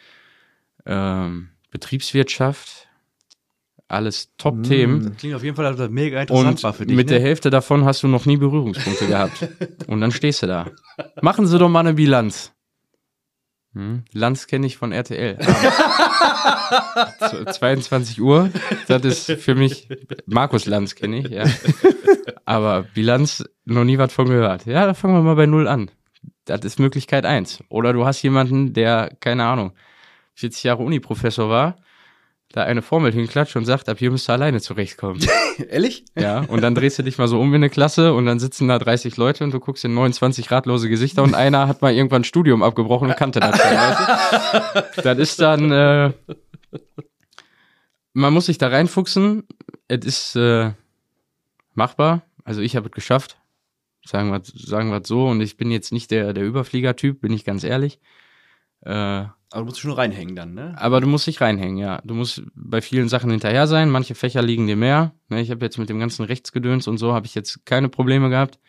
ähm, 0.86 1.49
Betriebswirtschaft. 1.72 2.88
Alles 3.88 4.32
Top-Themen. 4.38 5.03
Das 5.03 5.17
klingt 5.17 5.36
auf 5.36 5.43
jeden 5.43 5.55
Fall, 5.55 5.65
dass 5.65 5.76
das 5.76 5.89
mega 5.89 6.22
interessant 6.22 6.49
Und 6.49 6.63
war 6.63 6.74
für 6.74 6.86
dich. 6.86 6.95
mit 6.95 7.07
ne? 7.07 7.15
der 7.15 7.22
Hälfte 7.22 7.49
davon 7.49 7.84
hast 7.84 8.03
du 8.03 8.07
noch 8.07 8.26
nie 8.26 8.38
Berührungspunkte 8.38 9.07
gehabt. 9.07 9.49
Und 9.88 9.99
dann 9.99 10.11
stehst 10.11 10.43
du 10.43 10.47
da. 10.47 10.72
Machen 11.22 11.45
Sie 11.45 11.57
doch 11.57 11.67
mal 11.67 11.82
eine 11.82 11.93
Bilanz. 11.93 12.53
Hm. 13.74 14.03
Lanz 14.11 14.47
kenne 14.47 14.67
ich 14.67 14.76
von 14.78 14.91
RTL. 14.91 15.38
Z- 17.19 17.53
22 17.53 18.22
Uhr, 18.22 18.49
das 18.88 19.03
ist 19.05 19.32
für 19.41 19.55
mich, 19.55 19.88
Markus 20.26 20.65
Lanz 20.65 20.95
kenne 20.95 21.19
ich, 21.19 21.30
ja. 21.30 21.45
Aber 22.45 22.84
Bilanz, 22.93 23.43
noch 23.65 23.84
nie 23.84 23.97
was 23.97 24.11
von 24.13 24.28
gehört. 24.28 24.65
Ja, 24.65 24.86
da 24.86 24.93
fangen 24.93 25.13
wir 25.15 25.22
mal 25.22 25.36
bei 25.36 25.45
Null 25.45 25.67
an. 25.67 25.89
Das 26.45 26.61
ist 26.65 26.80
Möglichkeit 26.80 27.26
eins. 27.26 27.63
Oder 27.69 27.93
du 27.93 28.05
hast 28.05 28.22
jemanden, 28.24 28.74
der, 28.74 29.15
keine 29.19 29.45
Ahnung, 29.45 29.74
40 30.36 30.63
Jahre 30.63 30.84
Uni-Professor 30.84 31.49
war, 31.49 31.78
da 32.52 32.64
eine 32.64 32.82
Formel 32.82 33.12
hinklatscht 33.12 33.56
und 33.56 33.66
sagt, 33.66 33.89
ab 33.89 33.99
hier 33.99 34.12
müsst 34.12 34.30
ihr 34.30 34.34
alleine 34.34 34.62
zurechtkommen. 34.62 35.20
Ehrlich? 35.70 36.06
Ja, 36.16 36.39
und 36.39 36.62
dann 36.62 36.76
drehst 36.76 36.99
du 36.99 37.04
dich 37.04 37.18
mal 37.18 37.28
so 37.28 37.39
um 37.39 37.49
in 37.49 37.56
eine 37.56 37.70
Klasse 37.70 38.14
und 38.14 38.26
dann 38.26 38.39
sitzen 38.39 38.68
da 38.68 38.80
30 38.80 39.18
Leute 39.18 39.43
und 39.43 39.52
du 39.54 39.60
guckst 39.60 39.86
in 39.86 39.93
29 39.93 40.52
ratlose 40.52 40.89
Gesichter 40.89 41.24
und 41.24 41.36
einer 41.36 41.68
hat 41.68 41.82
mal 41.82 41.93
irgendwann 41.93 42.22
ein 42.22 42.26
Studium 42.26 42.64
abgebrochen 42.64 43.10
und 43.10 43.18
kannte 43.18 43.39
das 43.39 43.60
schon? 43.60 43.72
Das 45.04 45.18
ist 45.18 45.39
dann, 45.39 45.72
äh, 45.72 46.12
man 48.14 48.34
muss 48.34 48.45
sich 48.45 48.58
da 48.58 48.68
reinfuchsen. 48.68 49.47
Es 49.88 50.06
ist 50.06 50.36
äh, 50.36 50.72
machbar. 51.74 52.24
Also 52.43 52.62
ich 52.62 52.76
habe 52.76 52.88
es 52.88 52.91
geschafft. 52.91 53.38
Sagen 54.06 54.32
wir 54.32 54.41
sagen 54.43 54.89
wir 54.89 55.02
so. 55.04 55.28
Und 55.28 55.41
ich 55.41 55.58
bin 55.58 55.72
jetzt 55.72 55.91
nicht 55.91 56.12
der, 56.12 56.34
der 56.34 56.43
Überflieger-Typ, 56.43 57.22
bin 57.22 57.34
ich 57.34 57.45
ganz 57.45 57.64
ehrlich. 57.64 57.99
Äh, 58.82 59.26
Aber 59.52 59.62
du 59.62 59.66
musst 59.66 59.80
schon 59.82 59.91
reinhängen 59.91 60.36
dann, 60.36 60.54
ne? 60.54 60.74
aber 60.78 61.02
du 61.02 61.08
musst 61.08 61.28
dich 61.28 61.41
reinhängen, 61.41 61.78
ja. 61.78 62.02
Du 62.06 62.14
musst 62.14 62.41
bei 62.56 62.82
vielen 62.82 63.10
Sachen 63.10 63.30
hinterher 63.32 63.68
sein. 63.68 63.89
Manche 63.89 64.16
Fächer 64.16 64.41
liegen 64.41 64.66
dir 64.66 64.78
mehr. 64.78 65.14
Ne, 65.28 65.41
ich 65.41 65.52
habe 65.52 65.66
jetzt 65.66 65.78
mit 65.78 65.89
dem 65.89 65.99
ganzen 65.99 66.24
Rechtsgedöns 66.24 66.88
und 66.88 66.97
so 66.97 67.14
habe 67.14 67.26
ich 67.26 67.36
jetzt 67.36 67.66
keine 67.66 67.89
Probleme 67.89 68.30
gehabt. 68.30 68.60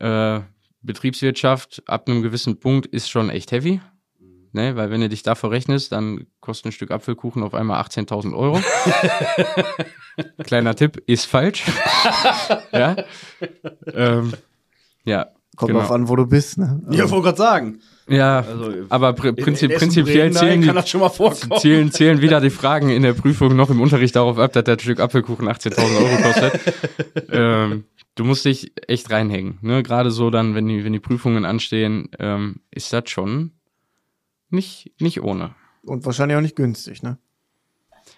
Äh, 0.00 0.40
Betriebswirtschaft 0.82 1.82
ab 1.86 2.08
einem 2.08 2.20
gewissen 2.20 2.60
Punkt 2.60 2.86
ist 2.86 3.08
schon 3.08 3.30
echt 3.30 3.50
heavy. 3.50 3.80
Ne, 4.52 4.76
weil 4.76 4.90
wenn 4.90 5.00
du 5.00 5.08
dich 5.08 5.24
da 5.24 5.34
verrechnest, 5.34 5.90
dann 5.90 6.28
kostet 6.38 6.66
ein 6.66 6.72
Stück 6.72 6.92
Apfelkuchen 6.92 7.42
auf 7.42 7.54
einmal 7.54 7.80
18.000 7.80 8.36
Euro. 8.36 8.60
Kleiner 10.44 10.76
Tipp, 10.76 11.02
ist 11.06 11.24
falsch. 11.24 11.64
ja. 12.72 12.94
Ähm, 13.92 14.32
ja. 15.04 15.33
Kommt 15.56 15.68
genau. 15.68 15.80
drauf 15.80 15.92
an, 15.92 16.08
wo 16.08 16.16
du 16.16 16.26
bist, 16.26 16.58
ne? 16.58 16.82
Ja, 16.90 17.08
wollte 17.10 17.24
gerade 17.24 17.38
sagen. 17.38 17.78
Ja, 18.08 18.40
Also, 18.40 18.72
aber 18.88 19.12
pr 19.12 19.32
prinzip, 19.32 19.70
in 19.70 19.78
prinzipiell 19.78 20.32
zählen 20.32 20.60
die, 20.60 20.66
kann 20.66 20.76
das 20.76 20.88
schon 20.88 21.00
mal 21.00 21.08
vorkommen. 21.08 21.60
zählen, 21.60 21.90
zählen 21.90 22.20
wieder 22.20 22.40
die 22.40 22.50
Fragen 22.50 22.90
in 22.90 23.02
der 23.02 23.14
Prüfung 23.14 23.56
noch 23.56 23.70
im 23.70 23.80
Unterricht 23.80 24.16
darauf 24.16 24.38
ab, 24.38 24.52
dass 24.52 24.64
das 24.64 24.82
Stück 24.82 25.00
Apfelkuchen 25.00 25.48
18.000 25.48 25.80
Euro 25.80 26.22
kostet. 26.22 26.60
ähm, 27.32 27.84
du 28.14 28.24
musst 28.24 28.44
dich 28.44 28.72
echt 28.88 29.10
reinhängen. 29.10 29.58
Ne? 29.62 29.82
Gerade 29.82 30.10
so 30.10 30.30
dann, 30.30 30.54
wenn 30.54 30.66
die, 30.66 30.84
wenn 30.84 30.92
die 30.92 31.00
Prüfungen 31.00 31.44
anstehen, 31.44 32.08
ähm, 32.18 32.56
ist 32.70 32.92
das 32.92 33.08
schon 33.08 33.52
nicht, 34.50 34.92
nicht 35.00 35.22
ohne. 35.22 35.54
Und 35.82 36.04
wahrscheinlich 36.04 36.36
auch 36.36 36.42
nicht 36.42 36.56
günstig, 36.56 37.02
ne? 37.02 37.18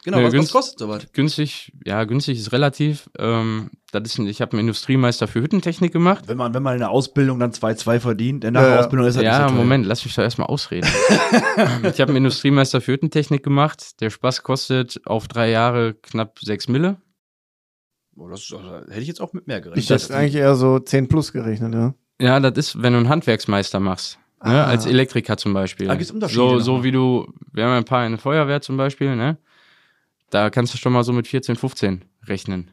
Genau, 0.07 0.21
Ja, 0.21 0.27
was, 0.29 0.35
was 0.35 0.53
kostet 0.53 0.79
sowas? 0.79 1.05
Günstig, 1.13 1.73
ja, 1.85 2.05
günstig 2.05 2.39
ist 2.39 2.53
relativ. 2.53 3.11
Ähm, 3.19 3.71
das 3.91 4.05
ist, 4.05 4.19
ich 4.21 4.41
habe 4.41 4.53
einen 4.53 4.61
Industriemeister 4.61 5.27
für 5.27 5.43
Hüttentechnik 5.43 5.93
gemacht. 5.93 6.29
Wenn 6.29 6.37
man, 6.37 6.55
wenn 6.55 6.63
man 6.63 6.75
in 6.75 6.79
der 6.79 6.91
Ausbildung 6.91 7.41
dann 7.41 7.51
2,2 7.51 7.99
verdient, 7.99 8.45
dann 8.45 8.53
nach 8.55 8.61
Ja, 8.61 8.67
der 8.69 8.75
ja. 8.77 8.81
Ausbildung 8.85 9.09
ist 9.09 9.17
das 9.17 9.23
nicht 9.25 9.33
Ja, 9.33 9.49
so 9.49 9.55
teuer. 9.55 9.65
Moment, 9.65 9.85
lass 9.85 10.05
mich 10.05 10.15
doch 10.15 10.23
erstmal 10.23 10.47
ausreden. 10.47 10.89
ich 11.83 12.01
habe 12.01 12.11
einen 12.11 12.19
Industriemeister 12.19 12.81
für 12.81 12.93
Hüttentechnik 12.93 13.43
gemacht. 13.43 14.01
Der 14.01 14.11
Spaß 14.11 14.45
kostet 14.45 15.01
auf 15.07 15.27
drei 15.27 15.51
Jahre 15.51 15.95
knapp 15.95 16.39
sechs 16.39 16.69
Mille. 16.69 16.99
Boah, 18.15 18.31
das, 18.31 18.47
das 18.47 18.61
hätte 18.89 19.01
ich 19.01 19.09
jetzt 19.09 19.21
auch 19.21 19.33
mit 19.33 19.49
mehr 19.49 19.59
Ich 19.59 19.65
gerechnet. 19.65 20.03
hätte 20.03 20.17
eigentlich 20.17 20.37
eher 20.37 20.55
so 20.55 20.79
10 20.79 21.09
plus 21.09 21.33
gerechnet, 21.33 21.75
ja. 21.75 21.95
Ja, 22.21 22.39
das 22.39 22.57
ist, 22.57 22.81
wenn 22.81 22.93
du 22.93 23.01
einen 23.01 23.09
Handwerksmeister 23.09 23.81
machst. 23.81 24.21
Ne? 24.45 24.51
Ah. 24.53 24.67
Als 24.67 24.87
Elektriker 24.87 25.37
zum 25.37 25.53
Beispiel. 25.53 25.91
Ah, 25.91 25.95
gibt's 25.97 26.13
Unterschiede 26.13 26.41
so, 26.41 26.59
so 26.61 26.85
wie 26.85 26.93
du, 26.93 27.27
wir 27.53 27.65
haben 27.65 27.73
ein 27.73 27.85
paar 27.85 28.07
in 28.07 28.13
der 28.13 28.21
Feuerwehr 28.21 28.61
zum 28.63 28.77
Beispiel, 28.77 29.17
ne? 29.17 29.39
Da 30.31 30.51
kannst 30.51 30.75
du 30.75 30.79
schon 30.79 30.93
mal 30.93 31.05
so 31.05 31.13
mit 31.13 31.27
14, 31.27 31.57
15 31.57 32.05
rechnen. 32.25 32.71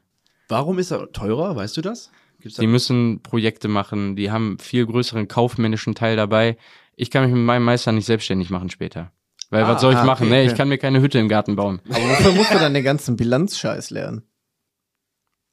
Warum 0.48 0.80
ist 0.80 0.92
er 0.92 1.12
teurer? 1.12 1.56
Weißt 1.56 1.78
du 1.78 1.82
das? 1.82 2.12
Gibt's 2.40 2.58
Die 2.58 2.68
müssen 2.68 3.22
Projekte 3.22 3.68
machen, 3.68 4.16
die 4.16 4.32
haben 4.32 4.60
viel 4.60 4.86
größeren 4.86 5.28
kaufmännischen 5.28 5.96
Teil 5.96 6.16
dabei. 6.18 6.58
Ich 6.96 7.10
kann 7.10 7.24
mich 7.24 7.34
mit 7.34 7.44
meinem 7.44 7.64
Meister 7.64 7.92
nicht 7.92 8.06
selbstständig 8.06 8.50
machen 8.50 8.70
später. 8.70 9.12
Weil 9.50 9.64
Ah, 9.64 9.70
was 9.70 9.82
soll 9.82 9.94
ich 9.94 10.00
ah, 10.00 10.04
machen? 10.06 10.28
okay, 10.28 10.36
ne? 10.36 10.42
okay. 10.42 10.52
Ich 10.52 10.58
kann 10.58 10.68
mir 10.68 10.78
keine 10.78 11.00
Hütte 11.02 11.20
im 11.20 11.30
Garten 11.30 11.56
bauen. 11.56 11.80
Aber 11.90 12.00
wofür 12.00 12.32
musst 12.34 12.54
du 12.54 12.60
dann 12.60 12.74
den 12.74 12.84
ganzen 12.84 13.16
Bilanzscheiß 13.16 13.92
lernen? 13.92 14.24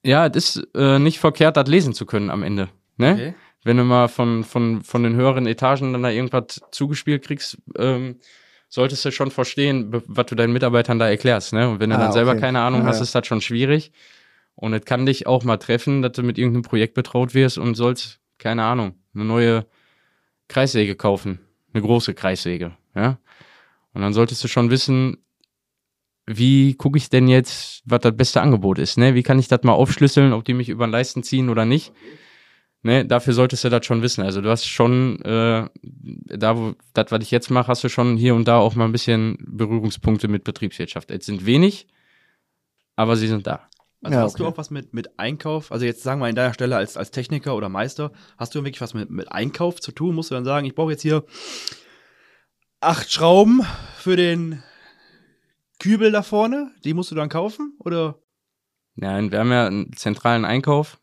Ja, 0.03 0.27
es 0.27 0.57
ist 0.57 0.69
äh, 0.75 0.99
nicht 0.99 1.19
verkehrt, 1.19 1.57
das 1.57 1.69
lesen 1.69 1.93
zu 1.93 2.07
können 2.07 2.31
am 2.31 2.43
Ende. 2.43 2.71
Ne? 2.97 3.13
Okay. 3.13 3.35
Wenn 3.63 3.77
du 3.77 3.85
mal 3.85 4.09
von, 4.09 4.43
von, 4.43 4.83
von 4.83 5.03
den 5.03 5.15
höheren 5.15 5.47
Etagen 5.47 5.93
dann 5.93 6.03
da 6.03 6.09
irgendwas 6.11 6.61
zugespielt 6.71 7.23
kriegst, 7.25 7.59
ähm, 7.77 8.17
solltest 8.71 9.05
du 9.05 9.11
schon 9.13 9.31
verstehen, 9.31 9.93
was 10.07 10.27
du 10.27 10.35
deinen 10.35 10.53
Mitarbeitern 10.55 10.99
da 10.99 11.09
erklärst. 11.11 11.53
Ne? 11.53 11.69
Und 11.69 11.81
wenn 11.81 11.91
du 11.91 11.97
Ah, 11.97 12.01
dann 12.01 12.13
selber 12.13 12.31
okay. 12.33 12.41
keine 12.41 12.61
Ahnung 12.63 12.83
Ja, 12.83 12.87
hast, 12.87 12.97
ja. 12.99 13.03
ist 13.03 13.15
das 13.15 13.27
schon 13.27 13.43
schwierig. 13.43 13.93
Und 14.55 14.73
es 14.73 14.85
kann 14.85 15.05
dich 15.07 15.27
auch 15.27 15.45
mal 15.45 15.57
treffen, 15.59 16.01
dass 16.03 16.13
du 16.13 16.23
mit 16.23 16.39
irgendeinem 16.39 16.63
Projekt 16.63 16.95
betraut 16.95 17.35
wirst 17.35 17.59
und 17.59 17.75
sollst, 17.75 18.21
keine 18.39 18.65
Ahnung, 18.65 18.95
eine 19.15 19.25
neue 19.25 19.67
Kreissäge 20.49 20.95
kaufen. 20.97 21.41
Eine 21.73 21.83
große 21.83 22.15
Kreissäge. 22.15 22.77
Ja? 22.95 23.19
Und 23.93 24.03
dann 24.03 24.13
solltest 24.13 24.43
du 24.45 24.49
schon 24.49 24.71
wissen, 24.71 25.19
wie 26.27 26.75
gucke 26.75 26.97
ich 26.99 27.11
denn 27.11 27.27
jetzt, 27.27 27.83
was 27.87 28.01
das 28.01 28.17
beste 28.17 28.41
Angebot 28.41 28.79
ist, 28.79 28.99
ne? 28.99 29.15
Wie 29.17 29.23
kann 29.25 29.39
ich 29.41 29.49
das 29.49 29.63
mal 29.65 29.73
aufschlüsseln, 29.73 30.33
ob 30.33 30.45
die 30.45 30.55
mich 30.55 30.69
über 30.69 30.87
den 30.87 30.93
Leisten 30.93 31.25
ziehen 31.25 31.49
oder 31.49 31.65
nicht? 31.65 31.93
Ne, 32.83 33.05
dafür 33.05 33.35
solltest 33.35 33.63
du 33.65 33.69
das 33.69 33.85
schon 33.85 34.01
wissen. 34.01 34.23
Also 34.23 34.41
du 34.41 34.49
hast 34.49 34.67
schon, 34.67 35.21
äh, 35.23 35.69
da 35.83 36.57
wo, 36.57 36.75
das, 36.95 37.11
was 37.11 37.23
ich 37.23 37.31
jetzt 37.31 37.51
mache, 37.51 37.69
hast 37.69 37.85
du 37.85 37.91
schon 37.91 38.17
hier 38.17 38.35
und 38.35 38.49
da 38.49 38.59
auch 38.59 38.75
mal 38.75 38.87
ein 38.87 38.93
bisschen 38.93 39.37
Berührungspunkte 39.47 40.29
mit 40.29 40.45
Betriebswirtschaft. 40.45 41.11
Es 41.11 41.27
sind 41.27 41.45
wenig, 41.45 41.89
aber 42.97 43.17
sie 43.17 43.29
sind 43.29 43.47
da. 43.47 43.69
Also 44.03 44.17
Ja, 44.17 44.25
hast 44.25 44.39
du 44.39 44.45
okay. 44.45 44.53
auch 44.53 44.57
was 44.57 44.71
mit, 44.71 44.95
mit 44.95 45.19
Einkauf? 45.19 45.73
Also 45.73 45.85
jetzt 45.85 46.03
sagen 46.03 46.23
wir 46.23 46.27
an 46.27 46.35
deiner 46.35 46.55
Stelle 46.55 46.77
als, 46.77 46.97
als 46.97 47.11
Techniker 47.11 47.55
oder 47.55 47.69
Meister, 47.69 48.13
hast 48.39 48.55
du 48.55 48.65
wirklich 48.65 48.81
was 48.81 48.95
mit, 48.95 49.11
mit 49.11 49.31
Einkauf 49.31 49.81
zu 49.81 49.93
tun? 49.93 50.15
Musst 50.15 50.31
du 50.31 50.35
dann 50.35 50.47
sagen, 50.47 50.67
ich 50.67 50.75
brauche 50.75 50.93
jetzt 50.93 51.03
hier 51.03 51.25
acht 52.81 53.13
Schrauben 53.13 53.63
für 53.99 54.17
den 54.17 54.63
Kübel 55.79 56.13
da 56.13 56.23
vorne, 56.23 56.71
die 56.85 56.95
musst 56.95 57.11
du 57.11 57.15
dann 57.15 57.29
kaufen? 57.29 57.77
Oder? 57.79 58.19
Nein, 58.95 59.33
wir 59.33 59.41
haben 59.41 59.51
ja 59.51 59.67
einen 59.67 59.93
zentralen 59.95 60.45
Einkauf, 60.45 61.00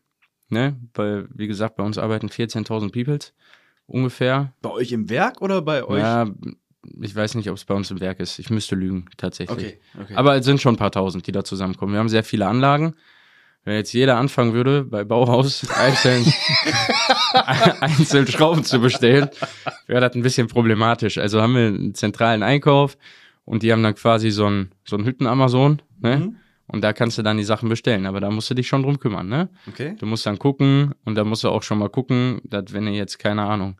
ne? 0.49 0.75
Weil, 0.93 1.27
wie 1.33 1.47
gesagt, 1.47 1.75
bei 1.75 1.83
uns 1.83 1.97
arbeiten 1.97 2.27
14.000 2.27 2.91
Peoples 2.91 3.33
ungefähr. 3.85 4.53
Bei 4.61 4.71
euch 4.71 4.91
im 4.91 5.09
Werk 5.09 5.41
oder 5.41 5.61
bei 5.61 5.83
euch? 5.83 5.99
Ja, 5.99 6.27
ich 7.01 7.15
weiß 7.15 7.35
nicht, 7.35 7.49
ob 7.49 7.57
es 7.57 7.65
bei 7.65 7.73
uns 7.73 7.91
im 7.91 7.99
Werk 7.99 8.19
ist. 8.19 8.39
Ich 8.39 8.49
müsste 8.49 8.75
lügen, 8.75 9.05
tatsächlich. 9.17 9.57
okay, 9.57 9.79
okay. 10.01 10.15
Aber 10.15 10.35
es 10.35 10.45
sind 10.45 10.61
schon 10.61 10.75
ein 10.75 10.77
paar 10.77 10.91
tausend, 10.91 11.27
die 11.27 11.31
da 11.31 11.43
zusammenkommen. 11.43 11.93
Wir 11.93 11.99
haben 11.99 12.09
sehr 12.09 12.23
viele 12.23 12.47
Anlagen. 12.47 12.95
Wenn 13.63 13.75
jetzt 13.75 13.91
jeder 13.91 14.15
anfangen 14.17 14.53
würde, 14.53 14.85
bei 14.85 15.03
Bauhaus 15.03 15.69
einzeln, 15.77 16.25
einzeln 17.81 18.25
Schrauben 18.27 18.63
zu 18.63 18.79
bestellen, 18.79 19.29
wäre 19.87 19.99
das 19.99 20.15
ein 20.15 20.21
bisschen 20.21 20.47
problematisch. 20.47 21.17
Also 21.17 21.41
haben 21.41 21.55
wir 21.55 21.67
einen 21.67 21.93
zentralen 21.93 22.43
Einkauf 22.43 22.97
und 23.43 23.63
die 23.63 23.73
haben 23.73 23.83
dann 23.83 23.95
quasi 23.95 24.31
so 24.31 24.45
ein, 24.49 24.71
so 24.85 24.95
ein 24.95 25.03
Hütten-Amazon, 25.03 25.81
ne? 25.99 26.17
Mhm. 26.17 26.35
Und 26.67 26.83
da 26.83 26.93
kannst 26.93 27.17
du 27.17 27.21
dann 27.21 27.37
die 27.37 27.43
Sachen 27.43 27.69
bestellen. 27.69 28.05
Aber 28.05 28.19
da 28.19 28.29
musst 28.29 28.49
du 28.49 28.53
dich 28.53 28.67
schon 28.67 28.83
drum 28.83 28.99
kümmern, 28.99 29.27
ne? 29.27 29.49
okay. 29.67 29.95
Du 29.99 30.05
musst 30.05 30.25
dann 30.25 30.37
gucken 30.37 30.93
und 31.05 31.15
da 31.15 31.23
musst 31.23 31.43
du 31.43 31.49
auch 31.49 31.63
schon 31.63 31.79
mal 31.79 31.89
gucken, 31.89 32.41
dass 32.43 32.73
wenn 32.73 32.85
du 32.85 32.91
jetzt, 32.91 33.19
keine 33.19 33.43
Ahnung, 33.43 33.79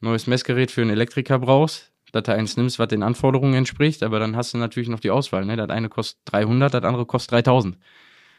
neues 0.00 0.26
Messgerät 0.26 0.70
für 0.70 0.80
einen 0.80 0.90
Elektriker 0.90 1.38
brauchst, 1.38 1.92
dass 2.12 2.24
du 2.24 2.34
eins 2.34 2.56
nimmst, 2.56 2.78
was 2.78 2.88
den 2.88 3.02
Anforderungen 3.02 3.54
entspricht, 3.54 4.02
aber 4.02 4.18
dann 4.18 4.36
hast 4.36 4.54
du 4.54 4.58
natürlich 4.58 4.88
noch 4.88 5.00
die 5.00 5.10
Auswahl, 5.10 5.44
ne? 5.44 5.56
Das 5.56 5.70
eine 5.70 5.88
kostet 5.88 6.20
300, 6.26 6.74
das 6.74 6.84
andere 6.84 7.06
kostet 7.06 7.32
3000. 7.32 7.78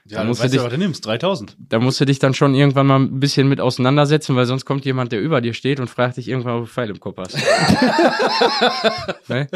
Ja, 0.06 0.16
Da 0.16 0.18
dann 0.18 0.28
musst 0.28 0.42
du 0.42 0.44
weißt 0.44 0.54
du, 0.54 0.58
dich- 0.58 0.66
was 0.66 0.74
du 0.74 0.78
nimmst. 0.80 1.06
3000. 1.06 1.56
Da 1.70 1.80
musst 1.80 2.02
du 2.02 2.06
dich 2.06 2.20
dann 2.20 2.34
schon 2.34 2.56
irgendwann 2.56 2.88
mal 2.88 3.00
ein 3.00 3.20
bisschen 3.22 3.48
mit 3.48 3.62
auseinandersetzen, 3.62 4.36
weil 4.36 4.46
sonst 4.46 4.66
kommt 4.66 4.84
jemand, 4.84 5.14
der 5.14 5.22
über 5.22 5.40
dir 5.40 5.54
steht 5.54 5.80
und 5.80 5.90
fragt 5.90 6.18
dich 6.18 6.28
irgendwann, 6.28 6.56
ob 6.58 6.66
du 6.66 6.72
Pfeil 6.72 6.90
im 6.90 7.00
Kopf 7.00 7.18
hast. 7.20 7.38
ne? 9.30 9.48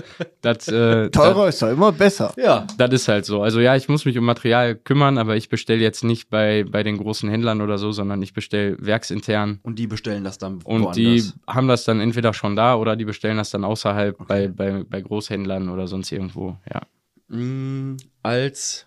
das, 0.41 0.67
äh, 0.67 1.09
Teurer 1.09 1.49
ist 1.49 1.61
doch 1.61 1.69
immer 1.69 1.91
besser. 1.91 2.33
Ja. 2.37 2.65
Das 2.77 2.91
ist 2.93 3.07
halt 3.07 3.25
so. 3.25 3.41
Also 3.41 3.59
ja, 3.59 3.75
ich 3.75 3.89
muss 3.89 4.05
mich 4.05 4.17
um 4.17 4.25
Material 4.25 4.75
kümmern, 4.75 5.17
aber 5.17 5.35
ich 5.35 5.49
bestelle 5.49 5.81
jetzt 5.81 6.03
nicht 6.03 6.29
bei, 6.29 6.63
bei 6.69 6.83
den 6.83 6.97
großen 6.97 7.29
Händlern 7.29 7.61
oder 7.61 7.77
so, 7.77 7.91
sondern 7.91 8.21
ich 8.21 8.33
bestelle 8.33 8.77
werksintern. 8.79 9.59
Und 9.63 9.77
die 9.79 9.87
bestellen 9.87 10.23
das 10.23 10.37
dann 10.37 10.55
Und 10.63 10.81
woanders. 10.83 10.95
die 10.95 11.23
haben 11.47 11.67
das 11.67 11.83
dann 11.83 11.99
entweder 11.99 12.33
schon 12.33 12.55
da 12.55 12.75
oder 12.75 12.95
die 12.95 13.05
bestellen 13.05 13.37
das 13.37 13.49
dann 13.49 13.63
außerhalb 13.63 14.17
bei, 14.27 14.47
bei, 14.47 14.83
bei 14.89 15.01
Großhändlern 15.01 15.69
oder 15.69 15.87
sonst 15.87 16.11
irgendwo. 16.11 16.55
Ja. 16.73 16.81
Mm, 17.35 17.97
Als 18.23 18.86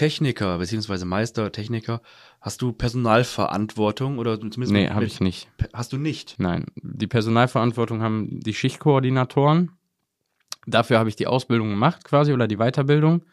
Techniker, 0.00 0.56
beziehungsweise 0.56 1.04
Meister, 1.04 1.52
Techniker, 1.52 2.00
hast 2.40 2.62
du 2.62 2.72
Personalverantwortung 2.72 4.16
oder 4.16 4.40
zumindest 4.40 4.72
Nee, 4.72 4.88
habe 4.88 5.04
ich 5.04 5.20
nicht. 5.20 5.50
Hast 5.74 5.92
du 5.92 5.98
nicht. 5.98 6.36
Nein. 6.38 6.64
Die 6.76 7.06
Personalverantwortung 7.06 8.00
haben 8.00 8.40
die 8.40 8.54
Schichtkoordinatoren. 8.54 9.72
Dafür 10.66 10.98
habe 10.98 11.10
ich 11.10 11.16
die 11.16 11.26
Ausbildung 11.26 11.68
gemacht 11.68 12.02
quasi 12.02 12.32
oder 12.32 12.48
die 12.48 12.56
Weiterbildung. 12.56 13.26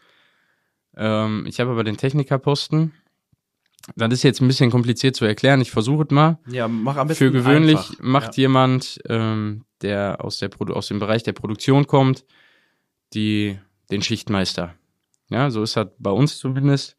Ähm, 0.98 1.46
ich 1.48 1.62
habe 1.62 1.72
aber 1.72 1.86
den 1.86 1.96
Technikerposten. 1.96 2.92
Das 3.96 4.12
ist 4.12 4.24
jetzt 4.24 4.42
ein 4.42 4.48
bisschen 4.48 4.70
kompliziert 4.70 5.16
zu 5.16 5.24
erklären. 5.24 5.62
Ich 5.62 5.72
versuche 5.72 6.04
es 6.04 6.12
mal. 6.12 6.38
Ja, 6.50 6.68
mach 6.68 6.98
am 6.98 7.08
besten 7.08 7.28
Für 7.28 7.32
gewöhnlich 7.32 7.78
einfach. 7.78 8.00
macht 8.02 8.36
ja. 8.36 8.42
jemand, 8.42 9.00
ähm, 9.08 9.64
der 9.82 10.18
aus, 10.20 10.38
der 10.40 10.50
Produ 10.50 10.74
aus 10.74 10.90
dem 10.90 11.00
Bereich 11.00 11.24
der 11.24 11.32
Produktion 11.32 11.88
kommt, 11.88 12.26
die, 13.14 13.58
den 13.90 14.02
Schichtmeister. 14.02 14.74
Ja, 15.30 15.50
so 15.50 15.64
ist 15.64 15.76
das 15.76 15.88
bei 16.00 16.12
uns 16.12 16.38
zumindest. 16.38 16.98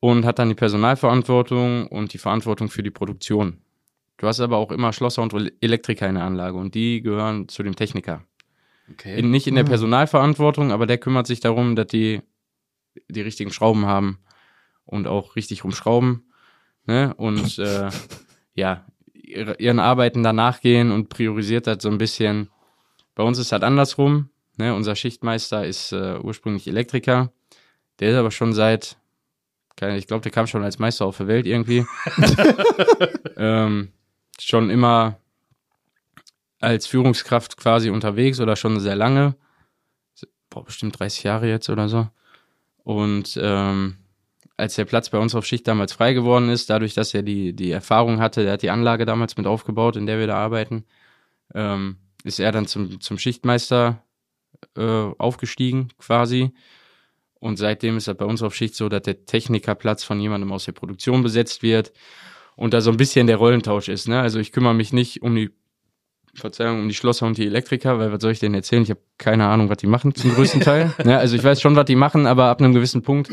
Und 0.00 0.24
hat 0.24 0.38
dann 0.38 0.48
die 0.48 0.54
Personalverantwortung 0.54 1.86
und 1.86 2.12
die 2.14 2.18
Verantwortung 2.18 2.70
für 2.70 2.82
die 2.82 2.90
Produktion. 2.90 3.58
Du 4.16 4.26
hast 4.26 4.40
aber 4.40 4.56
auch 4.56 4.70
immer 4.70 4.92
Schlosser 4.92 5.22
und 5.22 5.34
Elektriker 5.60 6.08
in 6.08 6.14
der 6.14 6.24
Anlage 6.24 6.56
und 6.56 6.74
die 6.74 7.02
gehören 7.02 7.48
zu 7.48 7.62
dem 7.62 7.76
Techniker. 7.76 8.24
Okay. 8.90 9.18
In, 9.18 9.30
nicht 9.30 9.46
in 9.46 9.54
der 9.54 9.64
Mhm. 9.64 9.68
Personalverantwortung, 9.68 10.72
aber 10.72 10.86
der 10.86 10.98
kümmert 10.98 11.26
sich 11.26 11.40
darum, 11.40 11.76
dass 11.76 11.86
die 11.86 12.22
die 13.08 13.20
richtigen 13.20 13.52
Schrauben 13.52 13.86
haben 13.86 14.18
und 14.84 15.06
auch 15.06 15.36
richtig 15.36 15.64
rumschrauben. 15.64 16.24
Ne? 16.86 17.14
Und 17.14 17.58
äh, 17.58 17.90
ja, 18.54 18.84
ihre, 19.12 19.56
ihren 19.58 19.78
Arbeiten 19.78 20.22
danach 20.22 20.60
gehen 20.60 20.90
und 20.90 21.08
priorisiert 21.08 21.66
das 21.66 21.82
so 21.82 21.88
ein 21.88 21.98
bisschen. 21.98 22.48
Bei 23.14 23.22
uns 23.22 23.38
ist 23.38 23.52
das 23.52 23.62
andersrum. 23.62 24.30
Ne? 24.60 24.74
Unser 24.74 24.94
Schichtmeister 24.94 25.66
ist 25.66 25.92
äh, 25.92 26.18
ursprünglich 26.18 26.68
Elektriker. 26.68 27.32
Der 27.98 28.10
ist 28.10 28.16
aber 28.16 28.30
schon 28.30 28.52
seit, 28.52 28.98
keine, 29.76 29.96
ich 29.96 30.06
glaube, 30.06 30.22
der 30.22 30.30
kam 30.30 30.46
schon 30.46 30.62
als 30.62 30.78
Meister 30.78 31.06
auf 31.06 31.16
der 31.16 31.26
Welt 31.26 31.46
irgendwie. 31.46 31.86
ähm, 33.36 33.92
schon 34.38 34.70
immer 34.70 35.18
als 36.60 36.86
Führungskraft 36.86 37.56
quasi 37.56 37.88
unterwegs 37.90 38.38
oder 38.38 38.54
schon 38.54 38.78
sehr 38.80 38.96
lange. 38.96 39.34
Boah, 40.50 40.64
bestimmt 40.64 40.98
30 40.98 41.22
Jahre 41.22 41.48
jetzt 41.48 41.70
oder 41.70 41.88
so. 41.88 42.08
Und 42.84 43.38
ähm, 43.40 43.96
als 44.58 44.74
der 44.74 44.84
Platz 44.84 45.08
bei 45.08 45.18
uns 45.18 45.34
auf 45.34 45.46
Schicht 45.46 45.66
damals 45.66 45.94
frei 45.94 46.12
geworden 46.12 46.50
ist, 46.50 46.68
dadurch, 46.68 46.92
dass 46.92 47.14
er 47.14 47.22
die, 47.22 47.54
die 47.54 47.70
Erfahrung 47.70 48.20
hatte, 48.20 48.42
der 48.42 48.52
hat 48.52 48.62
die 48.62 48.70
Anlage 48.70 49.06
damals 49.06 49.36
mit 49.38 49.46
aufgebaut, 49.46 49.96
in 49.96 50.06
der 50.06 50.18
wir 50.18 50.26
da 50.26 50.36
arbeiten, 50.36 50.84
ähm, 51.54 51.96
ist 52.24 52.40
er 52.40 52.52
dann 52.52 52.66
zum, 52.66 53.00
zum 53.00 53.18
Schichtmeister 53.18 54.02
äh, 54.76 54.82
aufgestiegen 55.18 55.88
quasi. 55.98 56.52
Und 57.40 57.56
seitdem 57.56 57.96
ist 57.96 58.06
das 58.06 58.16
bei 58.16 58.26
uns 58.26 58.42
auf 58.42 58.54
Schicht 58.54 58.74
so, 58.74 58.88
dass 58.88 59.02
der 59.02 59.24
Technikerplatz 59.24 60.04
von 60.04 60.20
jemandem 60.20 60.52
aus 60.52 60.66
der 60.66 60.72
Produktion 60.72 61.22
besetzt 61.22 61.62
wird 61.62 61.92
und 62.54 62.74
da 62.74 62.82
so 62.82 62.90
ein 62.90 62.98
bisschen 62.98 63.26
der 63.26 63.36
Rollentausch 63.36 63.88
ist. 63.88 64.08
Ne? 64.08 64.20
Also 64.20 64.38
ich 64.38 64.52
kümmere 64.52 64.74
mich 64.74 64.92
nicht 64.92 65.22
um 65.22 65.34
die 65.34 65.50
Verzeihung, 66.34 66.80
um 66.80 66.88
die 66.88 66.94
Schlosser 66.94 67.26
und 67.26 67.38
die 67.38 67.46
Elektriker, 67.46 67.98
weil 67.98 68.12
was 68.12 68.20
soll 68.20 68.32
ich 68.32 68.38
denn 68.38 68.54
erzählen? 68.54 68.82
Ich 68.82 68.90
habe 68.90 69.00
keine 69.18 69.46
Ahnung, 69.46 69.68
was 69.68 69.78
die 69.78 69.86
machen 69.86 70.14
zum 70.14 70.34
größten 70.34 70.60
Teil. 70.60 70.92
ja, 71.04 71.18
also 71.18 71.34
ich 71.34 71.42
weiß 71.42 71.60
schon, 71.60 71.74
was 71.76 71.86
die 71.86 71.96
machen, 71.96 72.26
aber 72.26 72.46
ab 72.46 72.60
einem 72.60 72.74
gewissen 72.74 73.02
Punkt 73.02 73.30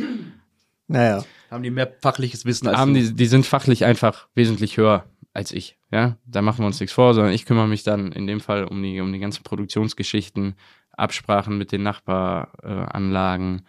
Naja. 0.87 1.23
Haben 1.51 1.63
die 1.63 1.69
mehr 1.69 1.91
fachliches 2.01 2.45
Wissen 2.45 2.67
als 2.67 2.77
haben 2.77 2.93
du? 2.93 3.01
die, 3.01 3.13
die 3.13 3.25
sind 3.25 3.45
fachlich 3.45 3.85
einfach 3.85 4.27
wesentlich 4.35 4.77
höher 4.77 5.05
als 5.33 5.51
ich. 5.51 5.77
Ja, 5.91 6.17
da 6.25 6.41
machen 6.41 6.59
wir 6.59 6.65
uns 6.67 6.79
nichts 6.79 6.93
vor, 6.93 7.13
sondern 7.13 7.31
ich 7.31 7.45
kümmere 7.45 7.67
mich 7.67 7.83
dann 7.83 8.11
in 8.11 8.27
dem 8.27 8.39
Fall 8.39 8.65
um 8.65 8.81
die, 8.81 8.99
um 8.99 9.13
die 9.13 9.19
ganzen 9.19 9.43
Produktionsgeschichten, 9.43 10.55
Absprachen 10.97 11.57
mit 11.57 11.71
den 11.71 11.83
Nachbaranlagen 11.83 12.87
äh, 12.87 12.91
Anlagen 12.91 13.65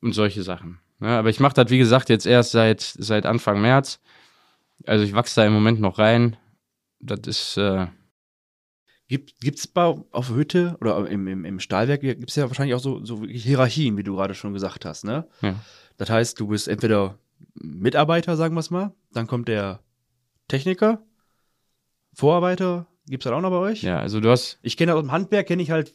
und 0.00 0.12
solche 0.12 0.42
Sachen. 0.42 0.78
Ja, 1.00 1.18
aber 1.18 1.30
ich 1.30 1.40
mache 1.40 1.54
das, 1.54 1.70
wie 1.70 1.78
gesagt, 1.78 2.08
jetzt 2.08 2.26
erst 2.26 2.52
seit, 2.52 2.80
seit 2.80 3.26
Anfang 3.26 3.60
März. 3.60 4.00
Also 4.86 5.04
ich 5.04 5.14
wachse 5.14 5.40
da 5.40 5.46
im 5.46 5.52
Moment 5.52 5.80
noch 5.80 5.98
rein. 5.98 6.36
Das 7.00 7.20
ist, 7.26 7.56
äh, 7.56 7.86
Gibt 9.08 9.58
es 9.58 9.70
auf 9.76 10.30
Hütte 10.30 10.76
oder 10.80 11.06
im, 11.06 11.26
im, 11.26 11.44
im 11.44 11.60
Stahlwerk 11.60 12.00
gibt 12.00 12.30
es 12.30 12.36
ja 12.36 12.48
wahrscheinlich 12.48 12.74
auch 12.74 12.80
so, 12.80 13.04
so 13.04 13.26
Hierarchien, 13.26 13.98
wie 13.98 14.02
du 14.04 14.16
gerade 14.16 14.34
schon 14.34 14.54
gesagt 14.54 14.86
hast, 14.86 15.04
ne? 15.04 15.26
Ja. 15.42 15.56
Das 15.98 16.08
heißt, 16.08 16.40
du 16.40 16.46
bist 16.46 16.66
entweder 16.66 17.18
Mitarbeiter, 17.52 18.36
sagen 18.36 18.54
wir 18.54 18.60
es 18.60 18.70
mal, 18.70 18.94
dann 19.12 19.26
kommt 19.26 19.48
der 19.48 19.80
Techniker, 20.48 21.02
Vorarbeiter, 22.14 22.86
gibt 23.12 23.24
es 23.24 23.30
das 23.30 23.36
auch 23.36 23.42
noch 23.42 23.50
bei 23.50 23.58
euch? 23.58 23.82
ja, 23.82 23.98
also 23.98 24.20
du 24.20 24.30
hast, 24.30 24.58
Ich 24.62 24.78
kenne 24.78 24.94
aus 24.94 25.02
dem 25.02 25.12
Handwerk, 25.12 25.46
kenne 25.46 25.62
ich 25.62 25.70
halt 25.70 25.92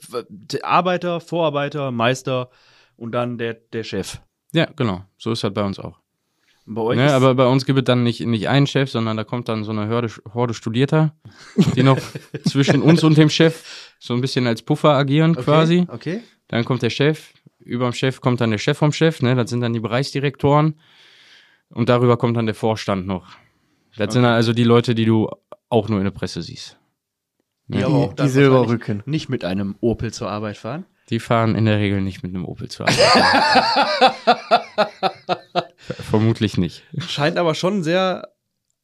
Arbeiter, 0.62 1.20
Vorarbeiter, 1.20 1.92
Meister 1.92 2.52
und 2.96 3.12
dann 3.12 3.40
der, 3.40 3.56
der 3.56 3.84
Chef. 3.84 4.20
ja, 4.54 4.68
genau, 4.76 5.04
so 5.18 5.32
ist 5.32 5.44
das 5.44 5.52
bei 5.52 5.64
uns 5.64 5.80
auch. 5.80 6.00
Bei 6.68 6.82
euch 6.82 6.98
Ne, 6.98 7.12
aber 7.12 7.34
bei 7.34 7.48
uns 7.48 7.66
gibt 7.66 7.80
es 7.80 7.86
dann 7.86 8.04
nicht, 8.04 8.20
nicht 8.22 8.50
einen 8.50 8.68
Chef, 8.68 8.92
sondern 8.92 9.18
da 9.18 9.24
kommt 9.24 9.50
dann 9.50 9.64
so 9.64 9.72
eine 9.72 9.90
Horde, 9.90 10.12
Horde 10.32 10.54
Studierter, 10.54 11.16
die 11.76 11.82
noch 11.82 11.98
zwischen 12.44 12.84
uns 12.84 13.04
und 13.04 13.18
dem 13.18 13.30
Chef 13.30 13.96
so 14.00 14.14
ein 14.14 14.22
bisschen 14.22 14.46
als 14.46 14.62
Puffer 14.62 14.92
agieren 14.92 15.32
okay, 15.32 15.44
quasi. 15.44 15.88
Okay. 15.88 16.22
Dann 16.50 16.66
kommt 16.66 16.84
der 16.84 16.92
Chef, 16.92 17.34
über 17.60 17.90
dem 17.90 17.94
Chef 17.94 18.22
kommt 18.22 18.42
dann 18.42 18.52
der 18.52 18.60
Chef 18.60 18.78
vom 18.78 18.92
Chef, 18.92 19.24
ne? 19.24 19.34
das 19.34 19.50
sind 19.50 19.62
dann 19.62 19.74
die 19.74 19.80
Bereichsdirektoren 19.80 20.80
und 21.70 21.90
darüber 21.90 22.16
kommt 22.18 22.38
dann 22.38 22.46
der 22.46 22.56
Vorstand 22.56 23.08
noch. 23.08 23.28
Das 23.98 24.14
sind 24.14 24.22
dann 24.22 24.34
also 24.34 24.54
die 24.54 24.64
Leute, 24.64 24.94
die 24.94 25.06
du 25.06 25.30
auch 25.70 25.90
nur 25.90 25.98
in 25.98 26.04
der 26.04 26.12
Presse 26.12 26.44
siehst. 26.44 26.78
Die 27.68 27.80
Ne? 27.80 27.86
aber 27.86 27.96
auch 27.96 28.14
Die, 28.14 28.30
Silberrücken. 28.30 29.04
nicht 29.06 29.30
mit 29.30 29.44
einem 29.44 29.76
Opel 29.82 30.14
zur 30.14 30.30
Arbeit 30.30 30.58
fahren. 30.58 30.86
Die 31.10 31.20
fahren 31.20 31.56
in 31.56 31.66
der 31.66 31.80
Regel 31.80 32.02
nicht 32.02 32.24
mit 32.24 32.34
einem 32.34 32.46
Opel 32.46 32.70
zu 32.70 32.84
arbeiten. 32.84 33.00
Vermutlich 36.10 36.58
nicht. 36.58 36.84
Scheint 37.00 37.38
aber 37.38 37.56
schon 37.56 37.84
sehr, 37.84 38.30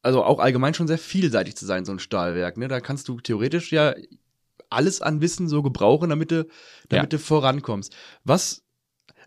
also 0.02 0.24
auch 0.24 0.38
allgemein 0.38 0.74
schon 0.74 0.88
sehr 0.88 0.98
vielseitig 0.98 1.56
zu 1.56 1.66
sein, 1.66 1.84
so 1.84 1.92
ein 1.92 1.98
Stahlwerk. 1.98 2.56
Ne? 2.56 2.68
Da 2.68 2.80
kannst 2.80 3.08
du 3.08 3.20
theoretisch 3.20 3.72
ja 3.72 3.94
alles 4.70 5.02
an 5.02 5.20
Wissen 5.20 5.48
so 5.48 5.62
gebrauchen, 5.62 6.10
damit 6.10 6.30
du, 6.30 6.46
damit 6.88 7.12
du 7.12 7.18
vorankommst. 7.18 7.94
Was, 8.24 8.62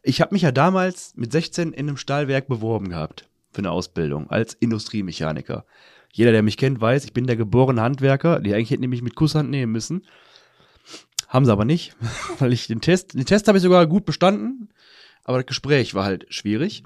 ich 0.03 0.21
habe 0.21 0.33
mich 0.33 0.41
ja 0.41 0.51
damals 0.51 1.13
mit 1.15 1.31
16 1.31 1.73
in 1.73 1.87
einem 1.87 1.97
Stahlwerk 1.97 2.47
beworben 2.47 2.89
gehabt 2.89 3.27
für 3.51 3.59
eine 3.59 3.71
Ausbildung 3.71 4.29
als 4.29 4.53
Industriemechaniker. 4.55 5.65
Jeder, 6.11 6.31
der 6.31 6.43
mich 6.43 6.57
kennt, 6.57 6.81
weiß, 6.81 7.05
ich 7.05 7.13
bin 7.13 7.27
der 7.27 7.35
geborene 7.35 7.81
Handwerker. 7.81 8.39
Die 8.39 8.53
eigentlich 8.53 8.71
hätten 8.71 8.81
die 8.81 8.87
mich 8.87 9.01
mit 9.01 9.15
Kusshand 9.15 9.49
nehmen 9.49 9.71
müssen. 9.71 10.03
Haben 11.27 11.45
sie 11.45 11.51
aber 11.51 11.65
nicht, 11.65 11.95
weil 12.39 12.53
ich 12.53 12.67
den 12.67 12.81
Test, 12.81 13.13
den 13.13 13.25
Test 13.25 13.47
habe 13.47 13.57
ich 13.57 13.63
sogar 13.63 13.85
gut 13.85 14.05
bestanden, 14.05 14.69
aber 15.23 15.37
das 15.37 15.45
Gespräch 15.45 15.93
war 15.93 16.05
halt 16.05 16.25
schwierig. 16.29 16.83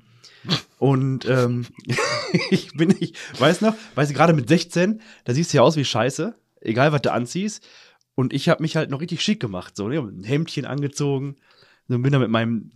Und 0.80 1.26
ähm, 1.26 1.68
ich 2.50 2.74
bin, 2.74 2.96
ich 3.00 3.14
weiß 3.38 3.62
noch, 3.62 3.76
weiß 3.96 4.14
gerade 4.14 4.34
mit 4.34 4.50
16, 4.50 5.02
da 5.24 5.34
siehst 5.34 5.54
du 5.54 5.58
ja 5.58 5.64
aus 5.64 5.76
wie 5.76 5.86
Scheiße, 5.86 6.36
egal 6.62 6.92
was 6.92 7.04
du 7.04 7.12
anziehst. 7.12 7.68
Und 8.16 8.34
ich 8.34 8.50
habe 8.50 8.62
mich 8.62 8.76
halt 8.76 8.90
noch 8.90 9.02
richtig 9.02 9.22
schick 9.22 9.40
gemacht, 9.40 9.76
so, 9.76 9.88
ne? 9.88 10.00
ein 10.00 10.24
Hemdchen 10.24 10.66
angezogen, 10.66 11.38
so 11.88 11.98
bin 12.00 12.12
da 12.12 12.20
mit 12.20 12.30
meinem 12.30 12.72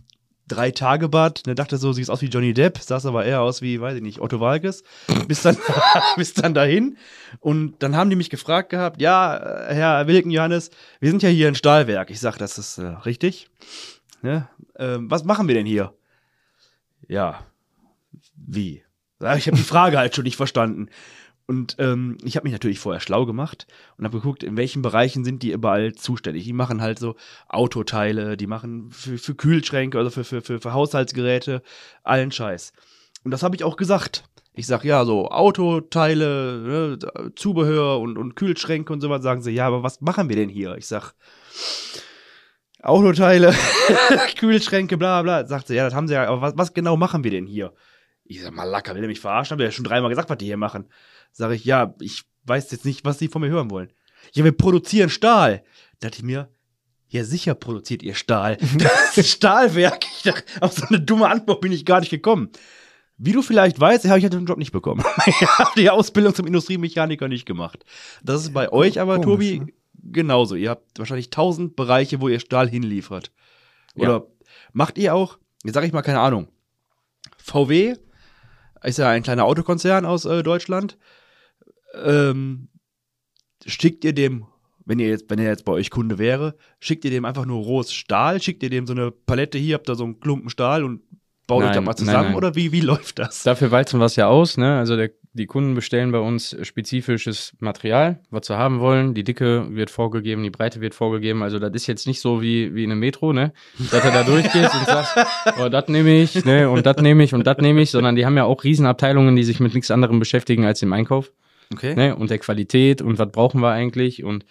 Drei-Tage-Bad, 0.48 1.42
ne, 1.46 1.54
dachte 1.54 1.76
so, 1.76 1.92
siehst 1.92 2.10
aus 2.10 2.22
wie 2.22 2.26
Johnny 2.26 2.54
Depp, 2.54 2.78
sahst 2.78 3.06
aber 3.06 3.24
eher 3.24 3.40
aus 3.40 3.62
wie, 3.62 3.80
weiß 3.80 3.96
ich 3.96 4.02
nicht, 4.02 4.20
Otto 4.20 4.40
Walkes. 4.40 4.84
Bis 5.26 5.42
dann, 5.42 5.56
bis 6.16 6.34
dann 6.34 6.54
dahin. 6.54 6.96
Und 7.40 7.82
dann 7.82 7.96
haben 7.96 8.10
die 8.10 8.16
mich 8.16 8.30
gefragt 8.30 8.70
gehabt, 8.70 9.00
ja, 9.00 9.36
äh, 9.36 9.74
Herr 9.74 10.06
Wilken 10.06 10.30
Johannes, 10.30 10.70
wir 11.00 11.10
sind 11.10 11.22
ja 11.22 11.28
hier 11.28 11.48
ein 11.48 11.54
Stahlwerk. 11.54 12.10
Ich 12.10 12.20
sag, 12.20 12.38
das 12.38 12.58
ist 12.58 12.78
äh, 12.78 12.86
richtig. 12.86 13.48
Ne? 14.22 14.48
Ähm, 14.78 15.10
was 15.10 15.24
machen 15.24 15.48
wir 15.48 15.54
denn 15.54 15.66
hier? 15.66 15.94
Ja, 17.08 17.44
wie? 18.34 18.82
Ich 19.20 19.46
habe 19.46 19.56
die 19.56 19.62
Frage 19.62 19.98
halt 19.98 20.14
schon 20.14 20.24
nicht 20.24 20.36
verstanden. 20.36 20.88
Und 21.46 21.76
ähm, 21.78 22.18
ich 22.24 22.36
habe 22.36 22.44
mich 22.44 22.52
natürlich 22.52 22.80
vorher 22.80 23.00
schlau 23.00 23.24
gemacht 23.24 23.68
und 23.96 24.04
habe 24.04 24.18
geguckt, 24.18 24.42
in 24.42 24.56
welchen 24.56 24.82
Bereichen 24.82 25.24
sind 25.24 25.44
die 25.44 25.52
überall 25.52 25.94
zuständig. 25.94 26.44
Die 26.44 26.52
machen 26.52 26.82
halt 26.82 26.98
so 26.98 27.14
Autoteile, 27.48 28.36
die 28.36 28.48
machen 28.48 28.90
für, 28.90 29.16
für 29.16 29.36
Kühlschränke, 29.36 29.96
also 29.96 30.10
für, 30.10 30.24
für, 30.24 30.42
für, 30.42 30.60
für 30.60 30.72
Haushaltsgeräte, 30.72 31.62
allen 32.02 32.32
Scheiß. 32.32 32.72
Und 33.22 33.30
das 33.30 33.44
habe 33.44 33.54
ich 33.54 33.62
auch 33.62 33.76
gesagt. 33.76 34.24
Ich 34.54 34.66
sag 34.66 34.84
ja, 34.84 35.04
so 35.04 35.30
Autoteile, 35.30 36.96
ne, 36.96 36.98
Zubehör 37.36 38.00
und, 38.00 38.16
und 38.16 38.34
Kühlschränke 38.36 38.92
und 38.92 39.02
sowas, 39.02 39.22
sagen 39.22 39.42
sie, 39.42 39.52
ja, 39.52 39.66
aber 39.66 39.82
was 39.82 40.00
machen 40.00 40.28
wir 40.28 40.36
denn 40.36 40.48
hier? 40.48 40.76
Ich 40.76 40.86
sag, 40.86 41.12
Autoteile, 42.82 43.54
Kühlschränke, 44.38 44.96
bla 44.96 45.22
bla. 45.22 45.46
Sagt 45.46 45.68
sie, 45.68 45.74
ja, 45.74 45.84
das 45.84 45.94
haben 45.94 46.08
sie 46.08 46.14
ja, 46.14 46.26
aber 46.26 46.40
was, 46.40 46.54
was 46.56 46.74
genau 46.74 46.96
machen 46.96 47.22
wir 47.22 47.30
denn 47.30 47.46
hier? 47.46 47.72
Ich 48.28 48.42
sag, 48.42 48.52
Malaka, 48.52 48.94
will 48.94 49.02
er 49.02 49.08
mich 49.08 49.20
verarschen? 49.20 49.54
Hab 49.54 49.60
ja 49.60 49.70
schon 49.70 49.84
dreimal 49.84 50.10
gesagt, 50.10 50.30
was 50.30 50.38
die 50.38 50.46
hier 50.46 50.56
machen. 50.56 50.86
Sag 51.32 51.52
ich, 51.52 51.64
ja, 51.64 51.94
ich 52.00 52.24
weiß 52.44 52.70
jetzt 52.70 52.84
nicht, 52.84 53.04
was 53.04 53.18
sie 53.18 53.28
von 53.28 53.42
mir 53.42 53.48
hören 53.48 53.70
wollen. 53.70 53.90
Ja, 54.32 54.44
wir 54.44 54.52
produzieren 54.52 55.10
Stahl. 55.10 55.62
Da 56.00 56.08
dachte 56.08 56.18
ich 56.18 56.24
mir, 56.24 56.48
ja, 57.08 57.24
sicher 57.24 57.54
produziert 57.54 58.02
ihr 58.02 58.14
Stahl. 58.14 58.58
Das 58.78 59.16
ist 59.16 59.30
Stahlwerk. 59.30 60.04
Ich 60.16 60.22
dachte, 60.22 60.44
auf 60.60 60.72
so 60.72 60.86
eine 60.86 61.00
dumme 61.00 61.28
Antwort 61.28 61.60
bin 61.60 61.72
ich 61.72 61.84
gar 61.84 62.00
nicht 62.00 62.10
gekommen. 62.10 62.50
Wie 63.18 63.32
du 63.32 63.40
vielleicht 63.42 63.80
weißt, 63.80 64.06
habe 64.06 64.18
ich 64.18 64.28
den 64.28 64.46
Job 64.46 64.58
nicht 64.58 64.72
bekommen. 64.72 65.04
Ich 65.26 65.40
habe 65.40 65.70
die 65.76 65.90
Ausbildung 65.90 66.34
zum 66.34 66.46
Industriemechaniker 66.46 67.28
nicht 67.28 67.46
gemacht. 67.46 67.84
Das 68.22 68.42
ist 68.42 68.52
bei 68.52 68.70
euch 68.70 69.00
aber, 69.00 69.20
komisch, 69.20 69.52
Tobi, 69.52 69.60
ne? 69.60 69.72
genauso. 70.12 70.54
Ihr 70.54 70.70
habt 70.70 70.98
wahrscheinlich 70.98 71.30
tausend 71.30 71.76
Bereiche, 71.76 72.20
wo 72.20 72.28
ihr 72.28 72.40
Stahl 72.40 72.68
hinliefert. 72.68 73.30
Oder 73.94 74.26
macht 74.72 74.98
ihr 74.98 75.14
auch, 75.14 75.38
jetzt 75.64 75.74
sage 75.74 75.86
ich 75.86 75.92
mal, 75.92 76.02
keine 76.02 76.20
Ahnung, 76.20 76.48
VW 77.38 77.94
ist 78.86 78.98
ja 78.98 79.08
ein 79.08 79.22
kleiner 79.22 79.44
Autokonzern 79.44 80.04
aus 80.04 80.24
äh, 80.24 80.42
Deutschland. 80.42 80.96
Ähm, 82.04 82.68
schickt 83.64 84.04
ihr 84.04 84.12
dem, 84.12 84.46
wenn 84.84 84.98
ihr 84.98 85.08
jetzt, 85.08 85.28
wenn 85.28 85.38
er 85.38 85.48
jetzt 85.48 85.64
bei 85.64 85.72
euch 85.72 85.90
Kunde 85.90 86.18
wäre, 86.18 86.56
schickt 86.78 87.04
ihr 87.04 87.10
dem 87.10 87.24
einfach 87.24 87.46
nur 87.46 87.62
rohes 87.62 87.92
Stahl, 87.92 88.40
schickt 88.40 88.62
ihr 88.62 88.70
dem 88.70 88.86
so 88.86 88.92
eine 88.92 89.10
Palette 89.10 89.58
hier, 89.58 89.74
habt 89.74 89.88
da 89.88 89.94
so 89.94 90.04
einen 90.04 90.20
Klumpen 90.20 90.50
Stahl 90.50 90.84
und 90.84 91.02
baut 91.46 91.62
euch 91.62 91.66
Nein, 91.66 91.74
da 91.74 91.80
mal 91.80 91.90
nein, 91.92 91.96
zusammen 91.96 92.28
nein. 92.28 92.34
oder 92.36 92.54
wie, 92.54 92.72
wie 92.72 92.80
läuft 92.82 93.18
das? 93.18 93.42
Dafür 93.42 93.70
walzen 93.70 93.98
wir 93.98 94.06
es 94.06 94.16
ja 94.16 94.28
aus, 94.28 94.56
ne? 94.56 94.78
Also 94.78 94.96
der, 94.96 95.10
die 95.36 95.46
Kunden 95.46 95.74
bestellen 95.74 96.12
bei 96.12 96.18
uns 96.18 96.56
spezifisches 96.62 97.52
Material, 97.60 98.18
was 98.30 98.46
sie 98.46 98.56
haben 98.56 98.80
wollen. 98.80 99.12
Die 99.12 99.22
Dicke 99.22 99.66
wird 99.70 99.90
vorgegeben, 99.90 100.42
die 100.42 100.50
Breite 100.50 100.80
wird 100.80 100.94
vorgegeben. 100.94 101.42
Also 101.42 101.58
das 101.58 101.72
ist 101.74 101.86
jetzt 101.86 102.06
nicht 102.06 102.20
so 102.20 102.40
wie, 102.40 102.74
wie 102.74 102.84
in 102.84 102.90
einem 102.90 103.00
Metro, 103.00 103.32
ne? 103.32 103.52
Dass 103.90 104.02
du 104.02 104.10
da 104.10 104.22
durchgehst 104.22 104.74
und 104.74 104.86
sagst, 104.86 105.16
oh, 105.60 105.68
das 105.68 105.88
nehme 105.88 106.16
ich, 106.16 106.44
ne? 106.44 106.70
Und 106.70 106.86
das 106.86 106.96
nehme 106.96 107.22
ich 107.22 107.34
und 107.34 107.46
das 107.46 107.58
nehme 107.58 107.82
ich, 107.82 107.90
sondern 107.90 108.16
die 108.16 108.24
haben 108.24 108.36
ja 108.36 108.44
auch 108.44 108.64
Riesenabteilungen, 108.64 109.36
die 109.36 109.44
sich 109.44 109.60
mit 109.60 109.74
nichts 109.74 109.90
anderem 109.90 110.18
beschäftigen 110.18 110.64
als 110.64 110.80
dem 110.80 110.92
Einkauf. 110.92 111.32
Okay. 111.72 111.94
Ne? 111.94 112.16
Und 112.16 112.30
der 112.30 112.38
Qualität 112.38 113.02
und 113.02 113.18
was 113.18 113.30
brauchen 113.30 113.60
wir 113.60 113.70
eigentlich 113.70 114.24
und 114.24 114.46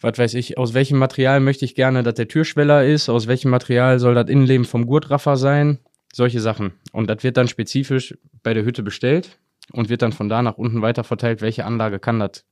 was 0.00 0.16
weiß 0.16 0.34
ich, 0.34 0.56
aus 0.56 0.74
welchem 0.74 0.98
Material 0.98 1.40
möchte 1.40 1.64
ich 1.64 1.74
gerne, 1.74 2.04
dass 2.04 2.14
der 2.14 2.28
Türschweller 2.28 2.84
ist, 2.84 3.08
aus 3.08 3.26
welchem 3.26 3.50
Material 3.50 3.98
soll 3.98 4.14
das 4.14 4.28
Innenleben 4.28 4.64
vom 4.64 4.86
Gurtraffer 4.86 5.36
sein, 5.36 5.78
solche 6.12 6.38
Sachen. 6.40 6.72
Und 6.92 7.10
das 7.10 7.24
wird 7.24 7.36
dann 7.36 7.48
spezifisch 7.48 8.16
bei 8.44 8.54
der 8.54 8.64
Hütte 8.64 8.84
bestellt 8.84 9.38
und 9.72 9.88
wird 9.88 10.02
dann 10.02 10.12
von 10.12 10.28
da 10.28 10.42
nach 10.42 10.56
unten 10.58 10.82
weiter 10.82 11.04
verteilt, 11.04 11.40
welche 11.40 11.64
Anlage 11.64 11.98
kann 11.98 12.18
das 12.18 12.44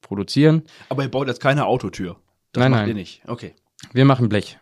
produzieren. 0.00 0.62
Aber 0.88 1.02
ihr 1.02 1.10
baut 1.10 1.28
jetzt 1.28 1.40
keine 1.40 1.66
Autotür. 1.66 2.16
Das 2.52 2.62
Nein, 2.62 2.70
macht 2.72 2.80
nein. 2.82 2.88
ihr 2.90 2.94
nicht. 2.94 3.22
Okay. 3.26 3.54
Wir 3.92 4.04
machen 4.04 4.28
Blech. 4.28 4.58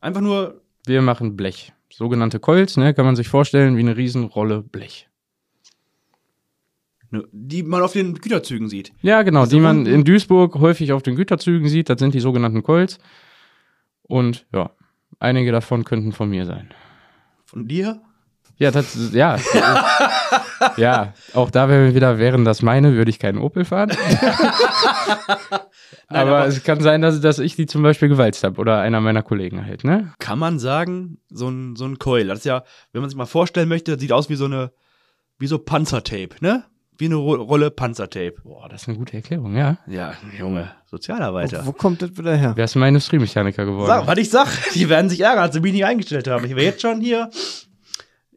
Einfach 0.00 0.20
nur. 0.20 0.60
Wir 0.86 1.02
machen 1.02 1.36
Blech. 1.36 1.72
Sogenannte 1.92 2.38
Coils, 2.40 2.76
ne, 2.76 2.94
kann 2.94 3.04
man 3.04 3.16
sich 3.16 3.28
vorstellen, 3.28 3.76
wie 3.76 3.80
eine 3.80 3.96
Riesenrolle 3.96 4.62
Blech. 4.62 5.08
ne, 7.10 7.24
Die 7.32 7.62
man 7.62 7.82
auf 7.82 7.92
den 7.92 8.14
Güterzügen 8.14 8.68
sieht. 8.68 8.92
Ja, 9.02 9.22
genau, 9.22 9.40
Also 9.40 9.56
die 9.56 9.60
man 9.62 9.86
in 9.86 10.04
Duisburg 10.04 10.54
häufig 10.56 10.92
auf 10.92 11.02
den 11.02 11.16
Güterzügen 11.16 11.68
sieht, 11.68 11.88
das 11.90 11.98
sind 11.98 12.14
die 12.14 12.20
sogenannten 12.20 12.62
Coils. 12.62 12.98
Und 14.02 14.46
ja, 14.54 14.70
einige 15.18 15.52
davon 15.52 15.84
könnten 15.84 16.12
von 16.12 16.30
mir 16.30 16.46
sein. 16.46 16.70
Von 17.44 17.66
dir? 17.66 18.00
Ja, 18.60 18.70
das, 18.70 19.14
ja. 19.14 19.38
ja, 20.76 21.14
auch 21.32 21.50
da 21.50 21.70
wären 21.70 21.86
wir 21.86 21.94
wieder, 21.94 22.18
wären 22.18 22.44
das 22.44 22.60
meine, 22.60 22.92
würde 22.92 23.08
ich 23.10 23.18
keinen 23.18 23.38
Opel 23.38 23.64
fahren. 23.64 23.90
aber, 26.08 26.20
aber- 26.20 26.46
es 26.46 26.62
kann 26.62 26.80
sein, 26.80 27.00
dass, 27.00 27.22
dass 27.22 27.38
ich 27.38 27.56
die 27.56 27.64
zum 27.64 27.82
Beispiel 27.82 28.08
gewalzt 28.08 28.44
habe 28.44 28.60
oder 28.60 28.78
einer 28.80 29.00
meiner 29.00 29.22
Kollegen 29.22 29.64
halt, 29.64 29.82
ne? 29.84 30.12
Kann 30.18 30.38
man 30.38 30.58
sagen, 30.58 31.16
so 31.30 31.48
ein, 31.48 31.74
so 31.74 31.86
ein 31.86 31.98
Coil. 31.98 32.26
Das 32.26 32.40
ist 32.40 32.44
ja, 32.44 32.62
wenn 32.92 33.00
man 33.00 33.08
sich 33.08 33.16
mal 33.16 33.24
vorstellen 33.24 33.68
möchte, 33.70 33.98
sieht 33.98 34.12
aus 34.12 34.28
wie 34.28 34.36
so 34.36 34.44
eine, 34.44 34.72
wie 35.38 35.46
so 35.46 35.58
Panzertape, 35.58 36.36
ne? 36.40 36.64
Wie 36.98 37.06
eine 37.06 37.14
Ro 37.14 37.36
Rolle 37.36 37.70
Panzertape. 37.70 38.34
Boah, 38.44 38.68
das 38.68 38.82
ist 38.82 38.88
eine 38.88 38.98
gute 38.98 39.14
Erklärung, 39.16 39.56
ja. 39.56 39.78
Ja, 39.86 40.12
Junge, 40.38 40.70
Sozialarbeiter. 40.84 41.62
Wo, 41.62 41.68
wo 41.68 41.72
kommt 41.72 42.02
das 42.02 42.14
wieder 42.18 42.36
her? 42.36 42.52
Wer 42.56 42.66
ist 42.66 42.74
mein 42.74 42.88
Industriemechaniker 42.88 43.64
geworden? 43.64 43.86
Sag, 43.86 44.06
was 44.06 44.18
ich 44.18 44.28
sag, 44.28 44.48
die 44.74 44.86
werden 44.90 45.08
sich 45.08 45.20
ärgern, 45.22 45.44
als 45.44 45.54
sie 45.54 45.60
mich 45.60 45.72
nicht 45.72 45.86
eingestellt 45.86 46.28
haben. 46.28 46.44
Ich 46.44 46.50
wäre 46.50 46.66
jetzt 46.66 46.82
schon 46.82 47.00
hier 47.00 47.30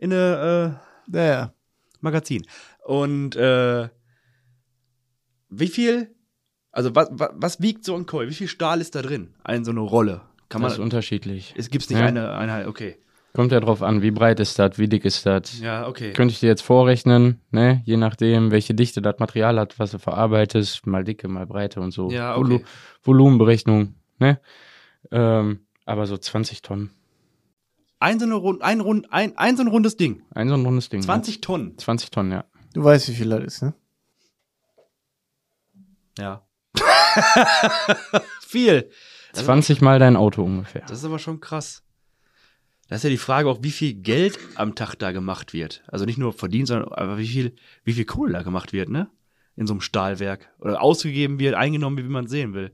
in 0.03 0.11
eine 0.13 0.79
äh, 1.11 1.17
Ja, 1.17 1.25
ja. 1.25 1.53
Magazin. 2.01 2.45
Und 2.85 3.35
äh, 3.37 3.87
wie 5.49 5.67
viel, 5.67 6.13
also 6.71 6.93
was, 6.95 7.07
was, 7.11 7.29
was 7.35 7.61
wiegt 7.61 7.85
so 7.85 7.95
ein 7.95 8.05
Coil? 8.05 8.27
Wie 8.29 8.33
viel 8.33 8.47
Stahl 8.49 8.81
ist 8.81 8.95
da 8.95 9.01
drin? 9.01 9.33
Ein 9.43 9.63
so 9.63 9.71
eine 9.71 9.79
Rolle. 9.79 10.21
Kann 10.49 10.61
man, 10.61 10.69
das 10.69 10.77
ist 10.77 10.83
unterschiedlich. 10.83 11.53
es 11.57 11.69
gibt's 11.69 11.89
nicht 11.89 11.99
Ja. 11.99 12.05
eine 12.05 12.33
Einheit, 12.33 12.67
okay. 12.67 12.97
Kommt 13.33 13.51
ja 13.51 13.59
drauf 13.59 13.81
an, 13.81 14.03
wie 14.03 14.11
breit 14.11 14.39
ist 14.39 14.59
das, 14.59 14.77
wie 14.77 14.87
dick 14.87 15.05
ist 15.05 15.25
das. 15.25 15.59
Ja, 15.59 15.87
okay. 15.87 16.13
Könnte 16.13 16.33
ich 16.33 16.39
dir 16.39 16.47
jetzt 16.47 16.61
vorrechnen, 16.61 17.41
ne? 17.49 17.81
Je 17.83 17.97
nachdem, 17.97 18.51
welche 18.51 18.75
Dichte 18.75 19.01
das 19.01 19.17
Material 19.17 19.59
hat, 19.59 19.79
was 19.79 19.89
du 19.89 19.97
verarbeitest, 19.97 20.85
mal 20.85 21.03
Dicke, 21.03 21.27
mal 21.27 21.47
Breite 21.47 21.79
und 21.81 21.91
so. 21.91 22.11
Ja, 22.11 22.35
Volu 22.35 22.55
okay. 22.55 22.65
Volumenberechnung, 23.01 23.95
ne? 24.19 24.39
Ähm, 25.09 25.61
aber 25.85 26.05
so 26.05 26.15
20 26.15 26.61
Tonnen. 26.61 26.91
Ein 28.03 28.19
so, 28.19 28.25
eine 28.25 28.35
Rund, 28.35 28.61
ein, 28.61 28.81
Rund, 28.81 29.13
ein, 29.13 29.37
ein 29.37 29.55
so 29.55 29.63
ein 29.63 29.69
rundes 29.69 29.95
Ding. 29.95 30.23
Ein 30.35 30.49
so 30.49 30.55
ein 30.55 30.65
rundes 30.65 30.89
Ding. 30.89 31.01
20 31.01 31.39
Tonnen. 31.39 31.69
Ne? 31.69 31.77
20 31.77 32.11
Tonnen, 32.11 32.33
ja. 32.33 32.43
Du 32.73 32.83
weißt, 32.83 33.07
wie 33.07 33.13
viel 33.13 33.29
das 33.29 33.41
ist, 33.45 33.61
ne? 33.61 33.73
Ja. 36.17 36.45
Viel. 38.41 38.89
Das 39.31 39.43
ist, 39.43 39.45
20 39.45 39.79
mal 39.79 39.99
dein 39.99 40.17
Auto 40.17 40.43
ungefähr. 40.43 40.81
das 40.81 40.97
ist 40.97 41.05
aber 41.05 41.17
schon 41.17 41.39
krass. 41.39 41.81
Da 42.89 42.97
ist 42.97 43.03
ja 43.05 43.09
die 43.09 43.15
Frage 43.15 43.47
auch, 43.47 43.59
wie 43.61 43.71
viel 43.71 43.93
Geld 43.93 44.37
am 44.55 44.75
Tag 44.75 44.95
da 44.95 45.13
gemacht 45.13 45.53
wird. 45.53 45.81
Also 45.87 46.03
nicht 46.03 46.17
nur 46.17 46.33
verdient, 46.33 46.67
sondern 46.67 46.91
aber 46.91 47.17
wie 47.17 47.27
viel, 47.27 47.55
wie 47.85 47.93
viel 47.93 48.03
Kohle 48.03 48.33
da 48.33 48.41
gemacht 48.41 48.73
wird, 48.73 48.89
ne? 48.89 49.09
In 49.55 49.65
so 49.65 49.73
einem 49.73 49.81
Stahlwerk. 49.81 50.49
Oder 50.59 50.81
ausgegeben 50.81 51.39
wird, 51.39 51.55
eingenommen 51.55 51.95
wird, 51.95 52.07
wie 52.07 52.11
man 52.11 52.27
sehen 52.27 52.53
will. 52.53 52.73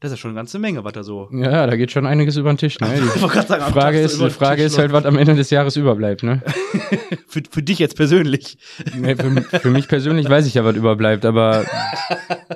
Das 0.00 0.12
ist 0.12 0.18
ja 0.18 0.20
schon 0.20 0.30
eine 0.30 0.36
ganze 0.36 0.60
Menge, 0.60 0.84
was 0.84 0.92
da 0.92 1.02
so. 1.02 1.28
Ja, 1.32 1.66
da 1.66 1.76
geht 1.76 1.90
schon 1.90 2.06
einiges 2.06 2.36
über 2.36 2.52
den 2.52 2.58
Tisch. 2.58 2.78
Ne? 2.78 2.88
Ich 3.16 3.20
Die 3.20 3.46
sagen, 3.46 3.72
Frage 3.72 4.00
ist, 4.00 4.20
die 4.20 4.30
Frage 4.30 4.62
ist 4.62 4.78
halt, 4.78 4.92
was 4.92 5.04
am 5.04 5.18
Ende 5.18 5.34
des 5.34 5.50
Jahres 5.50 5.76
überbleibt, 5.76 6.22
ne? 6.22 6.42
Für, 7.26 7.42
für 7.50 7.62
dich 7.62 7.78
jetzt 7.78 7.94
persönlich. 7.96 8.56
Nee, 8.96 9.14
für, 9.14 9.30
für 9.60 9.70
mich 9.70 9.86
persönlich 9.86 10.30
weiß 10.30 10.46
ich 10.46 10.54
ja, 10.54 10.64
was 10.64 10.76
überbleibt, 10.76 11.26
aber 11.26 11.66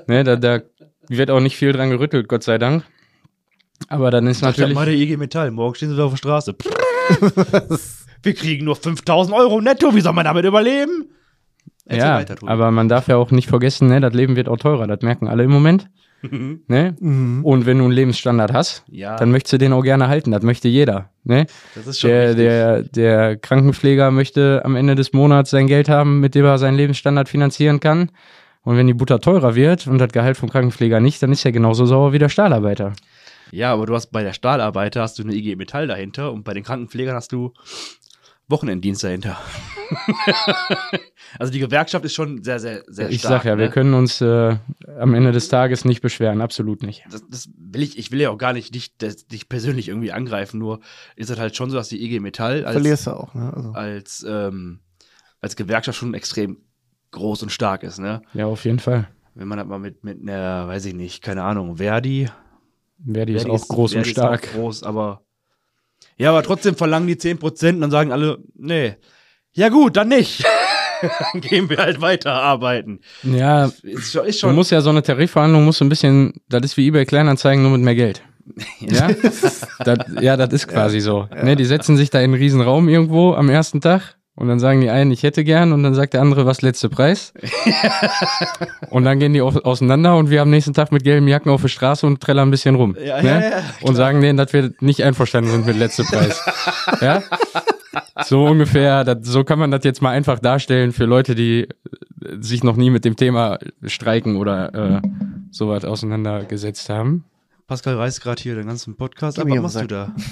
ne, 0.06 0.24
da, 0.24 0.36
da 0.36 0.62
wird 1.08 1.30
auch 1.30 1.40
nicht 1.40 1.56
viel 1.56 1.72
dran 1.72 1.90
gerüttelt, 1.90 2.26
Gott 2.26 2.42
sei 2.42 2.56
Dank. 2.56 2.84
Aber 3.88 4.10
dann 4.10 4.26
ist 4.26 4.40
natürlich. 4.40 4.74
mal 4.74 4.86
der 4.86 4.94
IG 4.94 5.18
Metall. 5.18 5.50
Morgen 5.50 5.74
stehen 5.74 5.90
sie 5.90 5.94
wieder 5.94 6.06
auf 6.06 6.12
der 6.12 6.16
Straße. 6.16 6.54
Wir 8.22 8.34
kriegen 8.34 8.64
nur 8.64 8.76
5000 8.76 9.36
Euro 9.36 9.60
netto. 9.60 9.94
Wie 9.94 10.00
soll 10.00 10.14
man 10.14 10.24
damit 10.24 10.46
überleben? 10.46 11.10
Erzähl 11.84 12.00
Ja, 12.00 12.16
weiter, 12.16 12.36
aber 12.46 12.70
man 12.70 12.88
darf 12.88 13.08
ja 13.08 13.16
auch 13.16 13.30
nicht 13.30 13.48
vergessen, 13.48 13.88
ne, 13.88 14.00
das 14.00 14.14
Leben 14.14 14.36
wird 14.36 14.48
auch 14.48 14.56
teurer, 14.56 14.86
das 14.86 15.00
merken 15.02 15.28
alle 15.28 15.42
im 15.44 15.50
Moment. 15.50 15.88
Ne? 16.22 16.94
Mhm. 17.00 17.44
Und 17.44 17.66
wenn 17.66 17.78
du 17.78 17.84
einen 17.84 17.92
Lebensstandard 17.92 18.52
hast, 18.52 18.84
Ja. 18.88 19.16
dann 19.16 19.30
möchtest 19.32 19.54
du 19.54 19.58
den 19.58 19.72
auch 19.72 19.82
gerne 19.82 20.08
halten. 20.08 20.30
Das 20.30 20.42
möchte 20.42 20.68
jeder. 20.68 21.10
Ne? 21.24 21.46
das 21.74 21.86
ist 21.86 22.00
schon 22.00 22.10
Der, 22.10 22.34
der, 22.34 22.82
der 22.82 23.36
Krankenpfleger 23.36 24.10
möchte 24.10 24.62
am 24.64 24.76
Ende 24.76 24.94
des 24.94 25.12
Monats 25.12 25.50
sein 25.50 25.66
Geld 25.66 25.88
haben, 25.88 26.20
mit 26.20 26.34
dem 26.34 26.44
er 26.44 26.58
seinen 26.58 26.76
Lebensstandard 26.76 27.28
finanzieren 27.28 27.80
kann. 27.80 28.10
Und 28.64 28.76
wenn 28.76 28.86
die 28.86 28.94
Butter 28.94 29.18
teurer 29.20 29.54
wird 29.56 29.86
und 29.88 29.98
das 29.98 30.12
Gehalt 30.12 30.36
vom 30.36 30.48
Krankenpfleger 30.48 31.00
nicht, 31.00 31.22
dann 31.22 31.32
ist 31.32 31.44
er 31.44 31.50
genauso 31.52 31.84
sauer 31.86 32.12
wie 32.12 32.18
der 32.20 32.28
Stahlarbeiter. 32.28 32.92
Ja, 33.50 33.72
aber 33.72 33.84
du 33.86 33.94
hast 33.94 34.12
bei 34.12 34.22
der 34.22 34.32
Stahlarbeiter 34.32 35.02
hast 35.02 35.18
du 35.18 35.24
eine 35.24 35.34
IG 35.34 35.56
Metall 35.56 35.86
dahinter 35.86 36.32
und 36.32 36.44
bei 36.44 36.54
den 36.54 36.62
Krankenpflegern 36.62 37.14
hast 37.14 37.32
du 37.32 37.52
Wochenenddienst 38.52 39.02
dahinter. 39.02 39.40
also 41.38 41.52
die 41.52 41.58
Gewerkschaft 41.58 42.04
ist 42.04 42.14
schon 42.14 42.44
sehr, 42.44 42.60
sehr, 42.60 42.84
sehr 42.86 43.10
ich 43.10 43.18
stark. 43.18 43.42
sag 43.42 43.44
ja, 43.44 43.56
ne? 43.56 43.62
wir 43.62 43.68
können 43.70 43.94
uns 43.94 44.20
äh, 44.20 44.56
am 44.98 45.14
Ende 45.14 45.32
des 45.32 45.48
Tages 45.48 45.84
nicht 45.84 46.00
beschweren, 46.00 46.40
absolut 46.40 46.82
nicht. 46.82 47.04
das, 47.10 47.24
das 47.28 47.50
will 47.56 47.82
ich, 47.82 47.98
ich 47.98 48.12
will 48.12 48.20
ja 48.20 48.30
auch 48.30 48.38
gar 48.38 48.52
nicht 48.52 48.74
dich, 48.74 48.96
das, 48.96 49.26
dich 49.26 49.48
persönlich 49.48 49.88
irgendwie 49.88 50.12
angreifen, 50.12 50.58
nur 50.58 50.80
ist 51.16 51.30
es 51.30 51.38
halt 51.38 51.56
schon 51.56 51.70
so, 51.70 51.76
dass 51.76 51.88
die 51.88 52.02
IG 52.04 52.20
Metall 52.20 52.64
als, 52.64 52.74
Verlierst 52.74 53.06
du 53.08 53.10
auch, 53.10 53.34
ne? 53.34 53.52
Also, 53.54 53.72
als, 53.72 54.24
ähm, 54.28 54.80
als 55.40 55.56
Gewerkschaft 55.56 55.98
schon 55.98 56.14
extrem 56.14 56.58
groß 57.10 57.42
und 57.42 57.50
stark 57.50 57.82
ist, 57.82 57.98
ne? 57.98 58.22
Ja, 58.34 58.46
auf 58.46 58.64
jeden 58.64 58.78
Fall. 58.78 59.08
Wenn 59.34 59.48
man 59.48 59.58
das 59.58 59.66
mal 59.66 59.78
mit, 59.78 60.04
mit 60.04 60.20
einer, 60.20 60.68
weiß 60.68 60.84
ich 60.86 60.94
nicht, 60.94 61.22
keine 61.22 61.42
Ahnung, 61.42 61.76
Verdi, 61.76 62.28
Verdi 63.04 63.34
ist 63.34 63.42
Verdi 63.42 63.56
auch 63.56 63.68
groß 63.68 63.94
und 63.94 64.04
Verdi 64.04 64.10
stark. 64.10 64.44
Ist 64.44 64.50
auch 64.50 64.54
groß, 64.54 64.82
aber 64.84 65.22
ja, 66.16 66.30
aber 66.30 66.42
trotzdem 66.42 66.76
verlangen 66.76 67.06
die 67.06 67.16
10% 67.16 67.70
und 67.70 67.80
dann 67.80 67.90
sagen 67.90 68.12
alle, 68.12 68.38
nee. 68.54 68.94
Ja 69.54 69.68
gut, 69.68 69.96
dann 69.96 70.08
nicht. 70.08 70.44
dann 71.32 71.40
gehen 71.40 71.68
wir 71.68 71.78
halt 71.78 72.00
weiter 72.00 72.32
arbeiten. 72.32 73.00
Ja, 73.22 73.66
Ist 73.82 74.12
schon, 74.12 74.26
ist 74.26 74.42
du 74.42 74.46
schon 74.46 74.54
musst 74.54 74.70
ja 74.70 74.80
so 74.80 74.90
eine 74.90 75.02
Tarifverhandlung, 75.02 75.64
musst 75.64 75.80
du 75.80 75.84
ein 75.84 75.88
bisschen, 75.88 76.34
das 76.48 76.62
ist 76.62 76.76
wie 76.76 76.86
eBay 76.88 77.04
Kleinanzeigen, 77.04 77.62
nur 77.62 77.72
mit 77.72 77.82
mehr 77.82 77.94
Geld. 77.94 78.22
Ja, 78.80 79.08
das, 79.78 80.04
ja, 80.20 80.36
das 80.36 80.52
ist 80.52 80.66
quasi 80.66 80.98
so. 80.98 81.28
Ne, 81.44 81.54
die 81.54 81.64
setzen 81.64 81.96
sich 81.96 82.10
da 82.10 82.18
in 82.18 82.24
einen 82.24 82.34
riesen 82.34 82.60
Raum 82.60 82.88
irgendwo 82.88 83.34
am 83.34 83.48
ersten 83.48 83.80
Tag 83.80 84.16
und 84.34 84.48
dann 84.48 84.58
sagen 84.58 84.80
die 84.80 84.88
einen, 84.90 85.10
ich 85.10 85.22
hätte 85.22 85.44
gern 85.44 85.72
und 85.72 85.82
dann 85.82 85.94
sagt 85.94 86.14
der 86.14 86.22
andere, 86.22 86.46
was 86.46 86.62
letzte 86.62 86.88
Preis. 86.88 87.34
und 88.90 89.04
dann 89.04 89.18
gehen 89.18 89.32
die 89.34 89.42
au- 89.42 89.48
auseinander 89.62 90.16
und 90.16 90.30
wir 90.30 90.42
am 90.42 90.50
nächsten 90.50 90.72
Tag 90.72 90.90
mit 90.92 91.04
gelben 91.04 91.28
Jacken 91.28 91.50
auf 91.50 91.60
der 91.62 91.68
Straße 91.68 92.06
und 92.06 92.20
trällern 92.20 92.48
ein 92.48 92.50
bisschen 92.50 92.74
rum. 92.74 92.96
Ja, 92.98 93.20
ne? 93.22 93.28
ja, 93.28 93.40
ja, 93.58 93.62
und 93.82 93.94
sagen 93.94 94.20
denen, 94.20 94.36
dass 94.38 94.52
wir 94.52 94.72
nicht 94.80 95.02
einverstanden 95.04 95.50
sind 95.50 95.66
mit 95.66 95.76
letzte 95.76 96.04
Preis. 96.04 96.40
ja? 97.00 97.22
So 98.24 98.44
ungefähr, 98.46 99.04
das, 99.04 99.18
so 99.22 99.44
kann 99.44 99.58
man 99.58 99.70
das 99.70 99.84
jetzt 99.84 100.00
mal 100.00 100.10
einfach 100.10 100.38
darstellen 100.38 100.92
für 100.92 101.04
Leute, 101.04 101.34
die 101.34 101.62
äh, 101.64 101.66
sich 102.40 102.64
noch 102.64 102.76
nie 102.76 102.90
mit 102.90 103.04
dem 103.04 103.16
Thema 103.16 103.58
Streiken 103.84 104.36
oder 104.36 105.02
äh, 105.02 105.02
sowas 105.50 105.84
auseinandergesetzt 105.84 106.88
haben. 106.88 107.24
Pascal 107.66 107.96
reißt 107.96 108.22
gerade 108.22 108.42
hier 108.42 108.54
den 108.54 108.66
ganzen 108.66 108.96
Podcast 108.96 109.36
Gib 109.36 109.44
ab. 109.44 109.50
mir 109.50 109.62
Was 109.62 109.74
machst 109.74 109.84
du 109.90 109.94
da? 109.94 110.14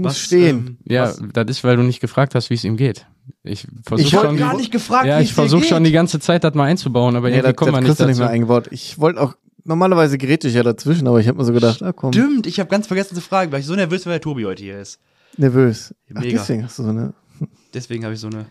muss 0.00 0.18
stehen. 0.18 0.66
ähm, 0.66 0.78
Ja, 0.84 1.04
was, 1.04 1.22
das 1.32 1.46
ist, 1.48 1.64
weil 1.64 1.76
du 1.76 1.82
nicht 1.82 2.00
gefragt 2.00 2.34
hast, 2.34 2.50
wie 2.50 2.54
es 2.54 2.64
ihm 2.64 2.76
geht. 2.76 3.06
Ich 3.42 3.66
versuche 3.84 4.06
Ich 4.06 4.10
schon, 4.10 4.22
wollte 4.24 4.36
gar 4.36 4.56
nicht 4.56 4.70
gefragt, 4.72 5.06
ja, 5.06 5.18
wie 5.18 5.22
ich 5.22 5.32
versuche 5.34 5.64
schon 5.64 5.84
die 5.84 5.92
ganze 5.92 6.18
Zeit, 6.20 6.44
das 6.44 6.54
mal 6.54 6.64
einzubauen, 6.64 7.16
aber 7.16 7.28
nee, 7.30 7.36
irgendwie 7.36 7.54
kommen 7.54 7.72
wir 7.72 7.80
nicht 7.80 7.90
dazu. 7.90 8.06
nicht 8.06 8.18
mehr 8.18 8.28
eingebaut. 8.28 8.68
Ich 8.70 8.98
wollte 8.98 9.20
auch, 9.20 9.34
normalerweise 9.64 10.18
gerät 10.18 10.44
ich 10.44 10.54
ja 10.54 10.62
dazwischen, 10.62 11.06
aber 11.06 11.20
ich 11.20 11.28
habe 11.28 11.38
mir 11.38 11.44
so 11.44 11.52
gedacht, 11.52 11.82
ah 11.82 11.92
komm, 11.92 12.12
Stimmt, 12.12 12.46
ich 12.46 12.58
habe 12.60 12.68
ganz 12.70 12.86
vergessen 12.86 13.14
zu 13.14 13.20
fragen, 13.20 13.52
weil 13.52 13.60
ich 13.60 13.66
so 13.66 13.74
nervös 13.74 14.04
war, 14.04 14.10
weil 14.10 14.18
der 14.18 14.22
Tobi 14.22 14.44
heute 14.44 14.62
hier 14.62 14.80
ist. 14.80 14.98
nervös. 15.36 15.94
Ach, 16.14 16.20
Mega. 16.20 16.38
deswegen 16.38 16.64
hast 16.64 16.78
du 16.78 16.82
so 16.82 16.90
eine, 16.90 17.14
Deswegen 17.74 18.04
habe 18.04 18.14
ich 18.14 18.20
so 18.20 18.26
eine. 18.28 18.46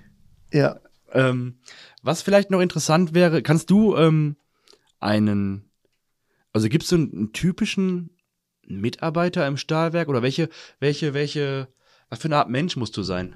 ja. 0.53 0.77
Ähm, 1.11 1.55
was 2.03 2.21
vielleicht 2.21 2.51
noch 2.51 2.59
interessant 2.61 3.15
wäre, 3.15 3.41
kannst 3.41 3.71
du 3.71 3.95
ähm, 3.97 4.35
einen, 4.99 5.63
also 6.53 6.69
gibst 6.69 6.91
du 6.91 6.95
einen, 6.97 7.11
einen 7.13 7.33
typischen 7.33 8.11
Mitarbeiter 8.69 9.45
im 9.47 9.57
Stahlwerk 9.57 10.07
oder 10.07 10.21
welche, 10.21 10.49
welche, 10.79 11.13
welche, 11.13 11.67
was 12.09 12.19
für 12.19 12.27
eine 12.27 12.37
Art 12.37 12.49
Mensch 12.49 12.75
musst 12.75 12.95
du 12.97 13.03
sein? 13.03 13.35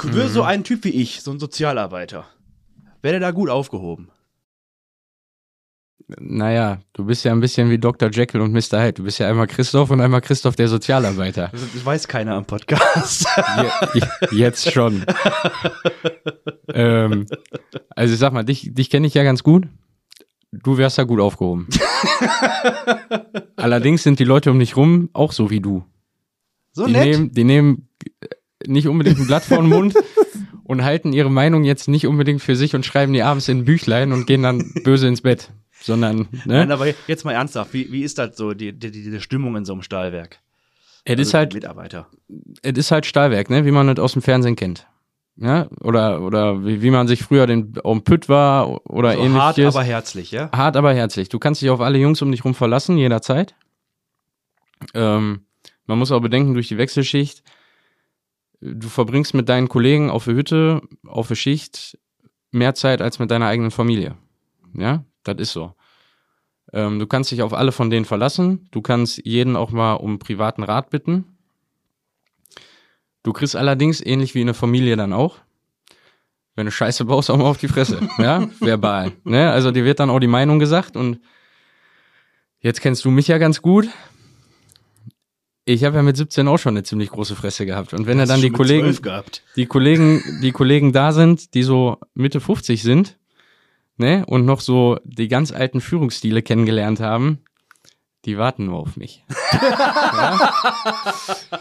Würde 0.00 0.28
so 0.28 0.42
ein 0.42 0.64
Typ 0.64 0.84
wie 0.84 0.90
ich, 0.90 1.20
so 1.20 1.30
ein 1.30 1.38
Sozialarbeiter, 1.38 2.26
wäre 3.02 3.20
da 3.20 3.30
gut 3.30 3.50
aufgehoben? 3.50 4.10
Naja, 6.18 6.80
du 6.92 7.04
bist 7.04 7.24
ja 7.24 7.32
ein 7.32 7.40
bisschen 7.40 7.70
wie 7.70 7.78
Dr. 7.78 8.10
Jekyll 8.10 8.40
und 8.40 8.52
Mr. 8.52 8.82
Hyde. 8.82 8.94
Du 8.94 9.04
bist 9.04 9.18
ja 9.18 9.28
einmal 9.28 9.46
Christoph 9.46 9.90
und 9.90 10.00
einmal 10.00 10.20
Christoph 10.20 10.56
der 10.56 10.68
Sozialarbeiter. 10.68 11.48
Das, 11.52 11.60
das 11.72 11.84
weiß 11.84 12.08
keiner 12.08 12.34
am 12.34 12.44
Podcast. 12.44 13.26
Je, 13.94 14.02
jetzt 14.36 14.70
schon. 14.72 15.04
ähm, 16.68 17.26
also 17.90 18.14
ich 18.14 18.20
sag 18.20 18.32
mal, 18.32 18.44
dich, 18.44 18.74
dich 18.74 18.90
kenne 18.90 19.06
ich 19.06 19.14
ja 19.14 19.22
ganz 19.22 19.42
gut. 19.42 19.68
Du 20.52 20.76
wärst 20.76 20.98
da 20.98 21.04
gut 21.04 21.18
aufgehoben. 21.20 21.66
Allerdings 23.56 24.02
sind 24.02 24.18
die 24.18 24.24
Leute 24.24 24.50
um 24.50 24.58
dich 24.58 24.76
rum 24.76 25.08
auch 25.12 25.32
so 25.32 25.50
wie 25.50 25.60
du. 25.60 25.84
So 26.72 26.86
die 26.86 26.92
nett. 26.92 27.04
Nehmen, 27.06 27.32
die 27.32 27.44
nehmen 27.44 27.88
nicht 28.66 28.86
unbedingt 28.88 29.18
ein 29.18 29.26
Blatt 29.26 29.44
vor 29.44 29.58
den 29.58 29.68
Mund 29.68 29.94
und 30.64 30.84
halten 30.84 31.12
ihre 31.12 31.30
Meinung 31.30 31.64
jetzt 31.64 31.88
nicht 31.88 32.06
unbedingt 32.06 32.42
für 32.42 32.56
sich 32.56 32.74
und 32.74 32.86
schreiben 32.86 33.12
die 33.12 33.22
abends 33.22 33.48
in 33.48 33.58
ein 33.58 33.64
Büchlein 33.64 34.12
und 34.12 34.26
gehen 34.26 34.42
dann 34.42 34.72
böse 34.84 35.08
ins 35.08 35.22
Bett. 35.22 35.50
Sondern, 35.80 36.28
Nein, 36.44 36.68
ne? 36.68 36.74
aber 36.74 36.86
jetzt 37.08 37.24
mal 37.24 37.32
ernsthaft, 37.32 37.72
wie, 37.74 37.90
wie 37.90 38.02
ist 38.04 38.16
das 38.18 38.36
so, 38.36 38.54
die, 38.54 38.72
die, 38.72 38.92
diese 38.92 39.20
Stimmung 39.20 39.56
in 39.56 39.64
so 39.64 39.72
einem 39.72 39.82
Stahlwerk? 39.82 40.38
Es 41.04 41.14
ist 41.14 41.28
Also 41.28 41.38
halt, 41.38 41.54
Mitarbeiter. 41.54 42.06
es 42.62 42.78
ist 42.78 42.92
halt 42.92 43.04
Stahlwerk, 43.04 43.50
ne? 43.50 43.64
Wie 43.64 43.72
man 43.72 43.88
es 43.88 43.98
aus 43.98 44.12
dem 44.12 44.22
Fernsehen 44.22 44.54
kennt. 44.54 44.86
Ja, 45.36 45.68
oder, 45.80 46.20
oder 46.20 46.64
wie, 46.64 46.82
wie 46.82 46.90
man 46.90 47.08
sich 47.08 47.22
früher 47.22 47.46
den 47.46 47.78
um 47.82 48.04
Pütt 48.04 48.28
war 48.28 48.86
oder 48.88 49.14
so 49.14 49.18
ähnliches. 49.18 49.42
hart, 49.42 49.58
aber 49.58 49.82
herzlich, 49.82 50.30
ja? 50.30 50.50
Hart, 50.52 50.76
aber 50.76 50.92
herzlich. 50.92 51.28
Du 51.30 51.38
kannst 51.38 51.62
dich 51.62 51.70
auf 51.70 51.80
alle 51.80 51.98
Jungs 51.98 52.20
um 52.20 52.30
dich 52.30 52.44
rum 52.44 52.54
verlassen, 52.54 52.98
jederzeit. 52.98 53.54
Ähm, 54.94 55.46
man 55.86 55.98
muss 55.98 56.12
auch 56.12 56.20
bedenken, 56.20 56.54
durch 56.54 56.68
die 56.68 56.78
Wechselschicht, 56.78 57.42
du 58.60 58.88
verbringst 58.88 59.34
mit 59.34 59.48
deinen 59.48 59.68
Kollegen 59.68 60.10
auf 60.10 60.26
der 60.26 60.34
Hütte, 60.34 60.82
auf 61.06 61.28
der 61.28 61.34
Schicht 61.34 61.98
mehr 62.50 62.74
Zeit 62.74 63.00
als 63.00 63.18
mit 63.18 63.30
deiner 63.30 63.46
eigenen 63.46 63.70
Familie. 63.70 64.16
Ja, 64.74 65.04
das 65.24 65.36
ist 65.38 65.52
so. 65.52 65.74
Ähm, 66.72 66.98
du 66.98 67.06
kannst 67.06 67.30
dich 67.30 67.42
auf 67.42 67.52
alle 67.52 67.72
von 67.72 67.90
denen 67.90 68.04
verlassen. 68.04 68.68
Du 68.70 68.82
kannst 68.82 69.24
jeden 69.24 69.56
auch 69.56 69.70
mal 69.70 69.94
um 69.94 70.18
privaten 70.18 70.62
Rat 70.62 70.90
bitten. 70.90 71.31
Du 73.22 73.32
kriegst 73.32 73.56
allerdings, 73.56 74.04
ähnlich 74.04 74.34
wie 74.34 74.40
in 74.40 74.46
der 74.46 74.54
Familie 74.54 74.96
dann 74.96 75.12
auch, 75.12 75.38
wenn 76.54 76.66
du 76.66 76.72
Scheiße 76.72 77.04
baust, 77.04 77.30
auch 77.30 77.36
mal 77.36 77.44
auf 77.44 77.58
die 77.58 77.68
Fresse. 77.68 78.00
ja, 78.18 78.48
verbal. 78.60 79.12
Ne? 79.24 79.50
Also 79.50 79.70
dir 79.70 79.84
wird 79.84 80.00
dann 80.00 80.10
auch 80.10 80.20
die 80.20 80.26
Meinung 80.26 80.58
gesagt 80.58 80.96
und 80.96 81.20
jetzt 82.60 82.80
kennst 82.80 83.04
du 83.04 83.10
mich 83.10 83.28
ja 83.28 83.38
ganz 83.38 83.62
gut. 83.62 83.88
Ich 85.64 85.84
habe 85.84 85.96
ja 85.96 86.02
mit 86.02 86.16
17 86.16 86.48
auch 86.48 86.58
schon 86.58 86.76
eine 86.76 86.82
ziemlich 86.82 87.10
große 87.10 87.36
Fresse 87.36 87.64
gehabt. 87.64 87.94
Und 87.94 88.06
wenn 88.06 88.18
ja 88.18 88.26
dann 88.26 88.40
die 88.40 88.50
Kollegen, 88.50 88.86
12 88.86 89.02
gehabt. 89.02 89.42
die 89.54 89.66
Kollegen, 89.66 90.40
die 90.42 90.50
Kollegen 90.50 90.92
da 90.92 91.12
sind, 91.12 91.54
die 91.54 91.62
so 91.62 91.98
Mitte 92.14 92.40
50 92.40 92.82
sind, 92.82 93.16
ne, 93.96 94.24
und 94.26 94.44
noch 94.44 94.60
so 94.60 94.98
die 95.04 95.28
ganz 95.28 95.52
alten 95.52 95.80
Führungsstile 95.80 96.42
kennengelernt 96.42 96.98
haben, 96.98 97.38
die 98.24 98.38
warten 98.38 98.66
nur 98.66 98.78
auf 98.78 98.96
mich. 98.96 99.24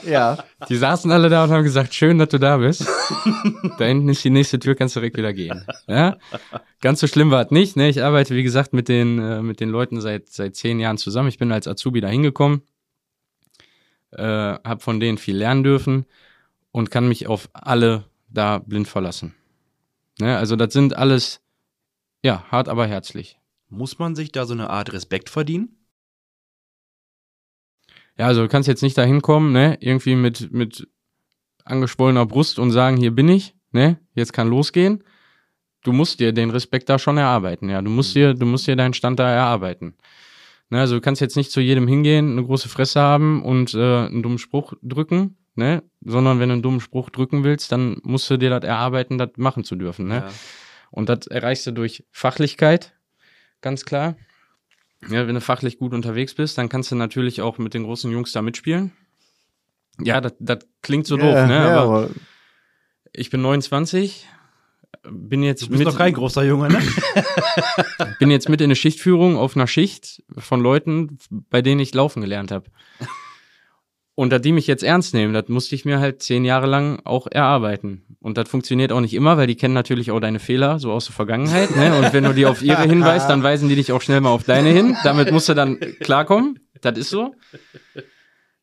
Ja. 0.06 0.38
Die 0.70 0.76
saßen 0.76 1.12
alle 1.12 1.30
da 1.30 1.44
und 1.44 1.52
haben 1.52 1.64
gesagt, 1.64 1.94
schön, 1.94 2.18
dass 2.18 2.30
du 2.30 2.40
da 2.40 2.58
bist. 2.58 2.88
da 3.78 3.86
hinten 3.86 4.10
ist 4.10 4.24
die 4.24 4.30
nächste 4.30 4.60
Tür, 4.60 4.76
kannst 4.76 4.96
direkt 4.96 5.18
wieder 5.18 5.34
gehen. 5.34 5.66
Ja? 5.88 6.18
Ganz 6.82 7.00
so 7.00 7.08
schlimm 7.08 7.32
war 7.32 7.46
es 7.46 7.52
nicht. 7.52 7.76
Ne? 7.76 7.90
Ich 7.90 8.04
arbeite, 8.04 8.36
wie 8.36 8.44
gesagt, 8.44 8.74
mit 8.74 8.88
den, 8.88 9.20
äh, 9.20 9.42
mit 9.42 9.60
den 9.60 9.70
Leuten 9.70 10.02
seit, 10.02 10.30
seit 10.30 10.56
zehn 10.56 10.80
Jahren 10.80 10.98
zusammen. 10.98 11.30
Ich 11.30 11.38
bin 11.38 11.52
als 11.52 11.68
Azubi 11.68 12.02
da 12.02 12.08
hingekommen, 12.08 12.62
äh, 14.12 14.24
habe 14.24 14.80
von 14.80 15.00
denen 15.00 15.18
viel 15.18 15.38
lernen 15.38 15.64
dürfen 15.64 16.06
und 16.72 16.92
kann 16.92 17.08
mich 17.08 17.28
auf 17.28 17.50
alle 17.54 18.06
da 18.30 18.60
blind 18.60 18.88
verlassen. 18.88 19.36
Ne? 20.20 20.38
Also 20.38 20.56
das 20.56 20.74
sind 20.74 20.96
alles, 20.96 21.42
ja, 22.24 22.44
hart, 22.50 22.70
aber 22.70 22.88
herzlich. 22.88 23.40
Muss 23.70 24.00
man 24.00 24.16
sich 24.16 24.32
da 24.32 24.46
so 24.46 24.54
eine 24.54 24.70
Art 24.70 24.92
Respekt 24.94 25.30
verdienen? 25.30 25.81
Ja, 28.22 28.28
also 28.28 28.44
du 28.44 28.50
kannst 28.50 28.68
jetzt 28.68 28.84
nicht 28.84 28.96
da 29.00 29.02
hinkommen, 29.02 29.52
ne, 29.52 29.80
irgendwie 29.82 30.14
mit, 30.14 30.54
mit 30.54 30.88
angeschwollener 31.66 32.28
Brust 32.28 32.60
und 32.60 32.70
sagen, 32.70 32.98
hier 32.98 33.10
bin 33.10 33.28
ich, 33.28 33.56
ne, 33.72 33.98
jetzt 34.14 34.32
kann 34.32 34.48
losgehen. 34.48 35.04
Du 35.84 35.92
musst 35.92 36.20
dir 36.20 36.32
den 36.32 36.52
Respekt 36.52 36.88
da 36.90 37.00
schon 37.00 37.18
erarbeiten, 37.18 37.68
ja. 37.68 37.82
Du 37.82 37.90
musst 37.90 38.14
dir, 38.14 38.36
du 38.36 38.46
musst 38.46 38.68
dir 38.68 38.76
deinen 38.76 38.94
Stand 38.94 39.18
da 39.18 39.28
erarbeiten. 39.28 39.96
Ne, 40.70 40.82
also 40.82 40.94
du 40.94 41.02
kannst 41.02 41.20
jetzt 41.20 41.36
nicht 41.36 41.52
zu 41.52 41.62
jedem 41.62 41.88
hingehen, 41.88 42.34
eine 42.34 42.46
große 42.46 42.70
Fresse 42.70 43.02
haben 43.02 43.42
und 43.42 43.74
äh, 43.74 44.06
einen 44.06 44.22
dummen 44.22 44.38
Spruch 44.38 44.74
drücken, 44.84 45.38
ne, 45.56 45.82
sondern 46.02 46.40
wenn 46.40 46.50
du 46.50 46.54
einen 46.54 46.62
dummen 46.62 46.80
Spruch 46.80 47.10
drücken 47.10 47.44
willst, 47.44 47.72
dann 47.72 48.02
musst 48.04 48.30
du 48.30 48.38
dir 48.38 48.52
das 48.52 48.64
erarbeiten, 48.64 49.18
das 49.18 49.32
machen 49.38 49.64
zu 49.64 49.76
dürfen, 49.76 50.08
ne. 50.08 50.18
Ja. 50.18 50.30
Und 50.92 51.10
das 51.10 51.26
erreichst 51.26 51.66
du 51.66 51.72
durch 51.72 52.06
Fachlichkeit, 52.12 52.94
ganz 53.62 53.84
klar. 53.84 54.16
Ja, 55.10 55.28
wenn 55.28 55.36
du 55.36 55.42
fachlich 55.42 55.80
gut 55.80 55.94
unterwegs 55.94 56.36
bist, 56.36 56.58
dann 56.58 56.70
kannst 56.70 56.92
du 56.92 56.96
natürlich 56.96 57.42
auch 57.42 57.58
mit 57.58 57.74
den 57.74 57.84
großen 57.84 58.12
Jungs 58.12 58.32
da 58.32 58.42
mitspielen. 58.42 58.92
Ja, 60.00 60.22
das, 60.22 60.34
das 60.40 60.60
klingt 60.82 61.08
so 61.08 61.18
doof, 61.18 61.34
ja, 61.34 61.48
ne? 61.48 61.54
Ja, 61.54 61.82
aber 61.82 61.82
aber 61.82 62.10
ich 63.14 63.30
bin 63.30 63.42
29, 63.42 64.28
bin 65.10 65.44
jetzt 65.44 65.64
Du 65.64 65.68
bist 65.68 65.80
mit, 65.80 65.88
doch 65.88 65.98
kein 65.98 66.14
großer 66.14 66.44
Junge, 66.44 66.70
ne? 66.70 66.82
bin 68.20 68.32
jetzt 68.32 68.50
mit 68.50 68.62
in 68.62 68.66
eine 68.66 68.76
Schichtführung 68.76 69.38
auf 69.38 69.56
einer 69.56 69.68
Schicht 69.68 70.24
von 70.38 70.62
Leuten, 70.62 71.18
bei 71.30 71.62
denen 71.62 71.82
ich 71.82 71.94
laufen 71.94 72.22
gelernt 72.22 72.52
habe. 72.52 72.68
Und 74.16 74.32
da 74.32 74.40
die 74.40 74.52
mich 74.52 74.68
jetzt 74.68 74.84
ernst 74.84 75.14
nehmen, 75.14 75.34
das 75.34 75.48
musste 75.48 75.74
ich 75.74 75.86
mir 75.86 76.00
halt 76.00 76.22
zehn 76.22 76.44
Jahre 76.44 76.68
lang 76.68 77.02
auch 77.06 77.28
erarbeiten. 77.32 78.04
Und 78.20 78.38
das 78.38 78.50
funktioniert 78.50 78.92
auch 78.92 79.00
nicht 79.00 79.14
immer, 79.14 79.38
weil 79.38 79.48
die 79.48 79.56
kennen 79.56 79.74
natürlich 79.74 80.12
auch 80.12 80.20
deine 80.20 80.40
Fehler, 80.40 80.80
so 80.80 80.92
aus 80.92 81.06
der 81.06 81.16
Vergangenheit. 81.16 81.76
Ne? 81.76 81.98
Und 81.98 82.14
wenn 82.14 82.26
du 82.26 82.34
die 82.34 82.46
auf 82.46 82.62
ihre 82.62 82.84
hinweist, 82.84 83.30
dann 83.30 83.42
weisen 83.42 83.70
die 83.70 83.76
dich 83.76 83.92
auch 83.92 84.02
schnell 84.02 84.22
mal 84.22 84.30
auf 84.30 84.44
deine 84.44 84.70
hin. 84.70 84.96
Damit 85.04 85.32
musst 85.32 85.50
du 85.50 85.54
dann 85.54 85.80
klarkommen. 86.02 86.60
Das 86.82 86.98
ist 86.98 87.10
so. 87.10 87.34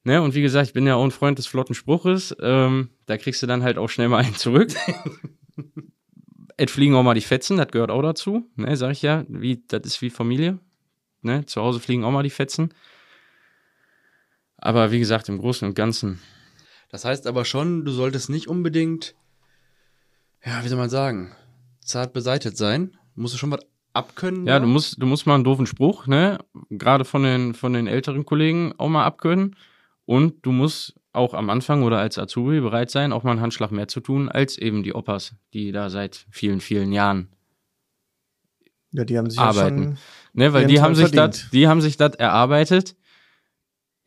Ne? 0.05 0.23
Und 0.23 0.35
wie 0.35 0.43
gesagt, 0.43 0.69
ich 0.69 0.73
bin 0.75 0.87
ja 0.87 0.95
auch 0.95 1.05
ein 1.05 1.11
Freund 1.11 1.39
des 1.39 1.47
flotten 1.47 1.75
Spruches. 1.75 2.37
Ähm, 2.41 2.91
da 3.07 3.17
kriegst 3.17 3.43
du 3.43 3.47
dann 3.47 3.63
halt 3.63 3.79
auch 3.79 3.89
schnell 3.89 4.09
mal 4.09 4.25
einen 4.25 4.35
zurück. 4.35 4.71
Es 6.61 6.73
fliegen 6.73 6.97
auch 6.97 7.05
mal 7.05 7.15
die 7.15 7.21
Fetzen, 7.21 7.57
das 7.57 7.69
gehört 7.69 7.93
auch 7.93 8.03
dazu. 8.03 8.51
Ne? 8.57 8.77
Sag 8.77 8.91
ich 8.91 9.03
ja, 9.03 9.25
wie, 9.29 9.63
das 9.69 9.83
ist 9.85 10.03
wie 10.03 10.11
Familie. 10.11 10.59
Ne? 11.23 11.47
Zu 11.47 11.63
Hause 11.63 11.79
fliegen 11.79 12.03
auch 12.03 12.11
mal 12.11 12.25
die 12.25 12.31
Fetzen. 12.31 12.75
Aber 14.59 14.91
wie 14.91 14.99
gesagt, 14.99 15.29
im 15.29 15.39
Großen 15.39 15.67
und 15.67 15.75
Ganzen 15.75 16.21
Das 16.91 17.05
heißt 17.05 17.27
aber 17.27 17.45
schon, 17.45 17.85
du 17.85 17.93
solltest 17.93 18.29
nicht 18.29 18.49
unbedingt, 18.49 19.15
ja, 20.45 20.63
wie 20.65 20.69
soll 20.69 20.79
man 20.79 20.91
sagen, 20.91 21.33
zart 21.81 22.13
beseitet 22.13 22.57
sein. 22.57 22.97
Musst 23.15 23.35
du 23.35 23.39
schon 23.39 23.51
was 23.51 23.61
abkönnen? 23.93 24.47
Ja, 24.47 24.55
da? 24.55 24.61
du 24.61 24.67
musst, 24.67 25.01
du 25.01 25.07
musst 25.07 25.27
mal 25.27 25.35
einen 25.37 25.45
doofen 25.45 25.67
Spruch, 25.67 26.07
ne? 26.07 26.39
Gerade 26.71 27.05
von 27.05 27.23
den, 27.23 27.55
von 27.55 27.73
den 27.73 27.87
älteren 27.87 28.25
Kollegen 28.25 28.73
auch 28.79 28.89
mal 28.89 29.05
abkönnen. 29.05 29.57
Und 30.05 30.45
du 30.47 30.53
musst 30.53 30.95
auch 31.13 31.35
am 31.35 31.51
Anfang 31.51 31.83
oder 31.83 31.99
als 31.99 32.19
Azubi 32.19 32.61
bereit 32.61 32.91
sein, 32.91 33.13
auch 33.13 33.23
mal 33.25 33.33
einen 33.33 33.41
Handschlag 33.41 33.71
mehr 33.73 33.89
zu 33.89 34.01
tun, 34.01 34.29
als 34.29 34.57
eben 34.57 34.83
die 34.83 34.95
Oppas, 34.95 35.35
die 35.53 35.73
da 35.73 35.91
seit 35.91 36.27
vielen, 36.31 36.61
vielen 36.61 36.93
Jahren. 36.93 37.29
ja, 38.93 39.05
die 39.05 39.19
haben 39.19 39.29
sich 39.29 39.39
Arbeiten. 39.39 39.79
ja 39.79 39.85
schon. 39.85 39.99
Ne, 40.35 40.53
weil 40.53 40.67
Die 40.67 40.81
haben 40.81 40.95
sich 40.95 41.11
das, 41.11 41.39
verdient. 41.41 41.53
die 41.53 41.69
haben 41.69 41.81
sich 41.81 41.97
das 41.97 42.15
erarbeitet, 42.15 42.95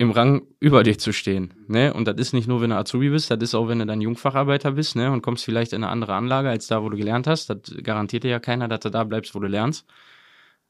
im 0.01 0.09
Rang 0.09 0.41
über 0.59 0.81
dir 0.81 0.97
zu 0.97 1.13
stehen. 1.13 1.53
Ne? 1.67 1.93
Und 1.93 2.07
das 2.07 2.15
ist 2.17 2.33
nicht 2.33 2.47
nur, 2.47 2.59
wenn 2.59 2.71
du 2.71 2.75
Azubi 2.75 3.11
bist, 3.11 3.29
das 3.29 3.39
ist 3.39 3.53
auch, 3.53 3.67
wenn 3.67 3.77
du 3.77 3.85
dann 3.85 4.01
Jungfacharbeiter 4.01 4.71
bist, 4.71 4.95
ne? 4.95 5.11
Und 5.11 5.21
kommst 5.21 5.45
vielleicht 5.45 5.73
in 5.73 5.83
eine 5.83 5.91
andere 5.91 6.15
Anlage 6.15 6.49
als 6.49 6.65
da, 6.65 6.81
wo 6.81 6.89
du 6.89 6.97
gelernt 6.97 7.27
hast. 7.27 7.51
Das 7.51 7.59
garantiert 7.83 8.23
dir 8.23 8.31
ja 8.31 8.39
keiner, 8.39 8.67
dass 8.67 8.79
du 8.79 8.89
da 8.89 9.03
bleibst, 9.03 9.35
wo 9.35 9.39
du 9.39 9.47
lernst. 9.47 9.85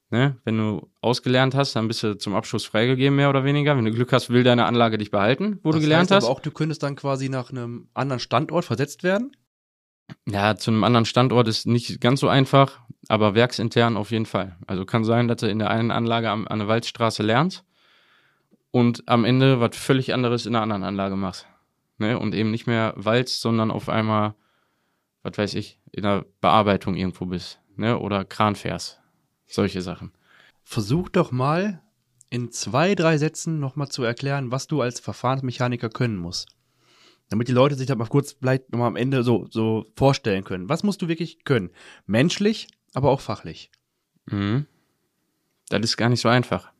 Ne? 0.09 0.35
Wenn 0.43 0.57
du 0.57 0.89
ausgelernt 0.99 1.55
hast, 1.55 1.77
dann 1.77 1.87
bist 1.87 2.03
du 2.03 2.17
zum 2.17 2.35
Abschluss 2.35 2.65
freigegeben, 2.65 3.15
mehr 3.15 3.29
oder 3.29 3.45
weniger. 3.45 3.77
Wenn 3.77 3.85
du 3.85 3.91
Glück 3.91 4.11
hast, 4.11 4.29
will 4.29 4.43
deine 4.43 4.65
Anlage 4.65 4.97
dich 4.97 5.11
behalten, 5.11 5.59
wo 5.63 5.71
das 5.71 5.79
du 5.79 5.83
gelernt 5.83 6.11
heißt 6.11 6.11
hast. 6.11 6.23
Aber 6.25 6.33
auch, 6.33 6.41
du 6.41 6.51
könntest 6.51 6.83
dann 6.83 6.97
quasi 6.97 7.29
nach 7.29 7.51
einem 7.51 7.87
anderen 7.93 8.19
Standort 8.19 8.65
versetzt 8.65 9.03
werden? 9.03 9.31
Ja, 10.27 10.57
zu 10.57 10.71
einem 10.71 10.83
anderen 10.83 11.05
Standort 11.05 11.47
ist 11.47 11.67
nicht 11.67 12.01
ganz 12.01 12.19
so 12.19 12.27
einfach, 12.27 12.81
aber 13.07 13.33
werksintern 13.33 13.95
auf 13.95 14.11
jeden 14.11 14.25
Fall. 14.25 14.57
Also 14.67 14.83
kann 14.83 15.05
sein, 15.05 15.29
dass 15.29 15.37
du 15.37 15.49
in 15.49 15.59
der 15.59 15.69
einen 15.69 15.91
Anlage 15.91 16.29
am, 16.29 16.49
an 16.49 16.59
der 16.59 16.67
Waldstraße 16.67 17.23
lernst 17.23 17.63
und 18.71 19.07
am 19.07 19.25
Ende 19.25 19.59
was 19.59 19.75
völlig 19.75 20.13
anderes 20.13 20.45
in 20.45 20.53
der 20.53 20.61
anderen 20.61 20.83
Anlage 20.83 21.15
machst. 21.15 21.47
Ne? 21.97 22.17
Und 22.17 22.33
eben 22.33 22.51
nicht 22.51 22.67
mehr 22.67 22.93
walzt, 22.95 23.41
sondern 23.41 23.69
auf 23.69 23.89
einmal, 23.89 24.33
was 25.23 25.37
weiß 25.37 25.53
ich, 25.55 25.79
in 25.91 26.03
der 26.03 26.25
Bearbeitung 26.39 26.95
irgendwo 26.95 27.25
bist. 27.25 27.59
Ne? 27.75 27.99
Oder 27.99 28.25
Kran 28.25 28.55
fährst. 28.55 28.99
Solche 29.47 29.81
Sachen. 29.81 30.11
Versuch 30.63 31.09
doch 31.09 31.31
mal 31.31 31.81
in 32.29 32.49
zwei, 32.51 32.95
drei 32.95 33.17
Sätzen 33.17 33.59
nochmal 33.59 33.89
zu 33.89 34.03
erklären, 34.03 34.51
was 34.51 34.67
du 34.67 34.81
als 34.81 34.99
Verfahrensmechaniker 35.01 35.89
können 35.89 36.17
musst. 36.17 36.47
Damit 37.29 37.49
die 37.49 37.53
Leute 37.53 37.75
sich 37.75 37.87
das 37.87 37.97
mal 37.97 38.07
kurz 38.07 38.33
vielleicht 38.33 38.71
nochmal 38.71 38.87
am 38.87 38.95
Ende 38.95 39.23
so, 39.23 39.47
so 39.49 39.85
vorstellen 39.95 40.43
können. 40.43 40.69
Was 40.69 40.83
musst 40.83 41.01
du 41.01 41.07
wirklich 41.07 41.43
können? 41.43 41.71
Menschlich, 42.05 42.67
aber 42.93 43.09
auch 43.09 43.21
fachlich. 43.21 43.69
Mhm. 44.25 44.65
Das 45.69 45.81
ist 45.81 45.97
gar 45.97 46.09
nicht 46.09 46.21
so 46.21 46.29
einfach. 46.29 46.70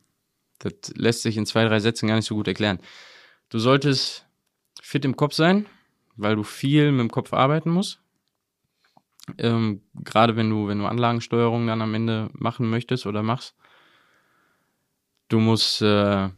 Das 0.62 0.94
lässt 0.94 1.22
sich 1.22 1.36
in 1.36 1.46
zwei, 1.46 1.64
drei 1.64 1.80
Sätzen 1.80 2.06
gar 2.06 2.16
nicht 2.16 2.26
so 2.26 2.36
gut 2.36 2.46
erklären. 2.46 2.78
Du 3.48 3.58
solltest 3.58 4.26
fit 4.80 5.04
im 5.04 5.16
Kopf 5.16 5.34
sein, 5.34 5.66
weil 6.16 6.36
du 6.36 6.44
viel 6.44 6.92
mit 6.92 7.00
dem 7.00 7.10
Kopf 7.10 7.32
arbeiten 7.32 7.70
musst. 7.70 8.00
Ähm, 9.38 9.82
Gerade 9.94 10.36
wenn 10.36 10.50
du, 10.50 10.68
wenn 10.68 10.78
du 10.78 10.86
Anlagensteuerung 10.86 11.66
dann 11.66 11.82
am 11.82 11.94
Ende 11.94 12.30
machen 12.32 12.70
möchtest 12.70 13.06
oder 13.06 13.22
machst. 13.22 13.56
Du 15.28 15.38
musst 15.40 15.82
äh, 15.82 16.28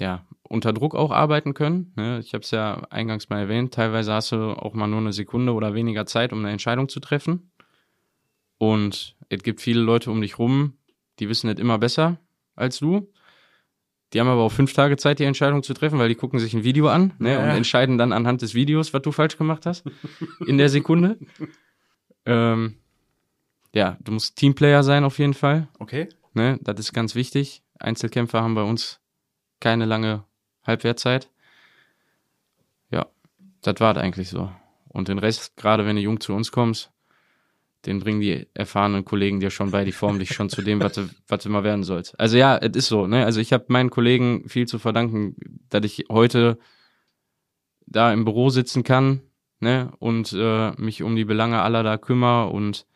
ja 0.00 0.26
unter 0.42 0.72
Druck 0.72 0.94
auch 0.94 1.10
arbeiten 1.10 1.54
können. 1.54 1.92
Ne? 1.96 2.18
Ich 2.18 2.34
habe 2.34 2.42
es 2.42 2.50
ja 2.50 2.82
eingangs 2.90 3.28
mal 3.28 3.40
erwähnt. 3.40 3.74
Teilweise 3.74 4.12
hast 4.12 4.32
du 4.32 4.52
auch 4.52 4.74
mal 4.74 4.86
nur 4.86 5.00
eine 5.00 5.12
Sekunde 5.12 5.52
oder 5.52 5.74
weniger 5.74 6.06
Zeit, 6.06 6.32
um 6.32 6.40
eine 6.40 6.50
Entscheidung 6.50 6.88
zu 6.88 7.00
treffen. 7.00 7.50
Und 8.58 9.16
es 9.28 9.42
gibt 9.42 9.60
viele 9.60 9.80
Leute 9.80 10.10
um 10.10 10.20
dich 10.20 10.38
rum, 10.38 10.78
die 11.18 11.28
wissen 11.28 11.48
nicht 11.48 11.60
immer 11.60 11.78
besser 11.78 12.18
als 12.56 12.78
du. 12.78 13.10
Die 14.12 14.20
haben 14.20 14.28
aber 14.28 14.42
auch 14.42 14.52
fünf 14.52 14.72
Tage 14.72 14.96
Zeit, 14.96 15.18
die 15.18 15.24
Entscheidung 15.24 15.62
zu 15.62 15.74
treffen, 15.74 15.98
weil 15.98 16.08
die 16.08 16.14
gucken 16.14 16.38
sich 16.38 16.54
ein 16.54 16.62
Video 16.62 16.88
an 16.88 17.14
ne, 17.18 17.32
Ja. 17.32 17.42
und 17.42 17.48
entscheiden 17.50 17.98
dann 17.98 18.12
anhand 18.12 18.42
des 18.42 18.54
Videos, 18.54 18.94
was 18.94 19.02
du 19.02 19.10
falsch 19.10 19.36
gemacht 19.36 19.66
hast 19.66 19.84
in 20.46 20.56
der 20.56 20.68
Sekunde. 20.68 21.18
ähm, 22.26 22.76
ja, 23.74 23.96
du 24.00 24.12
musst 24.12 24.36
Teamplayer 24.36 24.84
sein 24.84 25.04
auf 25.04 25.18
jeden 25.18 25.34
Fall. 25.34 25.68
Okay. 25.80 26.08
Ne? 26.32 26.58
Das 26.62 26.78
ist 26.78 26.92
ganz 26.92 27.16
wichtig. 27.16 27.62
Einzelkämpfer 27.80 28.40
haben 28.40 28.54
bei 28.54 28.62
uns 28.62 29.00
keine 29.58 29.84
lange 29.84 30.24
Halbwertzeit. 30.64 31.28
Ja, 32.90 33.06
das 33.62 33.80
war 33.80 33.96
eigentlich 33.96 34.28
so. 34.28 34.50
Und 34.88 35.08
den 35.08 35.18
Rest, 35.18 35.56
gerade 35.56 35.86
wenn 35.86 35.96
du 35.96 36.02
jung 36.02 36.20
zu 36.20 36.34
uns 36.34 36.52
kommst, 36.52 36.92
den 37.86 38.00
bringen 38.00 38.20
die 38.20 38.46
erfahrenen 38.54 39.04
Kollegen 39.04 39.40
dir 39.40 39.50
schon 39.50 39.70
bei, 39.70 39.84
die 39.84 39.92
formen 39.92 40.18
dich 40.18 40.30
schon 40.30 40.48
zu 40.48 40.62
dem, 40.62 40.80
was 40.80 40.94
du, 40.94 41.08
was 41.28 41.42
du 41.42 41.50
mal 41.50 41.64
werden 41.64 41.84
sollst. 41.84 42.18
Also 42.18 42.36
ja, 42.36 42.56
es 42.56 42.76
ist 42.76 42.88
so. 42.88 43.06
Ne? 43.06 43.24
Also 43.24 43.40
ich 43.40 43.52
habe 43.52 43.66
meinen 43.68 43.90
Kollegen 43.90 44.48
viel 44.48 44.66
zu 44.66 44.78
verdanken, 44.78 45.36
dass 45.68 45.84
ich 45.84 46.06
heute 46.10 46.58
da 47.86 48.12
im 48.12 48.24
Büro 48.24 48.48
sitzen 48.48 48.82
kann 48.82 49.20
ne? 49.60 49.92
und 49.98 50.32
äh, 50.32 50.72
mich 50.80 51.02
um 51.02 51.16
die 51.16 51.24
Belange 51.24 51.60
aller 51.60 51.82
da 51.82 51.98
kümmere 51.98 52.48
und 52.48 52.86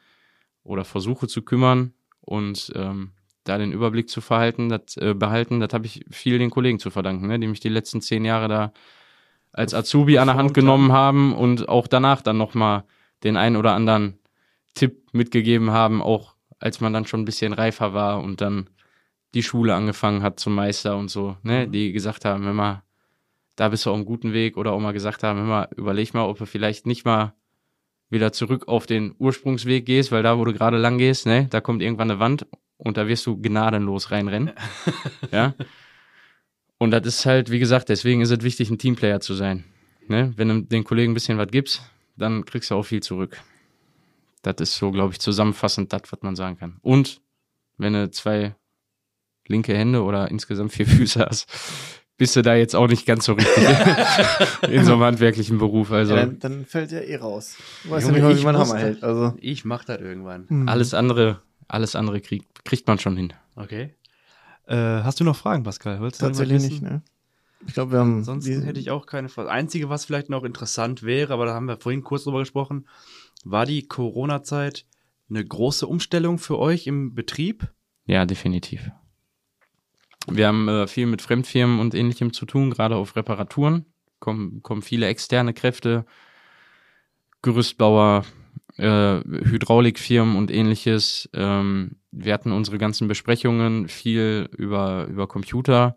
oder 0.62 0.84
versuche 0.84 1.28
zu 1.28 1.42
kümmern 1.42 1.92
und 2.20 2.72
ähm, 2.74 3.12
da 3.44 3.58
den 3.58 3.72
Überblick 3.72 4.08
zu 4.10 4.20
verhalten, 4.20 4.68
das, 4.68 4.96
äh, 4.96 5.14
behalten, 5.14 5.60
das 5.60 5.72
habe 5.72 5.86
ich 5.86 6.04
viel 6.10 6.38
den 6.38 6.50
Kollegen 6.50 6.78
zu 6.78 6.90
verdanken, 6.90 7.26
ne? 7.26 7.38
die 7.38 7.46
mich 7.46 7.60
die 7.60 7.68
letzten 7.68 8.00
zehn 8.00 8.24
Jahre 8.24 8.48
da 8.48 8.72
als 9.52 9.74
Azubi 9.74 10.18
an 10.18 10.28
der 10.28 10.36
Hand 10.36 10.54
genommen 10.54 10.92
haben 10.92 11.34
und 11.34 11.68
auch 11.68 11.86
danach 11.86 12.22
dann 12.22 12.36
nochmal 12.36 12.84
den 13.24 13.36
einen 13.36 13.56
oder 13.56 13.74
anderen 13.74 14.17
Tipp 14.78 15.08
mitgegeben 15.12 15.70
haben, 15.70 16.00
auch 16.02 16.34
als 16.58 16.80
man 16.80 16.92
dann 16.92 17.06
schon 17.06 17.20
ein 17.20 17.24
bisschen 17.24 17.52
reifer 17.52 17.92
war 17.94 18.20
und 18.22 18.40
dann 18.40 18.70
die 19.34 19.42
Schule 19.42 19.74
angefangen 19.74 20.22
hat 20.22 20.40
zum 20.40 20.54
Meister 20.54 20.96
und 20.96 21.08
so, 21.10 21.36
ne, 21.42 21.66
Mhm. 21.66 21.72
die 21.72 21.92
gesagt 21.92 22.24
haben, 22.24 22.54
mal, 22.54 22.82
da 23.56 23.68
bist 23.68 23.84
du 23.84 23.90
auf 23.90 23.96
einem 23.96 24.06
guten 24.06 24.32
Weg 24.32 24.56
oder 24.56 24.72
auch 24.72 24.80
mal 24.80 24.92
gesagt 24.92 25.22
haben, 25.22 25.46
mal, 25.46 25.68
überleg 25.76 26.14
mal, 26.14 26.24
ob 26.24 26.38
du 26.38 26.46
vielleicht 26.46 26.86
nicht 26.86 27.04
mal 27.04 27.34
wieder 28.10 28.32
zurück 28.32 28.68
auf 28.68 28.86
den 28.86 29.14
Ursprungsweg 29.18 29.84
gehst, 29.84 30.10
weil 30.12 30.22
da, 30.22 30.38
wo 30.38 30.44
du 30.44 30.52
gerade 30.54 30.78
lang 30.78 30.96
gehst, 30.98 31.26
ne, 31.26 31.46
da 31.50 31.60
kommt 31.60 31.82
irgendwann 31.82 32.10
eine 32.10 32.20
Wand 32.20 32.46
und 32.78 32.96
da 32.96 33.06
wirst 33.06 33.26
du 33.26 33.36
gnadenlos 33.36 34.10
reinrennen. 34.10 34.52
ja. 35.32 35.54
Und 36.78 36.92
das 36.92 37.06
ist 37.06 37.26
halt, 37.26 37.50
wie 37.50 37.58
gesagt, 37.58 37.88
deswegen 37.88 38.20
ist 38.20 38.30
es 38.30 38.42
wichtig, 38.42 38.70
ein 38.70 38.78
Teamplayer 38.78 39.20
zu 39.20 39.34
sein. 39.34 39.64
Ne? 40.06 40.32
Wenn 40.36 40.48
du 40.48 40.60
den 40.62 40.84
Kollegen 40.84 41.10
ein 41.12 41.14
bisschen 41.14 41.36
was 41.36 41.48
gibst, 41.50 41.82
dann 42.16 42.44
kriegst 42.44 42.70
du 42.70 42.76
auch 42.76 42.84
viel 42.84 43.02
zurück. 43.02 43.38
Das 44.42 44.56
ist 44.58 44.76
so, 44.76 44.90
glaube 44.90 45.12
ich, 45.12 45.20
zusammenfassend 45.20 45.92
das, 45.92 46.02
was 46.10 46.22
man 46.22 46.36
sagen 46.36 46.58
kann. 46.58 46.78
Und 46.82 47.20
wenn 47.76 47.92
du 47.92 48.10
zwei 48.10 48.54
linke 49.46 49.74
Hände 49.76 50.02
oder 50.02 50.30
insgesamt 50.30 50.72
vier 50.72 50.86
Füße 50.88 51.24
hast, 51.24 51.48
bist 52.16 52.34
du 52.34 52.42
da 52.42 52.54
jetzt 52.54 52.74
auch 52.74 52.88
nicht 52.88 53.06
ganz 53.06 53.24
so 53.24 53.34
richtig 53.34 53.64
in 54.68 54.84
so 54.84 54.94
einem 54.94 55.02
handwerklichen 55.02 55.58
Beruf. 55.58 55.92
Also 55.92 56.16
Ja, 56.16 56.26
dann, 56.26 56.38
dann 56.38 56.66
fällt 56.66 56.90
ja 56.90 57.00
eh 57.00 57.16
raus. 57.16 57.56
Du 57.84 57.90
weißt 57.90 58.06
Junge, 58.06 58.18
ja 58.18 58.28
nicht 58.28 58.40
wie 58.40 58.44
man 58.44 58.58
Hammer 58.58 58.76
hält. 58.76 59.02
Also. 59.02 59.34
Ich 59.40 59.64
mach 59.64 59.84
das 59.84 60.00
irgendwann. 60.00 60.48
hm. 60.48 60.68
alles 60.68 60.94
andere, 60.94 61.40
alles 61.68 61.94
andere 61.94 62.20
kriegt, 62.20 62.64
kriegt 62.64 62.86
man 62.86 62.98
schon 62.98 63.16
hin. 63.16 63.32
Okay. 63.54 63.94
Äh, 64.66 64.76
hast 64.76 65.20
du 65.20 65.24
noch 65.24 65.36
Fragen, 65.36 65.62
Pascal? 65.62 66.00
Wolltest 66.00 66.20
du 66.20 66.26
Tatsächlich 66.26 66.62
nicht, 66.62 66.82
ne? 66.82 67.02
Ich 67.66 67.74
glaube, 67.74 67.92
wir 67.92 67.98
haben. 67.98 68.18
Ansonsten 68.18 68.62
hätte 68.62 68.78
ich 68.78 68.90
auch 68.90 69.06
keine 69.06 69.28
Frage. 69.28 69.50
Einzige, 69.50 69.88
was 69.88 70.04
vielleicht 70.04 70.28
noch 70.28 70.44
interessant 70.44 71.02
wäre, 71.02 71.32
aber 71.32 71.46
da 71.46 71.54
haben 71.54 71.66
wir 71.66 71.76
vorhin 71.76 72.04
kurz 72.04 72.24
drüber 72.24 72.38
gesprochen, 72.40 72.86
war 73.44 73.66
die 73.66 73.86
Corona-Zeit 73.86 74.86
eine 75.30 75.44
große 75.44 75.86
Umstellung 75.86 76.38
für 76.38 76.58
euch 76.58 76.86
im 76.86 77.14
Betrieb? 77.14 77.68
Ja, 78.06 78.24
definitiv. 78.24 78.90
Wir 80.30 80.46
haben 80.48 80.68
äh, 80.68 80.86
viel 80.86 81.06
mit 81.06 81.22
Fremdfirmen 81.22 81.80
und 81.80 81.94
ähnlichem 81.94 82.32
zu 82.32 82.46
tun, 82.46 82.70
gerade 82.70 82.96
auf 82.96 83.16
Reparaturen. 83.16 83.86
Kommen, 84.18 84.62
kommen 84.62 84.82
viele 84.82 85.06
externe 85.06 85.54
Kräfte, 85.54 86.04
Gerüstbauer, 87.42 88.24
äh, 88.76 89.20
Hydraulikfirmen 89.20 90.36
und 90.36 90.50
ähnliches. 90.50 91.28
Ähm, 91.34 91.96
wir 92.10 92.34
hatten 92.34 92.52
unsere 92.52 92.78
ganzen 92.78 93.08
Besprechungen 93.08 93.88
viel 93.88 94.48
über, 94.56 95.06
über 95.06 95.28
Computer. 95.28 95.96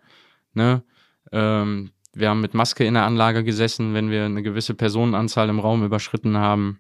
Ne? 0.54 0.84
Ähm, 1.32 1.92
wir 2.14 2.30
haben 2.30 2.42
mit 2.42 2.54
Maske 2.54 2.86
in 2.86 2.94
der 2.94 3.06
Anlage 3.06 3.44
gesessen, 3.44 3.94
wenn 3.94 4.10
wir 4.10 4.26
eine 4.26 4.44
gewisse 4.44 4.74
Personenanzahl 4.74 5.50
im 5.50 5.60
Raum 5.60 5.84
überschritten 5.84 6.38
haben. 6.38 6.80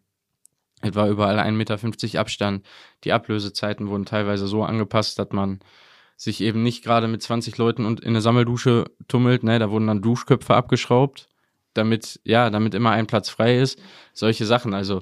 Es 0.81 0.95
war 0.95 1.07
überall 1.09 1.39
1,50 1.39 1.51
Meter 1.51 2.19
Abstand. 2.19 2.65
Die 3.03 3.13
Ablösezeiten 3.13 3.87
wurden 3.87 4.05
teilweise 4.05 4.47
so 4.47 4.63
angepasst, 4.63 5.19
dass 5.19 5.29
man 5.31 5.59
sich 6.15 6.41
eben 6.41 6.61
nicht 6.61 6.83
gerade 6.83 7.07
mit 7.07 7.21
20 7.23 7.57
Leuten 7.57 7.85
und 7.85 8.01
in 8.01 8.09
eine 8.09 8.21
Sammeldusche 8.21 8.85
tummelt. 9.07 9.43
Ne? 9.43 9.57
Da 9.59 9.71
wurden 9.71 9.87
dann 9.87 10.01
Duschköpfe 10.01 10.53
abgeschraubt, 10.55 11.29
damit, 11.73 12.19
ja, 12.23 12.49
damit 12.49 12.75
immer 12.75 12.91
ein 12.91 13.07
Platz 13.07 13.29
frei 13.29 13.57
ist. 13.57 13.79
Solche 14.13 14.45
Sachen. 14.45 14.73
Also 14.73 15.01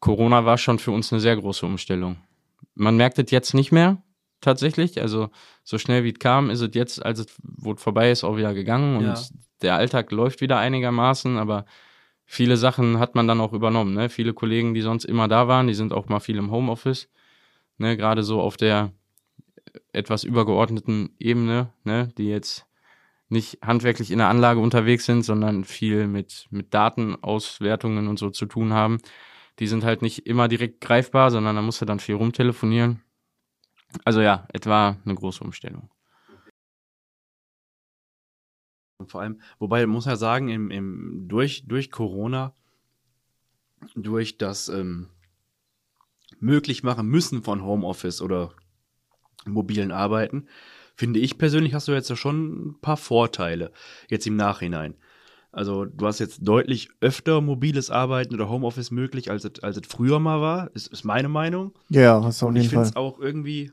Corona 0.00 0.44
war 0.44 0.58
schon 0.58 0.78
für 0.78 0.90
uns 0.90 1.12
eine 1.12 1.20
sehr 1.20 1.36
große 1.36 1.64
Umstellung. 1.64 2.18
Man 2.74 2.96
merkt 2.96 3.18
es 3.18 3.30
jetzt 3.30 3.54
nicht 3.54 3.72
mehr, 3.72 4.02
tatsächlich. 4.40 5.00
Also 5.00 5.30
so 5.64 5.78
schnell 5.78 6.04
wie 6.04 6.12
es 6.12 6.18
kam, 6.18 6.50
ist 6.50 6.60
es 6.60 6.70
jetzt, 6.74 7.04
als 7.04 7.20
es 7.20 7.26
wo 7.42 7.72
es 7.72 7.82
vorbei 7.82 8.10
ist, 8.10 8.24
auch 8.24 8.36
wieder 8.36 8.54
gegangen. 8.54 8.96
Und 8.96 9.04
Ja. 9.06 9.20
der 9.62 9.74
Alltag 9.76 10.12
läuft 10.12 10.40
wieder 10.40 10.58
einigermaßen, 10.58 11.38
aber 11.38 11.64
viele 12.28 12.58
Sachen 12.58 12.98
hat 12.98 13.14
man 13.14 13.26
dann 13.26 13.40
auch 13.40 13.54
übernommen. 13.54 13.94
Ne? 13.94 14.10
Viele 14.10 14.34
Kollegen, 14.34 14.74
die 14.74 14.82
sonst 14.82 15.04
immer 15.04 15.26
da 15.26 15.48
waren, 15.48 15.66
die 15.66 15.74
sind 15.74 15.92
auch 15.92 16.08
mal 16.08 16.20
viel 16.20 16.36
im 16.36 16.50
Homeoffice. 16.50 17.08
Ne? 17.78 17.96
Gerade 17.96 18.22
so 18.22 18.40
auf 18.40 18.56
der 18.56 18.92
etwas 19.92 20.24
übergeordneten 20.24 21.10
Ebene, 21.18 21.72
ne? 21.84 22.12
die 22.18 22.28
jetzt 22.28 22.66
nicht 23.30 23.58
handwerklich 23.62 24.10
in 24.10 24.18
der 24.18 24.28
Anlage 24.28 24.60
unterwegs 24.60 25.06
sind, 25.06 25.22
sondern 25.22 25.64
viel 25.64 26.06
mit, 26.06 26.46
mit 26.50 26.72
Datenauswertungen 26.72 28.08
und 28.08 28.18
so 28.18 28.30
zu 28.30 28.46
tun 28.46 28.74
haben. 28.74 28.98
Die 29.58 29.66
sind 29.66 29.82
halt 29.82 30.02
nicht 30.02 30.26
immer 30.26 30.48
direkt 30.48 30.82
greifbar, 30.82 31.30
sondern 31.30 31.56
da 31.56 31.62
musst 31.62 31.80
du 31.80 31.86
dann 31.86 31.98
viel 31.98 32.14
rumtelefonieren. 32.14 33.02
Also 34.04 34.20
ja, 34.20 34.46
etwa 34.52 34.98
eine 35.04 35.14
große 35.14 35.42
Umstellung. 35.42 35.88
Und 38.98 39.12
vor 39.12 39.20
allem, 39.20 39.40
wobei 39.60 39.86
man 39.86 39.94
muss 39.94 40.06
ja 40.06 40.16
sagen, 40.16 40.48
im, 40.48 40.70
im, 40.72 41.28
durch, 41.28 41.64
durch 41.66 41.92
Corona, 41.92 42.52
durch 43.94 44.38
das 44.38 44.68
ähm, 44.68 45.08
möglich 46.40 46.82
machen 46.82 47.06
müssen 47.06 47.44
von 47.44 47.62
Homeoffice 47.62 48.20
oder 48.20 48.52
mobilen 49.46 49.92
Arbeiten, 49.92 50.48
finde 50.96 51.20
ich 51.20 51.38
persönlich, 51.38 51.74
hast 51.74 51.86
du 51.86 51.92
jetzt 51.92 52.10
ja 52.10 52.16
schon 52.16 52.70
ein 52.70 52.80
paar 52.80 52.96
Vorteile 52.96 53.72
jetzt 54.08 54.26
im 54.26 54.34
Nachhinein. 54.34 54.96
Also 55.52 55.84
du 55.84 56.06
hast 56.06 56.18
jetzt 56.18 56.40
deutlich 56.42 56.90
öfter 57.00 57.40
mobiles 57.40 57.90
Arbeiten 57.90 58.34
oder 58.34 58.48
Homeoffice 58.48 58.90
möglich, 58.90 59.30
als 59.30 59.44
es, 59.44 59.62
als 59.62 59.76
es 59.76 59.86
früher 59.86 60.18
mal 60.18 60.40
war, 60.40 60.74
ist, 60.74 60.88
ist 60.88 61.04
meine 61.04 61.28
Meinung. 61.28 61.72
Ja, 61.88 62.22
hast 62.22 62.42
du 62.42 62.46
auf 62.46 62.50
Und 62.50 62.56
ich 62.56 62.68
finde 62.68 62.84
es 62.84 62.96
auch 62.96 63.20
irgendwie 63.20 63.72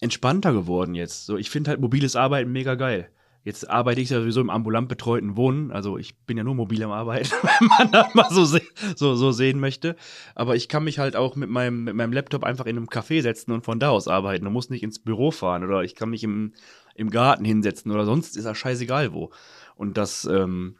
entspannter 0.00 0.52
geworden 0.52 0.94
jetzt. 0.94 1.24
So, 1.24 1.38
ich 1.38 1.48
finde 1.48 1.70
halt 1.70 1.80
mobiles 1.80 2.14
Arbeiten 2.14 2.52
mega 2.52 2.74
geil. 2.74 3.10
Jetzt 3.44 3.68
arbeite 3.68 4.00
ich 4.00 4.08
ja 4.08 4.20
sowieso 4.20 4.40
im 4.40 4.48
ambulant 4.48 4.88
betreuten 4.88 5.36
Wohnen. 5.36 5.70
Also 5.70 5.98
ich 5.98 6.16
bin 6.20 6.38
ja 6.38 6.44
nur 6.44 6.54
mobil 6.54 6.82
am 6.82 6.92
Arbeiten, 6.92 7.30
wenn 7.42 7.68
man 7.68 7.92
das 7.92 8.14
mal 8.14 8.30
so, 8.30 8.46
se 8.46 8.62
so, 8.96 9.14
so 9.16 9.32
sehen 9.32 9.60
möchte. 9.60 9.96
Aber 10.34 10.56
ich 10.56 10.66
kann 10.70 10.82
mich 10.82 10.98
halt 10.98 11.14
auch 11.14 11.36
mit 11.36 11.50
meinem, 11.50 11.84
mit 11.84 11.94
meinem 11.94 12.14
Laptop 12.14 12.42
einfach 12.42 12.64
in 12.64 12.78
einem 12.78 12.88
Café 12.88 13.20
setzen 13.20 13.52
und 13.52 13.62
von 13.62 13.78
da 13.78 13.90
aus 13.90 14.08
arbeiten 14.08 14.46
und 14.46 14.54
muss 14.54 14.70
nicht 14.70 14.82
ins 14.82 14.98
Büro 14.98 15.30
fahren 15.30 15.62
oder 15.62 15.84
ich 15.84 15.94
kann 15.94 16.08
mich 16.08 16.24
im, 16.24 16.54
im 16.94 17.10
Garten 17.10 17.44
hinsetzen 17.44 17.92
oder 17.92 18.06
sonst 18.06 18.34
ist 18.38 18.44
das 18.44 18.56
scheißegal 18.56 19.12
wo. 19.12 19.30
Und 19.76 19.98
das, 19.98 20.24
ähm, 20.24 20.76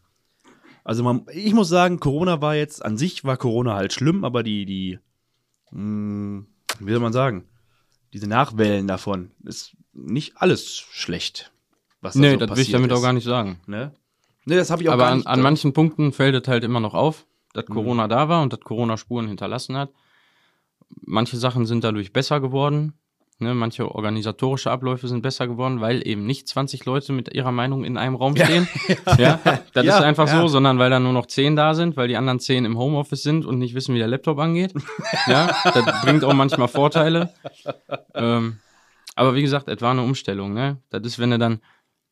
also 0.84 1.02
man, 1.02 1.26
ich 1.32 1.52
muss 1.52 1.68
sagen, 1.68 2.00
Corona 2.00 2.40
war 2.40 2.56
jetzt, 2.56 2.82
an 2.82 2.96
sich 2.96 3.24
war 3.24 3.36
Corona 3.36 3.74
halt 3.74 3.92
schlimm, 3.92 4.24
aber 4.24 4.42
die, 4.42 4.64
die, 4.64 4.98
mh, 5.70 6.44
wie 6.80 6.90
soll 6.90 7.00
man 7.00 7.12
sagen, 7.12 7.44
diese 8.14 8.26
Nachwellen 8.26 8.86
davon 8.86 9.32
ist 9.44 9.76
nicht 9.92 10.38
alles 10.38 10.78
schlecht. 10.78 11.53
Was 12.04 12.14
da 12.14 12.20
Nee, 12.20 12.30
so 12.32 12.36
das 12.46 12.56
will 12.56 12.62
ich 12.62 12.70
damit 12.70 12.90
ist, 12.92 12.98
auch 12.98 13.02
gar 13.02 13.12
nicht 13.12 13.24
sagen. 13.24 13.58
Ne? 13.66 13.92
Nee, 14.44 14.56
das 14.56 14.70
habe 14.70 14.82
ich 14.82 14.88
auch 14.88 14.92
Aber 14.94 15.04
gar 15.04 15.12
an, 15.12 15.18
nicht. 15.18 15.26
an 15.26 15.40
manchen 15.40 15.72
Punkten 15.72 16.12
fällt 16.12 16.34
es 16.40 16.46
halt 16.48 16.62
immer 16.64 16.80
noch 16.80 16.94
auf, 16.94 17.26
dass 17.54 17.66
Mhm. 17.68 17.74
Corona 17.74 18.08
da 18.08 18.28
war 18.28 18.42
und 18.42 18.52
dass 18.52 18.60
Corona 18.60 18.96
Spuren 18.96 19.26
hinterlassen 19.26 19.76
hat. 19.76 19.90
Manche 21.06 21.36
Sachen 21.36 21.66
sind 21.66 21.82
dadurch 21.82 22.12
besser 22.12 22.40
geworden. 22.40 22.94
Ne, 23.40 23.52
manche 23.52 23.92
organisatorische 23.92 24.70
Abläufe 24.70 25.08
sind 25.08 25.22
besser 25.22 25.48
geworden, 25.48 25.80
weil 25.80 26.06
eben 26.06 26.24
nicht 26.24 26.46
20 26.46 26.84
Leute 26.84 27.12
mit 27.12 27.34
ihrer 27.34 27.50
Meinung 27.50 27.84
in 27.84 27.96
einem 27.98 28.14
Raum 28.14 28.36
stehen. 28.42 28.68
Ja, 29.18 29.40
das 29.72 29.84
Ja, 29.84 29.96
ist 29.98 30.04
einfach 30.04 30.28
ja. 30.28 30.40
so, 30.40 30.46
sondern 30.46 30.78
weil 30.78 30.88
da 30.90 31.00
nur 31.00 31.12
noch 31.12 31.26
10 31.26 31.56
da 31.56 31.74
sind, 31.74 31.96
weil 31.96 32.06
die 32.06 32.16
anderen 32.16 32.38
10 32.38 32.64
im 32.64 32.78
Homeoffice 32.78 33.22
sind 33.24 33.44
und 33.44 33.58
nicht 33.58 33.74
wissen, 33.74 33.92
wie 33.94 33.98
der 33.98 34.06
Laptop 34.08 34.38
angeht. 34.38 34.72
Ja, 35.26 35.46
das 35.64 36.02
bringt 36.02 36.22
auch 36.22 36.32
manchmal 36.34 36.68
Vorteile. 36.68 37.32
Ähm, 38.14 38.58
aber 39.16 39.34
wie 39.34 39.42
gesagt, 39.42 39.68
es 39.68 39.80
war 39.80 39.90
eine 39.92 40.02
Umstellung. 40.02 40.52
Ne? 40.54 40.78
Das 40.90 41.02
ist, 41.02 41.18
wenn 41.18 41.32
er 41.32 41.38
dann 41.38 41.60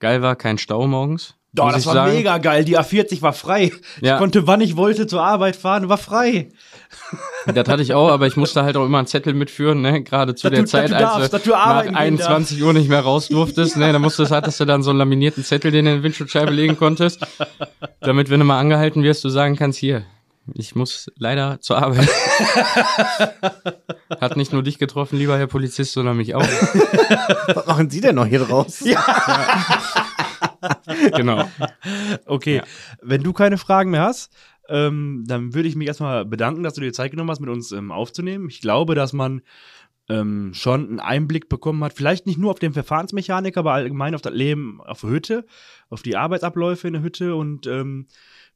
geil 0.03 0.21
war, 0.21 0.37
kein 0.37 0.59
Stau 0.59 0.87
morgens. 0.87 1.35
Doch, 1.55 1.71
das 1.71 1.85
war 1.85 1.93
sagen. 1.95 2.15
mega 2.15 2.39
geil. 2.39 2.65
Die 2.65 2.79
A40 2.79 3.21
war 3.21 3.35
frei. 3.35 3.73
Ja. 4.01 4.15
Ich 4.15 4.19
konnte, 4.19 4.47
wann 4.47 4.63
ich 4.63 4.77
wollte, 4.77 5.07
zur 5.07 5.23
Arbeit 5.23 5.55
fahren, 5.55 5.89
war 5.89 5.99
frei. 5.99 6.49
Das 7.47 7.69
hatte 7.69 7.83
ich 7.83 7.93
auch, 7.95 8.09
aber 8.11 8.27
ich 8.29 8.37
musste 8.37 8.63
halt 8.63 8.77
auch 8.77 8.85
immer 8.87 8.99
einen 8.99 9.07
Zettel 9.09 9.35
mitführen, 9.35 9.81
ne? 9.81 10.03
Gerade 10.05 10.35
zu 10.37 10.49
Dass 10.49 10.55
der 10.55 10.63
du- 10.63 10.69
Zeit, 10.69 10.91
du 10.91 10.95
als 10.95 11.03
darfst, 11.03 11.33
du 11.33 11.37
dass 11.37 11.43
du 11.43 11.51
nach 11.51 11.83
gehen 11.83 11.97
21 11.97 12.63
Uhr 12.63 12.73
nicht 12.73 12.89
mehr 12.89 13.01
raus 13.01 13.29
durftest, 13.29 13.77
ne? 13.79 13.93
Da 13.93 13.99
musstest, 13.99 14.31
hattest 14.31 14.61
du 14.61 14.65
dann 14.65 14.83
so 14.85 14.91
einen 14.91 15.01
laminierten 15.01 15.43
Zettel, 15.43 15.73
den 15.73 15.87
du 15.87 15.91
in 15.91 15.97
die 15.99 16.03
Windschutzscheibe 16.05 16.53
legen 16.53 16.77
konntest, 16.77 17.21
damit, 18.01 18.31
wenn 18.31 18.39
du 18.41 18.47
mal 18.47 18.61
angehalten 18.61 19.03
wirst, 19.03 19.25
du 19.25 19.29
sagen 19.29 19.57
kannst, 19.57 19.79
hier, 19.81 20.05
ich 20.55 20.75
muss 20.75 21.11
leider 21.17 21.61
zur 21.61 21.79
Arbeit. 21.79 22.09
Hat 24.21 24.37
nicht 24.37 24.53
nur 24.53 24.63
dich 24.63 24.79
getroffen, 24.79 25.19
lieber 25.19 25.39
Herr 25.39 25.47
Polizist, 25.47 25.93
sondern 25.93 26.17
mich 26.17 26.35
auch. 26.35 26.43
Was 27.55 27.67
machen 27.67 27.91
Sie 27.91 28.01
denn 28.01 28.17
noch 28.17 28.27
hier 28.27 28.41
draus? 28.41 28.85
Genau. 31.17 31.49
Okay, 32.27 32.57
Ja. 32.57 32.65
wenn 33.03 33.23
du 33.23 33.33
keine 33.33 33.59
Fragen 33.59 33.91
mehr 33.91 34.03
hast, 34.03 34.33
ähm, 34.69 35.25
dann 35.27 35.55
würde 35.55 35.69
ich 35.69 35.75
mich 35.75 35.89
erstmal 35.89 36.25
bedanken, 36.25 36.63
dass 36.63 36.75
du 36.75 36.81
dir 36.81 36.93
Zeit 36.93 37.11
genommen 37.11 37.31
hast, 37.31 37.41
mit 37.41 37.51
uns 37.51 37.73
ähm, 37.73 37.91
aufzunehmen. 37.91 38.49
Ich 38.49 38.61
glaube, 38.61 38.95
dass 38.95 39.13
man 39.13 39.43
ähm, 40.09 40.53
schon 40.55 40.89
einen 40.89 41.01
Einblick 41.01 41.49
bekommen 41.49 41.83
hat, 41.83 41.95
vielleicht 41.95 42.27
nicht 42.27 42.39
nur 42.39 42.53
auf 42.53 42.61
den 42.61 42.73
Verfahrensmechaniker, 42.73 43.61
aber 43.61 43.73
allgemein 43.73 44.15
auf 44.15 44.23
das 44.23 44.33
Leben 44.35 44.81
auf 44.81 45.01
der 45.01 45.11
Hütte, 45.11 45.47
auf 45.91 46.03
die 46.03 46.17
Arbeitsabläufe 46.17 46.87
in 46.87 46.93
der 46.95 47.03
Hütte 47.03 47.35
und 47.35 47.67
ähm, 47.67 48.07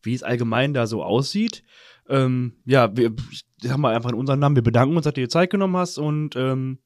wie 0.02 0.14
es 0.14 0.22
allgemein 0.22 0.74
da 0.74 0.86
so 0.86 1.02
aussieht. 1.02 1.62
Ähm, 2.08 2.52
ja, 2.64 2.96
wir, 2.96 3.12
ich 3.30 3.44
sag 3.62 3.78
mal 3.78 3.94
einfach 3.94 4.10
in 4.10 4.16
unserem 4.16 4.38
Namen, 4.40 4.56
wir 4.56 4.62
bedanken 4.62 4.96
uns, 4.96 5.04
dass 5.04 5.14
du 5.14 5.20
dir 5.20 5.28
Zeit 5.28 5.50
genommen 5.50 5.76
hast 5.76 5.98
und 5.98 6.36
ähm, 6.36 6.78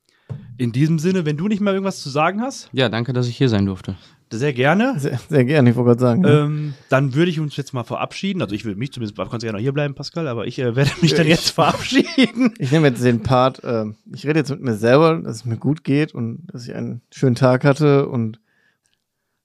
in 0.57 0.73
diesem 0.73 0.99
Sinne, 0.99 1.25
wenn 1.27 1.37
du 1.37 1.49
nicht 1.49 1.61
mehr 1.61 1.73
irgendwas 1.73 2.01
zu 2.03 2.09
sagen 2.09 2.41
hast, 2.41 2.71
Ja, 2.73 2.89
danke, 2.89 3.13
dass 3.13 3.27
ich 3.29 3.37
hier 3.37 3.49
sein 3.49 3.67
durfte. 3.67 3.97
sehr 4.33 4.53
gerne. 4.53 4.95
Sehr, 4.99 5.19
sehr 5.29 5.45
gerne, 5.45 5.71
ich 5.71 5.77
wollte 5.77 5.89
gerade 5.89 6.01
sagen. 6.01 6.21
ne? 6.23 6.29
Ähm, 6.31 6.75
dann 6.89 7.15
würde 7.15 7.31
ich 7.31 7.41
uns 7.41 7.57
jetzt 7.57 7.73
mal 7.75 7.83
verabschieden. 7.83 8.41
Also 8.41 8.55
ich 8.55 8.65
würde 8.65 8.79
mich 8.79 8.93
zumindest, 8.93 9.19
du 9.19 9.27
kannst 9.27 9.45
ja 9.45 9.51
noch 9.53 9.59
hier 9.59 9.73
bleiben, 9.73 9.95
Pascal, 9.95 10.29
aber 10.29 10.47
ich 10.47 10.59
äh, 10.61 10.77
werde 10.77 10.93
mich 11.03 11.15
dann 11.15 11.27
jetzt 11.27 11.51
verabschieden. 11.51 12.55
Ich 12.59 12.71
nehme 12.71 12.89
jetzt 12.89 13.03
den 13.03 13.23
Part, 13.23 13.61
ähm, 13.65 13.97
ich 14.15 14.25
rede 14.27 14.39
jetzt 14.39 14.51
mit 14.51 14.61
mir 14.63 14.75
selber, 14.77 15.17
dass 15.19 15.37
es 15.37 15.45
mir 15.45 15.57
gut 15.57 15.83
geht 15.83 16.15
und 16.15 16.47
dass 16.53 16.67
ich 16.67 16.75
einen 16.75 17.03
schönen 17.13 17.35
Tag 17.35 17.65
hatte 17.65 18.09
und 18.09 18.39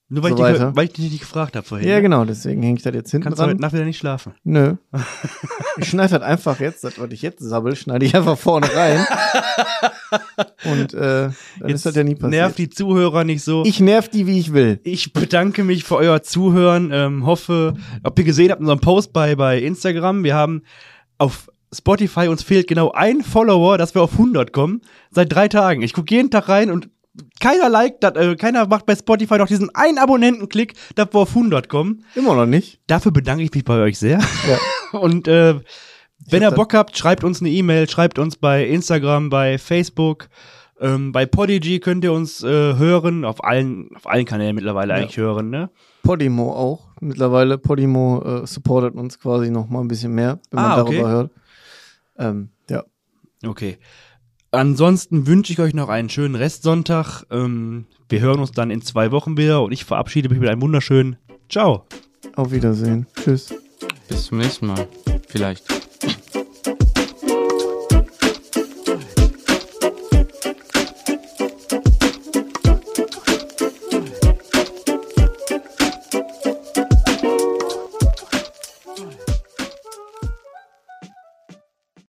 Nur 0.08 0.22
weil, 0.22 0.36
So 0.36 0.46
ich, 0.46 0.52
dich, 0.52 0.76
weil 0.76 0.84
ich 0.84 0.92
dich 0.92 1.10
nicht 1.10 1.20
gefragt 1.20 1.56
habe 1.56 1.66
vorhin. 1.66 1.88
ja, 1.88 1.96
ne? 1.96 2.02
genau, 2.02 2.24
deswegen 2.24 2.62
hänge 2.62 2.76
ich 2.76 2.84
das 2.84 2.94
jetzt 2.94 3.10
hinten 3.10 3.24
Kannst 3.24 3.40
du 3.40 3.42
heute 3.42 3.54
dran. 3.54 3.60
Nacht 3.60 3.72
wieder 3.72 3.84
nicht 3.84 3.98
schlafen. 3.98 4.34
Nö. 4.44 4.74
Ich 5.78 5.90
schneide 5.90 6.18
das 6.18 6.22
einfach 6.22 6.58
jetzt, 6.58 6.84
das, 6.84 6.98
was 6.98 7.10
ich 7.10 7.20
jetzt 7.20 7.40
sabbel, 7.40 7.76
schneide 7.76 8.06
ich 8.06 8.16
einfach 8.16 8.38
vorne 8.38 8.66
rein. 8.74 9.06
Und 10.64 10.94
äh, 10.94 11.28
dann 11.60 11.68
ist 11.68 11.84
das 11.84 11.94
ja 11.94 12.02
nie 12.02 12.14
passiert. 12.14 12.30
Nervt 12.30 12.56
die 12.56 12.70
Zuhörer 12.70 13.24
nicht 13.24 13.42
so. 13.44 13.62
ich 13.66 13.78
nerv 13.80 14.08
die, 14.08 14.26
wie 14.26 14.38
ich 14.38 14.54
will. 14.54 14.80
Ich 14.84 15.12
bedanke 15.12 15.64
mich 15.64 15.84
für 15.84 15.96
euer 15.96 16.22
Zuhören. 16.22 16.92
Ähm, 16.94 17.26
hoffe, 17.26 17.74
ob 18.02 18.18
ihr 18.18 18.24
gesehen 18.24 18.52
habt, 18.52 18.60
unseren 18.60 18.80
Post 18.80 19.12
bei, 19.12 19.34
bei 19.34 19.58
Instagram. 19.58 20.24
Wir 20.24 20.34
haben 20.34 20.62
auf 21.18 21.50
Spotify, 21.74 22.28
uns 22.28 22.42
fehlt 22.42 22.68
genau 22.68 22.92
ein 22.92 23.22
Follower, 23.22 23.76
dass 23.76 23.94
wir 23.94 24.00
auf 24.00 24.12
100 24.12 24.52
kommen. 24.52 24.80
Seit 25.10 25.30
drei 25.32 25.48
Tagen. 25.48 25.82
Ich 25.82 25.92
gucke 25.92 26.14
jeden 26.14 26.30
Tag 26.30 26.48
rein 26.48 26.70
und 26.70 26.88
keiner 27.40 27.68
liked 27.68 28.02
das, 28.02 28.14
äh, 28.16 28.36
keiner 28.36 28.66
macht 28.66 28.86
bei 28.86 28.94
Spotify 28.94 29.38
noch 29.38 29.46
diesen 29.46 29.74
einen 29.74 29.98
Abonnentenklick, 29.98 30.74
dass 30.94 31.08
wir 31.12 31.20
auf 31.20 31.30
100 31.34 31.68
kommen. 31.68 32.04
Immer 32.14 32.34
noch 32.34 32.46
nicht. 32.46 32.80
Dafür 32.86 33.12
bedanke 33.12 33.42
ich 33.44 33.52
mich 33.54 33.64
bei 33.64 33.78
euch 33.80 33.98
sehr. 33.98 34.18
Ja. 34.48 34.58
Und 34.98 35.28
äh, 35.28 35.60
wenn 36.30 36.42
ihr 36.42 36.50
Bock 36.50 36.74
habt, 36.74 36.96
schreibt 36.96 37.24
uns 37.24 37.40
eine 37.40 37.50
E-Mail, 37.50 37.88
schreibt 37.88 38.18
uns 38.18 38.36
bei 38.36 38.66
Instagram, 38.66 39.30
bei 39.30 39.58
Facebook, 39.58 40.28
ähm, 40.80 41.12
bei 41.12 41.24
Podigy 41.26 41.80
könnt 41.80 42.04
ihr 42.04 42.12
uns 42.12 42.42
äh, 42.42 42.48
hören, 42.48 43.24
auf 43.24 43.44
allen, 43.44 43.88
auf 43.94 44.06
allen 44.08 44.24
Kanälen 44.24 44.54
mittlerweile 44.56 44.92
Ja. 44.94 45.00
eigentlich 45.00 45.16
hören, 45.16 45.50
ne? 45.50 45.70
Podimo 46.02 46.52
auch. 46.52 46.88
Mittlerweile, 47.00 47.58
Podimo 47.58 48.22
äh, 48.42 48.46
supportet 48.46 48.94
uns 48.94 49.18
quasi 49.18 49.50
noch 49.50 49.68
mal 49.68 49.80
ein 49.80 49.88
bisschen 49.88 50.14
mehr, 50.14 50.38
wenn 50.50 50.62
man 50.62 50.70
Ah, 50.72 50.82
okay. 50.82 50.92
darüber 50.94 51.08
hört. 51.10 51.30
Ähm, 52.18 52.48
ja. 52.70 52.84
Okay. 53.44 53.78
Ansonsten 54.50 55.26
wünsche 55.26 55.52
ich 55.52 55.60
euch 55.60 55.74
noch 55.74 55.88
einen 55.88 56.08
schönen 56.08 56.34
Restsonntag. 56.34 57.24
Ähm, 57.30 57.86
wir 58.08 58.20
hören 58.20 58.40
uns 58.40 58.52
dann 58.52 58.70
in 58.70 58.82
zwei 58.82 59.10
Wochen 59.10 59.36
wieder 59.36 59.62
und 59.62 59.72
ich 59.72 59.84
verabschiede 59.84 60.28
mich 60.28 60.38
mit 60.38 60.48
einem 60.48 60.62
wunderschönen 60.62 61.16
Ciao. 61.48 61.84
Auf 62.34 62.50
Wiedersehen. 62.52 63.06
Tschüss. 63.22 63.54
Bis 64.08 64.26
zum 64.26 64.38
nächsten 64.38 64.66
Mal. 64.66 64.88
Vielleicht. 65.28 65.85